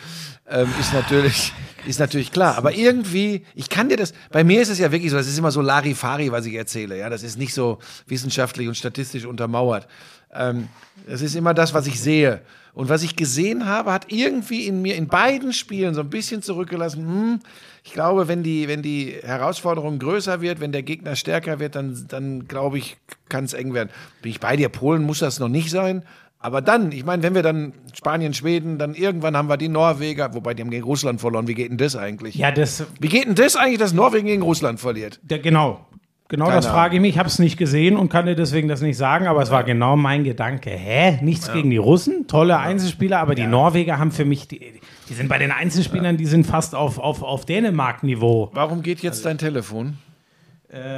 ähm, 0.49 0.67
ist, 0.81 0.93
natürlich, 0.93 1.53
ist 1.87 2.01
natürlich 2.01 2.33
klar. 2.33 2.57
Aber 2.57 2.75
irgendwie, 2.75 3.45
ich 3.55 3.69
kann 3.69 3.89
dir 3.89 3.97
das, 3.97 4.15
bei 4.33 4.43
mir 4.43 4.61
ist 4.61 4.69
es 4.69 4.81
ja 4.81 4.91
wirklich 4.91 5.13
so, 5.13 5.17
das 5.17 5.29
ist 5.29 5.39
immer 5.39 5.53
so 5.53 5.61
Larifari, 5.61 6.33
was 6.33 6.45
ich 6.45 6.55
erzähle. 6.55 6.99
Ja, 6.99 7.09
das 7.09 7.23
ist 7.23 7.39
nicht 7.39 7.55
so 7.55 7.79
wissenschaftlich 8.09 8.67
und 8.67 8.75
statistisch 8.75 9.25
untermauert. 9.25 9.87
Ähm, 10.35 10.69
das 11.07 11.23
ist 11.23 11.37
immer 11.37 11.55
das, 11.55 11.73
was 11.73 11.87
ich 11.87 12.01
sehe. 12.01 12.43
Und 12.75 12.89
was 12.89 13.03
ich 13.03 13.17
gesehen 13.17 13.67
habe, 13.67 13.93
hat 13.93 14.13
irgendwie 14.13 14.67
in 14.67 14.83
mir 14.83 14.95
in 14.95 15.09
beiden 15.09 15.53
Spielen 15.53 15.95
so 15.95 16.01
ein 16.01 16.11
bisschen 16.11 16.43
zurückgelassen. 16.43 17.07
Hm, 17.07 17.41
ich 17.89 17.95
glaube, 17.95 18.29
wenn 18.29 18.43
die, 18.43 18.69
wenn 18.69 18.83
die 18.83 19.17
Herausforderung 19.23 19.99
größer 19.99 20.43
wird, 20.43 20.61
wenn 20.61 20.73
der 20.73 20.83
Gegner 20.83 21.17
stärker 21.17 21.59
wird, 21.59 21.75
dann, 21.75 22.05
dann 22.09 22.47
glaube 22.47 22.77
ich, 22.77 22.99
kann 23.31 23.45
es 23.45 23.55
eng 23.55 23.73
werden. 23.73 23.89
Bin 24.21 24.31
ich 24.31 24.41
bei 24.41 24.57
dir, 24.57 24.69
Polen 24.69 25.03
muss 25.03 25.21
das 25.21 25.41
noch 25.41 25.49
nicht 25.49 25.71
sein. 25.71 26.03
Aber 26.39 26.61
dann, 26.61 26.93
ich 26.93 27.07
meine, 27.07 27.23
wenn 27.23 27.35
wir 27.35 27.43
dann 27.43 27.73
Spanien, 27.95 28.35
Schweden, 28.35 28.77
dann 28.77 28.95
irgendwann 28.95 29.39
haben 29.39 29.49
wir 29.49 29.57
die 29.57 29.71
Norweger, 29.71 30.35
wobei 30.35 30.53
die 30.53 30.63
haben 30.63 30.71
gegen 30.71 30.85
Russland 30.85 31.19
verloren. 31.23 31.49
Wie 31.49 31.55
geht 31.55 31.71
denn 31.71 31.79
das 31.79 31.97
eigentlich? 31.97 32.35
ja, 32.35 32.53
das, 32.53 32.85
Wie 33.01 33.09
geht 33.09 33.25
denn 33.25 33.35
das 33.35 33.57
eigentlich, 33.57 33.79
dass 33.79 33.95
Norwegen 33.95 34.27
gegen 34.27 34.43
Russland 34.43 34.79
verliert? 34.81 35.19
der, 35.23 35.39
genau. 35.39 35.87
Genau 36.29 36.45
Keine 36.45 36.57
das 36.57 36.67
frage 36.67 36.97
ich 36.97 37.01
mich. 37.01 37.13
Ich 37.15 37.19
habe 37.19 37.29
es 37.29 37.39
nicht 37.39 37.57
gesehen 37.57 37.97
und 37.97 38.11
kann 38.11 38.27
dir 38.27 38.35
deswegen 38.35 38.69
das 38.69 38.83
nicht 38.83 38.99
sagen, 38.99 39.27
aber 39.27 39.41
es 39.41 39.51
war 39.51 39.65
genau 39.65 39.97
mein 39.97 40.25
Gedanke. 40.25 40.71
Hä? 40.71 41.19
Nichts 41.23 41.51
gegen 41.51 41.71
die 41.71 41.79
Russen? 41.79 42.27
Tolle 42.27 42.59
Einzelspieler, 42.59 43.19
aber 43.19 43.35
die 43.35 43.47
Norweger 43.47 43.99
haben 43.99 44.13
für 44.13 44.27
mich, 44.27 44.47
die, 44.47 44.61
die 45.09 45.15
sind 45.15 45.29
bei 45.29 45.39
den 45.39 45.51
Einzelspielern, 45.51 46.19
die 46.19 46.27
sind 46.27 46.47
fast 46.47 46.75
auf, 46.75 46.99
auf, 46.99 47.23
auf 47.23 47.47
Dänemark-Niveau. 47.47 48.51
Warum 48.53 48.83
geht 48.83 49.01
jetzt 49.01 49.25
dein 49.25 49.39
Telefon? 49.39 49.97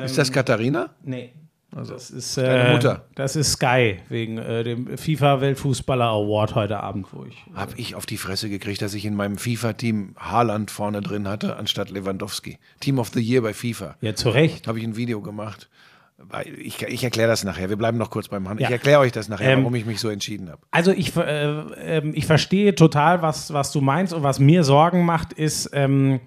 ist 0.05 0.18
das 0.18 0.33
Katharina? 0.33 0.91
Nee. 1.05 1.31
Das 1.73 2.11
ist, 2.11 2.37
äh, 2.37 2.73
Mutter. 2.73 3.05
Das 3.14 3.37
ist 3.37 3.53
Sky, 3.53 3.99
wegen 4.09 4.39
äh, 4.39 4.64
dem 4.64 4.97
FIFA-Weltfußballer 4.99 6.07
Award 6.07 6.55
heute 6.55 6.81
Abend, 6.81 7.07
wo 7.12 7.25
ich. 7.25 7.37
Habe 7.55 7.73
ich 7.77 7.95
auf 7.95 8.07
die 8.07 8.16
Fresse 8.16 8.49
gekriegt, 8.49 8.83
dass 8.83 8.95
ich 8.95 9.05
in 9.05 9.14
meinem 9.14 9.39
FIFA-Team 9.39 10.16
Haaland 10.18 10.71
vorne 10.71 11.01
drin 11.01 11.29
hatte, 11.29 11.57
anstatt 11.57 11.91
Lewandowski. 11.91 12.59
Team 12.81 12.99
of 12.99 13.11
the 13.11 13.21
Year 13.21 13.43
bei 13.43 13.55
FIFA. 13.55 13.97
Ja, 14.01 14.14
zu 14.14 14.31
Recht. 14.31 14.66
Habe 14.66 14.79
ich 14.79 14.85
ein 14.85 14.97
Video 14.97 15.21
gemacht. 15.21 15.68
Ich, 16.57 16.83
ich 16.83 17.03
erkläre 17.03 17.29
das 17.29 17.45
nachher. 17.45 17.71
Wir 17.71 17.77
bleiben 17.77 17.97
noch 17.97 18.11
kurz 18.11 18.29
beim 18.29 18.49
Hand. 18.49 18.61
Ja. 18.61 18.66
Ich 18.66 18.73
erkläre 18.73 19.01
euch 19.01 19.12
das 19.12 19.29
nachher, 19.29 19.53
Ähm, 19.53 19.61
warum 19.61 19.75
ich 19.75 19.87
mich 19.87 20.01
so 20.01 20.11
entschieden 20.11 20.51
habe. 20.51 20.61
Also 20.71 20.91
ich, 20.91 21.16
äh, 21.16 21.61
ähm, 21.99 22.12
ich 22.14 22.27
verstehe 22.27 22.75
total, 22.75 23.23
was, 23.23 23.53
was 23.55 23.73
du 23.73 23.81
meinst 23.81 24.12
und 24.12 24.23
was 24.23 24.39
mir 24.39 24.64
Sorgen 24.64 25.05
macht, 25.07 25.33
ist, 25.33 25.71
ähm, 25.73 26.21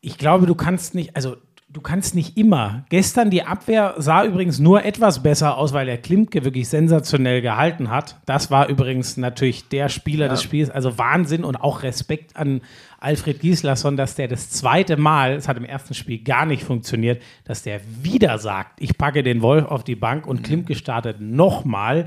ich 0.00 0.18
glaube, 0.18 0.46
du 0.46 0.54
kannst 0.54 0.94
nicht, 0.94 1.16
also 1.16 1.36
du 1.76 1.82
kannst 1.82 2.14
nicht 2.14 2.38
immer. 2.38 2.86
Gestern 2.88 3.28
die 3.28 3.42
Abwehr 3.42 3.96
sah 3.98 4.24
übrigens 4.24 4.58
nur 4.58 4.86
etwas 4.86 5.22
besser 5.22 5.58
aus, 5.58 5.74
weil 5.74 5.84
der 5.84 5.98
Klimke 5.98 6.42
wirklich 6.42 6.68
sensationell 6.68 7.42
gehalten 7.42 7.90
hat. 7.90 8.16
Das 8.24 8.50
war 8.50 8.68
übrigens 8.68 9.18
natürlich 9.18 9.68
der 9.68 9.90
Spieler 9.90 10.30
des 10.30 10.42
Spiels. 10.42 10.70
Also 10.70 10.96
Wahnsinn 10.96 11.44
und 11.44 11.56
auch 11.56 11.82
Respekt 11.82 12.34
an 12.34 12.62
Alfred 12.98 13.40
Gislason, 13.40 13.98
dass 13.98 14.14
der 14.14 14.26
das 14.26 14.48
zweite 14.48 14.96
Mal, 14.96 15.34
es 15.34 15.48
hat 15.48 15.58
im 15.58 15.66
ersten 15.66 15.92
Spiel 15.92 16.18
gar 16.24 16.46
nicht 16.46 16.64
funktioniert, 16.64 17.20
dass 17.44 17.62
der 17.62 17.82
wieder 18.02 18.38
sagt, 18.38 18.80
ich 18.80 18.96
packe 18.96 19.22
den 19.22 19.42
Wolf 19.42 19.66
auf 19.66 19.84
die 19.84 19.96
Bank 19.96 20.26
und 20.26 20.42
Klimke 20.44 20.76
startet 20.76 21.20
nochmal. 21.20 22.06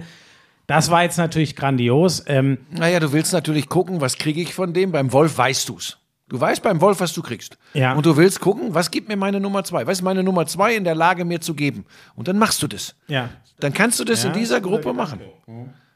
Das 0.66 0.90
war 0.90 1.04
jetzt 1.04 1.20
natürlich 1.20 1.56
grandios. 1.56 2.24
Ähm, 2.26 2.58
Naja, 2.72 3.00
du 3.00 3.14
willst 3.14 3.34
natürlich 3.34 3.70
gucken, 3.70 4.02
was 4.02 4.18
kriege 4.18 4.42
ich 4.42 4.56
von 4.56 4.74
dem. 4.74 4.92
Beim 4.92 5.14
Wolf 5.14 5.38
weißt 5.38 5.70
du's. 5.70 5.99
Du 6.30 6.40
weißt 6.40 6.62
beim 6.64 6.80
Wolf, 6.80 7.00
was 7.00 7.12
du 7.14 7.22
kriegst. 7.22 7.58
Ja. 7.74 7.94
Und 7.94 8.06
du 8.06 8.16
willst 8.16 8.40
gucken, 8.40 8.74
was 8.74 8.92
gibt 8.92 9.08
mir 9.10 9.18
meine 9.18 9.40
Nummer 9.40 9.64
zwei? 9.64 9.86
Was 9.88 9.98
ist 10.00 10.04
meine 10.04 10.24
Nummer 10.24 10.46
zwei 10.46 10.76
in 10.76 10.84
der 10.84 10.96
Lage, 10.96 11.26
mir 11.26 11.42
zu 11.42 11.56
geben? 11.56 11.86
Und 12.16 12.28
dann 12.28 12.38
machst 12.38 12.62
du 12.64 12.68
das. 12.68 12.96
ja. 13.08 13.30
Dann 13.60 13.74
kannst 13.74 14.00
du 14.00 14.06
das 14.06 14.24
Ja, 14.24 14.30
in 14.30 14.40
dieser 14.40 14.62
Gruppe 14.62 14.94
machen. 14.94 15.20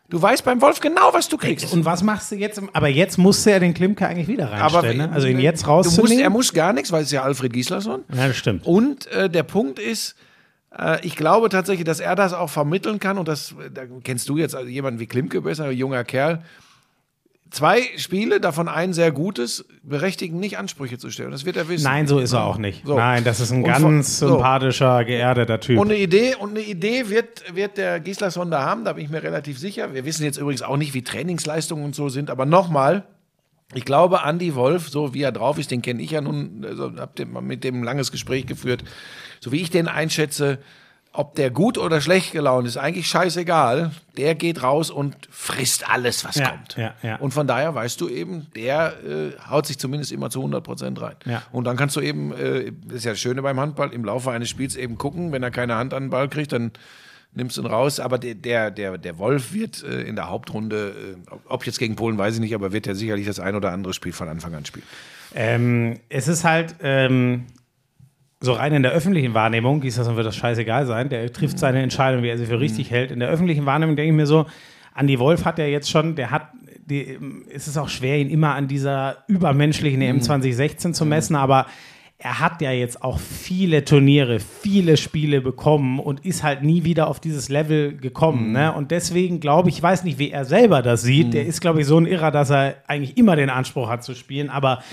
Du 0.10 0.22
weißt 0.22 0.44
beim 0.44 0.60
Wolf 0.62 0.82
genau, 0.82 1.14
was 1.14 1.30
du 1.30 1.38
kriegst. 1.38 1.72
Und 1.72 1.86
was 1.86 2.04
machst 2.04 2.30
du 2.30 2.36
jetzt? 2.36 2.62
Aber 2.74 2.90
jetzt 2.90 3.18
musst 3.18 3.46
du 3.46 3.52
ja 3.52 3.60
den 3.60 3.74
Klimke 3.74 4.06
eigentlich 4.06 4.28
wieder 4.28 4.52
reinstellen. 4.52 4.98
ne? 4.98 5.10
Also 5.14 5.28
ihn 5.28 5.40
jetzt 5.40 5.66
du 5.66 5.72
musst, 5.72 5.88
rauszunehmen. 5.88 6.24
Er 6.24 6.30
muss 6.30 6.52
gar 6.52 6.74
nichts, 6.74 6.92
weil 6.92 7.04
es 7.04 7.08
ist 7.08 7.14
ja 7.14 7.24
Alfred 7.24 7.54
Gislason. 7.54 8.04
ja, 8.14 8.28
das 8.28 8.36
stimmt. 8.36 8.66
Und 8.66 9.08
äh, 9.08 9.30
der 9.30 9.44
Punkt 9.44 9.80
ist, 9.80 10.16
äh, 10.78 11.00
ich 11.08 11.16
glaube 11.16 11.48
tatsächlich, 11.48 11.86
dass 11.86 12.02
er 12.02 12.16
das 12.16 12.34
auch 12.34 12.50
vermitteln 12.50 13.00
kann. 13.00 13.18
Und 13.18 13.30
das 13.30 13.54
äh, 13.54 13.72
da 13.74 13.84
kennst 14.04 14.28
du 14.28 14.38
jetzt 14.38 14.56
also 14.56 14.68
jemanden 14.68 15.00
wie 15.00 15.08
Klimke 15.08 15.40
besser, 15.42 15.72
junger 15.72 16.04
Kerl. 16.04 16.44
Zwei 17.54 17.84
Spiele, 17.98 18.40
davon 18.40 18.68
ein 18.68 18.94
sehr 18.94 19.12
gutes, 19.12 19.64
berechtigen 19.84 20.40
nicht 20.40 20.58
Ansprüche 20.58 20.98
zu 20.98 21.12
stellen. 21.12 21.30
Das 21.30 21.46
wird 21.46 21.56
er 21.56 21.70
wissen. 21.70 21.84
Nein, 21.84 22.08
so 22.08 22.18
ist 22.18 22.34
er 22.34 22.46
auch 22.46 22.58
nicht. 22.58 22.84
So. 22.84 22.98
Nein, 22.98 23.24
das 23.24 23.40
ist 23.40 23.52
ein 23.52 23.60
Und 23.60 23.66
ganz 23.66 23.82
von- 23.84 24.02
so. 24.02 24.28
sympathischer, 24.30 25.06
geerdeter 25.06 25.60
Typ. 25.60 25.78
Und 25.80 25.92
eine 25.92 26.00
Idee, 26.00 26.34
und 26.34 26.50
eine 26.50 26.62
Idee 26.62 27.10
wird, 27.10 27.54
wird 27.56 27.78
der 27.78 28.00
Gislason 28.00 28.50
da 28.50 28.64
haben, 28.64 28.86
da 28.86 28.94
bin 28.94 29.06
ich 29.06 29.12
mir 29.12 29.22
relativ 29.22 29.60
sicher. 29.60 29.94
Wir 29.94 30.04
wissen 30.04 30.24
jetzt 30.24 30.38
übrigens 30.40 30.64
auch 30.64 30.78
nicht, 30.78 30.96
wie 30.96 31.04
Trainingsleistungen 31.04 31.86
und 31.86 31.94
so 31.94 32.10
sind, 32.10 32.32
aber 32.32 32.48
nochmal, 32.48 33.04
ich 33.76 33.86
glaube, 33.86 34.22
Andy 34.26 34.56
Wolf, 34.56 34.90
so 34.90 35.14
wie 35.14 35.22
er 35.22 35.32
drauf 35.32 35.60
ist, 35.60 35.70
den 35.70 35.84
kenne 35.84 36.02
ich 36.02 36.10
ja 36.10 36.22
nun, 36.22 36.66
also 36.68 36.92
hab 36.98 37.20
mit 37.44 37.64
dem 37.64 37.82
ein 37.82 37.84
langes 37.84 38.12
Gespräch 38.12 38.48
geführt, 38.48 38.84
so 39.40 39.52
wie 39.52 39.62
ich 39.62 39.70
den 39.70 39.88
einschätze, 39.88 40.58
ob 41.16 41.36
der 41.36 41.52
gut 41.52 41.78
oder 41.78 42.02
schlecht 42.02 42.32
gelaunt 42.32 42.68
ist, 42.68 42.78
eigentlich 42.78 43.08
scheißegal. 43.08 43.92
Der 44.18 44.34
geht 44.36 44.64
raus 44.64 44.90
und 44.90 45.16
frisst 45.30 45.88
alles, 45.90 46.26
was 46.26 46.36
Ja, 46.38 46.50
kommt. 46.50 46.76
ja, 46.76 46.96
ja. 47.04 47.16
Und 47.18 47.34
von 47.36 47.46
daher 47.46 47.74
weißt 47.76 48.02
du 48.02 48.10
eben, 48.10 48.48
der 48.56 48.94
äh, 49.04 49.32
haut 49.50 49.68
sich 49.68 49.78
zumindest 49.78 50.12
immer 50.12 50.30
zu 50.32 50.40
100 50.40 50.64
Prozent 50.64 51.00
rein. 51.02 51.16
Ja. 51.26 51.44
Und 51.52 51.66
dann 51.66 51.78
kannst 51.78 51.96
du 51.96 52.02
eben, 52.02 52.34
äh, 52.34 52.72
das 52.88 52.98
ist 52.98 53.06
ja 53.06 53.12
das 53.12 53.20
Schöne 53.20 53.42
beim 53.44 53.60
Handball, 53.60 53.94
im 53.94 54.04
Laufe 54.04 54.32
eines 54.32 54.50
Spiels 54.50 54.76
eben 54.76 54.98
gucken, 54.98 55.32
wenn 55.32 55.44
er 55.44 55.52
keine 55.52 55.76
Hand 55.76 55.94
an 55.94 56.06
den 56.06 56.10
Ball 56.10 56.28
kriegt, 56.30 56.52
dann 56.52 56.72
nimmst 57.36 57.58
du 57.58 57.62
ihn 57.62 57.68
raus. 57.68 58.00
Aber 58.00 58.18
der, 58.18 58.34
der, 58.34 58.72
der, 58.72 58.98
der 58.98 59.18
Wolf 59.20 59.54
wird 59.54 59.84
äh, 59.84 60.02
in 60.02 60.16
der 60.16 60.30
Hauptrunde, 60.30 60.96
äh, 61.28 61.32
ob- 61.32 61.42
ob 61.48 61.66
jetzt 61.68 61.78
gegen 61.78 61.96
Polen, 61.96 62.18
weiß 62.18 62.34
ich 62.36 62.40
nicht, 62.40 62.56
aber 62.56 62.72
wird 62.72 62.88
er 62.88 62.96
sicherlich 62.96 63.28
das 63.28 63.40
ein 63.40 63.56
oder 63.56 63.72
andere 63.72 63.94
Spiel 63.94 64.14
von 64.14 64.30
Anfang 64.30 64.56
an 64.56 64.66
spielen. 64.66 64.86
Ähm, 65.36 66.00
es 66.10 66.28
ist 66.28 66.44
halt 66.44 66.76
ähm, 66.82 67.46
so 68.44 68.52
rein 68.52 68.74
in 68.74 68.84
der 68.84 68.92
öffentlichen 68.92 69.34
Wahrnehmung, 69.34 69.80
Gislason 69.80 70.18
wird 70.18 70.28
das 70.28 70.36
scheißegal 70.36 70.86
sein, 70.86 71.08
der 71.08 71.32
trifft 71.32 71.58
seine 71.58 71.82
Entscheidung, 71.82 72.24
wie 72.24 72.28
er 72.28 72.38
sie 72.38 72.46
für 72.46 72.60
richtig 72.60 72.92
hält. 72.92 73.10
In 73.10 73.22
der 73.22 73.30
öffentlichen 73.30 73.66
Wahrnehmung 73.66 73.96
denke 73.96 74.12
ich 74.12 74.16
mir 74.16 74.28
so, 74.28 74.46
Andy 74.98 75.18
Wolf 75.18 75.46
hat 75.46 75.60
ja 75.60 75.66
jetzt 75.66 75.90
schon, 75.90 76.16
der 76.18 76.30
hat, 76.30 76.50
die, 76.86 77.18
es 77.54 77.70
ist 77.70 77.78
auch 77.78 77.88
schwer, 77.88 78.18
ihn 78.18 78.30
immer 78.30 78.54
an 78.54 78.68
dieser 78.68 79.24
übermenschlichen 79.28 80.02
EM 80.02 80.20
2016 80.20 80.94
zu 80.94 81.06
messen, 81.06 81.38
aber 81.38 81.68
er 82.18 82.42
hat 82.42 82.62
ja 82.62 82.72
jetzt 82.72 83.02
auch 83.02 83.18
viele 83.18 83.86
Turniere, 83.86 84.42
viele 84.42 84.98
Spiele 84.98 85.40
bekommen 85.40 86.00
und 86.00 86.26
ist 86.26 86.44
halt 86.44 86.64
nie 86.64 86.84
wieder 86.84 87.08
auf 87.08 87.22
dieses 87.22 87.48
Level 87.48 87.96
gekommen. 87.96 88.52
Ne? 88.52 88.74
Und 88.74 88.92
deswegen 88.92 89.40
glaube 89.40 89.70
ich, 89.70 89.78
ich 89.78 89.84
weiß 89.84 90.04
nicht, 90.04 90.20
wie 90.20 90.32
er 90.32 90.44
selber 90.44 90.82
das 90.82 91.02
sieht. 91.02 91.34
Der 91.34 91.46
ist, 91.46 91.62
glaube 91.62 91.80
ich, 91.80 91.88
so 91.88 91.98
ein 91.98 92.06
Irrer, 92.06 92.32
dass 92.32 92.50
er 92.50 92.76
eigentlich 92.88 93.18
immer 93.18 93.38
den 93.38 93.50
Anspruch 93.50 93.90
hat 93.90 94.04
zu 94.04 94.16
spielen. 94.16 94.50
Aber 94.50 94.84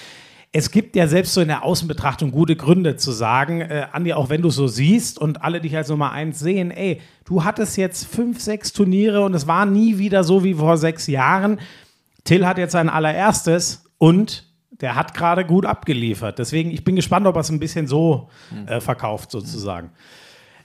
es 0.52 0.72
gibt 0.72 0.96
ja 0.96 1.06
selbst 1.06 1.34
so 1.34 1.40
in 1.40 1.48
der 1.48 1.64
Außenbetrachtung 1.64 2.32
gute 2.32 2.56
Gründe 2.56 2.96
zu 2.96 3.12
sagen, 3.12 3.60
äh, 3.60 3.86
Andi, 3.92 4.12
auch 4.12 4.30
wenn 4.30 4.42
du 4.42 4.48
es 4.48 4.56
so 4.56 4.66
siehst 4.66 5.18
und 5.18 5.42
alle 5.42 5.60
dich 5.60 5.76
als 5.76 5.88
Nummer 5.88 6.10
eins 6.10 6.40
sehen, 6.40 6.72
ey, 6.72 7.00
du 7.24 7.44
hattest 7.44 7.76
jetzt 7.76 8.06
fünf, 8.06 8.40
sechs 8.40 8.72
Turniere 8.72 9.20
und 9.20 9.34
es 9.34 9.46
war 9.46 9.64
nie 9.64 9.98
wieder 9.98 10.24
so 10.24 10.42
wie 10.42 10.54
vor 10.54 10.76
sechs 10.76 11.06
Jahren. 11.06 11.60
Till 12.24 12.46
hat 12.46 12.58
jetzt 12.58 12.72
sein 12.72 12.88
allererstes 12.88 13.84
und 13.98 14.48
der 14.80 14.96
hat 14.96 15.14
gerade 15.14 15.44
gut 15.44 15.66
abgeliefert. 15.66 16.38
Deswegen, 16.38 16.70
ich 16.70 16.82
bin 16.82 16.96
gespannt, 16.96 17.26
ob 17.26 17.36
er 17.36 17.40
es 17.40 17.50
ein 17.50 17.60
bisschen 17.60 17.86
so 17.86 18.28
äh, 18.66 18.80
verkauft, 18.80 19.30
sozusagen. 19.30 19.90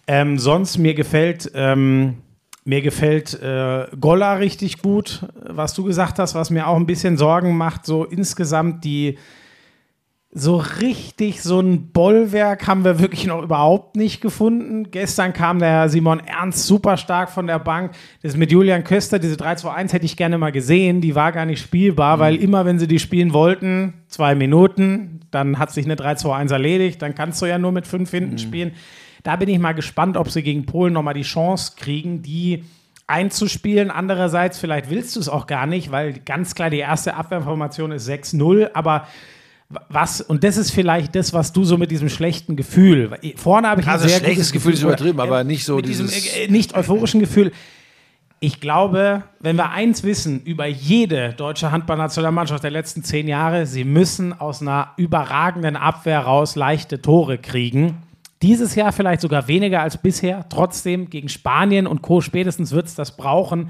Ähm, 0.08 0.40
sonst, 0.40 0.78
mir 0.78 0.96
gefällt, 0.96 1.52
ähm, 1.54 2.18
mir 2.64 2.82
gefällt 2.82 3.40
äh, 3.42 3.88
Golla 4.00 4.34
richtig 4.36 4.82
gut, 4.82 5.28
was 5.48 5.76
du 5.76 5.84
gesagt 5.84 6.18
hast, 6.18 6.34
was 6.34 6.50
mir 6.50 6.68
auch 6.68 6.76
ein 6.76 6.86
bisschen 6.88 7.18
Sorgen 7.18 7.56
macht, 7.56 7.86
so 7.86 8.04
insgesamt 8.04 8.84
die 8.84 9.18
so 10.38 10.58
richtig 10.58 11.42
so 11.42 11.62
ein 11.62 11.94
Bollwerk 11.94 12.68
haben 12.68 12.84
wir 12.84 13.00
wirklich 13.00 13.26
noch 13.26 13.42
überhaupt 13.42 13.96
nicht 13.96 14.20
gefunden. 14.20 14.92
Gestern 14.92 15.32
kam 15.32 15.60
der 15.60 15.88
Simon 15.88 16.20
Ernst 16.20 16.68
super 16.68 16.98
stark 16.98 17.32
von 17.32 17.48
der 17.48 17.58
Bank. 17.58 17.94
Das 18.22 18.36
mit 18.36 18.52
Julian 18.52 18.84
Köster, 18.84 19.18
diese 19.18 19.38
3-2-1 19.38 19.94
hätte 19.94 20.06
ich 20.06 20.18
gerne 20.18 20.38
mal 20.38 20.52
gesehen. 20.52 21.00
Die 21.00 21.16
war 21.16 21.32
gar 21.32 21.46
nicht 21.46 21.62
spielbar, 21.62 22.20
weil 22.20 22.36
immer, 22.36 22.66
wenn 22.66 22.80
sie 22.80 22.88
die 22.88 23.00
spielen 23.00 23.32
wollten, 23.32 23.94
zwei 24.10 24.36
Minuten, 24.36 25.22
dann 25.32 25.58
hat 25.58 25.72
sich 25.72 25.86
eine 25.86 25.96
3-2-1 25.96 26.52
erledigt. 26.52 27.02
Dann 27.02 27.16
kannst 27.16 27.42
du 27.42 27.46
ja 27.46 27.58
nur 27.58 27.72
mit 27.72 27.88
fünf 27.88 28.12
hinten 28.12 28.38
spielen. 28.38 28.74
Da 29.24 29.38
bin 29.38 29.48
ich 29.48 29.58
mal 29.58 29.72
gespannt, 29.72 30.18
ob 30.18 30.30
sie 30.30 30.44
gegen 30.44 30.66
Polen 30.66 30.92
nochmal 30.92 31.14
die 31.14 31.22
Chance 31.22 31.76
kriegen, 31.78 32.22
die 32.24 32.66
einzuspielen. 33.08 33.90
Andererseits, 33.90 34.60
vielleicht 34.60 34.90
willst 34.90 35.16
du 35.16 35.22
es 35.22 35.30
auch 35.30 35.48
gar 35.48 35.66
nicht, 35.66 35.94
weil 35.94 36.20
ganz 36.26 36.56
klar 36.56 36.70
die 36.70 36.80
erste 36.80 37.16
Abwehrformation 37.16 37.94
ist 37.94 38.10
6-0, 38.10 38.72
aber 38.74 39.08
was, 39.90 40.22
und 40.22 40.44
das 40.44 40.58
ist 40.58 40.72
vielleicht 40.72 41.16
das, 41.16 41.34
was 41.34 41.52
du 41.52 41.64
so 41.64 41.78
mit 41.78 41.90
diesem 41.90 42.10
schlechten 42.10 42.56
Gefühl, 42.56 43.18
vorne 43.36 43.68
habe 43.70 43.82
ich 43.82 43.88
Also 43.88 44.04
ein 44.06 44.10
sehr 44.10 44.20
schlechtes 44.20 44.52
gutes 44.52 44.52
Gefühl 44.52 44.74
ist 44.74 44.82
übertrieben, 44.84 45.20
aber 45.20 45.42
äh, 45.42 45.44
nicht 45.44 45.66
so 45.66 45.78
mit 45.78 45.88
diesem 45.88 46.06
dieses- 46.08 46.36
äh, 46.38 46.48
nicht 46.50 46.76
euphorischen 46.76 47.20
Gefühl. 47.20 47.52
Ich 48.42 48.60
glaube, 48.60 49.24
wenn 49.40 49.56
wir 49.56 49.72
eins 49.72 50.04
wissen 50.04 50.42
über 50.44 50.68
jede 50.68 51.34
deutsche 51.34 51.72
Handballnationalmannschaft 51.72 52.64
der 52.64 52.70
letzten 52.70 53.04
zehn 53.04 53.28
Jahre, 53.28 53.66
sie 53.66 53.86
müssen 53.86 54.40
aus 54.40 54.62
einer 54.62 54.90
überragenden 54.98 55.76
Abwehr 55.76 56.20
raus 56.20 56.56
leichte 56.56 57.02
Tore 57.02 57.38
kriegen. 57.40 57.98
Dieses 58.44 58.76
Jahr 58.76 58.92
vielleicht 58.92 59.22
sogar 59.22 59.48
weniger 59.48 59.82
als 59.82 59.98
bisher. 59.98 60.46
Trotzdem 60.50 61.10
gegen 61.10 61.30
Spanien 61.30 61.88
und 61.88 62.02
Co. 62.04 62.22
spätestens 62.22 62.72
wird 62.72 62.86
es 62.86 62.94
das 62.94 63.16
brauchen. 63.18 63.70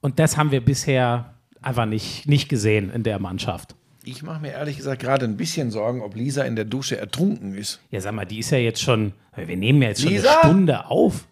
Und 0.00 0.18
das 0.18 0.36
haben 0.36 0.52
wir 0.52 0.60
bisher 0.64 1.34
einfach 1.62 1.86
nicht, 1.86 2.28
nicht 2.28 2.48
gesehen 2.48 2.90
in 2.90 3.02
der 3.02 3.18
Mannschaft. 3.18 3.74
Ich 4.04 4.22
mache 4.22 4.40
mir 4.40 4.52
ehrlich 4.52 4.76
gesagt 4.78 5.00
gerade 5.02 5.24
ein 5.24 5.36
bisschen 5.36 5.70
Sorgen, 5.70 6.02
ob 6.02 6.16
Lisa 6.16 6.42
in 6.42 6.56
der 6.56 6.64
Dusche 6.64 6.96
ertrunken 6.96 7.54
ist. 7.54 7.80
Ja, 7.90 8.00
sag 8.00 8.12
mal, 8.14 8.24
die 8.24 8.38
ist 8.40 8.50
ja 8.50 8.58
jetzt 8.58 8.82
schon, 8.82 9.12
wir 9.36 9.56
nehmen 9.56 9.80
ja 9.82 9.88
jetzt 9.88 10.02
schon 10.02 10.10
Lisa? 10.10 10.40
eine 10.40 10.50
Stunde 10.50 10.86
auf. 10.86 11.24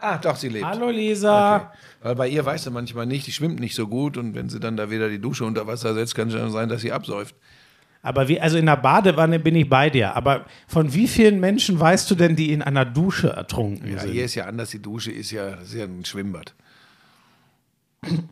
Ah, 0.00 0.18
doch, 0.18 0.36
sie 0.36 0.48
lebt. 0.48 0.64
Hallo 0.64 0.90
Lisa. 0.90 1.56
Okay. 1.56 1.66
Weil 2.02 2.14
bei 2.14 2.28
ihr 2.28 2.44
weißt 2.44 2.66
du 2.66 2.70
manchmal 2.70 3.06
nicht, 3.06 3.26
die 3.26 3.32
schwimmt 3.32 3.58
nicht 3.58 3.74
so 3.74 3.88
gut 3.88 4.16
und 4.16 4.34
wenn 4.34 4.48
sie 4.48 4.60
dann 4.60 4.76
da 4.76 4.90
wieder 4.90 5.08
die 5.08 5.18
Dusche 5.18 5.44
unter 5.44 5.66
Wasser 5.66 5.94
setzt, 5.94 6.14
kann 6.14 6.28
es 6.28 6.34
schon 6.34 6.52
sein, 6.52 6.68
dass 6.68 6.82
sie 6.82 6.92
absäuft. 6.92 7.34
Aber 8.02 8.28
wie, 8.28 8.40
also 8.40 8.58
in 8.58 8.66
der 8.66 8.76
Badewanne 8.76 9.40
bin 9.40 9.56
ich 9.56 9.68
bei 9.68 9.90
dir. 9.90 10.14
Aber 10.14 10.44
von 10.68 10.94
wie 10.94 11.08
vielen 11.08 11.40
Menschen 11.40 11.80
weißt 11.80 12.08
du 12.10 12.14
denn, 12.14 12.36
die 12.36 12.52
in 12.52 12.62
einer 12.62 12.84
Dusche 12.84 13.30
ertrunken 13.30 13.90
Ja, 13.90 13.98
sind? 13.98 14.12
hier 14.12 14.24
ist 14.26 14.36
ja 14.36 14.44
anders, 14.44 14.70
die 14.70 14.80
Dusche 14.80 15.10
ist 15.10 15.32
ja, 15.32 15.54
ist 15.54 15.74
ja 15.74 15.84
ein 15.84 16.04
Schwimmbad. 16.04 16.54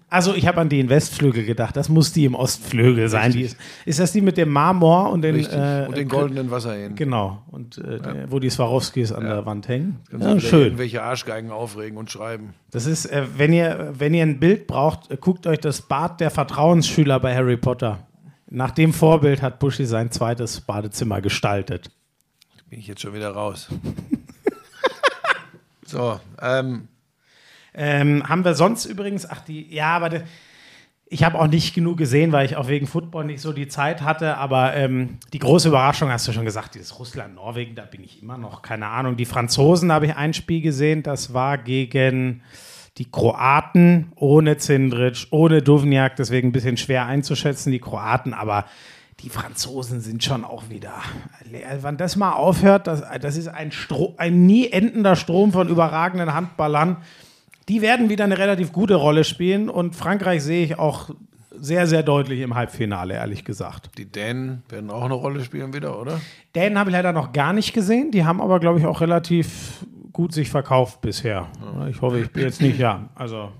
Also 0.08 0.34
ich 0.34 0.46
habe 0.46 0.60
an 0.60 0.68
die 0.68 0.78
in 0.78 0.88
Westflügel 0.88 1.44
gedacht. 1.44 1.76
Das 1.76 1.88
muss 1.88 2.12
die 2.12 2.24
im 2.24 2.36
Ostflügel 2.36 3.08
sein. 3.08 3.32
Die 3.32 3.42
ist, 3.42 3.56
ist 3.84 3.98
das 3.98 4.12
die 4.12 4.20
mit 4.20 4.36
dem 4.36 4.50
Marmor 4.50 5.10
und 5.10 5.22
den, 5.22 5.36
äh, 5.36 5.86
und 5.88 5.96
den 5.96 6.08
goldenen 6.08 6.50
Wasserhähnen. 6.50 6.94
Genau. 6.94 7.42
Und 7.50 7.78
äh, 7.78 7.98
der, 7.98 8.30
wo 8.30 8.38
die 8.38 8.48
Swarovskis 8.48 9.10
an 9.10 9.24
der 9.24 9.44
Wand 9.44 9.66
hängen. 9.66 10.00
Ja, 10.16 10.38
schön. 10.38 10.60
irgendwelche 10.60 11.02
Arschgeigen 11.02 11.50
aufregen 11.50 11.98
und 11.98 12.10
schreiben. 12.10 12.54
Das 12.70 12.86
ist, 12.86 13.06
äh, 13.06 13.26
wenn 13.36 13.52
ihr, 13.52 13.92
wenn 13.98 14.14
ihr 14.14 14.22
ein 14.22 14.38
Bild 14.38 14.68
braucht, 14.68 15.10
äh, 15.10 15.16
guckt 15.16 15.46
euch 15.48 15.58
das 15.58 15.82
Bad 15.82 16.20
der 16.20 16.30
Vertrauensschüler 16.30 17.18
bei 17.18 17.34
Harry 17.34 17.56
Potter. 17.56 18.06
Nach 18.48 18.70
dem 18.70 18.92
Vorbild 18.92 19.42
hat 19.42 19.58
Buschi 19.58 19.84
sein 19.84 20.12
zweites 20.12 20.60
Badezimmer 20.60 21.20
gestaltet. 21.20 21.90
Bin 22.70 22.78
ich 22.78 22.86
jetzt 22.86 23.00
schon 23.00 23.14
wieder 23.14 23.30
raus. 23.30 23.68
so, 25.84 26.20
ähm, 26.40 26.86
Ähm, 27.77 28.29
haben 28.29 28.45
wir 28.45 28.55
sonst 28.55 28.87
übrigens, 28.87 29.29
ach 29.29 29.41
die, 29.43 29.72
ja, 29.74 29.95
aber 29.95 30.09
de, 30.09 30.22
ich 31.09 31.22
habe 31.22 31.39
auch 31.39 31.47
nicht 31.47 31.74
genug 31.74 31.99
gesehen, 31.99 32.33
weil 32.33 32.47
ich 32.47 32.57
auch 32.57 32.66
wegen 32.66 32.87
Football 32.87 33.27
nicht 33.27 33.41
so 33.41 33.53
die 33.53 33.68
Zeit 33.68 34.03
hatte. 34.03 34.39
Aber 34.39 34.74
ähm, 34.74 35.18
die 35.33 35.39
große 35.39 35.68
Überraschung 35.68 36.11
hast 36.11 36.27
du 36.27 36.33
schon 36.33 36.45
gesagt, 36.45 36.74
dieses 36.74 36.99
Russland-Norwegen, 36.99 37.77
da 37.77 37.85
bin 37.85 38.03
ich 38.03 38.22
immer 38.22 38.39
noch, 38.39 38.62
keine 38.62 38.89
Ahnung. 38.89 39.16
Die 39.16 39.24
Franzosen, 39.24 39.93
habe 39.93 40.07
ich 40.07 40.16
ein 40.16 40.35
Spiel 40.35 40.62
gesehen, 40.62 41.05
das 41.05 41.33
war 41.33 41.59
gegen 41.59 42.43
die 42.99 43.11
Kroaten 43.11 44.11
ohne 44.16 44.57
Zindric, 44.57 45.27
ohne 45.31 45.62
Duvniak, 45.62 46.16
deswegen 46.16 46.49
ein 46.49 46.53
bisschen 46.53 46.77
schwer 46.77 47.07
einzuschätzen, 47.07 47.70
die 47.70 47.79
Kroaten, 47.79 48.35
aber 48.35 48.64
die 49.20 49.29
Franzosen 49.29 50.01
sind 50.01 50.24
schon 50.24 50.45
auch 50.45 50.68
wieder. 50.70 50.95
Wann 51.81 51.97
das 51.97 52.16
mal 52.16 52.33
aufhört, 52.33 52.87
das, 52.87 53.03
das 53.20 53.37
ist 53.37 53.49
ein, 53.49 53.70
Stro 53.70 54.14
ein 54.18 54.45
nie 54.47 54.70
endender 54.70 55.14
Strom 55.14 55.53
von 55.53 55.68
überragenden 55.68 56.35
Handballern. 56.35 56.99
Die 57.68 57.82
werden 57.82 58.08
wieder 58.08 58.24
eine 58.24 58.38
relativ 58.38 58.72
gute 58.72 58.94
Rolle 58.94 59.24
spielen 59.24 59.68
und 59.68 59.96
Frankreich 59.96 60.42
sehe 60.42 60.64
ich 60.64 60.78
auch 60.78 61.10
sehr, 61.58 61.86
sehr 61.86 62.02
deutlich 62.02 62.40
im 62.40 62.54
Halbfinale, 62.54 63.14
ehrlich 63.14 63.44
gesagt. 63.44 63.90
Die 63.98 64.04
Dänen 64.04 64.62
werden 64.68 64.90
auch 64.90 65.02
eine 65.04 65.14
Rolle 65.14 65.42
spielen 65.42 65.72
wieder, 65.72 66.00
oder? 66.00 66.20
Dänen 66.54 66.78
habe 66.78 66.90
ich 66.90 66.92
leider 66.94 67.12
noch 67.12 67.32
gar 67.32 67.52
nicht 67.52 67.72
gesehen. 67.72 68.10
Die 68.10 68.24
haben 68.24 68.40
aber, 68.40 68.60
glaube 68.60 68.78
ich, 68.78 68.86
auch 68.86 69.00
relativ 69.00 69.84
gut 70.12 70.32
sich 70.32 70.48
verkauft 70.50 71.00
bisher. 71.00 71.48
Ich 71.90 72.00
hoffe, 72.02 72.20
ich 72.20 72.30
bin 72.30 72.42
jetzt 72.44 72.60
nicht, 72.60 72.78
ja, 72.78 73.08
also 73.14 73.50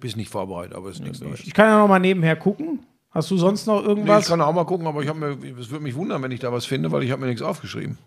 Bist 0.00 0.16
nicht 0.16 0.30
vorbereitet, 0.30 0.74
aber 0.74 0.88
ist 0.90 1.00
nichts 1.02 1.20
Neues. 1.20 1.40
ich 1.40 1.52
kann 1.52 1.66
ja 1.66 1.78
noch 1.78 1.88
mal 1.88 1.98
nebenher 1.98 2.36
gucken. 2.36 2.80
Hast 3.10 3.30
du 3.30 3.36
sonst 3.36 3.66
noch 3.66 3.76
Nee, 3.76 3.82
ich 3.82 3.88
irgendwas? 3.88 4.28
kann 4.28 4.40
auch 4.40 4.52
mal 4.54 4.64
gucken, 4.64 4.86
aber 4.86 5.02
ich 5.02 5.08
habe 5.08 5.18
mir, 5.18 5.58
es 5.60 5.70
würde 5.70 5.82
mich 5.82 5.94
wundern, 5.94 6.22
wenn 6.22 6.30
ich 6.32 6.40
da 6.40 6.50
was 6.52 6.64
finde, 6.64 6.90
weil 6.92 7.02
ich 7.02 7.10
habe 7.10 7.20
mir 7.20 7.26
nichts 7.28 7.42
aufgeschrieben. 7.42 7.98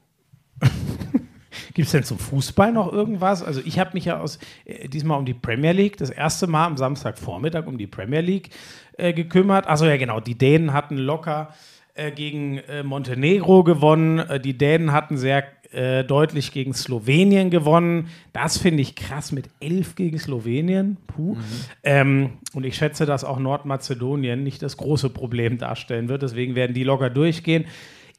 Gibt 1.75 1.87
es 1.87 1.91
denn 1.91 2.03
zum 2.03 2.17
Fußball 2.17 2.71
noch 2.71 2.91
irgendwas? 2.91 3.43
Also 3.43 3.61
ich 3.63 3.77
habe 3.79 3.91
mich 3.93 4.05
ja 4.05 4.19
aus 4.21 4.39
äh, 4.63 4.87
diesmal 4.87 5.19
um 5.19 5.25
die 5.25 5.33
Premier 5.33 5.73
League, 5.73 5.97
das 5.97 6.09
erste 6.09 6.47
Mal 6.47 6.65
am 6.65 6.77
Samstagvormittag 6.77 7.67
um 7.67 7.77
die 7.77 7.85
Premier 7.85 8.21
League 8.21 8.49
äh, 8.97 9.11
gekümmert. 9.13 9.67
Achso, 9.67 9.85
ja 9.85 9.97
genau, 9.97 10.21
die 10.21 10.37
Dänen 10.37 10.71
hatten 10.71 10.95
locker 10.97 11.49
äh, 11.93 12.11
gegen 12.11 12.59
äh, 12.59 12.81
Montenegro 12.81 13.65
gewonnen. 13.65 14.19
Äh, 14.19 14.39
die 14.39 14.57
Dänen 14.57 14.93
hatten 14.93 15.17
sehr 15.17 15.43
äh, 15.73 16.05
deutlich 16.05 16.53
gegen 16.53 16.73
Slowenien 16.73 17.49
gewonnen. 17.49 18.07
Das 18.31 18.57
finde 18.57 18.81
ich 18.81 18.95
krass 18.95 19.33
mit 19.33 19.49
11 19.59 19.95
gegen 19.95 20.17
Slowenien. 20.17 20.95
Puh. 21.07 21.35
Ähm, 21.83 22.37
und 22.53 22.65
ich 22.65 22.77
schätze, 22.77 23.05
dass 23.05 23.25
auch 23.25 23.37
Nordmazedonien 23.37 24.41
nicht 24.43 24.61
das 24.61 24.77
große 24.77 25.09
Problem 25.09 25.57
darstellen 25.57 26.07
wird. 26.07 26.21
Deswegen 26.21 26.55
werden 26.55 26.73
die 26.73 26.85
locker 26.85 27.09
durchgehen. 27.09 27.65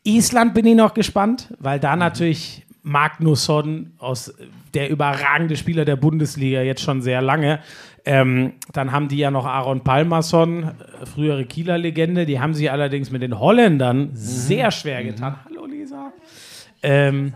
Island 0.04 0.52
bin 0.52 0.66
ich 0.66 0.76
noch 0.76 0.92
gespannt, 0.92 1.54
weil 1.59 1.80
da 1.80 1.96
natürlich 1.96 2.65
Magnusson 2.87 3.95
aus 3.99 4.32
der 4.72 4.91
überragende 4.91 5.57
Spieler 5.57 5.84
der 5.84 5.97
Bundesliga 5.97 6.62
jetzt 6.62 6.82
schon 6.82 7.03
sehr 7.03 7.20
lange. 7.20 7.59
Ähm, 8.05 8.53
dann 8.72 8.93
haben 8.93 9.09
die 9.09 9.18
ja 9.18 9.32
noch 9.32 9.45
Aaron 9.45 9.82
Palmerson, 9.82 10.62
äh, 10.62 11.05
frühere 11.05 11.45
Kieler 11.47 11.78
Legende. 11.78 12.26
Die 12.26 12.39
haben 12.39 12.55
sich 12.55 12.70
allerdings 12.70 13.11
mit 13.11 13.22
den 13.22 13.41
Holländern 13.41 14.11
sehr 14.12 14.70
schwer 14.70 15.03
getan. 15.03 15.34
Hallo 15.45 15.66
Lisa. 15.66 16.12
Ähm, 16.80 17.34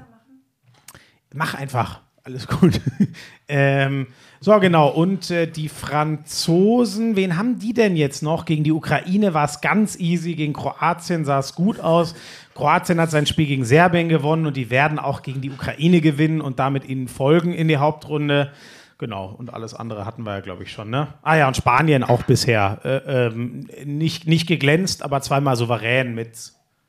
mach 1.35 1.55
einfach. 1.55 2.01
Alles 2.23 2.47
gut. 2.47 2.81
ähm, 3.49 4.07
so, 4.41 4.59
genau. 4.61 4.89
Und 4.89 5.31
äh, 5.31 5.47
die 5.47 5.69
Franzosen, 5.69 7.17
wen 7.17 7.37
haben 7.37 7.59
die 7.59 7.73
denn 7.73 7.97
jetzt 7.97 8.23
noch? 8.23 8.45
Gegen 8.45 8.63
die 8.63 8.73
Ukraine 8.73 9.35
war 9.35 9.47
es 9.47 9.61
ganz 9.61 9.99
easy, 9.99 10.35
gegen 10.35 10.53
Kroatien 10.53 11.25
sah 11.25 11.39
es 11.41 11.55
gut 11.55 11.81
aus. 11.81 12.15
Kroatien 12.61 13.01
hat 13.01 13.11
sein 13.11 13.27
Spiel 13.27 13.47
gegen 13.47 13.65
Serbien 13.65 14.09
gewonnen 14.09 14.47
und 14.47 14.57
die 14.57 14.69
werden 14.71 14.99
auch 14.99 15.23
gegen 15.23 15.41
die 15.41 15.51
Ukraine 15.51 16.01
gewinnen 16.01 16.41
und 16.41 16.59
damit 16.59 16.85
ihnen 16.89 17.09
folgen 17.09 17.53
in 17.55 17.69
die 17.69 17.79
Hauptrunde. 17.79 18.53
Genau, 18.99 19.35
und 19.39 19.53
alles 19.55 19.73
andere 19.73 20.05
hatten 20.05 20.25
wir 20.25 20.35
ja, 20.35 20.41
glaube 20.41 20.63
ich, 20.65 20.73
schon. 20.73 20.91
Ne? 20.91 21.09
Ah 21.23 21.37
ja, 21.37 21.49
und 21.49 21.57
Spanien 21.57 22.05
auch 22.05 22.23
bisher. 22.25 22.81
Äh, 22.85 23.27
ähm, 23.29 23.67
nicht, 23.87 24.27
nicht 24.27 24.47
geglänzt, 24.47 25.03
aber 25.03 25.23
zweimal 25.23 25.57
souverän 25.57 26.15
mit 26.15 26.33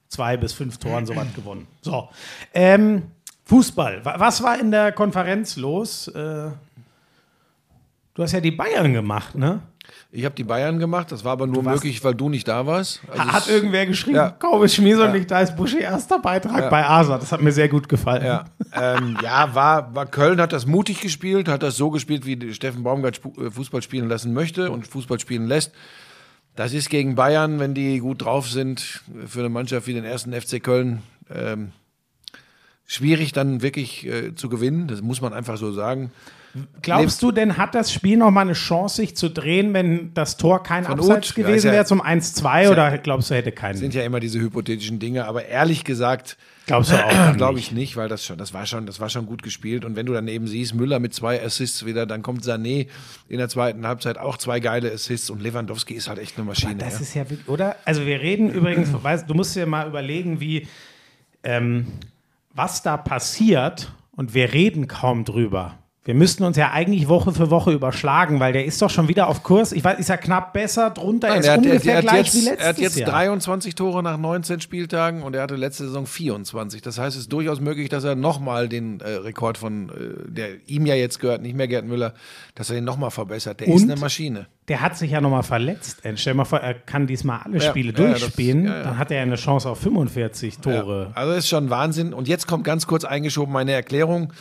zwei 0.10 0.36
bis 0.36 0.52
fünf 0.52 0.78
Toren 0.78 1.06
so 1.06 1.16
was 1.16 1.34
gewonnen. 1.34 1.68
So. 1.82 2.10
Ähm, 2.54 3.04
Fußball. 3.46 4.04
Wa- 4.04 4.16
Was 4.18 4.44
war 4.44 4.60
in 4.60 4.72
der 4.72 4.92
Konferenz 4.92 5.56
los? 5.56 6.10
Äh, 6.10 6.52
du 8.14 8.24
hast 8.24 8.34
ja 8.34 8.42
die 8.42 8.52
Bayern 8.52 8.92
gemacht, 8.94 9.36
ne? 9.36 9.62
Ich 10.14 10.26
habe 10.26 10.36
die 10.36 10.44
Bayern 10.44 10.78
gemacht, 10.78 11.10
das 11.14 11.24
war 11.24 11.32
aber 11.32 11.48
nur 11.48 11.64
möglich, 11.64 12.04
weil 12.04 12.14
du 12.16 12.28
nicht 12.28 12.46
da 12.46 12.66
warst. 12.66 13.00
Also 13.08 13.24
Hat 13.24 13.48
irgendwer 13.48 13.86
geschrieben, 13.86 14.18
Ja. 14.18 14.30
kaum 14.32 14.62
ist 14.62 14.76
Schmies 14.76 14.98
und 14.98 15.14
nicht 15.14 15.32
da 15.32 15.40
ist 15.40 15.56
Buschi 15.56 15.80
erster 15.80 16.20
Beitrag 16.20 16.70
bei 16.70 16.86
ASA. 16.86 17.18
Das 17.18 17.32
hat 17.32 17.42
mir 17.42 17.54
sehr 17.54 17.70
gut 17.70 17.88
gefallen. 17.88 18.26
Ja, 18.26 18.44
ähm, 18.74 19.18
ja 19.24 19.56
war, 19.56 19.96
war 19.96 20.06
Köln 20.06 20.42
hat 20.42 20.52
das 20.52 20.66
mutig 20.66 21.00
gespielt, 21.00 21.48
hat 21.48 21.64
das 21.64 21.78
so 21.78 21.92
gespielt, 21.92 22.26
wie 22.26 22.54
Steffen 22.54 22.84
Baumgart 22.84 23.22
äh, 23.38 23.50
Fußball 23.52 23.82
spielen 23.82 24.10
lassen 24.10 24.34
möchte 24.34 24.70
und 24.70 24.86
Fußball 24.86 25.18
spielen 25.18 25.48
lässt. 25.48 25.72
Das 26.58 26.74
ist 26.74 26.90
gegen 26.90 27.16
Bayern, 27.16 27.60
wenn 27.60 27.74
die 27.74 28.00
gut 28.00 28.26
drauf 28.26 28.50
sind, 28.50 29.02
für 29.26 29.40
eine 29.40 29.50
Mannschaft 29.50 29.88
wie 29.88 29.94
den 29.94 30.04
ersten 30.04 30.34
FC 30.34 30.62
Köln 30.62 31.04
ähm, 31.34 31.72
schwierig 32.86 33.32
dann 33.32 33.62
wirklich 33.62 34.06
äh, 34.06 34.36
zu 34.36 34.50
gewinnen. 34.50 34.88
Das 34.88 35.02
muss 35.02 35.22
man 35.22 35.32
einfach 35.32 35.56
so 35.56 35.72
sagen. 35.72 36.12
Glaubst 36.82 37.22
du 37.24 37.32
denn, 37.32 37.58
hat 37.58 37.76
das 37.76 37.94
Spiel 37.94 38.18
noch 38.18 38.32
mal 38.32 38.42
eine 38.42 38.54
Chance, 38.54 38.98
sich 38.98 39.16
zu 39.16 39.30
drehen, 39.30 39.74
wenn 39.74 40.14
das 40.14 40.38
Tor 40.38 40.64
kein 40.64 40.84
Von 40.84 41.00
Abseits 41.00 41.32
Uth, 41.32 41.38
ja, 41.38 41.44
gewesen 41.44 41.68
ja- 41.68 41.74
wäre 41.74 41.86
zum 41.86 42.02
1-2 42.02 42.70
oder 42.70 42.98
glaubst 42.98 43.30
du, 43.30 43.36
hätte 43.36 43.52
keinen? 43.52 43.78
Sind 43.78 43.94
ja 43.94 44.04
immer 44.04 44.20
diese 44.20 44.40
hypothetischen 44.40 45.00
Dinge, 45.00 45.26
aber 45.26 45.46
ehrlich 45.46 45.84
gesagt, 45.84 46.38
Glaubst 46.68 46.92
du 46.92 46.96
auch 46.96 47.34
glaube 47.38 47.60
ich 47.60 47.72
nicht, 47.72 47.98
weil 47.98 48.08
das 48.08 48.26
schon, 48.26 48.38
das 48.38 48.54
war 48.54 48.66
schon, 48.66 48.86
das 48.86 49.00
war 49.00 49.10
schon 49.10 49.26
gut 49.26 49.44
gespielt. 49.44 49.84
Und 49.84 49.96
wenn 49.96 50.06
du 50.06 50.14
dann 50.14 50.28
eben 50.28 50.48
siehst, 50.48 50.76
Müller 50.76 51.00
mit 51.00 51.14
zwei 51.14 51.44
Assists 51.44 51.86
wieder, 51.86 52.06
dann 52.06 52.22
kommt 52.22 52.44
Sané 52.44 52.88
in 53.28 53.38
der 53.38 53.50
zweiten 53.50 53.86
Halbzeit 53.88 54.18
auch 54.18 54.38
zwei 54.38 54.60
geile 54.60 54.92
Assists 54.92 55.30
und 55.30 55.42
Lewandowski 55.42 55.96
ist 55.96 56.08
halt 56.08 56.20
echt 56.20 56.38
eine 56.38 56.46
Maschine. 56.46 56.76
Das 56.76 56.96
ja. 56.96 57.00
ist 57.02 57.14
ja 57.14 57.30
wirklich, 57.30 57.48
oder? 57.48 57.76
Also 57.86 58.06
wir 58.06 58.22
reden 58.22 58.50
übrigens, 58.54 58.90
weißt, 58.94 59.30
du 59.30 59.34
musst 59.34 59.56
dir 59.56 59.66
mal 59.66 59.88
überlegen, 59.88 60.40
wie, 60.40 60.68
ähm, 61.44 61.88
was 62.54 62.84
da 62.84 62.98
passiert 62.98 63.92
und 64.16 64.34
wir 64.34 64.54
reden 64.54 64.88
kaum 64.88 65.26
drüber. 65.26 65.78
Wir 66.04 66.16
müssten 66.16 66.44
uns 66.44 66.58
ja 66.58 66.72
eigentlich 66.72 67.08
Woche 67.10 67.32
für 67.32 67.52
Woche 67.52 67.72
überschlagen, 67.72 68.40
weil 68.40 68.54
der 68.54 68.66
ist 68.66 68.82
doch 68.82 68.90
schon 68.90 69.08
wieder 69.08 69.28
auf 69.28 69.44
Kurs. 69.44 69.72
Ich 69.72 69.84
weiß, 69.84 70.00
ist 70.00 70.10
ja 70.10 70.18
knapp 70.18 70.52
besser, 70.52 70.90
drunter 70.90 71.28
Nein, 71.28 71.42
ist 71.42 71.46
er, 71.46 71.54
hat, 71.54 71.64
er, 71.64 71.72
ungefähr 71.74 71.92
er, 71.94 71.98
hat 72.00 72.04
gleich 72.06 72.18
jetzt, 72.26 72.34
wie 72.34 72.40
letztes 72.46 72.64
er 72.64 72.70
hat 72.70 72.78
jetzt 72.80 72.98
Jahr. 72.98 73.10
23 73.12 73.76
Tore 73.76 74.02
nach 74.02 74.18
19 74.18 74.62
Spieltagen 74.62 75.22
und 75.22 75.36
er 75.36 75.44
hatte 75.44 75.56
letzte 75.56 75.84
Saison 75.86 76.08
24. 76.08 76.82
Das 76.82 76.98
heißt, 76.98 77.16
es 77.16 77.24
ist 77.24 77.32
durchaus 77.32 77.60
möglich, 77.62 77.88
dass 77.90 78.04
er 78.04 78.16
nochmal 78.16 78.68
den 78.68 79.00
äh, 79.00 79.10
Rekord 79.10 79.60
von, 79.60 79.90
äh, 79.90 80.32
der 80.32 80.50
ihm 80.68 80.88
ja 80.88 80.96
jetzt 80.96 81.20
gehört, 81.20 81.44
nicht 81.44 81.56
mehr 81.56 81.68
Gerd 81.68 81.86
Müller, 81.86 82.16
dass 82.56 82.72
er 82.72 82.78
den 82.78 82.84
nochmal 82.84 83.12
verbessert. 83.12 83.60
Der 83.60 83.68
ist 83.68 83.84
Und? 83.84 83.92
eine 83.92 84.00
Maschine. 84.02 84.48
Der 84.70 84.82
hat 84.82 84.98
sich 84.98 85.12
ja 85.12 85.22
nochmal 85.22 85.44
verletzt. 85.44 86.04
Äh, 86.04 86.18
Stell 86.18 86.34
dir 86.34 86.38
mal 86.38 86.46
vor, 86.46 86.62
er 86.62 86.74
kann 86.74 87.06
diesmal 87.06 87.42
alle 87.46 87.58
Ja, 87.60 87.62
Spiele 87.70 87.94
ja, 87.94 88.00
ja, 88.06 88.10
das- 88.14 88.22
durchspielen. 88.22 88.66
ja. 88.66 88.82
Dann 88.82 88.98
hat 88.98 89.12
er 89.12 89.18
ja 89.18 89.24
eine 89.24 89.36
Chance 89.36 89.70
auf 89.70 89.80
45 89.80 90.58
Tore. 90.58 91.12
Also 91.14 91.34
ist 91.34 91.48
schon 91.48 91.70
Wahnsinn. 91.70 92.12
Und 92.16 92.28
jetzt 92.28 92.48
kommt 92.48 92.64
ganz 92.64 92.88
kurz 92.88 93.04
eingeschoben 93.06 93.54
meine 93.54 93.74
Erklärung, 93.74 94.34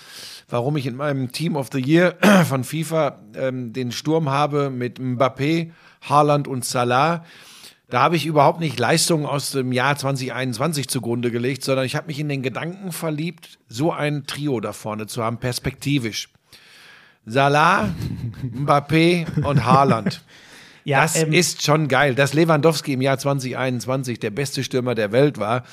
warum 0.50 0.76
ich 0.76 0.86
in 0.86 0.96
meinem 0.96 1.32
Team 1.32 1.56
of 1.56 1.68
the 1.72 1.80
Year 1.80 2.16
von 2.48 2.64
FIFA 2.64 3.20
ähm, 3.34 3.72
den 3.72 3.92
Sturm 3.92 4.28
habe 4.28 4.70
mit 4.70 4.98
Mbappé, 4.98 5.70
Haaland 6.02 6.48
und 6.48 6.64
Salah. 6.64 7.24
Da 7.88 8.02
habe 8.02 8.14
ich 8.14 8.24
überhaupt 8.24 8.60
nicht 8.60 8.78
Leistungen 8.78 9.26
aus 9.26 9.50
dem 9.50 9.72
Jahr 9.72 9.96
2021 9.96 10.88
zugrunde 10.88 11.30
gelegt, 11.32 11.64
sondern 11.64 11.84
ich 11.84 11.96
habe 11.96 12.06
mich 12.06 12.20
in 12.20 12.28
den 12.28 12.42
Gedanken 12.42 12.92
verliebt, 12.92 13.58
so 13.68 13.92
ein 13.92 14.26
Trio 14.26 14.60
da 14.60 14.72
vorne 14.72 15.06
zu 15.06 15.24
haben, 15.24 15.38
perspektivisch. 15.38 16.28
Salah, 17.26 17.88
Mbappé 18.42 19.26
und 19.44 19.64
Haaland. 19.64 20.22
Ja, 20.84 21.02
Das 21.02 21.16
ähm, 21.16 21.32
ist 21.32 21.62
schon 21.62 21.88
geil. 21.88 22.14
Dass 22.14 22.32
Lewandowski 22.32 22.92
im 22.92 23.00
Jahr 23.00 23.18
2021 23.18 24.18
der 24.20 24.30
beste 24.30 24.64
Stürmer 24.64 24.94
der 24.94 25.12
Welt 25.12 25.38
war, 25.38 25.64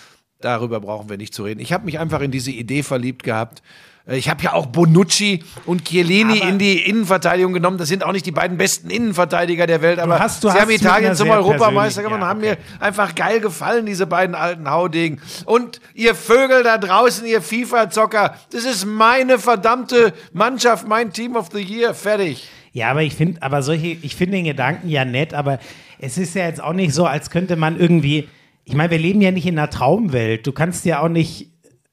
darüber 0.41 0.79
brauchen 0.79 1.09
wir 1.09 1.17
nicht 1.17 1.33
zu 1.33 1.43
reden. 1.43 1.59
Ich 1.59 1.71
habe 1.71 1.85
mich 1.85 1.99
einfach 1.99 2.21
in 2.21 2.31
diese 2.31 2.51
Idee 2.51 2.83
verliebt 2.83 3.23
gehabt. 3.23 3.61
Äh, 4.07 4.17
Ich 4.17 4.29
habe 4.29 4.43
ja 4.43 4.53
auch 4.53 4.67
Bonucci 4.67 5.43
und 5.65 5.85
Chiellini 5.85 6.39
Aber- 6.41 6.49
in 6.49 6.59
die 6.59 6.79
Innenverteidigung 6.81 7.53
genommen. 7.53 7.77
Das 7.77 7.87
sind 7.89 8.03
auch 8.03 8.11
nicht 8.11 8.25
die 8.25 8.31
beiden 8.31 8.57
besten 8.57 8.89
Innenverteidiger 8.89 9.67
der 9.67 9.81
Welt, 9.81 9.99
aber 9.99 10.19
hast- 10.19 10.43
du 10.43 10.47
sie 10.49 10.53
hast 10.53 10.61
haben 10.61 10.71
Italien 10.71 11.15
zum 11.15 11.29
Europameister 11.29 12.01
gemacht 12.01 12.15
und 12.15 12.21
ja, 12.21 12.27
haben 12.27 12.39
okay. 12.39 12.57
mir 12.79 12.81
einfach 12.81 13.15
geil 13.15 13.39
gefallen, 13.41 13.85
diese 13.85 14.07
beiden 14.07 14.35
alten 14.35 14.69
Haudegen. 14.69 15.19
Und 15.45 15.79
ihr 15.93 16.15
Vögel 16.15 16.63
da 16.63 16.77
draußen, 16.77 17.25
ihr 17.25 17.41
FIFA-Zocker, 17.41 18.35
das 18.51 18.63
ist 18.65 18.85
meine 18.85 19.39
verdammte 19.39 20.13
Mannschaft, 20.33 20.87
mein 20.87 21.11
Team 21.13 21.35
of 21.35 21.49
the 21.53 21.59
Year. 21.61 21.93
Fertig. 21.93 22.47
Ja, 22.73 22.91
aber 22.91 23.01
ich 23.01 23.15
finde, 23.15 23.41
aber 23.41 23.61
solche, 23.63 23.87
ich 23.87 24.15
finde 24.15 24.37
den 24.37 24.45
Gedanken 24.45 24.87
ja 24.89 25.03
nett, 25.03 25.33
aber 25.33 25.59
es 25.99 26.17
ist 26.17 26.35
ja 26.35 26.45
jetzt 26.45 26.61
auch 26.61 26.73
nicht 26.73 26.93
so, 26.93 27.05
als 27.05 27.29
könnte 27.31 27.55
man 27.55 27.79
irgendwie, 27.79 28.27
ich 28.65 28.75
meine, 28.75 28.91
wir 28.91 28.99
leben 28.99 29.19
ja 29.21 29.31
nicht 29.31 29.47
in 29.47 29.57
einer 29.57 29.69
Traumwelt. 29.71 30.45
Du 30.45 30.51
kannst 30.51 30.85
ja 30.85 30.99
auch 31.01 31.09
nicht 31.09 31.49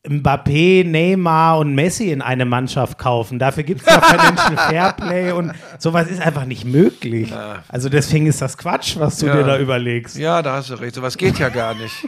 Mbappé, 0.07 0.85
Neymar 0.87 1.59
und 1.59 1.75
Messi 1.75 2.11
in 2.11 2.21
eine 2.21 2.45
Mannschaft 2.45 2.99
kaufen. 2.99 3.39
Dafür 3.39 3.63
gibt 3.63 3.81
es 3.81 3.87
ja 3.87 4.01
Financial 4.03 4.57
Fairplay 4.57 5.33
und 5.33 5.53
sowas 5.79 6.09
ist 6.09 6.21
einfach 6.21 6.45
nicht 6.45 6.67
möglich. 6.67 7.33
Also 7.69 7.89
deswegen 7.89 8.27
ist 8.27 8.43
das 8.43 8.59
Quatsch, 8.59 8.97
was 8.99 9.19
du 9.19 9.27
Ja. 9.27 9.37
dir 9.37 9.45
da 9.45 9.59
überlegst. 9.59 10.17
Ja, 10.19 10.43
da 10.43 10.57
hast 10.57 10.69
du 10.71 10.75
recht. 10.75 10.95
Sowas 10.95 11.17
geht 11.17 11.39
ja 11.39 11.49
gar 11.49 11.75
nicht. 11.75 11.95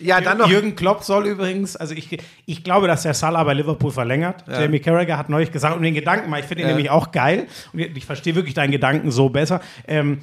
ja, 0.00 0.22
dann 0.22 0.38
noch. 0.38 0.48
Jürgen 0.48 0.74
Klopp 0.74 1.04
soll 1.04 1.26
übrigens, 1.26 1.76
also 1.76 1.94
ich, 1.94 2.16
ich 2.46 2.64
glaube, 2.64 2.86
dass 2.86 3.02
der 3.02 3.12
Salah 3.12 3.44
bei 3.44 3.52
Liverpool 3.52 3.90
verlängert. 3.90 4.42
Jamie 4.48 4.80
Carragher 4.80 5.18
hat 5.18 5.28
neulich 5.28 5.52
gesagt, 5.52 5.76
um 5.76 5.82
den 5.82 5.92
Gedanken 5.94 6.30
mal, 6.30 6.40
ich 6.40 6.46
finde 6.46 6.62
ihn 6.62 6.68
Ja. 6.68 6.74
nämlich 6.74 6.90
auch 6.90 7.12
geil 7.12 7.46
und 7.74 7.80
ich 7.80 8.06
verstehe 8.06 8.34
wirklich 8.34 8.54
deinen 8.54 8.70
Gedanken 8.72 9.10
so 9.10 9.28
besser. 9.28 9.60
Ähm, 9.86 10.22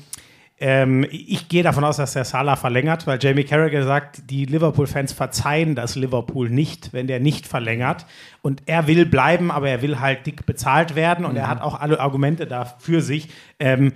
ähm, 0.59 1.05
ich 1.11 1.49
gehe 1.49 1.61
davon 1.61 1.83
aus, 1.83 1.97
dass 1.97 2.13
der 2.13 2.25
Salah 2.25 2.55
verlängert, 2.55 3.05
weil 3.05 3.19
Jamie 3.21 3.43
Carragher 3.43 3.83
sagt, 3.83 4.29
die 4.31 4.45
Liverpool-Fans 4.45 5.13
verzeihen 5.13 5.75
das 5.75 5.95
Liverpool 5.95 6.49
nicht, 6.49 6.93
wenn 6.93 7.05
der 7.05 7.19
nicht 7.19 7.45
verlängert. 7.45 8.07
Und 8.41 8.63
er 8.65 8.87
will 8.87 9.05
bleiben, 9.05 9.51
aber 9.51 9.69
er 9.69 9.83
will 9.83 9.99
halt 9.99 10.25
dick 10.25 10.47
bezahlt 10.47 10.95
werden 10.95 11.25
und 11.25 11.35
er 11.35 11.47
hat 11.47 11.61
auch 11.61 11.79
alle 11.79 11.99
Argumente 11.99 12.47
da 12.47 12.65
für 12.65 13.01
sich. 13.01 13.29
Ähm, 13.59 13.93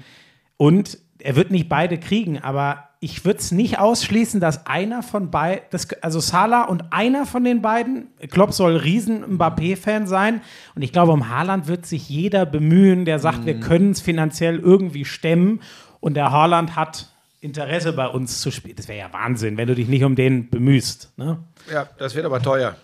und 0.57 0.99
er 1.17 1.35
wird 1.35 1.49
nicht 1.49 1.67
beide 1.67 1.97
kriegen, 1.97 2.37
aber 2.37 2.89
ich 2.99 3.25
würde 3.25 3.39
es 3.39 3.51
nicht 3.51 3.79
ausschließen, 3.79 4.39
dass 4.39 4.67
einer 4.67 5.01
von 5.01 5.31
beiden, 5.31 5.63
also 6.01 6.19
Salah 6.19 6.65
und 6.65 6.93
einer 6.93 7.25
von 7.25 7.43
den 7.43 7.63
beiden, 7.63 8.09
Klopp 8.29 8.53
soll 8.53 8.75
riesen 8.75 9.37
Mbappé-Fan 9.37 10.05
sein 10.05 10.41
und 10.75 10.83
ich 10.83 10.91
glaube, 10.91 11.11
um 11.11 11.29
Haaland 11.29 11.67
wird 11.67 11.87
sich 11.87 12.07
jeder 12.09 12.45
bemühen, 12.45 13.05
der 13.05 13.17
sagt, 13.17 13.47
wir 13.47 13.59
können 13.59 13.91
es 13.91 14.01
finanziell 14.01 14.59
irgendwie 14.59 15.05
stemmen 15.05 15.61
und 16.01 16.15
der 16.15 16.31
Haaland 16.31 16.75
hat 16.75 17.07
Interesse 17.39 17.93
bei 17.93 18.07
uns 18.07 18.41
zu 18.41 18.51
spielen. 18.51 18.75
Das 18.75 18.87
wäre 18.87 18.99
ja 18.99 19.13
Wahnsinn, 19.13 19.55
wenn 19.57 19.67
du 19.67 19.75
dich 19.75 19.87
nicht 19.87 20.03
um 20.03 20.15
den 20.15 20.49
bemühst. 20.49 21.13
Ne? 21.17 21.39
Ja, 21.71 21.87
das 21.97 22.13
wird 22.13 22.25
aber 22.25 22.41
teuer. 22.41 22.75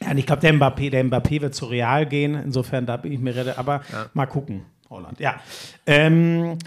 Ja, 0.00 0.10
und 0.10 0.18
ich 0.18 0.26
glaube, 0.26 0.40
der 0.40 0.54
Mbappé, 0.54 0.90
der 0.90 1.04
Mbappé 1.04 1.40
wird 1.40 1.54
zu 1.54 1.66
Real 1.66 2.06
gehen. 2.06 2.34
Insofern, 2.34 2.86
da 2.86 2.96
bin 2.96 3.12
ich 3.12 3.18
mir 3.18 3.34
rede. 3.34 3.58
Aber 3.58 3.80
mal 4.14 4.26
gucken, 4.26 4.64
Holland. 4.88 5.18
Ja. 5.20 5.40
Ähm, 5.86 6.58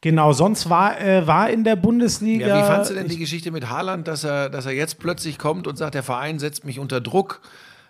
genau, 0.00 0.32
sonst 0.32 0.68
war, 0.70 1.00
äh, 1.00 1.26
war 1.26 1.50
in 1.50 1.64
der 1.64 1.76
Bundesliga. 1.76 2.46
Ja, 2.46 2.62
wie 2.62 2.66
fandst 2.66 2.90
du 2.90 2.94
denn 2.94 3.08
die 3.08 3.18
Geschichte 3.18 3.50
mit 3.50 3.68
Haaland, 3.68 4.08
dass 4.08 4.24
er, 4.24 4.48
dass 4.48 4.66
er 4.66 4.72
jetzt 4.72 4.98
plötzlich 4.98 5.38
kommt 5.38 5.66
und 5.66 5.76
sagt, 5.76 5.94
der 5.94 6.02
Verein 6.02 6.38
setzt 6.38 6.64
mich 6.64 6.78
unter 6.78 7.00
Druck? 7.00 7.40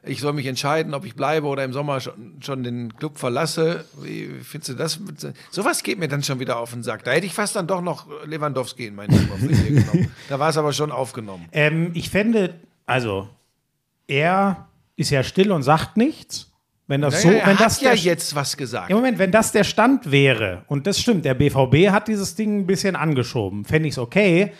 Ich 0.05 0.21
soll 0.21 0.33
mich 0.33 0.47
entscheiden, 0.47 0.95
ob 0.95 1.05
ich 1.05 1.15
bleibe 1.15 1.47
oder 1.47 1.65
im 1.65 1.73
Sommer 1.73 2.01
schon, 2.01 2.39
schon 2.41 2.63
den 2.63 2.95
Club 2.97 3.19
verlasse. 3.19 3.85
Wie 4.01 4.29
findest 4.43 4.71
du 4.71 4.75
das? 4.75 5.01
Sowas 5.51 5.83
geht 5.83 5.99
mir 5.99 6.09
dann 6.09 6.23
schon 6.23 6.39
wieder 6.39 6.59
auf 6.59 6.73
den 6.73 6.83
Sack. 6.83 7.05
Da 7.05 7.11
hätte 7.11 7.27
ich 7.27 7.35
fast 7.35 7.57
dann 7.57 7.67
doch 7.67 7.83
noch 7.83 8.07
Lewandowski 8.25 8.87
in 8.87 8.95
mein 8.95 9.09
Team 9.09 9.29
genommen. 9.29 10.13
Da 10.29 10.39
war 10.39 10.51
es 10.51 10.57
aber 10.57 10.73
schon 10.73 10.93
aufgenommen. 10.93 11.47
Ähm, 11.53 11.91
ich 11.95 12.11
fände, 12.11 12.55
also, 12.87 13.29
er 14.07 14.69
ist 14.97 15.11
ja 15.11 15.23
still 15.23 15.53
und 15.53 15.63
sagt 15.63 15.97
nichts. 15.97 16.51
Wenn 16.87 17.03
das 17.03 17.21
so, 17.21 17.29
Naja, 17.29 17.41
er 17.41 17.47
wenn 17.49 17.59
hat 17.59 17.67
das 17.67 17.81
ja 17.83 17.91
der, 17.91 17.99
jetzt 17.99 18.35
was 18.35 18.57
gesagt. 18.57 18.89
Im 18.89 18.97
Moment, 18.97 19.19
wenn 19.19 19.31
das 19.31 19.53
der 19.53 19.65
Stand 19.65 20.11
wäre, 20.11 20.63
und 20.69 20.87
das 20.87 20.99
stimmt, 20.99 21.27
der 21.27 21.35
BVB 21.35 21.91
hat 21.91 22.09
dieses 22.09 22.35
Ding 22.35 22.61
ein 22.61 22.67
bisschen 22.67 22.97
angeschoben, 22.97 23.67
fände 23.67 23.89
ich 23.89 23.95
es 23.95 23.99
okay. 23.99 24.53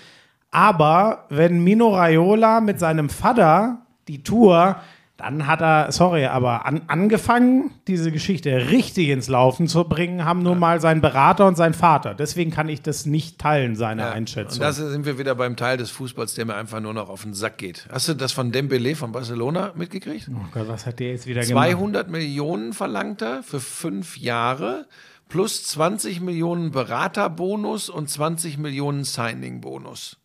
Aber 0.51 1.25
wenn 1.31 1.65
Mino 1.65 1.89
Raiola 1.95 2.61
mit 2.61 2.79
seinem 2.79 3.09
Vater 3.09 3.87
die 4.09 4.23
Tour, 4.23 4.77
dann 5.19 5.49
hat 5.49 5.61
er, 5.61 5.91
sorry, 5.91 6.27
aber 6.27 6.65
an, 6.65 6.83
angefangen, 6.87 7.73
diese 7.89 8.13
Geschichte 8.13 8.71
richtig 8.71 9.09
ins 9.09 9.27
Laufen 9.27 9.67
zu 9.67 9.83
bringen, 9.83 10.25
haben 10.25 10.45
nur 10.45 10.55
mal 10.55 10.81
sein 10.81 11.01
Berater 11.01 11.47
und 11.49 11.57
sein 11.57 11.75
Vater. 11.75 12.15
Deswegen 12.15 12.53
kann 12.53 12.69
ich 12.69 12.83
das 12.83 13.05
nicht 13.05 13.39
teilen, 13.41 13.75
seine 13.75 14.03
Ja, 14.03 14.11
Einschätzung. 14.13 14.55
Und 14.55 14.61
da 14.63 14.73
sind 14.73 15.05
wir 15.07 15.19
wieder 15.19 15.35
beim 15.35 15.57
Teil 15.57 15.77
des 15.77 15.91
Fußballs, 15.91 16.35
der 16.35 16.45
mir 16.47 16.55
einfach 16.55 16.79
nur 16.79 16.95
noch 16.95 17.09
auf 17.09 17.23
den 17.25 17.35
Sack 17.35 17.59
geht. 17.59 17.89
Hast 17.91 18.09
du 18.09 18.15
das 18.15 18.31
von 18.31 18.53
Dembele 18.53 18.95
von 18.95 19.11
Barcelona 19.11 19.73
mitgekriegt? 19.75 20.31
oh 20.33 20.47
Gott, 20.55 20.69
was 20.69 20.87
hat 20.87 21.01
der 21.01 21.11
jetzt 21.11 21.27
wieder 21.27 21.45
gemacht? 21.45 21.69
200 21.69 22.09
Millionen 22.09 22.73
verlangt 22.73 23.21
er 23.21 23.43
für 23.43 23.59
fünf 23.59 24.19
Jahre 24.19 24.87
plus 25.29 25.65
20 25.67 26.21
Millionen 26.21 26.71
Beraterbonus 26.71 27.89
und 27.89 28.09
20 28.09 28.57
Millionen 28.59 29.03
Signing-Bonus. 29.03 30.18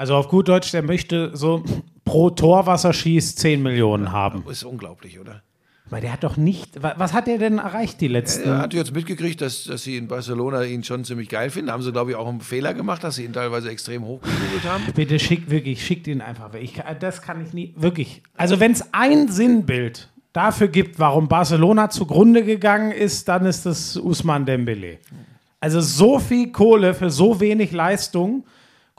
Also 0.00 0.14
auf 0.16 0.28
gut 0.28 0.48
Deutsch, 0.48 0.70
der 0.72 0.80
möchte 0.82 1.30
so 1.36 1.62
pro 2.06 2.30
Tor, 2.30 2.64
was 2.64 2.84
er 2.84 2.94
schießt, 2.94 3.38
10 3.38 3.62
Millionen 3.62 4.12
haben. 4.12 4.42
Ist 4.50 4.64
unglaublich, 4.64 5.20
oder? 5.20 5.42
Weil 5.90 6.00
der 6.00 6.14
hat 6.14 6.24
doch 6.24 6.38
nicht. 6.38 6.82
wa- 6.82 6.94
Was 6.96 7.12
hat 7.12 7.26
der 7.26 7.36
denn 7.36 7.58
erreicht 7.58 8.00
die 8.00 8.08
letzten? 8.08 8.48
Er 8.48 8.58
hat 8.60 8.72
jetzt 8.72 8.94
mitgekriegt, 8.94 9.42
dass, 9.42 9.64
dass 9.64 9.82
sie 9.82 9.98
in 9.98 10.08
Barcelona 10.08 10.64
ihn 10.64 10.82
schon 10.84 11.04
ziemlich 11.04 11.28
geil 11.28 11.50
finden. 11.50 11.70
Haben 11.70 11.82
sie, 11.82 11.92
glaube 11.92 12.12
ich, 12.12 12.16
auch 12.16 12.26
einen 12.28 12.40
Fehler 12.40 12.72
gemacht, 12.72 13.04
dass 13.04 13.16
sie 13.16 13.24
ihn 13.26 13.34
teilweise 13.34 13.68
extrem 13.68 14.02
hochgejubelt 14.06 14.64
haben. 14.64 14.84
Bitte 14.94 15.18
schickt 15.18 15.50
wirklich, 15.50 15.84
schickt 15.84 16.06
ihn 16.06 16.22
einfach 16.22 16.54
weg. 16.54 16.62
Ich, 16.64 16.72
kann- 16.72 16.96
das 16.98 17.20
kann 17.20 17.44
ich 17.44 17.52
nie. 17.52 17.74
Wirklich. 17.76 18.22
Also, 18.38 18.58
wenn 18.58 18.72
es 18.72 18.82
ein 18.92 19.28
Sinnbild 19.28 20.08
dafür 20.32 20.68
gibt, 20.68 20.98
warum 20.98 21.28
Barcelona 21.28 21.90
zugrunde 21.90 22.42
gegangen 22.42 22.92
ist, 22.92 23.28
dann 23.28 23.44
ist 23.44 23.66
das 23.66 23.98
Usman 23.98 24.46
Dembele. 24.46 24.96
Also, 25.60 25.82
so 25.82 26.18
viel 26.18 26.52
Kohle 26.52 26.94
für 26.94 27.10
so 27.10 27.38
wenig 27.40 27.72
Leistung. 27.72 28.44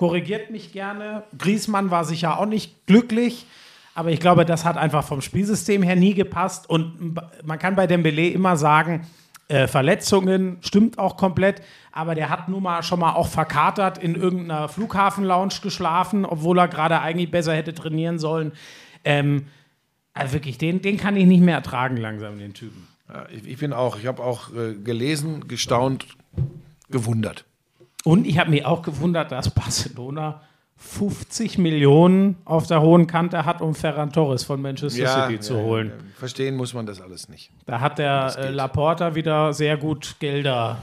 Korrigiert 0.01 0.49
mich 0.49 0.71
gerne. 0.71 1.25
Griezmann 1.37 1.91
war 1.91 2.05
sicher 2.05 2.39
auch 2.39 2.47
nicht 2.47 2.87
glücklich. 2.87 3.45
Aber 3.93 4.09
ich 4.09 4.19
glaube, 4.19 4.45
das 4.45 4.65
hat 4.65 4.75
einfach 4.75 5.03
vom 5.03 5.21
Spielsystem 5.21 5.83
her 5.83 5.95
nie 5.95 6.15
gepasst. 6.15 6.67
Und 6.67 7.19
man 7.43 7.59
kann 7.59 7.75
bei 7.75 7.85
Dembele 7.85 8.29
immer 8.29 8.57
sagen, 8.57 9.05
äh, 9.47 9.67
Verletzungen 9.67 10.57
stimmt 10.61 10.97
auch 10.97 11.17
komplett. 11.17 11.61
Aber 11.91 12.15
der 12.15 12.31
hat 12.31 12.49
nun 12.49 12.63
mal 12.63 12.81
schon 12.81 12.99
mal 12.99 13.13
auch 13.13 13.27
verkatert 13.27 13.99
in 13.99 14.15
irgendeiner 14.15 14.69
Flughafenlounge 14.69 15.53
geschlafen, 15.61 16.25
obwohl 16.25 16.57
er 16.57 16.67
gerade 16.67 16.99
eigentlich 16.99 17.29
besser 17.29 17.53
hätte 17.53 17.75
trainieren 17.75 18.17
sollen. 18.17 18.53
Ähm, 19.05 19.49
also 20.15 20.33
wirklich, 20.33 20.57
den, 20.57 20.81
den 20.81 20.97
kann 20.97 21.15
ich 21.15 21.27
nicht 21.27 21.43
mehr 21.43 21.57
ertragen 21.57 21.97
langsam, 21.97 22.39
den 22.39 22.55
Typen. 22.55 22.87
Ja, 23.07 23.27
ich, 23.31 23.45
ich 23.45 23.59
bin 23.59 23.71
auch, 23.71 23.99
ich 23.99 24.07
habe 24.07 24.23
auch 24.23 24.51
äh, 24.51 24.73
gelesen, 24.73 25.47
gestaunt, 25.47 26.07
gewundert. 26.89 27.45
Und 28.03 28.25
ich 28.25 28.39
habe 28.39 28.49
mich 28.49 28.65
auch 28.65 28.81
gewundert, 28.81 29.31
dass 29.31 29.49
Barcelona 29.49 30.41
50 30.77 31.59
Millionen 31.59 32.37
auf 32.43 32.65
der 32.65 32.81
hohen 32.81 33.05
Kante 33.05 33.45
hat, 33.45 33.61
um 33.61 33.75
Ferran 33.75 34.11
Torres 34.11 34.43
von 34.43 34.61
Manchester 34.61 35.27
City 35.27 35.39
zu 35.39 35.57
holen. 35.57 35.89
ja, 35.89 36.05
verstehen 36.17 36.55
muss 36.55 36.73
man 36.73 36.87
das 36.87 36.99
alles 36.99 37.29
nicht. 37.29 37.51
Da 37.67 37.79
hat 37.79 37.99
der 37.99 38.35
äh, 38.37 38.49
Laporta 38.49 39.13
wieder 39.13 39.53
sehr 39.53 39.77
gut 39.77 40.15
Gelder 40.19 40.79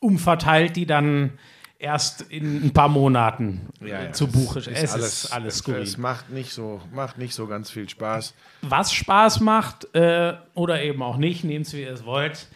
umverteilt, 0.00 0.76
die 0.76 0.84
dann 0.84 1.32
erst 1.78 2.22
in 2.22 2.66
ein 2.66 2.72
paar 2.72 2.88
Monaten 2.88 3.68
äh, 3.80 4.12
zu 4.12 4.28
Buche. 4.28 4.58
Ist 4.58 4.68
es 4.68 4.92
alles, 4.92 5.24
ist 5.24 5.32
alles 5.32 5.54
es, 5.54 5.58
skurril. 5.60 5.82
es 5.82 5.96
macht 5.96 6.30
nicht 6.30 6.52
so, 6.52 6.80
macht 6.92 7.16
nicht 7.16 7.34
so 7.34 7.46
ganz 7.46 7.70
viel 7.70 7.88
Spaß. 7.88 8.34
Was 8.60 8.92
Spaß 8.92 9.40
macht 9.40 9.92
äh, 9.94 10.34
oder 10.54 10.82
eben 10.82 11.02
auch 11.02 11.16
nicht, 11.16 11.42
nehmt 11.42 11.66
es 11.66 11.72
wie 11.72 11.82
ihr 11.82 11.92
es 11.92 12.04
wollt. 12.04 12.48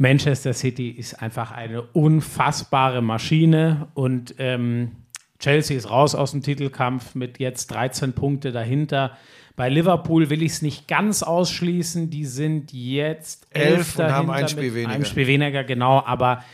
Manchester 0.00 0.54
City 0.54 0.88
ist 0.88 1.20
einfach 1.20 1.50
eine 1.50 1.82
unfassbare 1.82 3.02
Maschine 3.02 3.88
und 3.92 4.34
ähm, 4.38 4.92
Chelsea 5.38 5.76
ist 5.76 5.90
raus 5.90 6.14
aus 6.14 6.30
dem 6.30 6.40
Titelkampf 6.40 7.14
mit 7.14 7.38
jetzt 7.38 7.66
13 7.66 8.14
Punkte 8.14 8.50
dahinter. 8.50 9.18
Bei 9.56 9.68
Liverpool 9.68 10.30
will 10.30 10.42
ich 10.42 10.52
es 10.52 10.62
nicht 10.62 10.88
ganz 10.88 11.22
ausschließen. 11.22 12.08
Die 12.08 12.24
sind 12.24 12.72
jetzt 12.72 13.46
Elf 13.50 13.98
und 13.98 14.04
haben 14.06 14.30
ein 14.30 14.48
Spiel 14.48 14.74
weniger. 14.74 14.88
Einem 14.88 15.04
Spiel 15.04 15.26
weniger, 15.26 15.64
genau. 15.64 16.02
Aber 16.02 16.44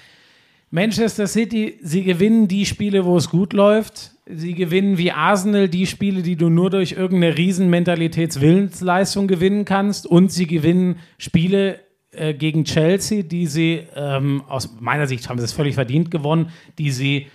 Manchester 0.73 1.29
City, 1.29 1.79
sie 1.81 2.03
gewinnen 2.03 2.49
die 2.49 2.67
Spiele, 2.67 3.05
wo 3.05 3.17
es 3.17 3.31
gut 3.31 3.53
läuft. 3.53 4.11
Sie 4.29 4.55
gewinnen 4.55 4.99
wie 4.99 5.13
Arsenal 5.13 5.69
die 5.69 5.87
Spiele, 5.87 6.23
die 6.23 6.35
du 6.35 6.49
nur 6.49 6.71
durch 6.71 6.93
irgendeine 6.93 7.39
riesen 7.39 7.71
Mentalitätswillensleistung 7.71 9.29
gewinnen 9.29 9.65
kannst. 9.65 10.05
Und 10.05 10.33
sie 10.33 10.49
gewinnen 10.49 10.99
Spiele 11.17 11.86
äh, 12.17 12.35
gegen 12.35 12.65
Chelsea, 12.65 13.23
die 13.23 13.47
sie, 13.47 13.87
ähm, 13.95 14.43
aus 14.49 14.77
meiner 14.81 15.07
Sicht 15.07 15.29
haben 15.29 15.39
sie 15.39 15.45
es 15.45 15.53
völlig 15.53 15.75
verdient 15.75 16.11
gewonnen, 16.11 16.51
die 16.79 16.91
sie 16.91 17.27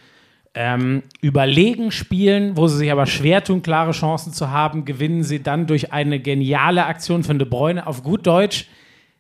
ähm, 0.53 1.03
überlegen 1.21 1.91
spielen, 1.91 2.57
wo 2.57 2.67
sie 2.67 2.77
sich 2.77 2.91
aber 2.91 3.05
schwer 3.05 3.43
tun, 3.43 3.61
klare 3.61 3.91
Chancen 3.91 4.33
zu 4.33 4.49
haben, 4.49 4.83
gewinnen 4.85 5.23
sie 5.23 5.41
dann 5.41 5.67
durch 5.67 5.93
eine 5.93 6.19
geniale 6.19 6.85
Aktion 6.85 7.23
von 7.23 7.39
De 7.39 7.47
Bruyne 7.47 7.87
auf 7.87 8.03
gut 8.03 8.27
Deutsch. 8.27 8.67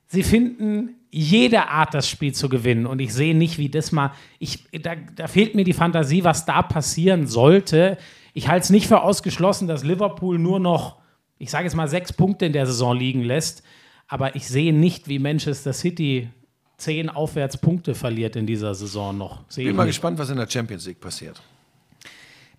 Sie 0.07 0.23
finden 0.23 0.95
jede 1.09 1.69
Art, 1.69 1.93
das 1.93 2.09
Spiel 2.09 2.33
zu 2.33 2.49
gewinnen. 2.49 2.85
Und 2.85 2.99
ich 2.99 3.13
sehe 3.13 3.35
nicht, 3.35 3.57
wie 3.57 3.69
das 3.69 3.91
mal. 3.91 4.11
Ich, 4.39 4.65
da, 4.81 4.95
da 5.15 5.27
fehlt 5.27 5.55
mir 5.55 5.63
die 5.63 5.73
Fantasie, 5.73 6.23
was 6.23 6.45
da 6.45 6.61
passieren 6.61 7.27
sollte. 7.27 7.97
Ich 8.33 8.47
halte 8.47 8.63
es 8.63 8.69
nicht 8.69 8.87
für 8.87 9.01
ausgeschlossen, 9.01 9.67
dass 9.67 9.83
Liverpool 9.83 10.39
nur 10.39 10.59
noch, 10.59 10.97
ich 11.37 11.49
sage 11.51 11.65
jetzt 11.65 11.75
mal, 11.75 11.87
sechs 11.87 12.13
Punkte 12.13 12.45
in 12.45 12.53
der 12.53 12.65
Saison 12.65 12.97
liegen 12.97 13.23
lässt. 13.23 13.63
Aber 14.11 14.35
ich 14.35 14.45
sehe 14.49 14.73
nicht, 14.73 15.07
wie 15.07 15.19
Manchester 15.19 15.71
City 15.71 16.29
zehn 16.75 17.09
Aufwärtspunkte 17.09 17.95
verliert 17.95 18.35
in 18.35 18.45
dieser 18.45 18.75
Saison 18.75 19.17
noch. 19.17 19.45
Sehe 19.47 19.67
Bin 19.67 19.75
mal 19.77 19.85
nicht. 19.85 19.91
gespannt, 19.95 20.19
was 20.19 20.29
in 20.29 20.35
der 20.35 20.49
Champions 20.49 20.85
League 20.85 20.99
passiert. 20.99 21.41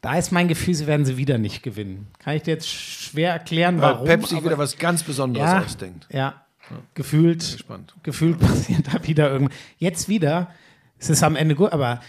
Da 0.01 0.17
ist 0.17 0.33
mein 0.33 0.49
Gefühl, 0.49 0.75
sie 0.75 0.87
werden 0.87 1.05
sie 1.05 1.19
wieder 1.19 1.37
nicht 1.37 1.63
gewinnen. 1.63 2.07
Kann 2.19 2.37
ich 2.37 2.43
dir 2.43 2.53
jetzt 2.55 2.69
schwer 2.69 3.33
erklären, 3.33 3.77
Weil 3.83 3.93
warum? 3.93 4.07
Pep 4.07 4.25
sich 4.27 4.39
aber- 4.39 4.47
wieder 4.47 4.59
was 4.59 4.79
ganz 4.79 5.03
Besonderes 5.03 5.51
ja, 5.51 5.63
ausdenkt. 5.63 6.09
Ja, 6.11 6.43
gefühlt, 6.95 7.41
gespannt. 7.41 7.95
gefühlt 8.03 8.39
passiert 8.41 8.87
da 8.93 9.07
wieder 9.07 9.31
irgendwas. 9.31 9.57
Jetzt 9.79 10.09
wieder, 10.09 10.51
es 10.99 11.11
ist 11.11 11.23
am 11.23 11.37
Ende 11.37 11.55
gut, 11.55 11.71
aber 11.73 12.01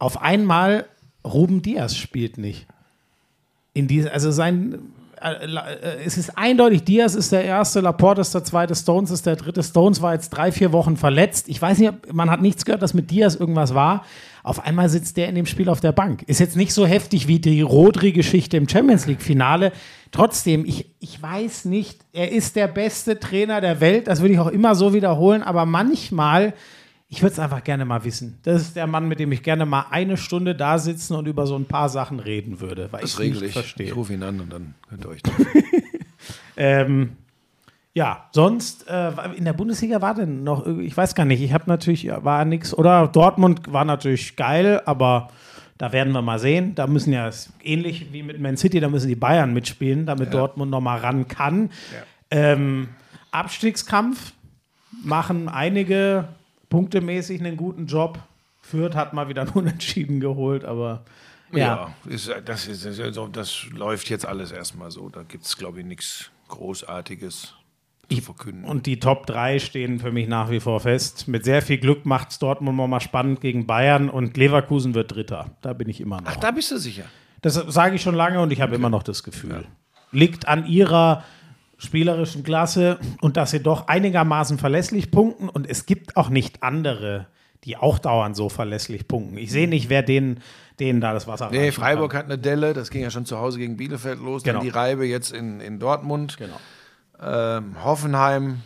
auf 0.00 0.20
einmal 0.20 0.86
Ruben 1.24 1.62
Diaz 1.62 1.96
spielt 1.96 2.36
nicht. 2.36 2.66
In 3.74 3.86
diese, 3.86 4.12
also 4.12 4.32
sein, 4.32 4.80
es 6.04 6.18
ist 6.18 6.36
eindeutig, 6.36 6.84
Diaz 6.84 7.14
ist 7.14 7.32
der 7.32 7.44
erste, 7.44 7.80
Laporte 7.80 8.20
ist 8.20 8.34
der 8.34 8.44
zweite, 8.44 8.74
Stones 8.74 9.10
ist 9.10 9.26
der 9.26 9.36
dritte. 9.36 9.62
Stones 9.62 10.02
war 10.02 10.14
jetzt 10.14 10.30
drei, 10.30 10.52
vier 10.52 10.72
Wochen 10.72 10.96
verletzt. 10.96 11.48
Ich 11.48 11.60
weiß 11.60 11.78
nicht, 11.78 12.12
man 12.12 12.30
hat 12.30 12.40
nichts 12.40 12.64
gehört, 12.64 12.82
dass 12.82 12.94
mit 12.94 13.10
Diaz 13.10 13.34
irgendwas 13.34 13.74
war. 13.74 14.04
Auf 14.42 14.64
einmal 14.64 14.88
sitzt 14.88 15.16
der 15.16 15.28
in 15.28 15.34
dem 15.34 15.46
Spiel 15.46 15.68
auf 15.68 15.80
der 15.80 15.92
Bank. 15.92 16.22
Ist 16.22 16.40
jetzt 16.40 16.56
nicht 16.56 16.72
so 16.72 16.86
heftig 16.86 17.28
wie 17.28 17.38
die 17.38 17.60
Rodri-Geschichte 17.60 18.56
im 18.56 18.68
Champions 18.68 19.06
League-Finale. 19.06 19.72
Trotzdem, 20.10 20.64
ich, 20.64 20.90
ich 21.00 21.20
weiß 21.20 21.66
nicht, 21.66 22.00
er 22.12 22.32
ist 22.32 22.56
der 22.56 22.68
beste 22.68 23.18
Trainer 23.18 23.60
der 23.60 23.80
Welt. 23.80 24.08
Das 24.08 24.20
würde 24.20 24.34
ich 24.34 24.40
auch 24.40 24.48
immer 24.48 24.74
so 24.74 24.94
wiederholen. 24.94 25.42
Aber 25.42 25.66
manchmal, 25.66 26.54
ich 27.10 27.22
würde 27.22 27.32
es 27.32 27.38
einfach 27.38 27.64
gerne 27.64 27.84
mal 27.84 28.04
wissen. 28.04 28.38
Das 28.42 28.60
ist 28.62 28.76
der 28.76 28.86
Mann, 28.86 29.08
mit 29.08 29.18
dem 29.18 29.32
ich 29.32 29.42
gerne 29.42 29.64
mal 29.66 29.86
eine 29.90 30.16
Stunde 30.16 30.54
da 30.54 30.78
sitzen 30.78 31.14
und 31.14 31.26
über 31.26 31.46
so 31.46 31.56
ein 31.56 31.64
paar 31.64 31.88
Sachen 31.88 32.20
reden 32.20 32.60
würde. 32.60 32.88
Weil 32.92 33.00
Das 33.00 33.14
ich 33.14 33.18
regel 33.18 33.42
ich. 33.44 33.52
verstehe. 33.52 33.86
Ich 33.86 33.96
rufe 33.96 34.12
ihn 34.12 34.22
an 34.22 34.40
und 34.40 34.52
dann 34.52 34.74
könnt 34.88 35.04
ihr 35.04 35.08
euch. 35.10 35.22
Ähm, 36.56 37.16
Ja, 37.94 38.28
sonst 38.32 38.86
äh, 38.88 39.10
in 39.36 39.44
der 39.44 39.52
Bundesliga 39.52 40.00
war 40.02 40.14
denn 40.14 40.44
noch, 40.44 40.66
ich 40.66 40.96
weiß 40.96 41.14
gar 41.14 41.24
nicht, 41.24 41.40
ich 41.40 41.52
habe 41.52 41.64
natürlich, 41.66 42.02
ja, 42.04 42.22
war 42.24 42.44
nichts, 42.44 42.72
oder 42.76 43.08
Dortmund 43.08 43.72
war 43.72 43.84
natürlich 43.84 44.36
geil, 44.36 44.82
aber 44.84 45.30
da 45.78 45.92
werden 45.92 46.12
wir 46.12 46.22
mal 46.22 46.38
sehen. 46.38 46.74
Da 46.74 46.86
müssen 46.86 47.12
ja, 47.12 47.30
ähnlich 47.62 48.12
wie 48.12 48.22
mit 48.22 48.40
Man 48.40 48.56
City, 48.56 48.80
da 48.80 48.88
müssen 48.88 49.08
die 49.08 49.14
Bayern 49.16 49.52
mitspielen, 49.54 50.04
damit 50.06 50.34
Dortmund 50.34 50.70
noch 50.70 50.80
mal 50.80 50.98
ran 50.98 51.28
kann. 51.28 51.70
Ähm, 52.30 52.88
Abstiegskampf 53.30 54.32
machen 55.04 55.48
einige 55.48 56.28
punktemäßig 56.68 57.40
einen 57.40 57.56
guten 57.56 57.86
Job. 57.86 58.18
Fürth 58.60 58.94
hat 58.94 59.12
mal 59.12 59.28
wieder 59.28 59.42
ein 59.42 59.48
Unentschieden 59.54 60.20
geholt, 60.20 60.64
aber 60.64 61.04
ja. 61.52 61.58
Ja, 61.58 62.12
ist, 62.12 62.30
das, 62.44 62.66
ist, 62.66 62.84
das, 62.84 63.18
das 63.32 63.66
läuft 63.72 64.10
jetzt 64.10 64.26
alles 64.26 64.52
erstmal 64.52 64.90
so. 64.90 65.08
Da 65.08 65.22
gibt 65.22 65.44
es, 65.44 65.56
glaube 65.56 65.80
ich, 65.80 65.86
nichts 65.86 66.30
Großartiges 66.48 67.54
zu 68.10 68.20
verkünden. 68.20 68.64
Und 68.64 68.86
die 68.86 69.00
Top 69.00 69.26
3 69.26 69.58
stehen 69.58 69.98
für 69.98 70.12
mich 70.12 70.28
nach 70.28 70.50
wie 70.50 70.60
vor 70.60 70.80
fest. 70.80 71.28
Mit 71.28 71.44
sehr 71.44 71.62
viel 71.62 71.78
Glück 71.78 72.06
macht 72.06 72.30
es 72.30 72.38
Dortmund 72.38 72.76
mal 72.76 73.00
spannend 73.00 73.40
gegen 73.40 73.66
Bayern 73.66 74.10
und 74.10 74.36
Leverkusen 74.36 74.94
wird 74.94 75.14
Dritter. 75.14 75.56
Da 75.62 75.72
bin 75.72 75.88
ich 75.88 76.00
immer 76.00 76.20
noch. 76.20 76.30
Ach, 76.30 76.36
da 76.36 76.50
bist 76.50 76.70
du 76.70 76.78
sicher. 76.78 77.04
Das 77.40 77.54
sage 77.54 77.96
ich 77.96 78.02
schon 78.02 78.14
lange 78.14 78.40
und 78.40 78.52
ich 78.52 78.60
habe 78.60 78.74
immer 78.74 78.90
noch 78.90 79.02
das 79.02 79.22
Gefühl. 79.22 79.64
Liegt 80.10 80.48
an 80.48 80.66
ihrer 80.66 81.24
spielerischen 81.78 82.42
Klasse 82.42 82.98
und 83.20 83.36
dass 83.36 83.52
sie 83.52 83.60
doch 83.60 83.86
einigermaßen 83.88 84.58
verlässlich 84.58 85.10
punkten 85.10 85.48
und 85.48 85.68
es 85.68 85.86
gibt 85.86 86.16
auch 86.16 86.28
nicht 86.28 86.62
andere, 86.62 87.26
die 87.64 87.76
auch 87.76 87.98
dauernd 87.98 88.36
so 88.36 88.48
verlässlich 88.48 89.08
punkten. 89.08 89.38
Ich 89.38 89.50
sehe 89.50 89.68
nicht, 89.68 89.88
wer 89.88 90.02
denen, 90.02 90.40
denen 90.80 91.00
da 91.00 91.12
das 91.12 91.26
Wasser 91.26 91.50
Nee, 91.50 91.72
Freiburg 91.72 92.12
kann. 92.12 92.20
hat 92.20 92.26
eine 92.26 92.38
Delle, 92.38 92.72
das 92.74 92.90
ging 92.90 93.02
ja 93.02 93.10
schon 93.10 93.26
zu 93.26 93.38
Hause 93.38 93.58
gegen 93.58 93.76
Bielefeld 93.76 94.20
los. 94.20 94.42
Genau. 94.42 94.58
Dann 94.58 94.64
die 94.64 94.70
Reibe 94.70 95.06
jetzt 95.06 95.32
in, 95.32 95.60
in 95.60 95.78
Dortmund. 95.78 96.36
Genau. 96.36 96.58
Ähm, 97.20 97.82
Hoffenheim. 97.82 98.60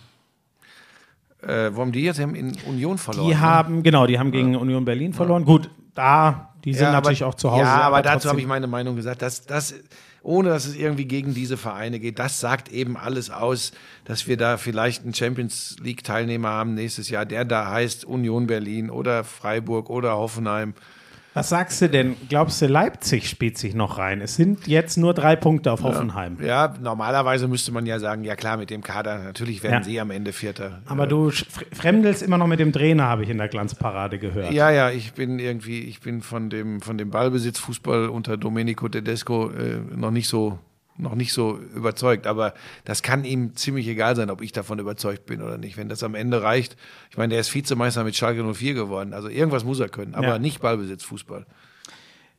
Äh, 1.42 1.70
wo 1.74 1.80
haben 1.80 1.92
die 1.92 2.02
jetzt? 2.02 2.18
Die 2.18 2.22
haben 2.22 2.34
in 2.34 2.56
Union 2.66 2.98
verloren. 2.98 3.26
Die 3.28 3.34
ne? 3.34 3.40
haben, 3.40 3.82
genau, 3.82 4.06
die 4.06 4.18
haben 4.18 4.30
gegen 4.30 4.56
Union 4.56 4.84
Berlin 4.84 5.12
verloren. 5.12 5.44
Gut, 5.44 5.70
da, 5.94 6.54
die 6.64 6.72
sind 6.72 6.84
Ja, 6.84 6.92
natürlich 6.92 7.22
aber, 7.22 7.30
auch 7.30 7.34
zu 7.34 7.50
Hause. 7.50 7.62
Ja, 7.62 7.80
aber, 7.80 8.02
dazu 8.02 8.12
trotzdem- 8.12 8.30
habe 8.30 8.40
ich 8.40 8.46
meine 8.46 8.66
Meinung 8.66 8.94
gesagt. 8.94 9.22
Dass, 9.22 9.44
das, 9.44 9.74
ohne 10.22 10.50
dass 10.50 10.66
es 10.66 10.76
irgendwie 10.76 11.06
gegen 11.06 11.34
diese 11.34 11.56
Vereine 11.56 11.98
geht, 11.98 12.18
das 12.18 12.40
sagt 12.40 12.70
eben 12.70 12.96
alles 12.96 13.30
aus, 13.30 13.72
dass 14.04 14.26
wir 14.26 14.36
da 14.36 14.56
vielleicht 14.56 15.02
einen 15.02 15.14
Champions 15.14 15.76
League-Teilnehmer 15.82 16.48
haben 16.48 16.74
nächstes 16.74 17.08
Jahr, 17.08 17.26
der 17.26 17.44
da 17.44 17.70
heißt 17.70 18.04
Union 18.04 18.46
Berlin 18.46 18.90
oder 18.90 19.24
Freiburg 19.24 19.90
oder 19.90 20.16
Hoffenheim. 20.16 20.74
Was 21.34 21.48
sagst 21.48 21.80
du 21.80 21.88
denn? 21.88 22.14
Glaubst 22.28 22.60
du, 22.60 22.66
Leipzig 22.66 23.26
spielt 23.28 23.56
sich 23.56 23.74
noch 23.74 23.96
rein? 23.96 24.20
Es 24.20 24.36
sind 24.36 24.66
jetzt 24.66 24.98
nur 24.98 25.14
drei 25.14 25.34
Punkte 25.34 25.72
auf 25.72 25.82
Hoffenheim. 25.82 26.36
Ja, 26.44 26.74
normalerweise 26.80 27.48
müsste 27.48 27.72
man 27.72 27.86
ja 27.86 27.98
sagen, 27.98 28.22
ja 28.24 28.36
klar, 28.36 28.58
mit 28.58 28.68
dem 28.68 28.82
Kader, 28.82 29.18
natürlich 29.18 29.62
werden 29.62 29.76
Ja. 29.78 29.82
sie 29.82 29.98
am 30.00 30.10
Ende 30.10 30.32
Vierter. 30.34 30.82
Aber 30.86 31.06
du 31.06 31.28
sch- 31.28 31.46
fremdelst 31.74 32.22
immer 32.22 32.36
noch 32.36 32.46
mit 32.48 32.60
dem 32.60 32.72
Trainer, 32.72 33.04
habe 33.04 33.22
ich 33.22 33.30
in 33.30 33.38
der 33.38 33.48
Glanzparade 33.48 34.18
gehört. 34.18 34.52
Ja, 34.52 34.70
ja, 34.70 34.90
ich 34.90 35.14
bin 35.14 35.38
irgendwie, 35.38 35.80
ich 35.80 36.00
bin 36.00 36.20
von 36.20 36.50
dem, 36.50 36.82
von 36.82 36.98
dem 36.98 37.10
Ballbesitzfußball 37.10 38.08
unter 38.10 38.36
Domenico 38.36 38.88
Tedesco 38.88 39.50
äh, 39.50 39.78
noch 39.96 40.10
nicht 40.10 40.28
so, 40.28 40.58
noch 41.02 41.14
nicht 41.14 41.32
so 41.32 41.58
überzeugt. 41.74 42.26
Aber 42.26 42.54
das 42.84 43.02
kann 43.02 43.24
ihm 43.24 43.54
ziemlich 43.56 43.86
egal 43.88 44.16
sein, 44.16 44.30
ob 44.30 44.40
ich 44.40 44.52
davon 44.52 44.78
überzeugt 44.78 45.26
bin 45.26 45.42
oder 45.42 45.58
nicht. 45.58 45.76
Wenn 45.76 45.88
das 45.88 46.02
am 46.02 46.14
Ende 46.14 46.42
reicht, 46.42 46.76
ich 47.10 47.16
meine, 47.16 47.30
der 47.32 47.40
ist 47.40 47.54
Vizemeister 47.54 48.04
mit 48.04 48.16
Schalke 48.16 48.42
04 48.54 48.74
geworden. 48.74 49.12
Also 49.12 49.28
irgendwas 49.28 49.64
muss 49.64 49.80
er 49.80 49.88
können, 49.88 50.14
aber 50.14 50.26
Ja. 50.28 50.38
nicht 50.38 50.60
Ballbesitzfußball. 50.62 51.44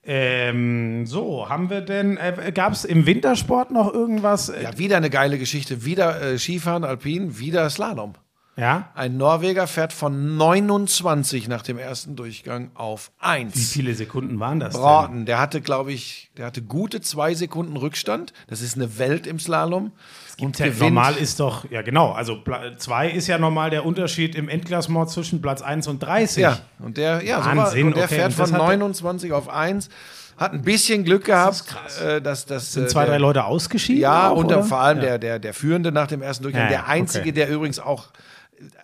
Ähm, 0.05 1.05
so, 1.05 1.47
haben 1.47 1.69
wir 1.69 1.79
denn, 1.79 2.17
äh, 2.17 2.51
gab 2.53 2.73
es 2.73 2.83
im 2.83 3.05
Wintersport 3.05 3.71
noch 3.71 3.93
irgendwas? 3.93 4.51
Ja, 4.61 4.77
wieder 4.77 4.97
eine 4.97 5.09
geile 5.09 5.37
Geschichte. 5.37 5.85
Wieder 5.85 6.21
äh, 6.21 6.37
Skifahren, 6.37 6.83
Alpin, 6.83 7.39
wieder 7.39 7.69
Slalom. 7.69 8.13
Ja? 8.55 8.89
Ein 8.95 9.17
Norweger 9.17 9.65
fährt 9.67 9.93
von 9.93 10.37
29 10.37 11.47
nach 11.47 11.61
dem 11.63 11.77
ersten 11.77 12.15
Durchgang 12.15 12.71
auf 12.75 13.11
Wie 13.19 13.25
1. 13.25 13.71
viele 13.71 13.95
Sekunden 13.95 14.39
waren 14.39 14.59
das? 14.59 14.73
Denn? 14.73 14.81
Broughton, 14.81 15.25
der 15.25 15.39
hatte, 15.39 15.61
glaube 15.61 15.91
ich, 15.91 16.29
der 16.37 16.45
hatte 16.45 16.61
gute 16.61 17.01
zwei 17.01 17.33
Sekunden 17.33 17.75
Rückstand. 17.77 18.31
Das 18.47 18.61
ist 18.61 18.75
eine 18.75 18.97
Welt 18.99 19.25
im 19.27 19.39
Slalom. 19.39 19.91
Und 20.39 20.57
Ja, 20.59 20.67
normal 20.79 21.15
ist 21.15 21.39
doch, 21.39 21.69
ja 21.69 21.81
genau, 21.83 22.11
also 22.11 22.41
Pla- 22.41 22.77
zwei 22.77 23.09
ist 23.09 23.27
ja 23.27 23.37
normal 23.37 23.69
der 23.69 23.85
Unterschied 23.85 24.35
im 24.35 24.49
Endklassement 24.49 25.09
zwischen 25.09 25.41
Platz 25.41 25.61
1 25.61 25.87
und 25.87 26.01
30. 26.01 26.41
Ja, 26.41 26.59
und 26.79 26.97
der, 26.97 27.23
ja, 27.23 27.39
so 27.41 27.45
war, 27.49 27.55
Wahnsinn, 27.57 27.87
und 27.87 27.95
der 27.97 28.05
okay, 28.05 28.15
fährt 28.15 28.31
und 28.31 28.39
das 28.39 28.49
von 28.49 28.59
hat 28.59 28.65
er- 28.69 28.77
29 28.77 29.31
auf 29.31 29.49
1. 29.49 29.89
Hat 30.35 30.51
ein 30.53 30.63
bisschen 30.63 31.03
Glück 31.03 31.25
gehabt, 31.25 31.63
äh, 32.03 32.19
dass 32.19 32.47
das. 32.47 32.73
Sind 32.73 32.85
äh, 32.85 32.87
zwei, 32.87 33.01
der, 33.05 33.11
drei 33.13 33.17
Leute 33.19 33.43
ausgeschieden? 33.45 34.01
Ja, 34.01 34.29
auch, 34.31 34.37
und 34.37 34.49
dann 34.49 34.63
vor 34.63 34.79
allem 34.79 34.97
Ja. 34.97 35.03
der, 35.03 35.19
der, 35.19 35.39
der 35.39 35.53
Führende 35.53 35.91
nach 35.91 36.07
dem 36.07 36.23
ersten 36.23 36.41
Durchgang. 36.41 36.63
Ja, 36.63 36.69
der 36.69 36.87
Einzige, 36.87 37.21
okay. 37.25 37.31
der 37.33 37.49
übrigens 37.49 37.77
auch, 37.77 38.07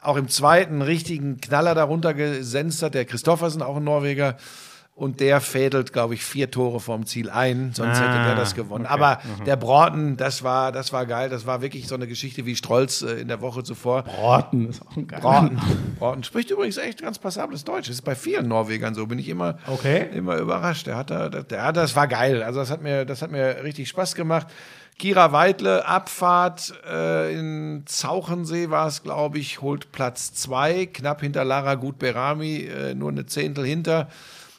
auch 0.01 0.15
im 0.17 0.27
zweiten 0.27 0.81
richtigen 0.81 1.39
Knaller 1.41 1.75
darunter 1.75 2.13
gesenzt 2.13 2.83
hat, 2.83 2.93
der 2.95 3.05
Christoffersen, 3.05 3.61
auch 3.61 3.77
ein 3.77 3.83
Norweger. 3.83 4.37
Und 4.95 5.21
der 5.21 5.39
fädelt, 5.39 5.93
glaube 5.93 6.13
ich, 6.15 6.25
vier 6.25 6.51
Tore 6.51 6.81
vom 6.81 7.05
Ziel 7.05 7.29
ein, 7.29 7.71
sonst 7.73 7.99
Ah, 7.99 8.01
hätte 8.13 8.25
der 8.25 8.35
das 8.35 8.53
gewonnen. 8.53 8.83
okay. 8.83 8.93
Aber 8.93 9.19
der 9.45 9.55
Broughton, 9.55 10.17
das 10.17 10.43
war, 10.43 10.73
das 10.73 10.91
war 10.91 11.05
geil. 11.05 11.29
Das 11.29 11.45
war 11.45 11.61
wirklich 11.61 11.87
so 11.87 11.95
eine 11.95 12.05
Geschichte 12.05 12.45
wie 12.45 12.57
Strolz 12.57 13.01
äh, 13.01 13.13
in 13.21 13.29
der 13.29 13.39
Woche 13.39 13.63
zuvor. 13.63 14.03
Broughton 14.03 14.67
ist 14.67 14.81
auch 14.85 14.97
ein 14.97 15.07
geiler 15.07 15.21
Broughton. 15.21 15.61
Broughton 15.99 16.23
spricht 16.25 16.51
übrigens 16.51 16.75
echt 16.75 17.01
ganz 17.01 17.17
passables 17.17 17.63
Deutsch. 17.63 17.87
Das 17.87 17.95
ist 17.95 18.01
bei 18.01 18.13
vielen 18.15 18.49
Norwegern 18.49 18.93
so. 18.93 19.07
Bin 19.07 19.19
ich 19.19 19.29
immer, 19.29 19.57
Okay. 19.67 20.09
immer 20.13 20.35
überrascht. 20.35 20.85
Der 20.87 20.97
hat 20.97 21.11
da, 21.11 21.29
der, 21.29 21.43
der 21.43 21.71
das 21.71 21.95
war 21.95 22.09
geil. 22.09 22.43
Also 22.43 22.59
das 22.59 22.69
hat 22.69 22.81
mir, 22.81 23.05
das 23.05 23.21
hat 23.21 23.31
mir 23.31 23.63
richtig 23.63 23.87
Spaß 23.87 24.15
gemacht. 24.15 24.47
Kira 24.99 25.31
Weidle, 25.31 25.85
Abfahrt 25.87 26.73
äh, 26.87 27.33
in 27.33 27.83
Zauchensee 27.85 28.69
war 28.69 28.85
es, 28.87 29.01
glaube 29.01 29.39
ich, 29.39 29.61
holt 29.61 29.91
Platz 29.91 30.33
zwei, 30.33 30.85
knapp 30.87 31.21
hinter 31.21 31.43
Lara 31.45 31.75
Gut-Berami, 31.75 32.57
äh, 32.65 32.93
nur 32.95 33.09
eine 33.09 33.25
Zehntel 33.25 33.65
hinter. 33.65 34.09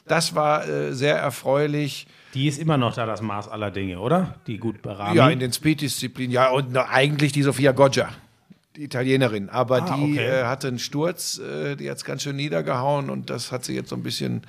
Das 0.07 0.33
war 0.35 0.67
äh, 0.67 0.93
sehr 0.93 1.15
erfreulich. 1.17 2.07
Die 2.33 2.47
ist 2.47 2.59
immer 2.59 2.77
noch 2.77 2.95
da 2.95 3.05
das 3.05 3.21
Maß 3.21 3.49
aller 3.49 3.69
Dinge, 3.71 3.99
oder? 3.99 4.35
Die 4.47 4.57
gut 4.57 4.81
beraten. 4.81 5.15
Ja, 5.15 5.29
in 5.29 5.39
den 5.39 5.53
Speed-Disziplinen. 5.53 6.31
Ja, 6.33 6.49
und 6.49 6.71
na, 6.71 6.89
eigentlich 6.89 7.33
die 7.33 7.43
Sophia 7.43 7.71
Goggia, 7.71 8.09
die 8.75 8.83
Italienerin. 8.85 9.49
Aber 9.49 9.83
Ah, 9.83 9.95
die 9.95 10.13
okay. 10.13 10.27
äh, 10.41 10.43
hatte 10.45 10.69
einen 10.69 10.79
Sturz, 10.79 11.37
äh, 11.39 11.75
die 11.75 11.89
hat 11.89 11.97
es 11.97 12.03
ganz 12.03 12.23
schön 12.23 12.35
niedergehauen 12.35 13.09
und 13.11 13.29
das 13.29 13.51
hat 13.51 13.63
sie 13.63 13.75
jetzt 13.75 13.89
so 13.89 13.95
ein 13.95 14.01
bisschen, 14.03 14.41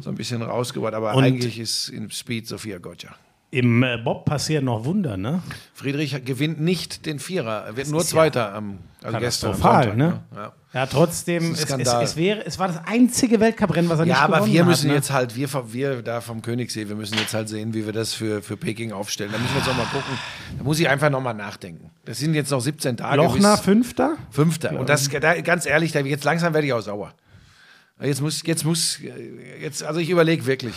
so 0.00 0.10
ein 0.10 0.16
bisschen 0.16 0.42
rausgebracht. 0.42 0.94
Aber 0.94 1.14
Und- 1.14 1.22
eigentlich 1.22 1.60
ist 1.60 1.88
im 1.90 2.10
Speed 2.10 2.48
Sophia 2.48 2.78
Goggia. 2.78 3.10
Im 3.52 3.82
äh, 3.82 3.96
Bob 3.98 4.26
passieren 4.26 4.66
noch 4.66 4.84
Wunder, 4.84 5.16
ne? 5.16 5.42
Friedrich 5.74 6.24
gewinnt 6.24 6.60
nicht 6.60 7.04
den 7.04 7.18
Vierer, 7.18 7.64
er 7.66 7.76
wird 7.76 7.88
nur 7.88 8.00
ist 8.00 8.10
ja 8.12 8.12
Zweiter 8.12 8.54
am 8.54 8.78
also 9.02 9.18
Katastrophal, 9.18 9.84
Sonntag, 9.88 9.96
ne? 9.96 10.20
Ja. 10.36 10.52
Ja, 10.72 10.86
trotzdem, 10.86 11.50
Das 11.50 11.64
es, 11.64 11.70
es, 11.70 11.92
es, 11.92 12.16
wäre, 12.16 12.46
es 12.46 12.60
war 12.60 12.68
das 12.68 12.80
einzige 12.86 13.40
Weltcuprennen, 13.40 13.90
was 13.90 13.98
er 13.98 14.04
Ja, 14.06 14.14
nicht 14.14 14.22
aber 14.22 14.36
gewonnen 14.36 14.52
wir 14.52 14.64
müssen 14.64 14.82
hat, 14.84 14.88
ne? 14.90 14.94
jetzt 14.94 15.10
halt, 15.10 15.34
wir, 15.34 15.48
vom- 15.48 15.72
wir 15.72 16.00
da 16.02 16.20
vom 16.20 16.42
Königssee, 16.42 16.88
wir 16.88 16.94
müssen 16.94 17.18
jetzt 17.18 17.34
halt 17.34 17.48
sehen, 17.48 17.74
wie 17.74 17.86
wir 17.86 17.92
das 17.92 18.14
für, 18.14 18.40
für 18.40 18.56
Peking 18.56 18.92
aufstellen. 18.92 19.32
Da 19.32 19.38
müssen 19.38 19.50
wir 19.52 19.58
jetzt 19.58 19.66
noch 19.66 19.76
mal 19.76 19.86
gucken. 19.86 20.16
Da 20.58 20.62
muss 20.62 20.78
ich 20.78 20.88
einfach 20.88 21.10
noch 21.10 21.20
mal 21.20 21.34
nachdenken. 21.34 21.90
Das 22.04 22.18
sind 22.20 22.34
jetzt 22.34 22.52
noch 22.52 22.60
17 22.60 22.98
Tage. 22.98 23.16
Lochner 23.16 23.56
Fünfter? 23.56 24.16
Fünfter. 24.30 24.78
Und 24.78 24.88
das, 24.88 25.08
da, 25.08 25.40
ganz 25.40 25.66
ehrlich, 25.66 25.90
da, 25.90 25.98
jetzt 25.98 26.22
langsam 26.22 26.54
werde 26.54 26.68
ich 26.68 26.72
auch 26.72 26.82
sauer. 26.82 27.14
Jetzt 28.00 28.20
muss, 28.20 28.40
jetzt 28.46 28.64
muss, 28.64 29.00
jetzt, 29.60 29.82
also 29.82 29.98
ich 29.98 30.08
überlege 30.08 30.46
wirklich. 30.46 30.74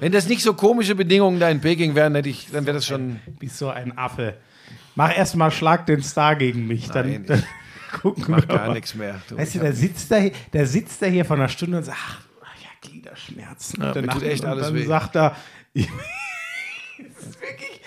Wenn 0.00 0.12
das 0.12 0.28
nicht 0.28 0.42
so 0.42 0.54
komische 0.54 0.94
Bedingungen 0.94 1.40
da 1.40 1.48
in 1.50 1.60
Peking 1.60 1.94
wären, 1.94 2.14
hätte 2.14 2.28
ich, 2.28 2.48
dann 2.52 2.66
wäre 2.66 2.76
das 2.76 2.86
schon. 2.86 3.20
Bist 3.38 3.58
so 3.58 3.68
ein 3.70 3.96
Affe. 3.98 4.34
Mach 4.94 5.16
erst 5.16 5.36
mal 5.36 5.50
Schlag 5.50 5.86
den 5.86 6.02
Star 6.02 6.36
gegen 6.36 6.66
mich, 6.66 6.88
dann, 6.88 7.08
Nein, 7.10 7.26
dann 7.26 7.42
gucken 8.00 8.24
Mach 8.28 8.38
wir 8.42 8.46
gar 8.46 8.66
mal. 8.68 8.74
nichts 8.74 8.94
mehr. 8.94 9.20
Du, 9.28 9.36
Weißt 9.36 9.54
ich 9.54 9.60
du, 9.60 9.64
der 9.64 9.72
sitzt, 9.74 10.10
da, 10.10 10.16
hier- 10.16 10.32
der 10.52 10.66
sitzt 10.66 11.00
da 11.02 11.06
hier 11.06 11.24
von 11.24 11.38
einer 11.38 11.48
Stunde 11.48 11.78
und 11.78 11.84
sagt, 11.84 11.98
ach, 12.00 12.20
ach 12.42 12.62
ja, 12.62 12.68
Gliederschmerzen. 12.88 13.80
Ja, 13.80 13.88
Und 13.88 13.96
danach- 13.96 14.14
tut 14.14 14.22
echt 14.24 14.42
und 14.44 14.50
alles 14.50 14.66
dann 14.66 14.74
weh. 14.74 14.84
sagt 14.86 15.16
er, 15.16 15.36
es 15.74 15.84
ist 17.20 17.40
wirklich, 17.40 17.80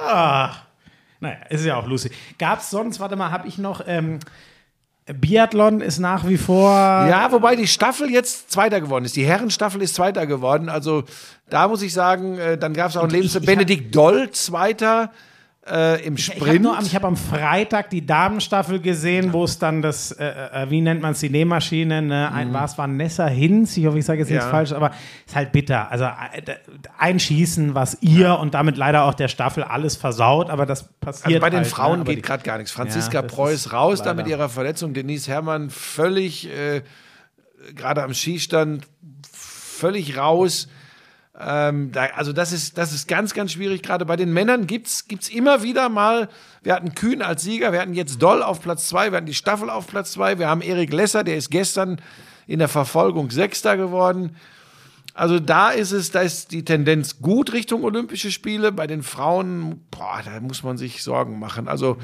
ah. 0.00 0.54
Naja, 1.20 1.36
ist 1.48 1.64
ja 1.64 1.76
auch 1.76 1.86
lustig. 1.86 2.12
Gab 2.38 2.60
es 2.60 2.70
sonst, 2.70 3.00
warte 3.00 3.16
mal, 3.16 3.30
habe 3.30 3.48
ich 3.48 3.56
noch, 3.58 3.82
ähm, 3.86 4.18
Biathlon 5.12 5.82
ist 5.82 5.98
nach 5.98 6.26
wie 6.26 6.38
vor, 6.38 6.70
Ja, 6.70 7.30
wobei 7.30 7.56
die 7.56 7.66
Staffel 7.66 8.10
jetzt 8.10 8.50
Zweiter 8.50 8.80
geworden 8.80 9.04
ist. 9.04 9.16
Die 9.16 9.24
Herrenstaffel 9.26 9.82
ist 9.82 9.94
Zweiter 9.94 10.26
geworden. 10.26 10.70
Also 10.70 11.04
da 11.50 11.68
muss 11.68 11.82
ich 11.82 11.92
sagen, 11.92 12.38
äh, 12.38 12.56
dann 12.56 12.72
gab 12.72 12.90
es 12.90 12.96
auch 12.96 13.02
einen 13.02 13.10
Lebens 13.10 13.38
Benedikt 13.40 13.94
Doll, 13.94 14.30
Zweiter 14.30 15.10
äh, 15.66 16.04
im 16.04 16.14
Ich 16.16 16.28
habe 16.28 16.40
Sprint. 16.40 16.66
am- 16.66 16.84
ich 16.84 16.94
hab 16.94 17.04
am 17.04 17.16
Freitag 17.16 17.88
die 17.90 18.04
Damenstaffel 18.04 18.80
gesehen, 18.80 19.32
wo 19.32 19.44
es 19.44 19.58
dann 19.58 19.80
das, 19.82 20.12
äh, 20.12 20.24
äh, 20.26 20.70
wie 20.70 20.80
nennt 20.82 21.00
man 21.00 21.12
es, 21.12 21.20
die 21.20 21.30
Nähmaschine, 21.30 22.02
ne? 22.02 22.30
ein, 22.32 22.52
war 22.52 22.64
es 22.66 22.76
Vanessa 22.76 23.26
Hinz, 23.26 23.76
ich 23.76 23.86
hoffe, 23.86 23.98
ich 23.98 24.04
sage 24.04 24.18
jetzt 24.20 24.28
nichts 24.30 24.44
Mhm. 24.44 24.50
Ja. 24.50 24.56
falsch, 24.56 24.72
aber 24.72 24.90
ist 25.26 25.34
halt 25.34 25.52
bitter. 25.52 25.90
Also 25.90 26.04
äh, 26.04 26.10
ein 26.98 27.18
Schießen, 27.18 27.74
was 27.74 27.96
ihr 28.02 28.38
und 28.38 28.52
damit 28.54 28.76
leider 28.76 29.04
auch 29.04 29.14
der 29.14 29.28
Staffel 29.28 29.62
alles 29.64 29.96
versaut, 29.96 30.50
aber 30.50 30.66
das 30.66 30.84
passiert 31.00 31.26
Also 31.26 31.40
bei 31.40 31.50
den 31.50 31.60
halt, 31.60 31.66
Frauen 31.68 31.98
ne? 32.00 32.04
Geht 32.04 32.22
gerade 32.22 32.42
gar 32.42 32.58
nichts. 32.58 32.70
Franziska 32.72 33.20
Ja, 33.20 33.22
Preuß 33.22 33.72
raus 33.72 34.02
da 34.02 34.12
mit 34.14 34.26
ihrer 34.26 34.48
Verletzung. 34.50 34.92
Denise 34.92 35.28
Herrmann 35.30 35.70
völlig, 35.70 36.46
äh, 36.50 36.82
gerade 37.74 38.02
am 38.02 38.12
Skistand, 38.12 38.86
völlig 39.32 40.16
raus. 40.18 40.68
Ähm, 41.38 41.90
da, 41.90 42.06
also 42.14 42.32
das 42.32 42.52
ist, 42.52 42.78
das 42.78 42.92
ist 42.92 43.08
ganz, 43.08 43.34
ganz 43.34 43.52
schwierig. 43.52 43.82
Gerade 43.82 44.04
bei 44.04 44.16
den 44.16 44.32
Männern 44.32 44.66
gibt's 44.66 45.08
gibt's 45.08 45.28
immer 45.28 45.62
wieder 45.62 45.88
mal, 45.88 46.28
wir 46.62 46.74
hatten 46.74 46.94
Kühn 46.94 47.22
als 47.22 47.42
Sieger, 47.42 47.72
wir 47.72 47.80
hatten 47.80 47.94
jetzt 47.94 48.22
Doll 48.22 48.42
auf 48.42 48.60
Platz 48.60 48.88
zwei, 48.88 49.10
wir 49.10 49.16
hatten 49.16 49.26
die 49.26 49.34
Staffel 49.34 49.68
auf 49.68 49.88
Platz 49.88 50.12
zwei, 50.12 50.38
wir 50.38 50.48
haben 50.48 50.62
Erik 50.62 50.92
Lesser, 50.92 51.24
der 51.24 51.36
ist 51.36 51.50
gestern 51.50 52.00
in 52.46 52.60
der 52.60 52.68
Verfolgung 52.68 53.30
Sechster 53.30 53.76
geworden. 53.76 54.36
Also 55.14 55.38
da 55.38 55.70
ist 55.70 55.92
es, 55.92 56.10
da 56.10 56.20
ist 56.22 56.50
die 56.50 56.64
Tendenz 56.64 57.20
gut 57.20 57.52
Richtung 57.52 57.84
Olympische 57.84 58.32
Spiele. 58.32 58.72
Bei 58.72 58.88
den 58.88 59.02
Frauen, 59.04 59.84
boah, 59.90 60.20
da 60.24 60.40
muss 60.40 60.64
man 60.64 60.76
sich 60.76 61.04
Sorgen 61.04 61.38
machen. 61.38 61.68
Also 61.68 61.98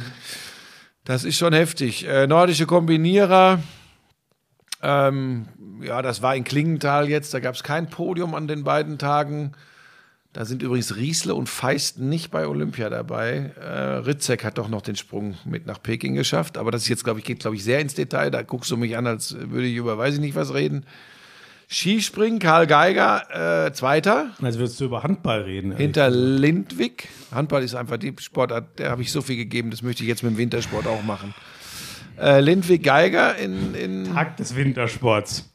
das 1.05 1.25
ist 1.25 1.37
schon 1.37 1.53
heftig. 1.53 2.07
Äh, 2.07 2.29
nordische 2.29 2.67
Kombinierer, 2.67 3.61
ähm, 4.83 5.47
ja, 5.83 6.03
das 6.03 6.23
war 6.23 6.35
in 6.37 6.45
Klingenthal 6.45 7.09
jetzt. 7.09 7.35
Da 7.35 7.41
gab 7.41 7.55
es 7.55 7.63
kein 7.63 7.89
Podium 7.89 8.35
an 8.35 8.49
den 8.49 8.65
beiden 8.65 8.99
Tagen. 8.99 9.53
Da 10.33 10.45
sind 10.45 10.63
übrigens 10.63 10.95
Riesle 10.97 11.35
und 11.35 11.49
Feist 11.49 11.99
nicht 11.99 12.31
bei 12.31 12.47
Olympia 12.47 12.89
dabei. 12.89 13.53
Äh, 13.61 13.99
Ritzek 14.07 14.45
hat 14.45 14.59
doch 14.59 14.69
noch 14.69 14.83
den 14.83 14.95
Sprung 14.95 15.37
mit 15.45 15.67
nach 15.67 15.83
Peking 15.83 16.15
geschafft. 16.15 16.57
Aber 16.57 16.71
das 16.71 16.83
ist 16.83 16.89
jetzt, 16.89 17.03
glaube 17.03 17.19
ich, 17.19 17.25
geht, 17.25 17.41
glaube 17.41 17.57
ich, 17.57 17.65
sehr 17.65 17.81
ins 17.81 17.95
Detail. 17.95 18.31
Da 18.31 18.43
guckst 18.43 18.71
du 18.71 18.77
mich 18.77 18.97
an, 18.97 19.09
als 19.09 19.35
würde 19.35 19.67
ich 19.67 19.75
über 19.75 19.99
weiß 19.99 20.15
ich 20.15 20.21
nicht 20.21 20.37
was 20.37 20.55
reden. 20.55 20.87
Skispringen, 21.73 22.41
Karl 22.41 22.67
Geiger, 22.67 23.67
äh, 23.67 23.73
Zweiter. 23.73 24.31
Als 24.43 24.59
würdest 24.59 24.81
du 24.81 24.87
über 24.87 25.05
Handball 25.05 25.43
reden. 25.43 25.77
Hinter 25.77 26.11
Lindwig. 26.11 27.09
Handball 27.33 27.63
ist 27.63 27.77
einfach 27.77 27.97
die 27.97 28.15
Sportart, 28.19 28.81
der 28.81 28.91
habe 28.91 29.03
ich 29.03 29.13
so 29.13 29.23
viel 29.23 29.37
gegeben, 29.37 29.71
das 29.71 29.81
möchte 29.83 30.03
ich 30.03 30.09
jetzt 30.09 30.25
mit 30.25 30.33
dem 30.33 30.39
Wintersport 30.39 30.89
auch 30.89 31.05
machen. 31.05 31.33
Äh, 32.19 32.41
Lindwig 32.41 32.83
Geiger 32.83 33.37
in, 33.37 33.75
in 33.75 34.15
Tag 34.15 34.37
des 34.37 34.55
Wintersports. 34.57 35.47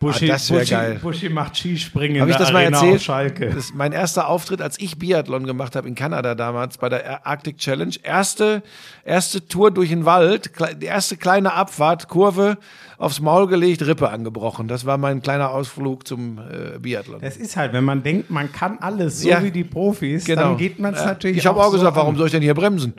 Buschi, 0.00 0.26
Ah, 0.28 0.34
das 0.34 0.48
Buschi, 0.48 0.70
geil. 0.70 0.98
Buschi 1.00 1.28
macht 1.30 1.56
Skispringen 1.56 2.20
Habe 2.20 2.30
ich 2.30 2.36
das 2.36 2.52
mal 2.52 2.58
Arena 2.62 2.76
erzählt? 2.76 2.96
auf 2.96 3.02
Schalke. 3.02 3.46
Das 3.46 3.56
ist 3.56 3.74
mein 3.74 3.92
erster 3.92 4.28
Auftritt, 4.28 4.60
als 4.60 4.78
ich 4.78 4.98
Biathlon 4.98 5.46
gemacht 5.46 5.76
habe 5.76 5.88
in 5.88 5.94
Kanada 5.94 6.34
damals 6.34 6.76
bei 6.76 6.90
der 6.90 7.26
Arctic 7.26 7.56
Challenge. 7.56 7.94
Erste, 8.02 8.62
erste 9.04 9.46
Tour 9.48 9.70
durch 9.70 9.88
den 9.88 10.04
Wald, 10.04 10.50
die 10.82 10.86
erste 10.86 11.16
kleine 11.16 11.54
Abfahrt, 11.54 12.08
Kurve, 12.08 12.58
aufs 12.98 13.20
Maul 13.20 13.46
gelegt, 13.46 13.80
Rippe 13.86 14.10
angebrochen. 14.10 14.68
Das 14.68 14.84
war 14.84 14.98
mein 14.98 15.22
kleiner 15.22 15.50
Ausflug 15.52 16.06
zum 16.06 16.38
äh, 16.38 16.78
Biathlon. 16.80 17.20
Das 17.22 17.38
ist 17.38 17.56
halt, 17.56 17.72
wenn 17.72 17.84
man 17.84 18.02
denkt, 18.02 18.30
man 18.30 18.52
kann 18.52 18.78
alles, 18.80 19.20
so 19.22 19.28
Ja. 19.30 19.42
wie 19.42 19.52
die 19.52 19.64
Profis, 19.64 20.26
Genau. 20.26 20.42
dann 20.42 20.56
geht 20.58 20.78
man 20.80 20.92
es 20.92 21.00
Ja. 21.00 21.06
natürlich 21.06 21.38
Ich 21.38 21.46
habe 21.46 21.58
auch 21.60 21.66
so 21.70 21.78
gesagt, 21.78 21.96
warum 21.96 22.10
an. 22.14 22.16
soll 22.18 22.26
ich 22.26 22.32
denn 22.32 22.42
hier 22.42 22.54
bremsen? 22.54 22.92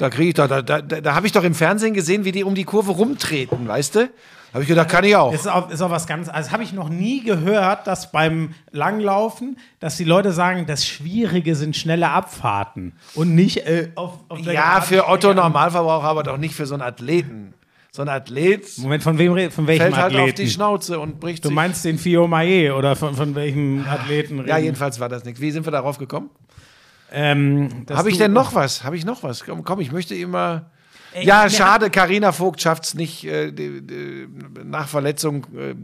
Da 0.00 0.08
kriege 0.08 0.28
ich 0.30 0.34
doch, 0.34 0.48
da, 0.48 0.62
da, 0.62 0.80
da, 0.80 1.00
da 1.02 1.14
habe 1.14 1.26
ich 1.26 1.32
doch 1.32 1.44
im 1.44 1.54
Fernsehen 1.54 1.92
gesehen, 1.92 2.24
wie 2.24 2.32
die 2.32 2.42
um 2.42 2.54
die 2.54 2.64
Kurve 2.64 2.92
rumtreten, 2.92 3.68
weißt 3.68 3.96
du? 3.96 4.08
Habe 4.54 4.62
ich 4.62 4.68
gedacht, 4.68 4.88
kann 4.88 5.04
ich 5.04 5.14
auch. 5.14 5.30
Das 5.30 5.42
ist 5.42 5.46
auch, 5.46 5.70
ist 5.70 5.82
auch 5.82 5.90
was 5.90 6.06
ganz, 6.06 6.30
also 6.30 6.52
habe 6.52 6.62
ich 6.62 6.72
noch 6.72 6.88
nie 6.88 7.22
gehört, 7.22 7.86
dass 7.86 8.10
beim 8.10 8.54
Langlaufen, 8.72 9.58
dass 9.78 9.98
die 9.98 10.04
Leute 10.04 10.32
sagen, 10.32 10.64
das 10.66 10.86
Schwierige 10.86 11.54
sind 11.54 11.76
schnelle 11.76 12.08
Abfahrten 12.08 12.94
und 13.14 13.34
nicht 13.34 13.58
äh, 13.58 13.90
auf, 13.94 14.14
auf 14.28 14.40
der 14.40 14.54
Ja, 14.54 14.80
für 14.80 15.06
Otto 15.06 15.34
Normalverbraucher, 15.34 16.08
aber 16.08 16.22
doch 16.22 16.38
nicht 16.38 16.54
für 16.54 16.64
so 16.64 16.74
einen 16.74 16.82
Athleten. 16.82 17.52
So 17.92 18.02
ein 18.02 18.08
Athlet 18.08 18.78
Moment, 18.78 19.02
von 19.02 19.18
wem 19.18 19.50
von 19.50 19.66
welchem 19.66 19.82
fällt 19.82 19.96
halt 19.96 20.04
Athleten? 20.14 20.30
auf 20.30 20.34
die 20.34 20.48
Schnauze 20.48 21.00
und 21.00 21.18
bricht 21.18 21.44
du 21.44 21.50
meinst 21.50 21.84
den 21.84 21.98
Fio 21.98 22.28
Maillet 22.28 22.70
oder 22.72 22.94
von, 22.94 23.14
von 23.16 23.34
welchem 23.34 23.84
Athleten 23.86 24.38
Ja, 24.46 24.54
reden? 24.54 24.64
jedenfalls 24.66 25.00
war 25.00 25.08
das 25.08 25.24
nichts. 25.24 25.40
Wie 25.40 25.50
sind 25.50 25.66
wir 25.66 25.72
darauf 25.72 25.98
gekommen? 25.98 26.30
Ähm, 27.12 27.86
Habe 27.90 28.10
ich 28.10 28.18
denn 28.18 28.32
noch 28.32 28.54
was? 28.54 28.84
Habe 28.84 28.96
ich 28.96 29.04
noch 29.04 29.22
was? 29.22 29.44
Komm, 29.44 29.64
komm 29.64 29.80
ich 29.80 29.92
möchte 29.92 30.14
immer. 30.14 30.70
Ey, 31.12 31.26
ja, 31.26 31.44
mir 31.44 31.50
schade, 31.50 31.90
Karina 31.90 32.30
Vogt 32.30 32.60
schafft 32.60 32.84
es 32.84 32.94
nicht. 32.94 33.24
Äh, 33.24 33.50
die, 33.52 33.84
die, 33.84 34.28
nach 34.64 34.88
Verletzung 34.88 35.46
äh, 35.56 35.74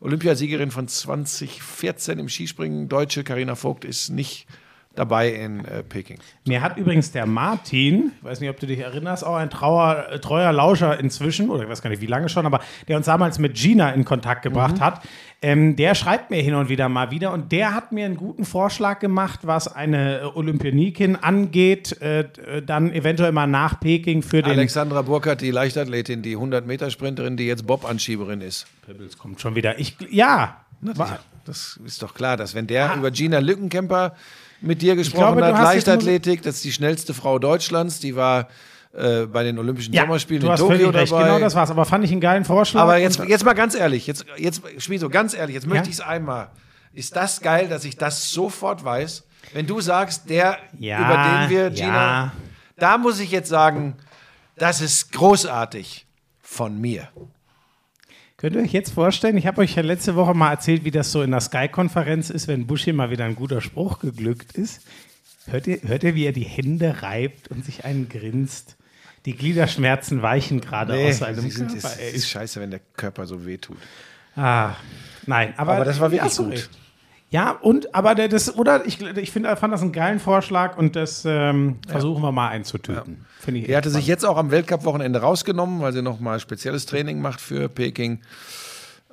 Olympiasiegerin 0.00 0.70
von 0.70 0.88
2014 0.88 2.18
im 2.18 2.28
Skispringen. 2.28 2.88
Deutsche 2.88 3.22
Karina 3.22 3.54
Vogt 3.54 3.84
ist 3.84 4.10
nicht 4.10 4.46
dabei 4.94 5.30
in 5.30 5.64
äh, 5.64 5.82
Peking. 5.82 6.18
Mir 6.46 6.62
hat 6.62 6.76
übrigens 6.76 7.12
der 7.12 7.26
Martin, 7.26 8.12
ich 8.18 8.24
weiß 8.24 8.40
nicht, 8.40 8.50
ob 8.50 8.60
du 8.60 8.66
dich 8.66 8.78
erinnerst, 8.78 9.24
auch 9.24 9.36
ein 9.36 9.50
trauer, 9.50 10.06
äh, 10.10 10.18
treuer 10.18 10.52
Lauscher 10.52 10.98
inzwischen, 10.98 11.50
oder 11.50 11.62
ich 11.62 11.68
weiß 11.68 11.82
gar 11.82 11.90
nicht, 11.90 12.02
wie 12.02 12.06
lange 12.06 12.28
schon, 12.28 12.46
aber 12.46 12.60
der 12.88 12.96
uns 12.96 13.06
damals 13.06 13.38
mit 13.38 13.54
Gina 13.54 13.90
in 13.90 14.04
Kontakt 14.04 14.42
gebracht 14.42 14.80
hat, 14.80 15.02
ähm, 15.42 15.74
der 15.74 15.96
schreibt 15.96 16.30
mir 16.30 16.40
hin 16.40 16.54
und 16.54 16.68
wieder 16.68 16.88
mal 16.88 17.10
wieder 17.10 17.32
und 17.32 17.50
der 17.50 17.74
hat 17.74 17.90
mir 17.90 18.06
einen 18.06 18.16
guten 18.16 18.44
Vorschlag 18.44 19.00
gemacht, 19.00 19.40
was 19.42 19.66
eine 19.66 20.20
äh, 20.20 20.24
Olympionikin 20.24 21.16
angeht, 21.16 22.00
äh, 22.00 22.20
äh, 22.20 22.62
dann 22.64 22.92
eventuell 22.92 23.32
mal 23.32 23.48
nach 23.48 23.80
Peking 23.80 24.22
für 24.22 24.42
den... 24.42 24.52
Alexandra 24.52 25.02
Burkhardt, 25.02 25.40
die 25.40 25.50
Leichtathletin, 25.50 26.22
die 26.22 26.36
100-Meter-Sprinterin, 26.36 27.36
die 27.36 27.46
jetzt 27.46 27.66
Bob-Anschieberin 27.66 28.40
ist. 28.40 28.66
Pebbles 28.86 29.18
kommt 29.18 29.40
schon 29.40 29.56
wieder. 29.56 29.78
Ich, 29.80 29.96
ja, 30.10 30.62
Ja, 30.82 31.18
das 31.44 31.80
ist 31.84 32.02
doch 32.02 32.14
klar, 32.14 32.36
dass 32.36 32.54
wenn 32.54 32.66
der 32.66 32.94
über 32.96 33.10
Gina 33.10 33.40
Lückenkämper 33.40 34.14
mit 34.60 34.80
dir 34.80 34.94
gesprochen 34.94 35.24
Ah. 35.24 35.32
glaube, 35.32 35.58
hat, 35.58 35.64
Leichtathletik, 35.64 36.42
das 36.42 36.56
ist 36.56 36.64
die 36.64 36.72
schnellste 36.72 37.14
Frau 37.14 37.38
Deutschlands, 37.38 37.98
die 37.98 38.14
war 38.14 38.48
äh, 38.94 39.26
bei 39.26 39.42
den 39.44 39.58
Olympischen 39.58 39.92
ja 39.94 40.02
Sommerspielen 40.02 40.40
du 40.42 40.46
in 40.46 40.52
hast 40.52 40.60
Tokio 40.60 40.76
völlig 40.76 40.94
recht, 40.94 41.12
dabei. 41.12 41.24
genau 41.24 41.38
das 41.38 41.54
war's. 41.54 41.70
Aber 41.70 41.84
fand 41.84 42.04
ich 42.04 42.12
einen 42.12 42.20
geilen 42.20 42.44
Vorschlag. 42.44 42.82
Aber 42.82 42.98
jetzt, 42.98 43.18
jetzt 43.26 43.44
mal 43.44 43.54
ganz 43.54 43.74
ehrlich, 43.74 44.06
jetzt, 44.06 44.26
jetzt 44.36 44.62
Schmieso, 44.78 45.08
ganz 45.08 45.34
ehrlich, 45.34 45.54
jetzt 45.54 45.66
möchte 45.66 45.84
Ja? 45.86 45.90
ich 45.90 45.94
es 45.96 46.00
einmal. 46.00 46.50
Ist 46.92 47.16
das 47.16 47.40
geil, 47.40 47.68
dass 47.68 47.84
ich 47.84 47.96
das 47.96 48.30
sofort 48.30 48.84
weiß? 48.84 49.24
Wenn 49.54 49.66
du 49.66 49.80
sagst, 49.80 50.28
der, 50.28 50.58
Ja, 50.78 50.98
über 51.00 51.46
den 51.46 51.50
wir, 51.50 51.62
ja. 51.64 51.70
Gina, 51.70 52.32
da 52.76 52.98
muss 52.98 53.18
ich 53.20 53.30
jetzt 53.30 53.48
sagen, 53.48 53.96
das 54.56 54.80
ist 54.80 55.10
großartig 55.12 56.06
von 56.40 56.80
mir. 56.80 57.08
Könnt 58.36 58.56
ihr 58.56 58.62
euch 58.62 58.72
jetzt 58.72 58.92
vorstellen, 58.92 59.36
ich 59.36 59.46
habe 59.46 59.60
euch 59.60 59.74
ja 59.76 59.82
letzte 59.82 60.16
Woche 60.16 60.34
mal 60.34 60.50
erzählt, 60.50 60.84
wie 60.84 60.90
das 60.90 61.12
so 61.12 61.22
in 61.22 61.30
der 61.30 61.40
Sky-Konferenz 61.40 62.28
ist, 62.28 62.48
wenn 62.48 62.66
Buschi 62.66 62.92
mal 62.92 63.10
wieder 63.10 63.24
ein 63.24 63.36
guter 63.36 63.60
Spruch 63.60 64.00
geglückt 64.00 64.52
ist. 64.58 64.82
Hört 65.46 65.66
ihr, 65.66 65.78
hört 65.82 66.02
ihr, 66.04 66.14
wie 66.14 66.26
er 66.26 66.32
die 66.32 66.44
Hände 66.44 67.02
reibt 67.02 67.48
und 67.48 67.64
sich 67.64 67.84
einen 67.84 68.08
grinst? 68.08 68.76
Die 69.24 69.36
Gliederschmerzen 69.36 70.22
weichen 70.22 70.60
gerade 70.60 70.94
aus 70.94 71.18
seinem 71.18 71.48
sind, 71.48 71.68
Körper. 71.70 71.76
ist, 71.88 72.00
Er 72.00 72.10
ist 72.12 72.28
scheiße, 72.28 72.60
wenn 72.60 72.70
der 72.70 72.80
Körper 72.96 73.26
so 73.26 73.44
wehtut. 73.46 73.76
ah, 74.36 74.70
nein, 75.26 75.54
aber, 75.56 75.74
Aber 75.74 75.84
das 75.84 76.00
war 76.00 76.10
wirklich 76.10 76.36
ja, 76.36 76.44
gut. 76.44 76.70
Ja, 77.30 77.50
und, 77.52 77.94
aber 77.94 78.14
der, 78.14 78.28
das, 78.28 78.54
oder 78.56 78.84
ich, 78.84 79.00
ich 79.00 79.30
finde, 79.30 79.56
fand 79.56 79.72
das 79.72 79.80
einen 79.80 79.92
geilen 79.92 80.20
Vorschlag 80.20 80.76
und 80.76 80.96
das 80.96 81.24
ähm, 81.26 81.78
versuchen 81.88 82.22
wir 82.22 82.30
mal 82.30 82.48
einzutüten. 82.48 83.24
Ich 83.46 83.64
Die 83.66 83.74
hatte 83.76 83.88
sich 83.90 84.06
jetzt 84.06 84.24
auch 84.24 84.36
am 84.36 84.50
Weltcup-Wochenende 84.50 85.20
rausgenommen, 85.20 85.80
weil 85.80 85.92
sie 85.94 86.02
nochmal 86.02 86.40
spezielles 86.40 86.84
Training 86.84 87.20
macht 87.22 87.40
für 87.40 87.68
Peking. 87.70 88.20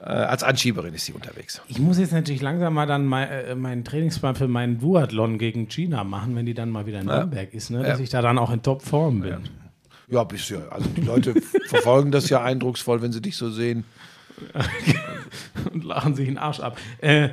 Äh, 0.01 0.03
als 0.09 0.43
Anschieberin 0.43 0.93
ist 0.93 1.05
sie 1.05 1.13
unterwegs. 1.13 1.61
Ich 1.67 1.79
muss 1.79 1.97
jetzt 1.97 2.11
natürlich 2.11 2.41
langsam 2.41 2.73
mal 2.73 2.85
dann 2.87 3.05
mein, 3.05 3.29
äh, 3.29 3.55
meinen 3.55 3.85
Trainingsplan 3.85 4.35
für 4.35 4.47
meinen 4.49 4.79
Duathlon 4.79 5.37
gegen 5.37 5.67
China 5.69 6.03
machen, 6.03 6.35
wenn 6.35 6.45
die 6.45 6.53
dann 6.53 6.69
mal 6.71 6.85
wieder 6.85 6.99
in 6.99 7.05
Nürnberg 7.07 7.53
ist, 7.53 7.69
ne? 7.69 7.83
dass 7.83 7.99
Ja. 7.99 8.03
ich 8.03 8.09
da 8.09 8.21
dann 8.21 8.37
auch 8.37 8.51
in 8.51 8.61
Topform 8.61 9.21
bin. 9.21 9.37
Ja, 10.09 10.23
bist 10.23 10.49
ja. 10.49 10.59
Also 10.69 10.89
die 10.89 11.01
Leute 11.01 11.35
verfolgen 11.67 12.11
das 12.11 12.29
ja 12.29 12.43
eindrucksvoll, 12.43 13.01
wenn 13.01 13.11
sie 13.11 13.21
dich 13.21 13.37
so 13.37 13.49
sehen. 13.49 13.83
und 15.73 15.83
lachen 15.83 16.15
sich 16.15 16.27
den 16.27 16.37
Arsch 16.37 16.59
ab. 16.59 16.77
Äh, 16.99 17.29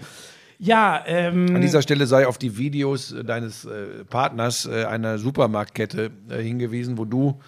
ja, 0.59 1.05
ähm, 1.07 1.55
An 1.55 1.61
dieser 1.61 1.83
Stelle 1.83 2.07
sei 2.07 2.27
auf 2.27 2.39
die 2.39 2.57
Videos 2.57 3.13
äh, 3.13 3.25
deines 3.25 3.65
äh, 3.65 4.05
Partners 4.05 4.67
äh, 4.67 4.85
einer 4.85 5.19
Supermarktkette 5.19 6.11
äh, 6.31 6.43
hingewiesen, 6.43 6.99
wo 6.99 7.05
du 7.05 7.41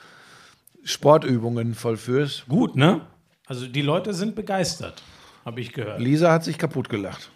Sportübungen 0.84 1.74
vollführst. 1.74 2.46
gut, 2.48 2.76
ne? 2.76 3.00
Also 3.46 3.66
die 3.66 3.82
Leute 3.82 4.12
sind 4.12 4.34
begeistert, 4.34 5.02
habe 5.44 5.60
ich 5.62 5.72
gehört. 5.72 6.00
Lisa 6.00 6.30
hat 6.30 6.44
sich 6.44 6.58
kaputt 6.58 6.90
gelacht. 6.90 7.30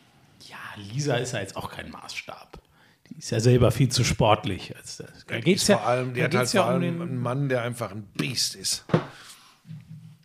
Ja, 0.47 0.57
Lisa 0.77 1.17
ist 1.17 1.33
ja 1.33 1.41
jetzt 1.41 1.57
auch 1.57 1.71
kein 1.71 1.91
Maßstab. 1.91 2.62
Ist 3.23 3.31
ja 3.31 3.39
selber 3.39 3.71
viel 3.71 3.89
zu 3.89 4.03
sportlich. 4.03 4.75
Als 4.77 4.97
das. 4.97 5.25
Da 5.29 5.39
geht's 5.39 5.69
ja, 5.69 5.79
vor 5.79 5.87
allem, 5.87 6.13
da 6.13 6.25
hat 6.25 6.35
halt 6.35 6.53
ja 6.53 6.63
vor 6.65 6.73
allem 6.73 6.83
um 6.83 6.99
den, 6.99 7.03
einen 7.03 7.19
Mann, 7.19 7.49
der 7.49 7.63
einfach 7.63 7.93
ein 7.93 8.03
Biest 8.15 8.57
ist. 8.57 8.85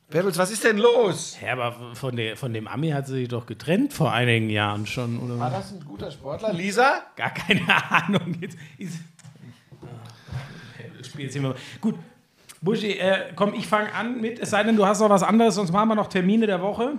Pebbles, 0.10 0.40
was 0.40 0.49
ist 0.49 0.64
denn 0.64 0.80
los? 0.80 1.38
Ja, 1.40 1.53
aber 1.53 1.94
von, 1.94 2.15
der, 2.15 2.36
von 2.36 2.52
dem 2.56 2.68
Ami 2.68 2.90
hat 2.90 3.06
sie 3.06 3.14
sich 3.14 3.28
doch 3.28 3.45
getrennt 3.45 3.94
vor 3.94 4.14
einigen 4.14 4.49
Jahren 4.49 4.88
schon. 4.88 5.19
Oder? 5.19 5.38
War 5.38 5.52
das 5.52 5.74
ein 5.74 5.86
guter 5.86 6.10
Sportler? 6.10 6.52
Lisa? 6.53 7.03
Gar 7.15 7.36
keine 7.36 7.61
Ahnung. 7.91 8.36
Jetzt 8.41 8.57
ist. 8.80 8.98
Spiel 11.03 11.26
jetzt 11.26 11.40
mal. 11.40 11.53
Gut. 11.80 11.99
Buschi, 12.61 12.94
äh, 12.94 13.32
komm, 13.36 13.53
ich 13.53 13.68
fange 13.68 13.94
an 13.94 14.19
mit, 14.19 14.40
es 14.40 14.49
sei 14.49 14.64
denn, 14.64 14.76
du 14.76 14.88
hast 14.88 15.02
noch 15.02 15.11
was 15.11 15.22
anderes, 15.22 15.53
sonst 15.53 15.72
machen 15.72 15.90
wir 15.90 15.94
noch 15.94 16.07
Termine 16.07 16.48
der 16.48 16.64
Woche. 16.64 16.94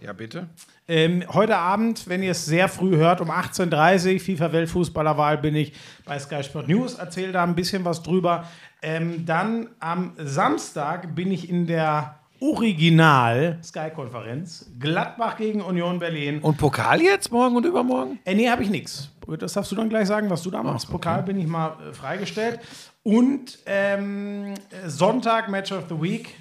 Ja, 0.00 0.12
bitte. 0.12 0.46
Ähm, 0.86 1.24
heute 1.32 1.56
Abend, 1.56 2.08
wenn 2.08 2.22
ihr 2.22 2.30
es 2.30 2.46
sehr 2.46 2.68
früh 2.68 2.94
hört, 2.96 3.20
um 3.20 3.32
18.30 3.32 4.14
Uhr, 4.14 4.20
FIFA-Weltfußballerwahl, 4.20 5.38
bin 5.38 5.56
ich 5.56 5.72
bei 6.04 6.16
Sky 6.18 6.44
Sport 6.44 6.68
News, 6.68 6.94
erzähle 6.94 7.32
da 7.32 7.42
ein 7.42 7.56
bisschen 7.56 7.84
was 7.84 8.02
drüber. 8.02 8.46
Ähm, 8.80 9.26
dann 9.26 9.70
am 9.80 10.12
Samstag 10.16 11.16
bin 11.16 11.32
ich 11.32 11.50
in 11.50 11.66
der 11.66 12.20
Original-Sky-Konferenz. 12.40 14.70
Gladbach 14.78 15.36
gegen 15.36 15.62
Union 15.62 15.98
Berlin. 15.98 16.38
Und 16.40 16.58
Pokal 16.58 17.02
jetzt 17.02 17.32
morgen 17.32 17.56
und 17.56 17.66
übermorgen? 17.66 18.20
Äh, 18.24 18.36
nee, 18.36 18.48
habe 18.48 18.62
ich 18.62 18.70
nichts. 18.70 19.10
Das 19.40 19.54
darfst 19.54 19.72
du 19.72 19.76
dann 19.76 19.88
gleich 19.88 20.06
sagen, 20.06 20.30
was 20.30 20.44
du 20.44 20.52
da 20.52 20.62
machst. 20.62 20.88
Pokal 20.88 21.24
bin 21.24 21.40
ich 21.40 21.48
mal 21.48 21.76
äh, 21.90 21.92
freigestellt. 21.92 22.60
Und 23.02 23.58
ähm, 23.66 24.54
Sonntag, 24.86 25.48
Match 25.48 25.72
of 25.72 25.86
the 25.88 26.00
Week. 26.00 26.36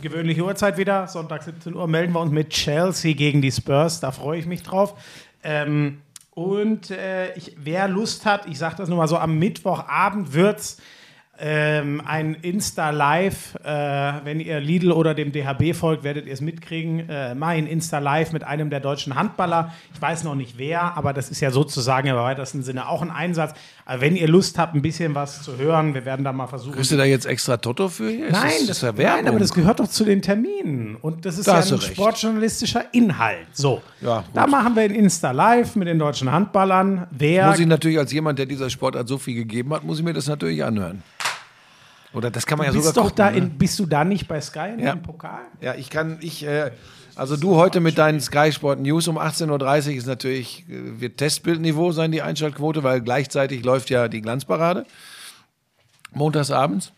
Gewöhnliche 0.00 0.44
Uhrzeit 0.44 0.78
wieder. 0.78 1.06
Sonntag 1.08 1.42
17 1.42 1.74
Uhr 1.74 1.86
melden 1.86 2.12
wir 2.12 2.20
uns 2.20 2.32
mit 2.32 2.50
Chelsea 2.50 3.14
gegen 3.14 3.42
die 3.42 3.52
Spurs. 3.52 4.00
Da 4.00 4.10
freue 4.12 4.38
ich 4.38 4.46
mich 4.46 4.62
drauf. 4.62 4.94
Ähm, 5.42 6.00
Und 6.34 6.90
äh, 6.90 7.34
ich, 7.34 7.56
wer 7.58 7.88
Lust 7.88 8.24
hat, 8.24 8.46
ich 8.46 8.58
sage 8.58 8.76
das 8.76 8.88
nur 8.88 8.98
mal 8.98 9.08
so, 9.08 9.18
am 9.18 9.38
Mittwochabend 9.38 10.32
wird's 10.32 10.78
ähm, 11.38 12.00
ein 12.04 12.34
Insta-Live. 12.34 13.56
Äh, 13.64 13.68
wenn 14.24 14.38
ihr 14.38 14.60
Lidl 14.60 14.92
oder 14.92 15.14
dem 15.14 15.32
DHB 15.32 15.74
folgt, 15.74 16.04
werdet 16.04 16.26
ihr 16.26 16.32
es 16.32 16.40
mitkriegen. 16.40 17.08
Äh, 17.08 17.34
mal 17.34 17.56
ein 17.56 17.66
Insta-Live 17.66 18.32
mit 18.32 18.44
einem 18.44 18.70
der 18.70 18.80
deutschen 18.80 19.14
Handballer. 19.16 19.72
Ich 19.92 20.00
weiß 20.00 20.24
noch 20.24 20.36
nicht 20.36 20.56
wer, 20.56 20.96
aber 20.96 21.12
das 21.12 21.30
ist 21.30 21.40
ja 21.40 21.50
sozusagen 21.50 22.06
im 22.08 22.16
weitesten 22.16 22.62
Sinne 22.62 22.88
auch 22.88 23.02
ein 23.02 23.10
Einsatz. 23.10 23.54
Aber 23.84 24.00
wenn 24.00 24.14
ihr 24.14 24.28
Lust 24.28 24.58
habt, 24.58 24.74
ein 24.76 24.82
bisschen 24.82 25.14
was 25.14 25.42
zu 25.42 25.56
hören, 25.56 25.92
wir 25.94 26.04
werden 26.04 26.24
da 26.24 26.32
mal 26.32 26.46
versuchen. 26.46 26.74
Kriegst 26.76 26.92
du 26.92 26.96
da 26.96 27.04
jetzt 27.04 27.26
extra 27.26 27.56
Toto 27.56 27.88
für? 27.88 28.08
Hier? 28.08 28.26
Ist 28.26 28.32
Nein, 28.32 28.42
das, 28.60 28.66
das, 28.68 28.76
ist 28.76 28.82
ja 28.82 28.96
Werbung. 28.96 29.16
nein, 29.16 29.28
aber 29.28 29.38
das 29.40 29.52
gehört 29.52 29.80
doch 29.80 29.88
zu 29.88 30.04
den 30.04 30.22
Terminen. 30.22 30.96
Und 31.00 31.24
das 31.26 31.36
ist 31.36 31.48
Da 31.48 31.56
ja 31.58 31.62
ein 31.62 31.68
du 31.68 31.74
recht. 31.74 31.92
sportjournalistischer 31.92 32.84
Inhalt. 32.92 33.46
So, 33.52 33.82
Ja, 34.00 34.22
da 34.32 34.46
machen 34.46 34.76
wir 34.76 34.82
ein 34.82 34.92
Insta-Live 34.92 35.74
mit 35.74 35.88
den 35.88 35.98
deutschen 35.98 36.30
Handballern. 36.30 37.08
Wer 37.10 37.48
muss 37.48 37.58
ich 37.58 37.66
natürlich 37.66 37.98
als 37.98 38.12
jemand, 38.12 38.38
der 38.38 38.46
dieser 38.46 38.70
Sportart 38.70 39.08
so 39.08 39.18
viel 39.18 39.34
gegeben 39.34 39.72
hat, 39.74 39.82
muss 39.82 39.98
ich 39.98 40.04
mir 40.04 40.12
das 40.12 40.28
natürlich 40.28 40.62
anhören. 40.62 41.02
Oder 42.14 42.30
das 42.30 42.44
kann 42.46 42.58
man 42.58 42.66
ja 42.66 42.72
bist 42.72 42.84
sogar 42.84 42.94
doch 43.04 43.10
gucken, 43.10 43.16
da 43.16 43.30
ne? 43.30 43.38
in, 43.38 43.50
bist 43.58 43.78
du 43.78 43.86
da 43.86 44.04
nicht 44.04 44.28
bei 44.28 44.40
Sky 44.40 44.70
in 44.74 44.80
Ja. 44.80 44.92
dem 44.94 45.02
Pokal? 45.02 45.40
Ja, 45.60 45.74
ich 45.74 45.88
kann, 45.90 46.18
ich, 46.20 46.46
äh, 46.46 46.70
also 47.14 47.36
du 47.36 47.56
heute 47.56 47.80
mit 47.80 47.98
deinen 47.98 48.20
Sky 48.20 48.52
Sport 48.52 48.80
News 48.80 49.08
um 49.08 49.18
18.30 49.18 49.88
Uhr 49.90 49.96
ist 49.96 50.06
natürlich, 50.06 50.64
äh, 50.68 51.00
wird 51.00 51.18
Testbildniveau 51.18 51.92
sein, 51.92 52.12
die 52.12 52.22
Einschaltquote, 52.22 52.82
weil 52.82 53.00
gleichzeitig 53.00 53.64
läuft 53.64 53.90
ja 53.90 54.08
die 54.08 54.20
Glanzparade. 54.20 54.86
Montagsabends. 56.12 56.92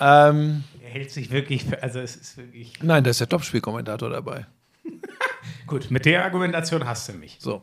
Ähm, 0.00 0.64
Er 0.82 0.90
hält 0.90 1.10
sich 1.10 1.30
wirklich, 1.30 1.64
für, 1.64 1.82
also 1.82 2.00
es 2.00 2.16
ist 2.16 2.36
wirklich. 2.36 2.74
nein, 2.82 3.04
da 3.04 3.10
ist 3.10 3.20
der 3.20 3.28
Topspielkommentator 3.28 4.10
dabei. 4.10 4.46
Gut, 5.66 5.90
mit 5.90 6.04
der 6.04 6.24
Argumentation 6.24 6.86
hast 6.86 7.08
du 7.08 7.12
mich. 7.14 7.38
So. 7.40 7.62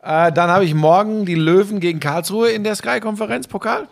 Äh, 0.00 0.32
dann 0.32 0.50
habe 0.50 0.64
ich 0.64 0.74
morgen 0.74 1.26
die 1.26 1.34
Löwen 1.34 1.80
gegen 1.80 2.00
Karlsruhe 2.00 2.50
in 2.50 2.64
der 2.64 2.74
Sky-Konferenz, 2.74 3.48
Pokal. 3.48 3.88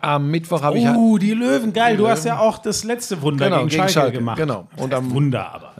Am 0.00 0.30
Mittwoch 0.30 0.62
habe 0.62 0.78
ich 0.78 0.86
halt- 0.86 0.96
Uh, 0.96 1.18
die 1.18 1.32
Löwen, 1.32 1.72
geil. 1.72 1.96
Du 1.96 2.08
hast 2.08 2.24
ja 2.24 2.38
auch 2.38 2.58
das 2.58 2.84
letzte 2.84 3.20
Wunder 3.22 3.44
Genau, 3.46 3.58
gegen, 3.58 3.68
gegen 3.68 3.78
Schalke, 3.82 3.92
Schalke, 3.92 4.18
gemacht. 4.18 4.36
genau. 4.38 4.66
Das 4.74 4.84
Und 4.84 4.94
am- 4.94 5.10
Wunder 5.12 5.52
aber. 5.54 5.72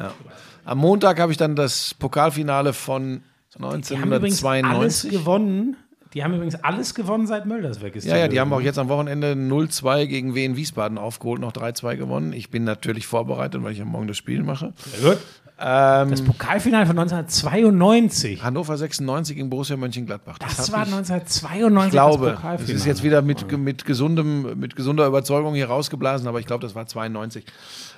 Am 0.64 0.78
Montag 0.78 1.18
habe 1.18 1.32
ich 1.32 1.38
dann 1.38 1.56
das 1.56 1.94
Pokalfinale 1.94 2.72
von 2.72 3.22
Die 3.56 3.62
haben 3.62 4.12
übrigens 4.12 4.44
alles 4.44 5.04
1992. 5.04 5.10
gewonnen. 5.10 5.76
Die 6.12 6.24
haben 6.24 6.34
übrigens 6.34 6.56
alles 6.56 6.94
gewonnen, 6.96 7.28
seit 7.28 7.46
Mölders 7.46 7.82
weg 7.82 7.94
ist. 7.94 8.04
Ja, 8.04 8.16
ja, 8.16 8.26
die 8.26 8.40
haben 8.40 8.52
auch 8.52 8.60
jetzt 8.60 8.78
am 8.80 8.88
Wochenende 8.88 9.34
0-2 9.36 10.06
gegen 10.06 10.34
Wien 10.34 10.56
Wiesbaden 10.56 10.98
aufgeholt, 10.98 11.40
noch 11.40 11.52
3-2 11.52 11.94
gewonnen. 11.96 12.32
Ich 12.32 12.50
bin 12.50 12.64
natürlich 12.64 13.06
vorbereitet, 13.06 13.62
weil 13.62 13.72
ich 13.72 13.80
am 13.80 13.88
Morgen 13.88 14.08
das 14.08 14.16
Spiel 14.16 14.42
mache. 14.42 14.72
Sehr 15.00 15.10
gut. 15.12 15.18
Das 15.60 16.22
Pokalfinale 16.22 16.86
von 16.86 16.98
1992. 16.98 18.42
Hannover 18.42 18.78
96 18.78 19.36
gegen 19.36 19.50
Borussia 19.50 19.76
Mönchengladbach. 19.76 20.38
Das 20.38 20.58
hab 20.58 20.72
war 20.72 20.86
ich, 20.86 20.94
1992 20.94 21.86
ich 21.86 21.92
glaube, 21.92 22.26
das 22.26 22.36
Pokalfinale. 22.36 22.74
ist 22.74 22.86
jetzt 22.86 23.02
wieder 23.02 23.20
mit, 23.20 23.58
mit, 23.58 23.84
gesundem, 23.84 24.58
mit 24.58 24.74
gesunder 24.74 25.06
Überzeugung 25.06 25.54
hier 25.54 25.68
rausgeblasen, 25.68 26.26
aber 26.28 26.40
ich 26.40 26.46
glaube, 26.46 26.62
das 26.62 26.74
war 26.74 26.86
92. 26.86 27.44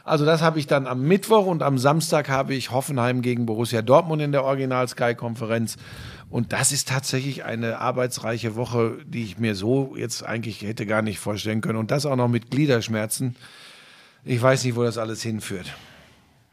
Also 0.03 0.25
das 0.25 0.43
habe 0.43 0.59
ich 0.59 0.67
dann 0.67 0.89
am 0.89 1.03
Mittwoch 1.03 1.47
und 1.47 1.63
am 1.63 1.79
Samstag 1.79 2.29
habe 2.29 2.53
ich 2.55 2.73
Hoffenheim 2.73 3.23
gegen 3.23 3.47
Borussia 3.47 3.81
Dortmund 3.81 4.21
in 4.23 4.33
der 4.33 4.43
Original-Sky-Konferenz. 4.43 5.77
Und 6.31 6.53
das 6.53 6.73
ist 6.73 6.89
tatsächlich 6.89 7.45
eine 7.45 7.79
arbeitsreiche 7.79 8.57
Woche, 8.57 8.97
die 9.07 9.23
ich 9.23 9.39
mir 9.39 9.55
so 9.55 9.95
jetzt 9.97 10.25
eigentlich 10.25 10.63
hätte 10.63 10.85
gar 10.85 11.03
nicht 11.03 11.21
vorstellen 11.21 11.61
können. 11.61 11.79
Und 11.79 11.93
das 11.93 12.07
auch 12.07 12.17
noch 12.17 12.27
mit 12.27 12.51
Gliederschmerzen. 12.51 13.37
Ich 14.25 14.43
weiß 14.43 14.65
nicht, 14.65 14.75
wo 14.75 14.83
das 14.83 14.99
alles 14.99 15.23
hinführt. 15.23 15.73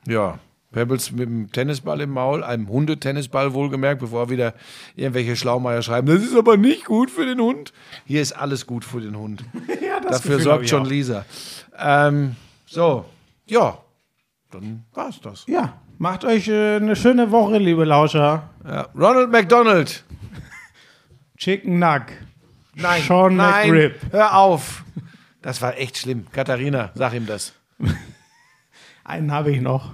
Ja, 0.05 0.37
Pebbles 0.71 1.11
mit 1.11 1.27
dem 1.27 1.51
Tennisball 1.51 2.01
im 2.01 2.11
Maul, 2.11 2.43
einem 2.43 2.69
Hundetennisball 2.69 3.53
wohlgemerkt, 3.53 4.01
bevor 4.01 4.29
wieder 4.29 4.53
irgendwelche 4.95 5.35
Schlaumeier 5.35 5.81
schreiben, 5.81 6.07
das 6.07 6.23
ist 6.23 6.37
aber 6.37 6.57
nicht 6.57 6.85
gut 6.85 7.09
für 7.09 7.25
den 7.25 7.39
Hund. 7.39 7.73
Hier 8.05 8.21
ist 8.21 8.33
alles 8.33 8.67
gut 8.67 8.85
für 8.85 9.01
den 9.01 9.17
Hund. 9.17 9.43
ja, 9.67 9.99
Dafür 9.99 10.37
Gefühl 10.37 10.39
sorgt 10.41 10.69
schon 10.69 10.83
auch. 10.83 10.89
Lisa. 10.89 11.25
Ähm, 11.77 12.35
so, 12.67 13.05
ja, 13.47 13.79
dann 14.51 14.85
war's 14.93 15.19
das. 15.21 15.45
Ja, 15.47 15.73
macht 15.97 16.23
euch 16.23 16.47
äh, 16.47 16.75
eine 16.75 16.95
schöne 16.95 17.31
Woche, 17.31 17.57
liebe 17.57 17.83
Lauscher. 17.83 18.49
Ja. 18.63 18.87
Ronald 18.95 19.31
McDonald. 19.31 20.03
Chicken 21.37 21.79
Nug. 21.79 22.03
Nein, 22.75 23.01
Sean 23.01 23.35
nein, 23.35 23.71
McRib. 23.71 23.95
hör 24.11 24.37
auf. 24.37 24.83
Das 25.41 25.61
war 25.61 25.77
echt 25.77 25.97
schlimm. 25.97 26.27
Katharina, 26.31 26.91
sag 26.93 27.13
ihm 27.13 27.25
das. 27.25 27.53
Einen 29.03 29.31
habe 29.31 29.51
ich 29.51 29.61
noch. 29.61 29.93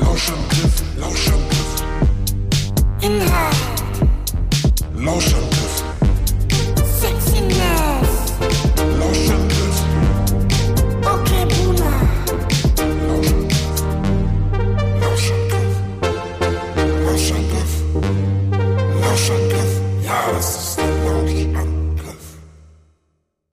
Lauschangriff, 0.00 0.82
Lauschangriff, 0.98 1.84
Inhalt, 3.00 3.56
Lauschangriff. 4.96 5.57